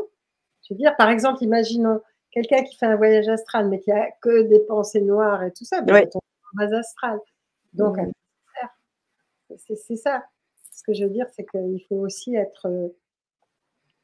je 0.63 0.73
veux 0.73 0.77
dire, 0.77 0.95
par 0.97 1.09
exemple, 1.09 1.43
imaginons 1.43 2.01
quelqu'un 2.31 2.63
qui 2.63 2.75
fait 2.77 2.85
un 2.85 2.95
voyage 2.95 3.27
astral, 3.27 3.69
mais 3.69 3.79
qui 3.79 3.91
a 3.91 4.09
que 4.21 4.43
des 4.43 4.59
pensées 4.59 5.01
noires 5.01 5.43
et 5.43 5.51
tout 5.51 5.65
ça, 5.65 5.81
ben, 5.81 6.07
base 6.53 6.73
astrale. 6.73 7.19
Donc, 7.73 7.97
c'est 9.57 9.95
ça. 9.95 10.23
Ce 10.71 10.83
que 10.83 10.93
je 10.93 11.03
veux 11.03 11.09
dire, 11.09 11.27
c'est 11.35 11.45
qu'il 11.45 11.83
faut 11.87 11.97
aussi 11.97 12.35
être 12.35 12.67
euh, 12.67 12.89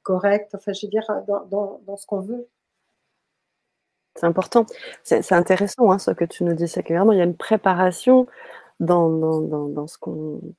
correct, 0.04 0.54
enfin, 0.56 0.74
je 0.74 0.86
veux 0.86 0.90
dire, 0.90 1.06
dans, 1.28 1.80
dans, 1.86 1.98
ce 1.98 2.06
qu'on 2.06 2.22
veut. 2.22 2.48
C'est 4.20 4.26
important. 4.26 4.66
C'est 5.04 5.32
intéressant 5.32 5.92
hein, 5.92 6.00
ce 6.00 6.12
que 6.12 6.26
tu 6.26 6.44
nous 6.44 6.54
dis. 6.54 6.68
C'est 6.68 6.84
que 6.84 6.94
vraiment, 6.94 7.14
il 7.14 7.20
y 7.20 7.22
a 7.22 7.26
une 7.26 7.38
préparation 7.38 8.28
dans, 8.82 9.10
dans, 9.10 9.68
dans, 9.70 9.88
ce 9.88 9.98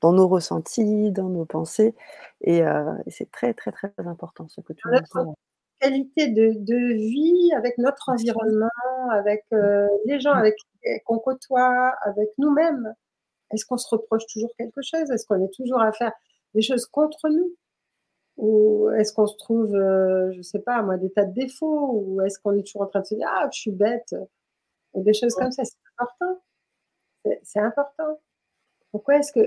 dans 0.01 0.13
nos 0.13 0.29
ressentis, 0.29 1.11
dans 1.11 1.29
nos 1.29 1.45
pensées. 1.45 1.95
Et, 2.41 2.63
euh, 2.63 2.93
c'est 3.09 3.31
très, 3.31 3.53
très, 3.53 3.71
très 3.71 3.93
important 3.99 4.49
ce 4.49 4.63
que 4.63 4.73
tu 4.73 4.89
nous 4.89 4.99
dis. 4.99 5.33
Qualité 5.79 6.29
de, 6.29 6.53
de, 6.59 6.95
vie 6.95 7.53
avec 7.57 7.77
notre 7.79 8.11
environnement, 8.11 8.69
avec 9.11 9.45
euh, 9.53 9.89
les 10.05 10.21
gens 10.21 10.33
avec 10.33 10.55
qu'on 11.05 11.19
côtoie, 11.19 11.95
avec 12.03 12.29
nous-mêmes. 12.39 12.95
Est-ce 13.53 13.65
qu'on 13.65 13.79
se 13.79 13.89
reproche 13.89 14.27
toujours 14.33 14.51
quelque 14.59 14.83
chose? 14.83 15.11
Est-ce 15.11 15.27
qu'on 15.27 15.43
est 15.43 15.55
toujours 15.55 15.81
à 15.81 15.93
faire 15.93 16.13
des 16.55 16.63
choses 16.63 16.87
contre 16.87 17.29
nous? 17.29 17.55
Ou 18.41 18.89
est-ce 18.97 19.13
qu'on 19.13 19.27
se 19.27 19.37
trouve, 19.37 19.75
euh, 19.75 20.33
je 20.33 20.39
ne 20.39 20.43
sais 20.43 20.61
pas, 20.61 20.83
moi, 20.83 20.97
des 20.97 21.11
tas 21.11 21.27
de 21.27 21.35
défauts 21.35 21.91
Ou 21.93 22.23
est-ce 22.23 22.39
qu'on 22.39 22.57
est 22.57 22.63
toujours 22.63 22.83
en 22.83 22.87
train 22.87 23.01
de 23.01 23.07
se 23.07 23.15
dire 23.15 23.29
Ah, 23.31 23.49
je 23.53 23.61
suis 23.61 23.71
bête 23.71 24.15
Des 24.95 25.13
choses 25.13 25.35
comme 25.35 25.53
ça, 25.53 25.63
c'est 25.65 25.77
important. 25.99 26.41
C'est 27.43 27.61
important. 27.61 28.21
Pourquoi 28.93 29.19
est-ce 29.19 29.33
que. 29.33 29.41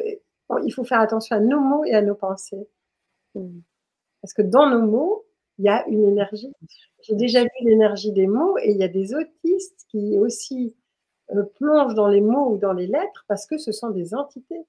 il 0.64 0.72
faut 0.72 0.84
faire 0.84 1.00
attention 1.00 1.36
à 1.36 1.40
nos 1.40 1.60
mots 1.60 1.84
et 1.86 1.96
à 1.96 2.04
nos 2.04 2.16
pensées. 2.16 2.70
Mmh. 3.36 3.62
Parce 4.22 4.34
que 4.34 4.44
dans 4.44 4.70
nos 4.70 4.86
mots, 4.86 5.26
il 5.58 5.66
y 5.66 5.70
a 5.70 5.88
une 5.88 6.06
énergie. 6.06 6.54
J'ai 7.02 7.16
déjà 7.16 7.42
vu 7.42 7.50
l'énergie 7.62 8.12
des 8.12 8.28
mots 8.28 8.58
et 8.60 8.72
il 8.72 8.78
y 8.78 8.84
a 8.84 8.88
des 8.88 9.16
autistes 9.16 9.86
qui 9.90 10.20
aussi 10.20 10.76
euh, 11.32 11.44
plongent 11.56 11.96
dans 11.96 12.08
les 12.08 12.22
mots 12.22 12.52
ou 12.52 12.58
dans 12.58 12.74
les 12.74 12.88
lettres 12.88 13.26
parce 13.28 13.48
que 13.48 13.58
ce 13.58 13.72
sont 13.72 13.90
des 13.90 14.14
entités. 14.14 14.66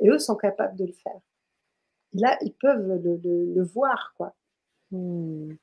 Et 0.00 0.08
eux 0.08 0.18
sont 0.18 0.36
capables 0.36 0.76
de 0.76 0.86
le 0.86 0.92
faire. 0.92 1.20
Là, 2.14 2.36
ils 2.40 2.54
peuvent 2.54 3.00
le, 3.02 3.62
voir, 3.62 4.14
quoi. 4.16 4.34
Hmm. 4.90 5.54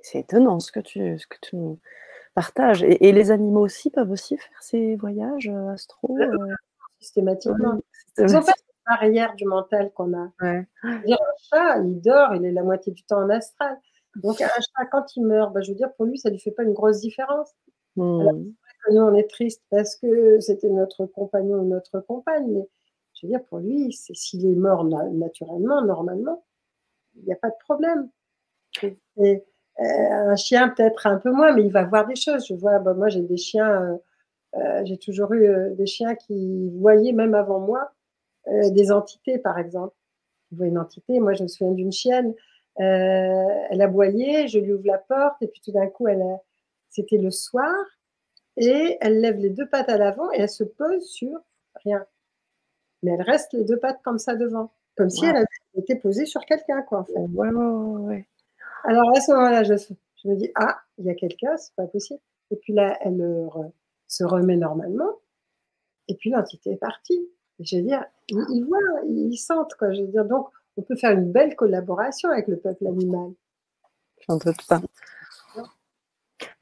C'est 0.00 0.20
étonnant 0.20 0.58
ce 0.58 0.72
que 0.72 0.80
tu, 0.80 1.18
ce 1.18 1.26
que 1.26 1.36
tu 1.40 1.56
partages. 2.34 2.82
Et, 2.82 3.12
les 3.12 3.30
animaux 3.30 3.60
aussi 3.60 3.90
peuvent 3.90 4.10
aussi 4.10 4.36
faire 4.36 4.62
ces 4.62 4.96
voyages 4.96 5.48
euh, 5.48 5.68
astro 5.68 6.16
euh? 6.18 6.54
Systématiquement. 7.00 7.78
Ils 8.18 8.36
ont 8.36 8.40
pas 8.40 8.52
cette 8.56 8.66
barrière 8.86 9.34
du 9.34 9.44
mental 9.44 9.92
qu'on 9.92 10.12
a. 10.14 10.32
un 10.40 10.64
chat, 11.50 11.78
il 11.78 12.00
dort, 12.00 12.34
il 12.34 12.44
est 12.44 12.52
la 12.52 12.62
moitié 12.62 12.92
du 12.92 13.04
temps 13.04 13.22
en 13.22 13.30
astral. 13.30 13.78
Donc 14.16 14.40
un 14.40 14.46
chat, 14.46 14.86
quand 14.90 15.16
il 15.16 15.24
meurt, 15.24 15.52
bah, 15.52 15.60
je 15.62 15.70
veux 15.70 15.76
dire, 15.76 15.92
pour 15.94 16.06
lui, 16.06 16.18
ça 16.18 16.28
ne 16.28 16.34
lui 16.34 16.40
fait 16.40 16.50
pas 16.50 16.64
une 16.64 16.74
grosse 16.74 17.00
différence. 17.00 17.50
Mmh. 17.96 18.52
nous, 18.90 19.00
on 19.02 19.14
est 19.14 19.28
triste 19.28 19.62
parce 19.70 19.96
que 19.96 20.40
c'était 20.40 20.70
notre 20.70 21.04
compagnon 21.06 21.58
ou 21.58 21.68
notre 21.68 22.00
compagne, 22.00 22.46
mais 22.48 22.68
je 23.22 23.28
veux 23.28 23.32
dire, 23.32 23.44
pour 23.44 23.58
lui, 23.58 23.92
s'il 23.92 24.46
est 24.46 24.56
mort 24.56 24.84
naturellement, 24.84 25.84
normalement, 25.84 26.42
il 27.16 27.24
n'y 27.24 27.32
a 27.32 27.36
pas 27.36 27.50
de 27.50 27.58
problème. 27.60 28.08
Euh, 28.82 29.38
un 29.78 30.36
chien, 30.36 30.68
peut-être 30.70 31.06
un 31.06 31.18
peu 31.18 31.30
moins, 31.30 31.52
mais 31.52 31.64
il 31.64 31.72
va 31.72 31.84
voir 31.84 32.06
des 32.06 32.16
choses. 32.16 32.46
Je 32.46 32.54
vois, 32.54 32.78
bah, 32.80 32.94
moi, 32.94 33.08
j'ai 33.08 33.22
des 33.22 33.36
chiens, 33.36 33.82
euh, 33.82 33.96
euh, 34.56 34.82
j'ai 34.84 34.98
toujours 34.98 35.32
eu 35.34 35.74
des 35.76 35.86
chiens 35.86 36.14
qui 36.16 36.70
voyaient, 36.78 37.12
même 37.12 37.34
avant 37.34 37.60
moi, 37.60 37.92
des 38.46 38.90
entités, 38.90 39.38
par 39.38 39.58
exemple. 39.58 39.94
Ils 40.50 40.58
voient 40.58 40.66
une 40.66 40.78
entité. 40.78 41.20
Moi, 41.20 41.34
je 41.34 41.44
me 41.44 41.48
souviens 41.48 41.72
d'une 41.72 41.92
chienne, 41.92 42.34
elle 42.76 43.80
aboyait, 43.80 44.48
je 44.48 44.58
lui 44.58 44.72
ouvre 44.72 44.86
la 44.86 44.98
porte, 44.98 45.40
et 45.42 45.46
puis 45.46 45.60
tout 45.64 45.72
d'un 45.72 45.86
coup, 45.86 46.08
elle 46.08 46.24
c'était 46.90 47.18
le 47.18 47.30
soir, 47.30 47.72
et 48.56 48.98
elle 49.00 49.20
lève 49.20 49.36
les 49.36 49.50
deux 49.50 49.66
pattes 49.66 49.88
à 49.88 49.96
l'avant 49.96 50.30
et 50.32 50.40
elle 50.40 50.48
se 50.48 50.64
pose 50.64 51.04
sur 51.08 51.40
rien. 51.84 52.04
Mais 53.02 53.12
elle 53.12 53.22
reste 53.22 53.52
les 53.52 53.64
deux 53.64 53.78
pattes 53.78 54.00
comme 54.02 54.18
ça 54.18 54.36
devant, 54.36 54.70
comme 54.96 55.10
si 55.10 55.24
elle 55.24 55.36
avait 55.36 55.46
été 55.76 55.96
posée 55.96 56.26
sur 56.26 56.44
quelqu'un, 56.44 56.82
quoi, 56.82 57.00
en 57.00 57.04
fait. 57.04 57.18
Ouais, 57.18 57.48
ouais, 57.48 58.26
Alors 58.84 59.10
à 59.16 59.20
ce 59.20 59.32
moment-là, 59.32 59.64
je, 59.64 59.74
me 60.24 60.36
dis, 60.36 60.50
ah, 60.54 60.78
il 60.98 61.06
y 61.06 61.10
a 61.10 61.14
quelqu'un, 61.14 61.56
c'est 61.56 61.74
pas 61.74 61.86
possible. 61.86 62.20
Et 62.50 62.56
puis 62.56 62.72
là, 62.72 62.98
elle 63.00 63.48
se 64.06 64.24
remet 64.24 64.56
normalement, 64.56 65.18
et 66.08 66.14
puis 66.14 66.30
l'entité 66.30 66.72
est 66.72 66.76
partie. 66.76 67.28
je 67.60 67.76
veux 67.76 67.82
dire, 67.82 68.04
ils, 68.28 68.64
voient, 68.64 68.78
ils 69.08 69.36
sentent, 69.36 69.74
quoi. 69.74 69.92
Je 69.92 70.02
veux 70.02 70.08
dire, 70.08 70.24
donc, 70.24 70.48
on 70.76 70.82
peut 70.82 70.96
faire 70.96 71.12
une 71.12 71.30
belle 71.30 71.56
collaboration 71.56 72.30
avec 72.30 72.48
le 72.48 72.56
peuple 72.56 72.86
animal. 72.86 73.32
J'en 74.28 74.36
doute 74.36 74.66
pas. 74.68 74.80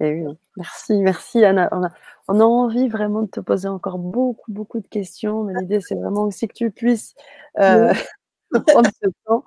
Eh 0.01 0.24
merci, 0.57 1.01
merci 1.03 1.45
Anna. 1.45 1.68
On 1.72 1.85
a, 1.85 1.91
on 2.28 2.41
a, 2.41 2.45
envie 2.45 2.89
vraiment 2.89 3.22
de 3.22 3.28
te 3.28 3.41
poser 3.41 3.68
encore 3.68 3.99
beaucoup, 3.99 4.51
beaucoup 4.53 4.81
de 4.81 4.87
questions, 4.89 5.45
mais 5.45 5.55
l'idée 5.61 5.81
c'est 5.81 5.95
vraiment 5.95 6.22
aussi 6.22 6.49
que 6.49 6.55
tu 6.55 6.70
puisses 6.70 7.14
euh, 7.59 7.93
prendre 8.66 8.91
ce 9.03 9.09
temps. 9.26 9.45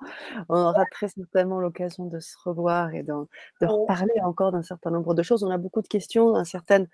On 0.48 0.56
aura 0.56 0.84
très 0.86 1.08
certainement 1.08 1.60
l'occasion 1.60 2.06
de 2.06 2.20
se 2.20 2.36
revoir 2.44 2.94
et 2.94 3.02
de, 3.02 3.12
de 3.60 3.66
reparler 3.66 4.20
encore 4.22 4.52
d'un 4.52 4.62
certain 4.62 4.90
nombre 4.90 5.14
de 5.14 5.22
choses. 5.22 5.44
On 5.44 5.50
a 5.50 5.58
beaucoup 5.58 5.82
de 5.82 5.88
questions, 5.88 6.36
un 6.36 6.44
certain 6.44 6.84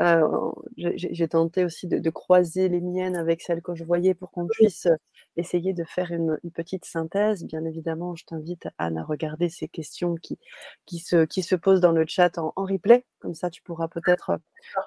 euh, 0.00 0.50
j'ai 0.76 1.28
tenté 1.28 1.64
aussi 1.64 1.86
de, 1.86 2.10
croiser 2.10 2.68
les 2.68 2.80
miennes 2.80 3.16
avec 3.16 3.42
celles 3.42 3.62
que 3.62 3.74
je 3.74 3.84
voyais 3.84 4.14
pour 4.14 4.30
qu'on 4.30 4.46
puisse 4.46 4.86
euh, 4.86 4.96
essayer 5.36 5.72
de 5.72 5.84
faire 5.84 6.10
une, 6.10 6.38
petite 6.54 6.84
synthèse. 6.84 7.44
Bien 7.44 7.64
évidemment, 7.64 8.14
je 8.14 8.24
t'invite, 8.24 8.68
Anne, 8.78 8.98
à 8.98 9.04
regarder 9.04 9.48
ces 9.48 9.68
questions 9.68 10.16
qui, 10.16 10.38
qui, 10.86 10.98
se, 10.98 11.24
qui 11.24 11.42
se 11.42 11.54
posent 11.54 11.80
dans 11.80 11.92
le 11.92 12.04
chat 12.06 12.38
en, 12.38 12.52
replay. 12.56 13.04
Comme 13.20 13.34
ça, 13.34 13.50
tu 13.50 13.62
pourras 13.62 13.88
peut-être 13.88 14.30
euh, 14.30 14.38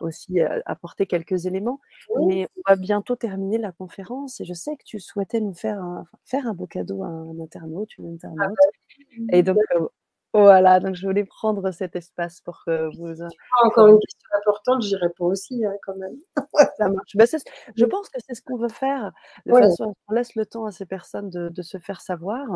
aussi 0.01 0.39
apporter 0.65 1.07
quelques 1.07 1.45
éléments. 1.45 1.79
Mais 2.27 2.47
on 2.57 2.61
va 2.69 2.75
bientôt 2.75 3.15
terminer 3.15 3.57
la 3.57 3.71
conférence 3.71 4.41
et 4.41 4.45
je 4.45 4.53
sais 4.53 4.75
que 4.75 4.83
tu 4.83 4.99
souhaitais 4.99 5.39
nous 5.39 5.53
faire 5.53 5.81
un, 5.81 6.05
faire 6.25 6.47
un 6.47 6.53
beau 6.53 6.67
cadeau 6.67 7.03
à 7.03 7.07
un 7.07 7.39
internaute, 7.39 7.97
une 7.97 8.07
ah 8.07 8.27
internaute. 8.27 8.57
Bah 9.19 9.37
et 9.37 9.43
donc, 9.43 9.57
voilà, 10.33 10.79
donc 10.79 10.95
je 10.95 11.05
voulais 11.05 11.25
prendre 11.25 11.71
cet 11.71 11.95
espace 11.95 12.41
pour 12.41 12.63
que 12.65 12.95
vous. 12.97 13.21
Encore 13.63 13.87
une 13.87 13.99
question 13.99 14.29
importante, 14.37 14.81
j'y 14.81 14.95
réponds 14.95 15.25
aussi 15.25 15.65
hein, 15.65 15.73
quand 15.83 15.95
même. 15.95 16.15
Ça 16.77 16.89
marche. 16.89 17.15
Bah, 17.15 17.25
je 17.75 17.85
pense 17.85 18.09
que 18.09 18.19
c'est 18.25 18.35
ce 18.35 18.41
qu'on 18.41 18.57
veut 18.57 18.69
faire. 18.69 19.11
De 19.45 19.53
façon 19.53 19.95
on 20.07 20.13
laisse 20.13 20.35
le 20.35 20.45
temps 20.45 20.65
à 20.65 20.71
ces 20.71 20.85
personnes 20.85 21.29
de, 21.29 21.61
se 21.61 21.77
faire 21.77 22.01
savoir. 22.01 22.47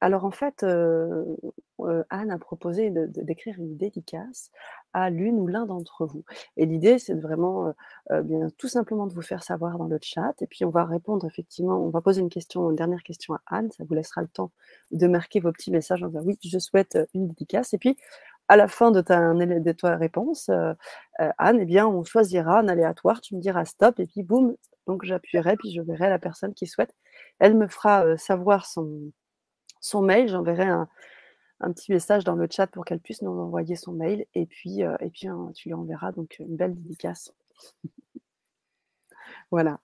alors 0.00 0.24
en 0.24 0.30
fait, 0.30 0.62
Anne 0.62 2.30
a 2.30 2.38
proposé 2.38 2.90
d'écrire 2.90 3.56
une 3.58 3.76
dédicace 3.76 4.50
à 4.92 5.10
l'une 5.10 5.38
ou 5.38 5.46
l'un 5.46 5.66
d'entre 5.66 6.06
vous. 6.06 6.24
Et 6.56 6.66
l'idée, 6.66 6.98
c'est 6.98 7.14
vraiment, 7.14 7.74
bien, 8.10 8.48
tout 8.58 8.68
simplement 8.68 9.06
de 9.06 9.14
vous 9.14 9.22
faire 9.22 9.42
savoir 9.42 9.78
dans 9.78 9.86
le 9.86 9.98
chat. 10.00 10.34
Et 10.40 10.46
puis 10.46 10.64
on 10.64 10.70
va 10.70 10.84
répondre 10.84 11.26
effectivement, 11.26 11.78
on 11.78 11.90
va 11.90 12.00
poser 12.00 12.20
une 12.20 12.28
question, 12.28 12.70
une 12.70 12.76
dernière 12.76 13.02
question 13.02 13.34
à 13.34 13.40
Anne. 13.46 13.70
Ça 13.72 13.84
vous 13.84 13.94
laissera 13.94 14.22
le 14.22 14.28
temps 14.28 14.50
de 14.90 15.06
marquer 15.06 15.40
vos 15.40 15.52
petits 15.52 15.70
messages 15.70 16.02
en 16.02 16.08
disant 16.08 16.22
oui, 16.24 16.38
je 16.42 16.58
souhaite 16.58 16.98
une 17.14 17.28
dédicace. 17.28 17.74
Et 17.74 17.78
puis 17.78 17.96
à 18.48 18.56
la 18.56 18.68
fin 18.68 18.90
de 18.90 19.00
ta, 19.00 19.96
réponse, 19.96 20.50
Anne, 21.18 21.58
eh 21.60 21.64
bien, 21.64 21.86
on 21.86 22.04
choisira 22.04 22.58
un 22.58 22.68
aléatoire, 22.68 23.20
tu 23.20 23.34
me 23.34 23.40
diras 23.40 23.64
stop, 23.64 23.98
et 24.00 24.06
puis 24.06 24.22
boum, 24.22 24.56
donc 24.86 25.04
j'appuierai, 25.04 25.56
puis 25.56 25.72
je 25.72 25.80
verrai 25.80 26.10
la 26.10 26.18
personne 26.18 26.52
qui 26.54 26.66
souhaite. 26.66 26.94
Elle 27.38 27.56
me 27.56 27.66
fera 27.68 28.16
savoir 28.18 28.66
son, 28.66 29.12
son 29.80 30.02
mail, 30.02 30.28
j'enverrai 30.28 30.64
un, 30.64 30.88
un, 31.62 31.72
petit 31.72 31.92
message 31.92 32.24
dans 32.24 32.34
le 32.34 32.46
chat 32.50 32.66
pour 32.66 32.84
qu'elle 32.84 33.00
puisse 33.00 33.22
nous 33.22 33.30
envoyer 33.30 33.76
son 33.76 33.92
mail, 33.92 34.26
et 34.34 34.46
puis, 34.46 34.80
et 34.80 35.10
puis 35.10 35.28
hein, 35.28 35.50
tu 35.54 35.68
lui 35.68 35.74
enverras 35.74 36.12
donc 36.12 36.36
une 36.38 36.56
belle 36.56 36.74
dédicace. 36.74 37.32
voilà. 39.50 39.80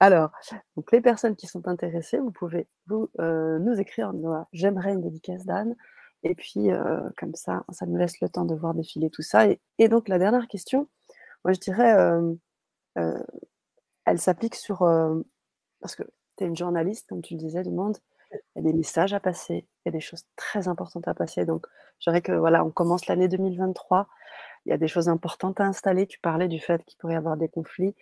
Alors, 0.00 0.30
donc 0.76 0.92
les 0.92 1.00
personnes 1.00 1.36
qui 1.36 1.46
sont 1.46 1.66
intéressées, 1.68 2.18
vous 2.18 2.30
pouvez 2.30 2.68
vous, 2.86 3.08
nous 3.18 3.80
écrire 3.80 4.12
j'aimerais 4.52 4.92
une 4.92 5.02
dédicace 5.02 5.44
d'Anne 5.44 5.74
et 6.22 6.34
puis, 6.34 6.70
euh, 6.70 7.08
comme 7.16 7.34
ça, 7.34 7.64
ça 7.70 7.86
nous 7.86 7.96
laisse 7.96 8.20
le 8.20 8.28
temps 8.28 8.44
de 8.44 8.54
voir 8.54 8.74
défiler 8.74 9.10
tout 9.10 9.22
ça. 9.22 9.46
Et, 9.78 9.88
donc, 9.88 10.08
la 10.08 10.18
dernière 10.18 10.48
question, 10.48 10.88
moi, 11.44 11.52
je 11.52 11.60
dirais, 11.60 11.94
euh, 11.94 12.34
euh, 12.98 13.22
elle 14.04 14.18
s'applique 14.20 14.54
sur. 14.54 14.78
parce 15.80 15.94
que 15.96 16.02
tu 16.36 16.44
es 16.44 16.46
une 16.46 16.56
journaliste, 16.56 17.08
comme 17.08 17.22
tu 17.22 17.34
le 17.34 17.40
disais, 17.40 17.62
du 17.62 17.70
monde. 17.70 17.98
Il 18.30 18.38
y 18.56 18.58
a 18.58 18.62
des 18.62 18.72
messages 18.72 19.14
à 19.14 19.20
passer, 19.20 19.66
il 19.84 19.86
y 19.86 19.88
a 19.88 19.92
des 19.92 20.00
choses 20.00 20.24
très 20.36 20.68
importantes 20.68 21.08
à 21.08 21.14
passer. 21.14 21.44
Donc, 21.44 21.66
je 22.00 22.10
dirais 22.10 22.22
que 22.22 22.32
voilà, 22.32 22.64
on 22.64 22.70
commence 22.70 23.06
l'année 23.06 23.28
2023. 23.28 24.08
il 24.66 24.70
y 24.70 24.72
a 24.72 24.78
des 24.78 24.88
choses 24.88 25.08
importantes 25.08 25.60
à 25.60 25.64
installer. 25.64 26.06
Tu 26.06 26.18
parlais 26.20 26.48
du 26.48 26.60
fait 26.60 26.84
qu'il 26.84 26.98
pourrait 26.98 27.14
y 27.14 27.16
avoir 27.16 27.36
des 27.36 27.48
conflits. 27.48 27.94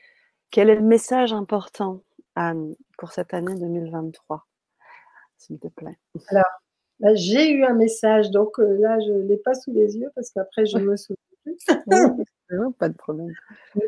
Quel 0.51 0.71
est 0.71 0.77
le 0.77 0.83
message 0.83 1.33
important, 1.33 2.03
Anne, 2.35 2.75
pour 2.99 3.13
cette 3.13 3.35
année 3.35 3.55
2023 3.55 4.47
S'il 5.39 5.59
te 5.59 5.69
plaît? 5.69 5.99
Alors, 6.29 6.45
bah, 7.01 7.15
j'ai 7.15 7.51
eu 7.51 7.65
un 7.65 7.75
message, 7.75 8.31
donc 8.31 8.59
euh, 8.59 8.79
là, 8.79 8.99
je 9.01 9.13
ne 9.13 9.23
l'ai 9.23 9.37
pas 9.37 9.55
sous 9.55 9.73
les 9.73 9.97
yeux 9.97 10.11
parce 10.15 10.31
qu'après, 10.31 10.67
je 10.67 10.79
me 10.79 10.97
souviens 10.97 11.17
plus. 11.45 11.57
pas 12.79 12.89
de 12.89 12.97
problème. 12.97 13.33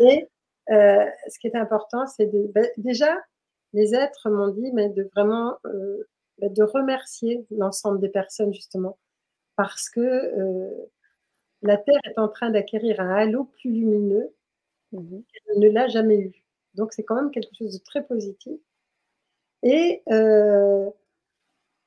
Mais 0.00 0.28
euh, 0.70 1.06
ce 1.28 1.38
qui 1.38 1.46
est 1.46 1.56
important, 1.56 2.06
c'est 2.06 2.26
de, 2.26 2.50
bah, 2.54 2.66
déjà, 2.76 3.16
les 3.72 3.94
êtres 3.94 4.28
m'ont 4.30 4.48
dit 4.48 4.70
mais 4.72 4.88
de 4.90 5.08
vraiment 5.14 5.56
euh, 5.64 6.08
de 6.40 6.62
remercier 6.62 7.46
l'ensemble 7.50 8.00
des 8.00 8.08
personnes 8.08 8.52
justement 8.54 8.98
parce 9.56 9.88
que 9.88 10.32
la 11.62 11.76
Terre 11.76 12.00
est 12.04 12.18
en 12.18 12.28
train 12.28 12.50
d'acquérir 12.50 13.00
un 13.00 13.10
halo 13.10 13.44
plus 13.44 13.70
lumineux 13.70 14.32
mmh 14.92 15.18
qu'elle 15.32 15.58
ne 15.58 15.68
l'a 15.68 15.88
jamais 15.88 16.18
eu. 16.18 16.44
Donc 16.74 16.92
c'est 16.92 17.02
quand 17.04 17.16
même 17.16 17.30
quelque 17.30 17.54
chose 17.56 17.78
de 17.78 17.84
très 17.84 18.04
positif. 18.04 18.60
Et 19.62 20.02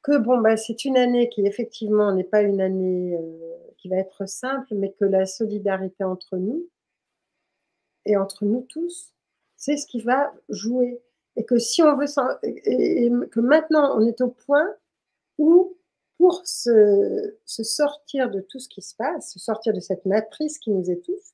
que 0.01 0.17
bon, 0.17 0.39
bah, 0.39 0.57
c'est 0.57 0.85
une 0.85 0.97
année 0.97 1.29
qui 1.29 1.45
effectivement 1.45 2.13
n'est 2.13 2.23
pas 2.23 2.41
une 2.41 2.61
année 2.61 3.15
euh, 3.15 3.57
qui 3.77 3.89
va 3.89 3.97
être 3.97 4.27
simple, 4.27 4.73
mais 4.75 4.91
que 4.91 5.05
la 5.05 5.25
solidarité 5.25 6.03
entre 6.03 6.37
nous 6.37 6.67
et 8.05 8.17
entre 8.17 8.45
nous 8.45 8.65
tous, 8.69 9.13
c'est 9.57 9.77
ce 9.77 9.85
qui 9.85 10.01
va 10.01 10.33
jouer. 10.49 11.01
Et 11.35 11.45
que 11.45 11.57
si 11.57 11.81
on 11.81 11.95
veut, 11.95 12.07
et, 12.43 13.09
que 13.31 13.39
maintenant 13.39 13.97
on 13.97 14.05
est 14.05 14.21
au 14.21 14.29
point 14.29 14.69
où 15.37 15.77
pour 16.17 16.45
se, 16.45 17.35
se, 17.45 17.63
sortir 17.63 18.29
de 18.29 18.41
tout 18.41 18.59
ce 18.59 18.69
qui 18.69 18.81
se 18.81 18.95
passe, 18.95 19.31
se 19.33 19.39
sortir 19.39 19.73
de 19.73 19.79
cette 19.79 20.05
matrice 20.05 20.59
qui 20.59 20.69
nous 20.71 20.91
étouffe, 20.91 21.33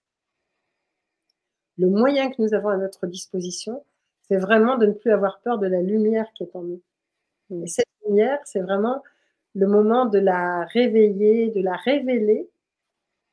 le 1.78 1.90
moyen 1.90 2.32
que 2.32 2.42
nous 2.42 2.54
avons 2.54 2.70
à 2.70 2.78
notre 2.78 3.06
disposition, 3.06 3.84
c'est 4.28 4.38
vraiment 4.38 4.78
de 4.78 4.88
ne 4.88 4.94
plus 4.94 5.12
avoir 5.12 5.40
peur 5.42 5.60
de 5.60 5.68
la 5.68 5.82
lumière 5.82 6.32
qui 6.34 6.44
est 6.44 6.56
en 6.56 6.64
nous. 6.64 6.82
Et 7.64 7.68
cette 7.68 7.88
lumière, 8.06 8.40
c'est 8.46 8.60
vraiment 8.60 9.04
le 9.56 9.68
moment 9.68 10.06
de 10.06 10.20
la 10.20 10.66
réveiller, 10.66 11.50
de 11.50 11.62
la 11.62 11.76
révéler 11.76 12.50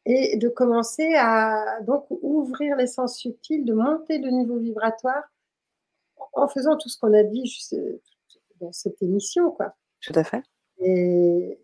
et 0.07 0.37
de 0.37 0.49
commencer 0.49 1.15
à 1.17 1.81
donc 1.83 2.07
ouvrir 2.11 2.77
les 2.77 2.87
sens 2.87 3.19
subtils, 3.19 3.65
de 3.65 3.73
monter 3.73 4.19
le 4.19 4.31
niveau 4.31 4.57
vibratoire 4.57 5.25
en 6.33 6.49
faisant 6.49 6.77
tout 6.77 6.89
ce 6.89 6.99
qu'on 6.99 7.15
a 7.15 7.23
dit 7.23 7.45
dans 8.61 8.73
cette 8.73 9.01
émission. 9.03 9.51
Quoi. 9.51 9.75
Tout 10.01 10.13
à 10.17 10.25
fait. 10.25 10.43
Et, 10.79 11.59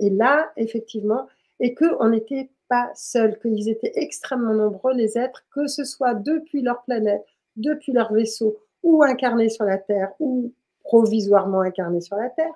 et 0.00 0.10
là, 0.10 0.50
effectivement, 0.56 1.26
et 1.60 1.74
qu'on 1.74 2.08
n'était 2.08 2.50
pas 2.68 2.90
seuls, 2.94 3.38
qu'ils 3.40 3.68
étaient 3.68 3.92
extrêmement 3.94 4.54
nombreux, 4.54 4.94
les 4.94 5.18
êtres, 5.18 5.44
que 5.52 5.66
ce 5.66 5.84
soit 5.84 6.14
depuis 6.14 6.62
leur 6.62 6.82
planète, 6.84 7.24
depuis 7.56 7.92
leur 7.92 8.12
vaisseau, 8.12 8.58
ou 8.82 9.02
incarnés 9.02 9.48
sur 9.48 9.64
la 9.64 9.78
Terre, 9.78 10.12
ou 10.18 10.52
provisoirement 10.82 11.60
incarnés 11.60 12.00
sur 12.00 12.16
la 12.16 12.30
Terre. 12.30 12.54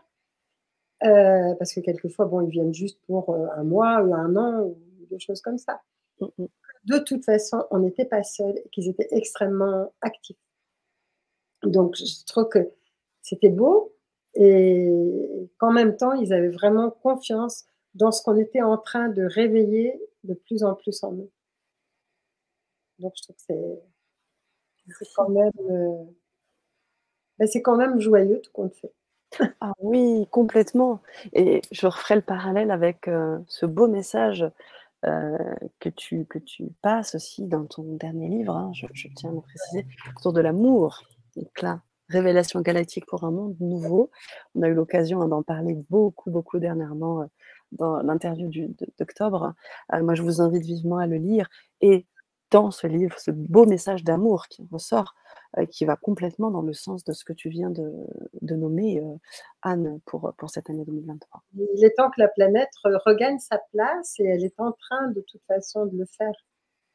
Euh, 1.05 1.55
parce 1.59 1.73
que 1.73 1.81
quelquefois, 1.81 2.27
bon, 2.27 2.41
ils 2.41 2.51
viennent 2.51 2.75
juste 2.75 3.01
pour 3.07 3.31
euh, 3.31 3.47
un 3.57 3.63
mois 3.63 4.03
ou 4.03 4.15
un 4.15 4.35
an 4.37 4.63
ou 4.63 4.77
des 5.09 5.21
choses 5.21 5.41
comme 5.41 5.59
ça. 5.59 5.81
Mm, 6.21 6.27
mm. 6.39 6.47
De 6.85 6.99
toute 6.99 7.25
façon, 7.25 7.65
on 7.71 7.79
n'était 7.79 8.05
pas 8.05 8.23
seuls 8.23 8.59
et 8.59 8.69
qu'ils 8.71 8.89
étaient 8.89 9.09
extrêmement 9.11 9.93
actifs. 10.01 10.37
Donc, 11.63 11.97
je 11.97 12.25
trouve 12.27 12.49
que 12.49 12.71
c'était 13.23 13.49
beau 13.49 13.95
et 14.35 14.91
qu'en 15.59 15.73
même 15.73 15.97
temps, 15.97 16.13
ils 16.13 16.33
avaient 16.33 16.49
vraiment 16.49 16.91
confiance 16.91 17.67
dans 17.95 18.13
ce 18.13 18.23
qu'on 18.23 18.37
était 18.37 18.63
en 18.63 18.79
train 18.79 19.09
de 19.09 19.25
réveiller 19.25 20.01
de 20.25 20.35
plus 20.35 20.63
en 20.65 20.75
plus 20.75 21.03
en 21.03 21.13
nous. 21.13 21.31
Donc, 22.99 23.15
je 23.17 23.23
trouve 23.23 23.37
que 23.37 23.43
c'est 24.99 25.15
quand 25.15 25.29
même 25.29 25.53
euh, 25.71 26.05
c'est 27.47 27.63
quand 27.63 27.77
même 27.77 28.01
joyeux 28.01 28.41
tout 28.41 28.51
compte 28.53 28.75
fait. 28.75 28.93
Ah 29.61 29.73
oui, 29.81 30.27
complètement. 30.31 31.01
Et 31.35 31.61
je 31.71 31.87
referai 31.87 32.17
le 32.17 32.23
parallèle 32.23 32.71
avec 32.71 33.09
euh, 33.09 33.39
ce 33.47 33.67
beau 33.67 33.87
message 33.87 34.45
euh, 35.05 35.37
que, 35.81 35.91
tu, 35.91 36.25
que 36.25 36.39
tu 36.39 36.69
passes 36.83 37.15
aussi 37.15 37.47
dans 37.47 37.67
ton 37.67 37.85
dernier 37.97 38.29
livre, 38.29 38.57
hein, 38.57 38.73
je, 38.75 38.87
tiens 39.15 39.31
à 39.31 39.33
le 39.35 39.41
préciser, 39.41 39.87
autour 40.17 40.33
de 40.33 40.41
l'amour. 40.41 41.03
Donc 41.37 41.63
là, 41.63 41.83
Révélation 42.09 42.63
galactique 42.63 43.05
pour 43.07 43.25
un 43.25 43.31
monde 43.31 43.57
nouveau. 43.61 44.11
On 44.55 44.63
a 44.63 44.69
eu 44.69 44.75
l'occasion 44.75 45.21
hein, 45.21 45.29
d'en 45.29 45.43
parler 45.43 45.75
beaucoup, 45.91 46.31
beaucoup 46.31 46.59
dernièrement 46.59 47.23
euh, 47.23 47.27
dans 47.73 48.01
l'interview 48.01 48.51
d'octobre. 48.99 49.53
moi, 49.93 50.15
je 50.15 50.23
vous 50.23 50.41
invite 50.41 50.65
vivement 50.65 50.97
à 50.97 51.07
le 51.07 51.17
lire. 51.17 51.51
Et 51.83 52.07
dans 52.51 52.71
ce 52.71 52.87
livre, 52.87 53.19
ce 53.19 53.31
beau 53.31 53.67
message 53.67 54.05
d'amour 54.05 54.47
qui 54.49 54.67
ressort, 54.73 55.15
euh, 55.59 55.67
qui 55.67 55.85
va 55.85 55.97
complètement 55.97 56.51
dans 56.51 56.63
le 56.63 56.73
sens 56.73 57.05
de 57.05 57.13
ce 57.13 57.27
que 57.27 57.35
tu 57.35 57.51
viens 57.51 57.69
de, 57.69 58.55
nommer, 58.55 59.01
euh, 59.01 59.15
Anne, 59.61 60.01
pour, 60.07 60.33
pour 60.39 60.49
cette 60.49 60.71
année 60.71 60.87
2023. 60.87 61.43
Il 61.53 61.85
est 61.85 61.95
temps 61.95 62.09
que 62.09 62.23
la 62.23 62.29
planète 62.29 62.71
regagne 63.05 63.39
sa 63.39 63.61
place 63.71 64.15
et 64.19 64.25
elle 64.25 64.45
est 64.45 64.59
en 64.59 64.73
train 64.73 65.09
de 65.09 65.21
toute 65.29 65.45
façon 65.45 65.85
de 65.85 65.99
le 65.99 66.07
faire. 66.07 66.33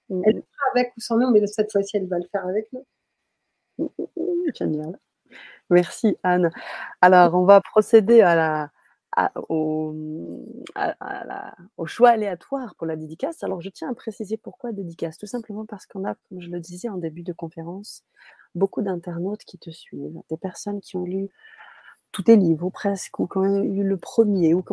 Mmh, 0.09 0.21
elle 0.25 0.33
le 0.33 0.39
mmh. 0.39 0.43
fera 0.43 0.71
avec 0.73 0.93
ou 0.97 1.01
sans 1.01 1.17
nous, 1.19 1.29
mais 1.29 1.45
cette 1.45 1.71
fois-ci, 1.71 1.97
elle 1.97 2.07
va 2.07 2.17
le 2.17 2.27
faire 2.31 2.47
avec 2.47 2.73
nous. 2.73 2.83
Génial. 4.55 4.99
Merci 5.69 6.17
Anne. 6.23 6.51
Alors, 7.01 7.33
on 7.35 7.45
va 7.45 7.61
procéder 7.61 8.21
à 8.21 8.35
la, 8.35 8.71
au, 9.49 9.95
au, 11.77 11.85
choix 11.85 12.09
aléatoire 12.09 12.75
pour 12.75 12.87
la 12.87 12.95
dédicace. 12.95 13.43
Alors, 13.43 13.61
je 13.61 13.69
tiens 13.69 13.89
à 13.89 13.93
préciser 13.93 14.37
pourquoi 14.37 14.71
dédicace. 14.71 15.17
Tout 15.17 15.27
simplement 15.27 15.65
parce 15.65 15.85
qu'on 15.85 16.05
a, 16.05 16.15
comme 16.29 16.41
je 16.41 16.49
le 16.49 16.59
disais 16.59 16.89
en 16.89 16.97
début 16.97 17.23
de 17.23 17.33
conférence, 17.33 18.03
beaucoup 18.55 18.81
d'internautes 18.81 19.43
qui 19.45 19.57
te 19.57 19.69
suivent, 19.69 20.21
des 20.29 20.37
personnes 20.37 20.81
qui 20.81 20.97
ont 20.97 21.05
lu 21.05 21.29
tous 22.11 22.23
tes 22.23 22.35
livres, 22.35 22.67
ou 22.67 22.69
presque, 22.69 23.19
ou 23.19 23.27
qui 23.27 23.37
ont 23.39 23.63
eu 23.63 23.83
le 23.83 23.97
premier, 23.97 24.53
ou 24.53 24.63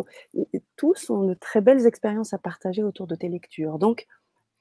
tous 0.76 1.10
ont 1.10 1.24
de 1.24 1.34
très 1.34 1.62
belles 1.62 1.86
expériences 1.86 2.34
à 2.34 2.38
partager 2.38 2.82
autour 2.82 3.06
de 3.06 3.14
tes 3.14 3.28
lectures. 3.28 3.78
Donc, 3.78 4.06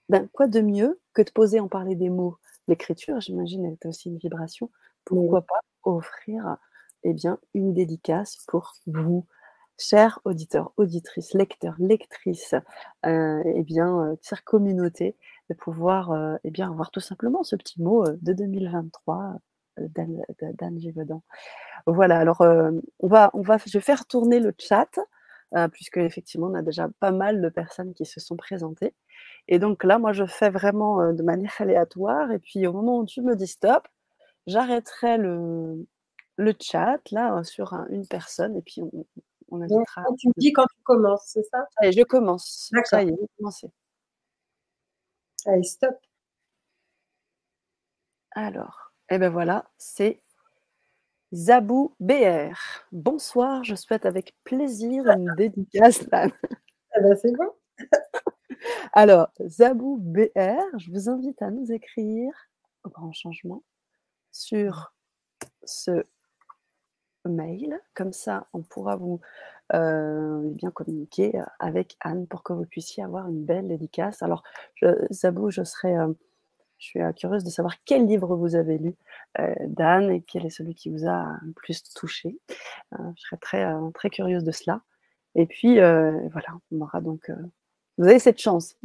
ben, 0.07 0.27
quoi 0.31 0.47
de 0.47 0.61
mieux 0.61 0.99
que 1.13 1.21
de 1.21 1.29
poser 1.29 1.59
en 1.59 1.67
parler 1.67 1.95
des 1.95 2.09
mots 2.09 2.37
L'écriture, 2.69 3.19
j'imagine, 3.19 3.65
est 3.65 3.85
aussi 3.87 4.09
une 4.09 4.17
vibration. 4.17 4.69
Pourquoi 5.03 5.41
pas 5.41 5.59
offrir 5.83 6.57
eh 7.03 7.13
bien, 7.13 7.39
une 7.55 7.73
dédicace 7.73 8.37
pour 8.47 8.75
vous, 8.85 9.25
chers 9.79 10.19
auditeurs, 10.23 10.71
auditrices, 10.77 11.33
lecteurs, 11.33 11.73
lectrices, 11.79 12.53
euh, 13.07 13.41
eh 13.43 13.63
bien, 13.63 14.11
euh, 14.11 14.15
communauté, 14.45 15.15
de 15.49 15.55
pouvoir 15.55 16.11
euh, 16.11 16.35
eh 16.43 16.51
bien, 16.51 16.69
avoir 16.69 16.91
tout 16.91 16.99
simplement 16.99 17.43
ce 17.43 17.55
petit 17.55 17.81
mot 17.81 18.05
euh, 18.05 18.15
de 18.21 18.33
2023 18.33 19.37
d'Anne 19.77 20.79
Gévaudan. 20.79 21.23
Voilà, 21.87 22.19
alors 22.19 22.41
on 22.41 23.07
va, 23.07 23.31
on 23.33 23.41
va, 23.41 23.57
je 23.65 23.77
vais 23.77 23.81
faire 23.81 24.05
tourner 24.05 24.41
le 24.41 24.53
chat, 24.59 24.89
puisque 25.71 25.97
effectivement, 25.97 26.47
on 26.47 26.53
a 26.53 26.61
déjà 26.61 26.89
pas 26.99 27.11
mal 27.11 27.41
de 27.41 27.47
personnes 27.47 27.93
qui 27.93 28.05
se 28.05 28.19
sont 28.19 28.35
présentées. 28.35 28.93
Et 29.51 29.57
donc 29.57 29.83
là, 29.83 29.97
moi, 29.97 30.13
je 30.13 30.25
fais 30.25 30.51
vraiment 30.51 31.11
de 31.11 31.23
manière 31.23 31.51
aléatoire, 31.59 32.31
et 32.31 32.39
puis 32.39 32.65
au 32.67 32.73
moment 32.73 32.99
où 32.99 33.05
tu 33.05 33.21
me 33.21 33.35
dis 33.35 33.47
stop, 33.47 33.87
j'arrêterai 34.47 35.17
le, 35.17 35.85
le 36.37 36.53
chat 36.61 36.99
là 37.11 37.43
sur 37.43 37.73
une 37.89 38.07
personne, 38.07 38.55
et 38.55 38.61
puis 38.61 38.81
on, 38.81 39.05
on 39.49 39.61
invitera. 39.61 40.03
tu 40.19 40.27
me 40.27 40.33
dis 40.37 40.53
quand 40.53 40.65
tu 40.67 40.81
commences, 40.83 41.23
c'est 41.25 41.43
ça? 41.43 41.67
Allez, 41.77 41.91
je 41.91 42.03
commence. 42.03 42.71
Ça 42.85 43.03
y 43.03 43.09
est, 43.09 43.17
commencer. 43.37 43.71
Allez, 45.47 45.63
stop. 45.63 45.95
Alors, 48.31 48.93
et 49.09 49.15
eh 49.15 49.17
ben 49.17 49.29
voilà, 49.29 49.65
c'est 49.79 50.21
Zabou 51.33 51.95
BR. 51.99 52.55
Bonsoir, 52.91 53.63
je 53.63 53.73
souhaite 53.73 54.05
avec 54.05 54.35
plaisir 54.43 55.03
une 55.17 55.33
dédicace. 55.35 56.03
Eh 56.03 57.01
ben, 57.01 57.15
c'est 57.15 57.35
bon. 57.35 57.51
Alors, 58.93 59.29
Zabou 59.45 59.97
BR, 60.01 60.77
je 60.77 60.91
vous 60.91 61.09
invite 61.09 61.41
à 61.41 61.51
nous 61.51 61.71
écrire 61.71 62.31
au 62.83 62.89
grand 62.89 63.11
changement 63.11 63.63
sur 64.31 64.93
ce 65.63 66.05
mail. 67.25 67.79
Comme 67.93 68.13
ça, 68.13 68.47
on 68.53 68.61
pourra 68.61 68.95
vous 68.95 69.19
euh, 69.73 70.49
bien 70.53 70.71
communiquer 70.71 71.39
avec 71.59 71.95
Anne 72.01 72.27
pour 72.27 72.43
que 72.43 72.53
vous 72.53 72.65
puissiez 72.65 73.03
avoir 73.03 73.27
une 73.29 73.45
belle 73.45 73.67
dédicace. 73.67 74.23
Alors, 74.23 74.43
Zabou, 75.11 75.51
je 75.51 75.63
serais, 75.63 75.97
euh, 75.97 76.13
suis 76.77 77.01
euh, 77.01 77.11
curieuse 77.11 77.43
de 77.43 77.49
savoir 77.49 77.75
quel 77.85 78.05
livre 78.05 78.35
vous 78.35 78.55
avez 78.55 78.77
lu 78.77 78.95
d'Anne 79.67 80.09
et 80.11 80.21
quel 80.21 80.45
est 80.45 80.49
celui 80.49 80.73
qui 80.75 80.89
vous 80.89 81.07
a 81.07 81.37
le 81.43 81.51
plus 81.53 81.83
touché. 81.93 82.37
je 82.91 83.21
serais 83.21 83.37
très, 83.37 83.65
très 83.93 84.09
curieuse 84.09 84.43
de 84.43 84.51
cela. 84.51 84.81
Et 85.35 85.45
puis, 85.45 85.75
voilà, 85.75 86.57
on 86.71 86.81
aura 86.81 87.01
donc. 87.01 87.31
Vous 87.99 88.07
avez 88.07 88.19
cette 88.19 88.39
chance, 88.39 88.75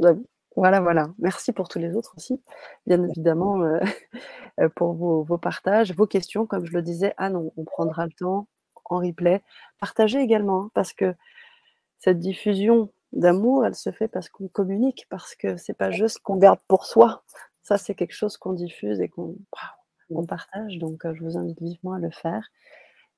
Voilà, 0.56 0.80
voilà. 0.80 1.08
Merci 1.18 1.52
pour 1.52 1.68
tous 1.68 1.78
les 1.78 1.94
autres 1.94 2.14
aussi, 2.16 2.42
bien 2.86 3.02
évidemment, 3.04 3.62
pour 4.76 4.94
vos, 4.94 5.38
partages, 5.38 5.94
vos 5.94 6.06
questions. 6.06 6.46
Comme 6.46 6.66
je 6.66 6.72
le 6.72 6.82
disais, 6.82 7.14
Anne, 7.16 7.36
on 7.56 7.64
prendra 7.64 8.04
le 8.06 8.12
temps 8.12 8.48
en 8.90 8.98
replay. 8.98 9.42
Partagez 9.80 10.18
également, 10.18 10.64
hein, 10.64 10.70
parce 10.74 10.92
que 10.92 11.14
cette 11.98 12.18
diffusion 12.18 12.92
d'amour, 13.12 13.64
elle 13.64 13.74
se 13.74 13.90
fait 13.92 14.08
parce 14.08 14.28
qu'on 14.28 14.48
communique, 14.48 15.06
parce 15.08 15.34
que 15.34 15.56
c'est 15.56 15.74
pas 15.74 15.90
juste 15.90 16.18
qu'on 16.18 16.36
garde 16.36 16.60
pour 16.68 16.84
soi. 16.84 17.22
Ça, 17.62 17.78
c'est 17.78 17.94
quelque 17.94 18.14
chose 18.14 18.36
qu'on 18.36 18.52
diffuse 18.52 19.00
et 19.00 19.08
qu'on 19.08 19.36
partage. 20.26 20.78
Donc, 20.78 21.06
euh, 21.06 21.14
je 21.14 21.22
vous 21.22 21.38
invite 21.38 21.62
vivement 21.62 21.92
à 21.92 21.98
le 21.98 22.10
faire. 22.10 22.50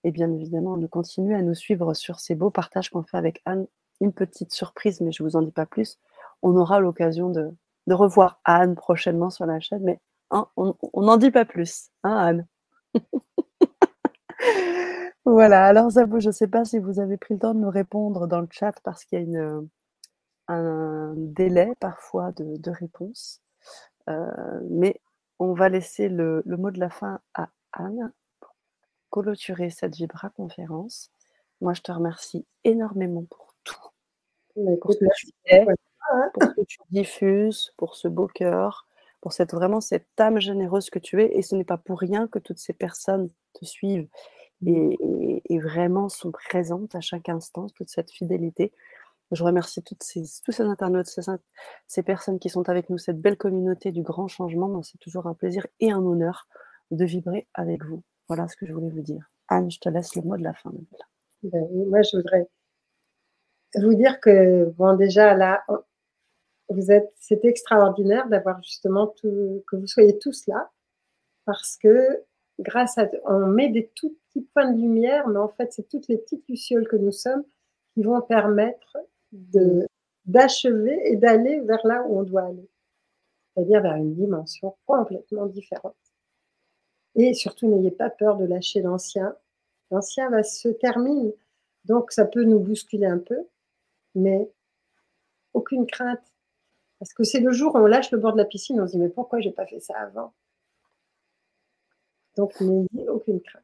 Et 0.05 0.13
bien 0.13 0.31
évidemment, 0.31 0.77
de 0.77 0.87
continuer 0.87 1.35
à 1.35 1.43
nous 1.43 1.55
suivre 1.55 1.95
sur 1.95 2.21
ces 2.21 2.35
beaux 2.35 2.51
partages 2.51 2.91
qu'on 2.91 3.03
fait 3.03 3.17
avec 3.17 3.41
Anne. 3.45 3.67
Une 4.01 4.13
petite 4.13 4.53
surprise, 4.53 5.01
mais 5.01 5.13
je 5.13 5.23
ne 5.23 5.29
vous 5.29 5.37
en 5.37 5.43
dis 5.43 5.53
pas 5.53 5.67
plus. 5.67 5.99
On 6.43 6.57
aura 6.57 6.81
l'occasion 6.81 7.31
de, 7.31 7.51
revoir 7.89 8.41
Anne 8.45 8.75
prochainement 8.75 9.31
sur 9.31 9.47
la 9.47 9.61
chaîne, 9.61 9.83
mais 9.83 10.01
hein, 10.31 10.49
on 10.57 10.75
n'en 10.95 11.17
dit 11.17 11.31
pas 11.31 11.45
plus, 11.45 11.91
hein, 12.03 12.17
Anne? 12.17 12.47
Voilà, 15.27 15.67
alors 15.67 15.91
Zabou, 15.91 16.21
je 16.21 16.29
ne 16.29 16.33
sais 16.33 16.47
pas 16.47 16.65
si 16.65 16.79
vous 16.79 17.01
avez 17.01 17.17
pris 17.17 17.35
le 17.35 17.41
temps 17.41 17.53
de 17.53 17.59
nous 17.59 17.69
répondre 17.69 18.29
dans 18.29 18.41
le 18.41 18.47
chat 18.49 18.73
parce 18.85 19.05
qu'il 19.05 19.19
y 19.19 19.23
a 19.23 19.25
une, 19.25 19.69
un 20.47 21.15
délai 21.17 21.73
parfois 21.81 22.31
de, 22.31 22.71
réponse. 22.71 23.43
Euh, 24.09 24.61
mais 24.71 25.01
on 25.41 25.53
va 25.53 25.69
laisser 25.69 26.09
le, 26.09 26.45
mot 26.47 26.71
de 26.71 26.79
la 26.79 26.91
fin 26.91 27.19
à 27.35 27.49
Anne 27.73 28.13
pour 28.39 28.55
clôturer 29.11 29.69
cette 29.71 29.97
Vibra 29.97 30.31
conférence. 30.31 31.11
Moi, 31.61 31.75
je 31.75 31.83
te 31.83 31.91
remercie 31.91 32.47
énormément 32.63 33.25
pour. 33.29 33.56
Pour 34.81 34.93
ce 34.93 34.99
que 34.99 35.05
tu 35.17 35.27
fais, 35.47 35.67
pour 36.33 36.43
ce 36.43 36.49
que 36.49 36.65
tu 36.67 36.79
diffuses, 36.91 37.73
pour 37.77 37.95
ce 37.95 38.09
beau 38.09 38.27
cœur, 38.27 38.87
pour 39.21 39.33
cette, 39.33 39.53
vraiment 39.53 39.81
cette 39.81 40.09
âme 40.19 40.41
généreuse 40.41 40.91
que 40.91 40.99
tu 40.99 41.23
es. 41.23 41.37
Et 41.37 41.43
ce 41.43 41.57
n'est 41.57 41.65
pas 41.65 41.79
pour 41.79 41.99
rien 41.99 42.29
que 42.29 42.39
toutes 42.39 42.59
ces 42.59 42.73
personnes 42.73 43.29
te 43.55 43.65
suivent 43.65 44.09
et, 44.65 45.59
vraiment 45.59 46.09
sont 46.09 46.31
présentes 46.31 46.95
à 46.95 47.01
chaque 47.01 47.29
instant, 47.29 47.67
toute 47.75 47.89
cette 47.89 48.11
fidélité. 48.11 48.73
Je 49.33 49.43
remercie 49.43 49.83
toutes 49.83 50.03
ces, 50.03 50.23
tous 50.45 50.53
ces 50.53 50.63
internautes, 50.63 51.09
ces, 51.89 52.03
personnes 52.03 52.39
qui 52.39 52.49
sont 52.49 52.69
avec 52.69 52.89
nous, 52.89 52.99
cette 52.99 53.21
belle 53.21 53.37
communauté 53.37 53.91
du 53.91 54.03
grand 54.03 54.29
changement. 54.29 54.83
C'est 54.83 54.99
toujours 54.99 55.27
un 55.27 55.35
plaisir 55.35 55.67
et 55.81 55.91
un 55.91 55.99
honneur 55.99 56.47
de 56.93 57.05
vibrer 57.05 57.49
avec 57.55 57.85
vous. 57.85 58.03
Voilà 58.29 58.47
ce 58.49 58.57
que 58.57 58.67
je 58.67 58.73
voulais 58.73 58.91
vous 58.91 59.03
dire. 59.03 59.29
Anne, 59.49 59.71
je 59.71 59.79
te 59.81 59.89
laisse 59.89 60.15
le 60.15 60.23
mot 60.23 60.37
de 60.37 60.45
la 60.45 60.55
fin. 60.55 60.73
Ben 61.43 61.67
moi, 61.89 62.03
je 62.03 62.17
voudrais 62.17 62.49
vous 63.77 63.95
dire 63.95 64.21
que, 64.21 64.65
bon, 64.77 64.97
déjà 64.97 65.35
là, 65.35 65.65
vous 66.69 66.91
êtes, 66.91 67.13
c'est 67.17 67.45
extraordinaire 67.45 68.29
d'avoir 68.29 68.63
justement 68.63 69.07
tout, 69.07 69.63
que 69.69 69.77
vous 69.77 69.87
soyez 69.87 70.19
tous 70.19 70.47
là, 70.47 70.71
parce 71.45 71.77
que 71.77 72.25
grâce 72.59 72.99
à, 72.99 73.09
on 73.25 73.47
met 73.47 73.69
des 73.69 73.91
tout 73.95 74.17
petits 74.29 74.47
points 74.53 74.71
de 74.71 74.81
lumière, 74.81 75.29
mais 75.29 75.39
en 75.39 75.49
fait, 75.49 75.73
c'est 75.73 75.89
toutes 75.89 76.09
les 76.09 76.19
petites 76.19 76.49
lucioles 76.49 76.89
que 76.89 76.97
nous 76.97 77.13
sommes 77.13 77.45
qui 77.95 78.03
vont 78.03 78.21
permettre 78.23 78.97
de, 79.33 79.87
d'achever 80.25 80.99
et 81.11 81.17
d'aller 81.17 81.61
vers 81.61 81.87
là 81.87 82.03
où 82.07 82.19
on 82.19 82.23
doit 82.23 82.45
aller, 82.45 82.69
c'est-à-dire 83.55 83.83
vers 83.83 83.97
une 83.97 84.15
dimension 84.15 84.77
complètement 84.87 85.47
différente. 85.47 85.95
Et 87.15 87.33
surtout, 87.33 87.69
n'ayez 87.69 87.91
pas 87.91 88.11
peur 88.11 88.37
de 88.37 88.45
lâcher 88.45 88.83
l'ancien. 88.83 89.35
L'ancien 89.91 90.29
va 90.31 90.43
se 90.43 90.69
terminer, 90.69 91.35
donc 91.85 92.13
ça 92.13 92.25
peut 92.25 92.43
nous 92.43 92.59
bousculer 92.59 93.07
un 93.07 93.19
peu, 93.19 93.47
mais 94.17 94.51
aucune 95.55 95.87
crainte. 95.87 96.35
Parce 96.99 97.13
que 97.13 97.25
c'est 97.25 97.41
le 97.41 97.53
jour 97.53 97.75
où 97.75 97.79
on 97.79 97.87
lâche 97.87 98.11
le 98.11 98.19
bord 98.19 98.33
de 98.33 98.39
la 98.39 98.45
piscine, 98.45 98.81
on 98.81 98.87
se 98.87 98.93
dit 98.93 98.99
mais 98.99 99.09
pourquoi 99.09 99.41
j'ai 99.41 99.53
pas 99.53 99.67
fait 99.67 99.81
ça 99.81 99.95
avant? 99.99 100.35
Donc, 102.37 102.61
n'ayez 102.61 103.09
aucune 103.09 103.41
crainte. 103.41 103.63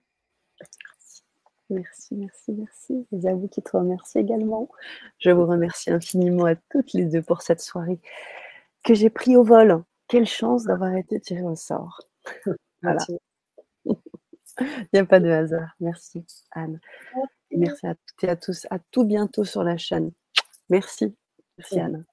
Merci, 1.70 2.15
merci, 2.15 2.53
merci. 2.53 3.07
Et 3.12 3.29
à 3.29 3.35
vous 3.35 3.49
qui 3.49 3.62
te 3.62 3.77
remercie 3.77 4.19
également. 4.19 4.69
Je 5.19 5.31
vous 5.31 5.47
remercie 5.47 5.91
infiniment 5.91 6.45
à 6.45 6.55
toutes 6.55 6.93
les 6.93 7.07
deux 7.07 7.23
pour 7.23 7.43
cette 7.43 7.61
soirée 7.61 7.99
que 8.85 8.95
j'ai 8.95 9.11
pris 9.11 9.37
au 9.37 9.43
vol. 9.43 9.83
Quelle 10.09 10.27
chance 10.27 10.65
d'avoir 10.65 10.95
été 10.95 11.20
tirée 11.20 11.43
au 11.43 11.57
sort. 11.57 12.01
Voilà. 12.83 12.99
Il 14.61 14.89
n'y 14.93 14.99
a 14.99 15.07
pas 15.07 15.20
de 15.20 15.31
hasard. 15.31 15.70
Merci, 15.79 16.27
Anne. 16.51 16.81
Et 17.53 17.57
merci 17.57 17.87
à 17.87 17.95
toutes 17.95 18.24
et 18.24 18.29
à 18.29 18.35
tous. 18.35 18.66
À 18.70 18.81
tout 18.81 19.05
bientôt 19.05 19.45
sur 19.45 19.62
la 19.62 19.77
chaîne. 19.77 20.11
Merci. 20.73 21.15
Merci, 21.59 21.81
Anne. 21.81 22.07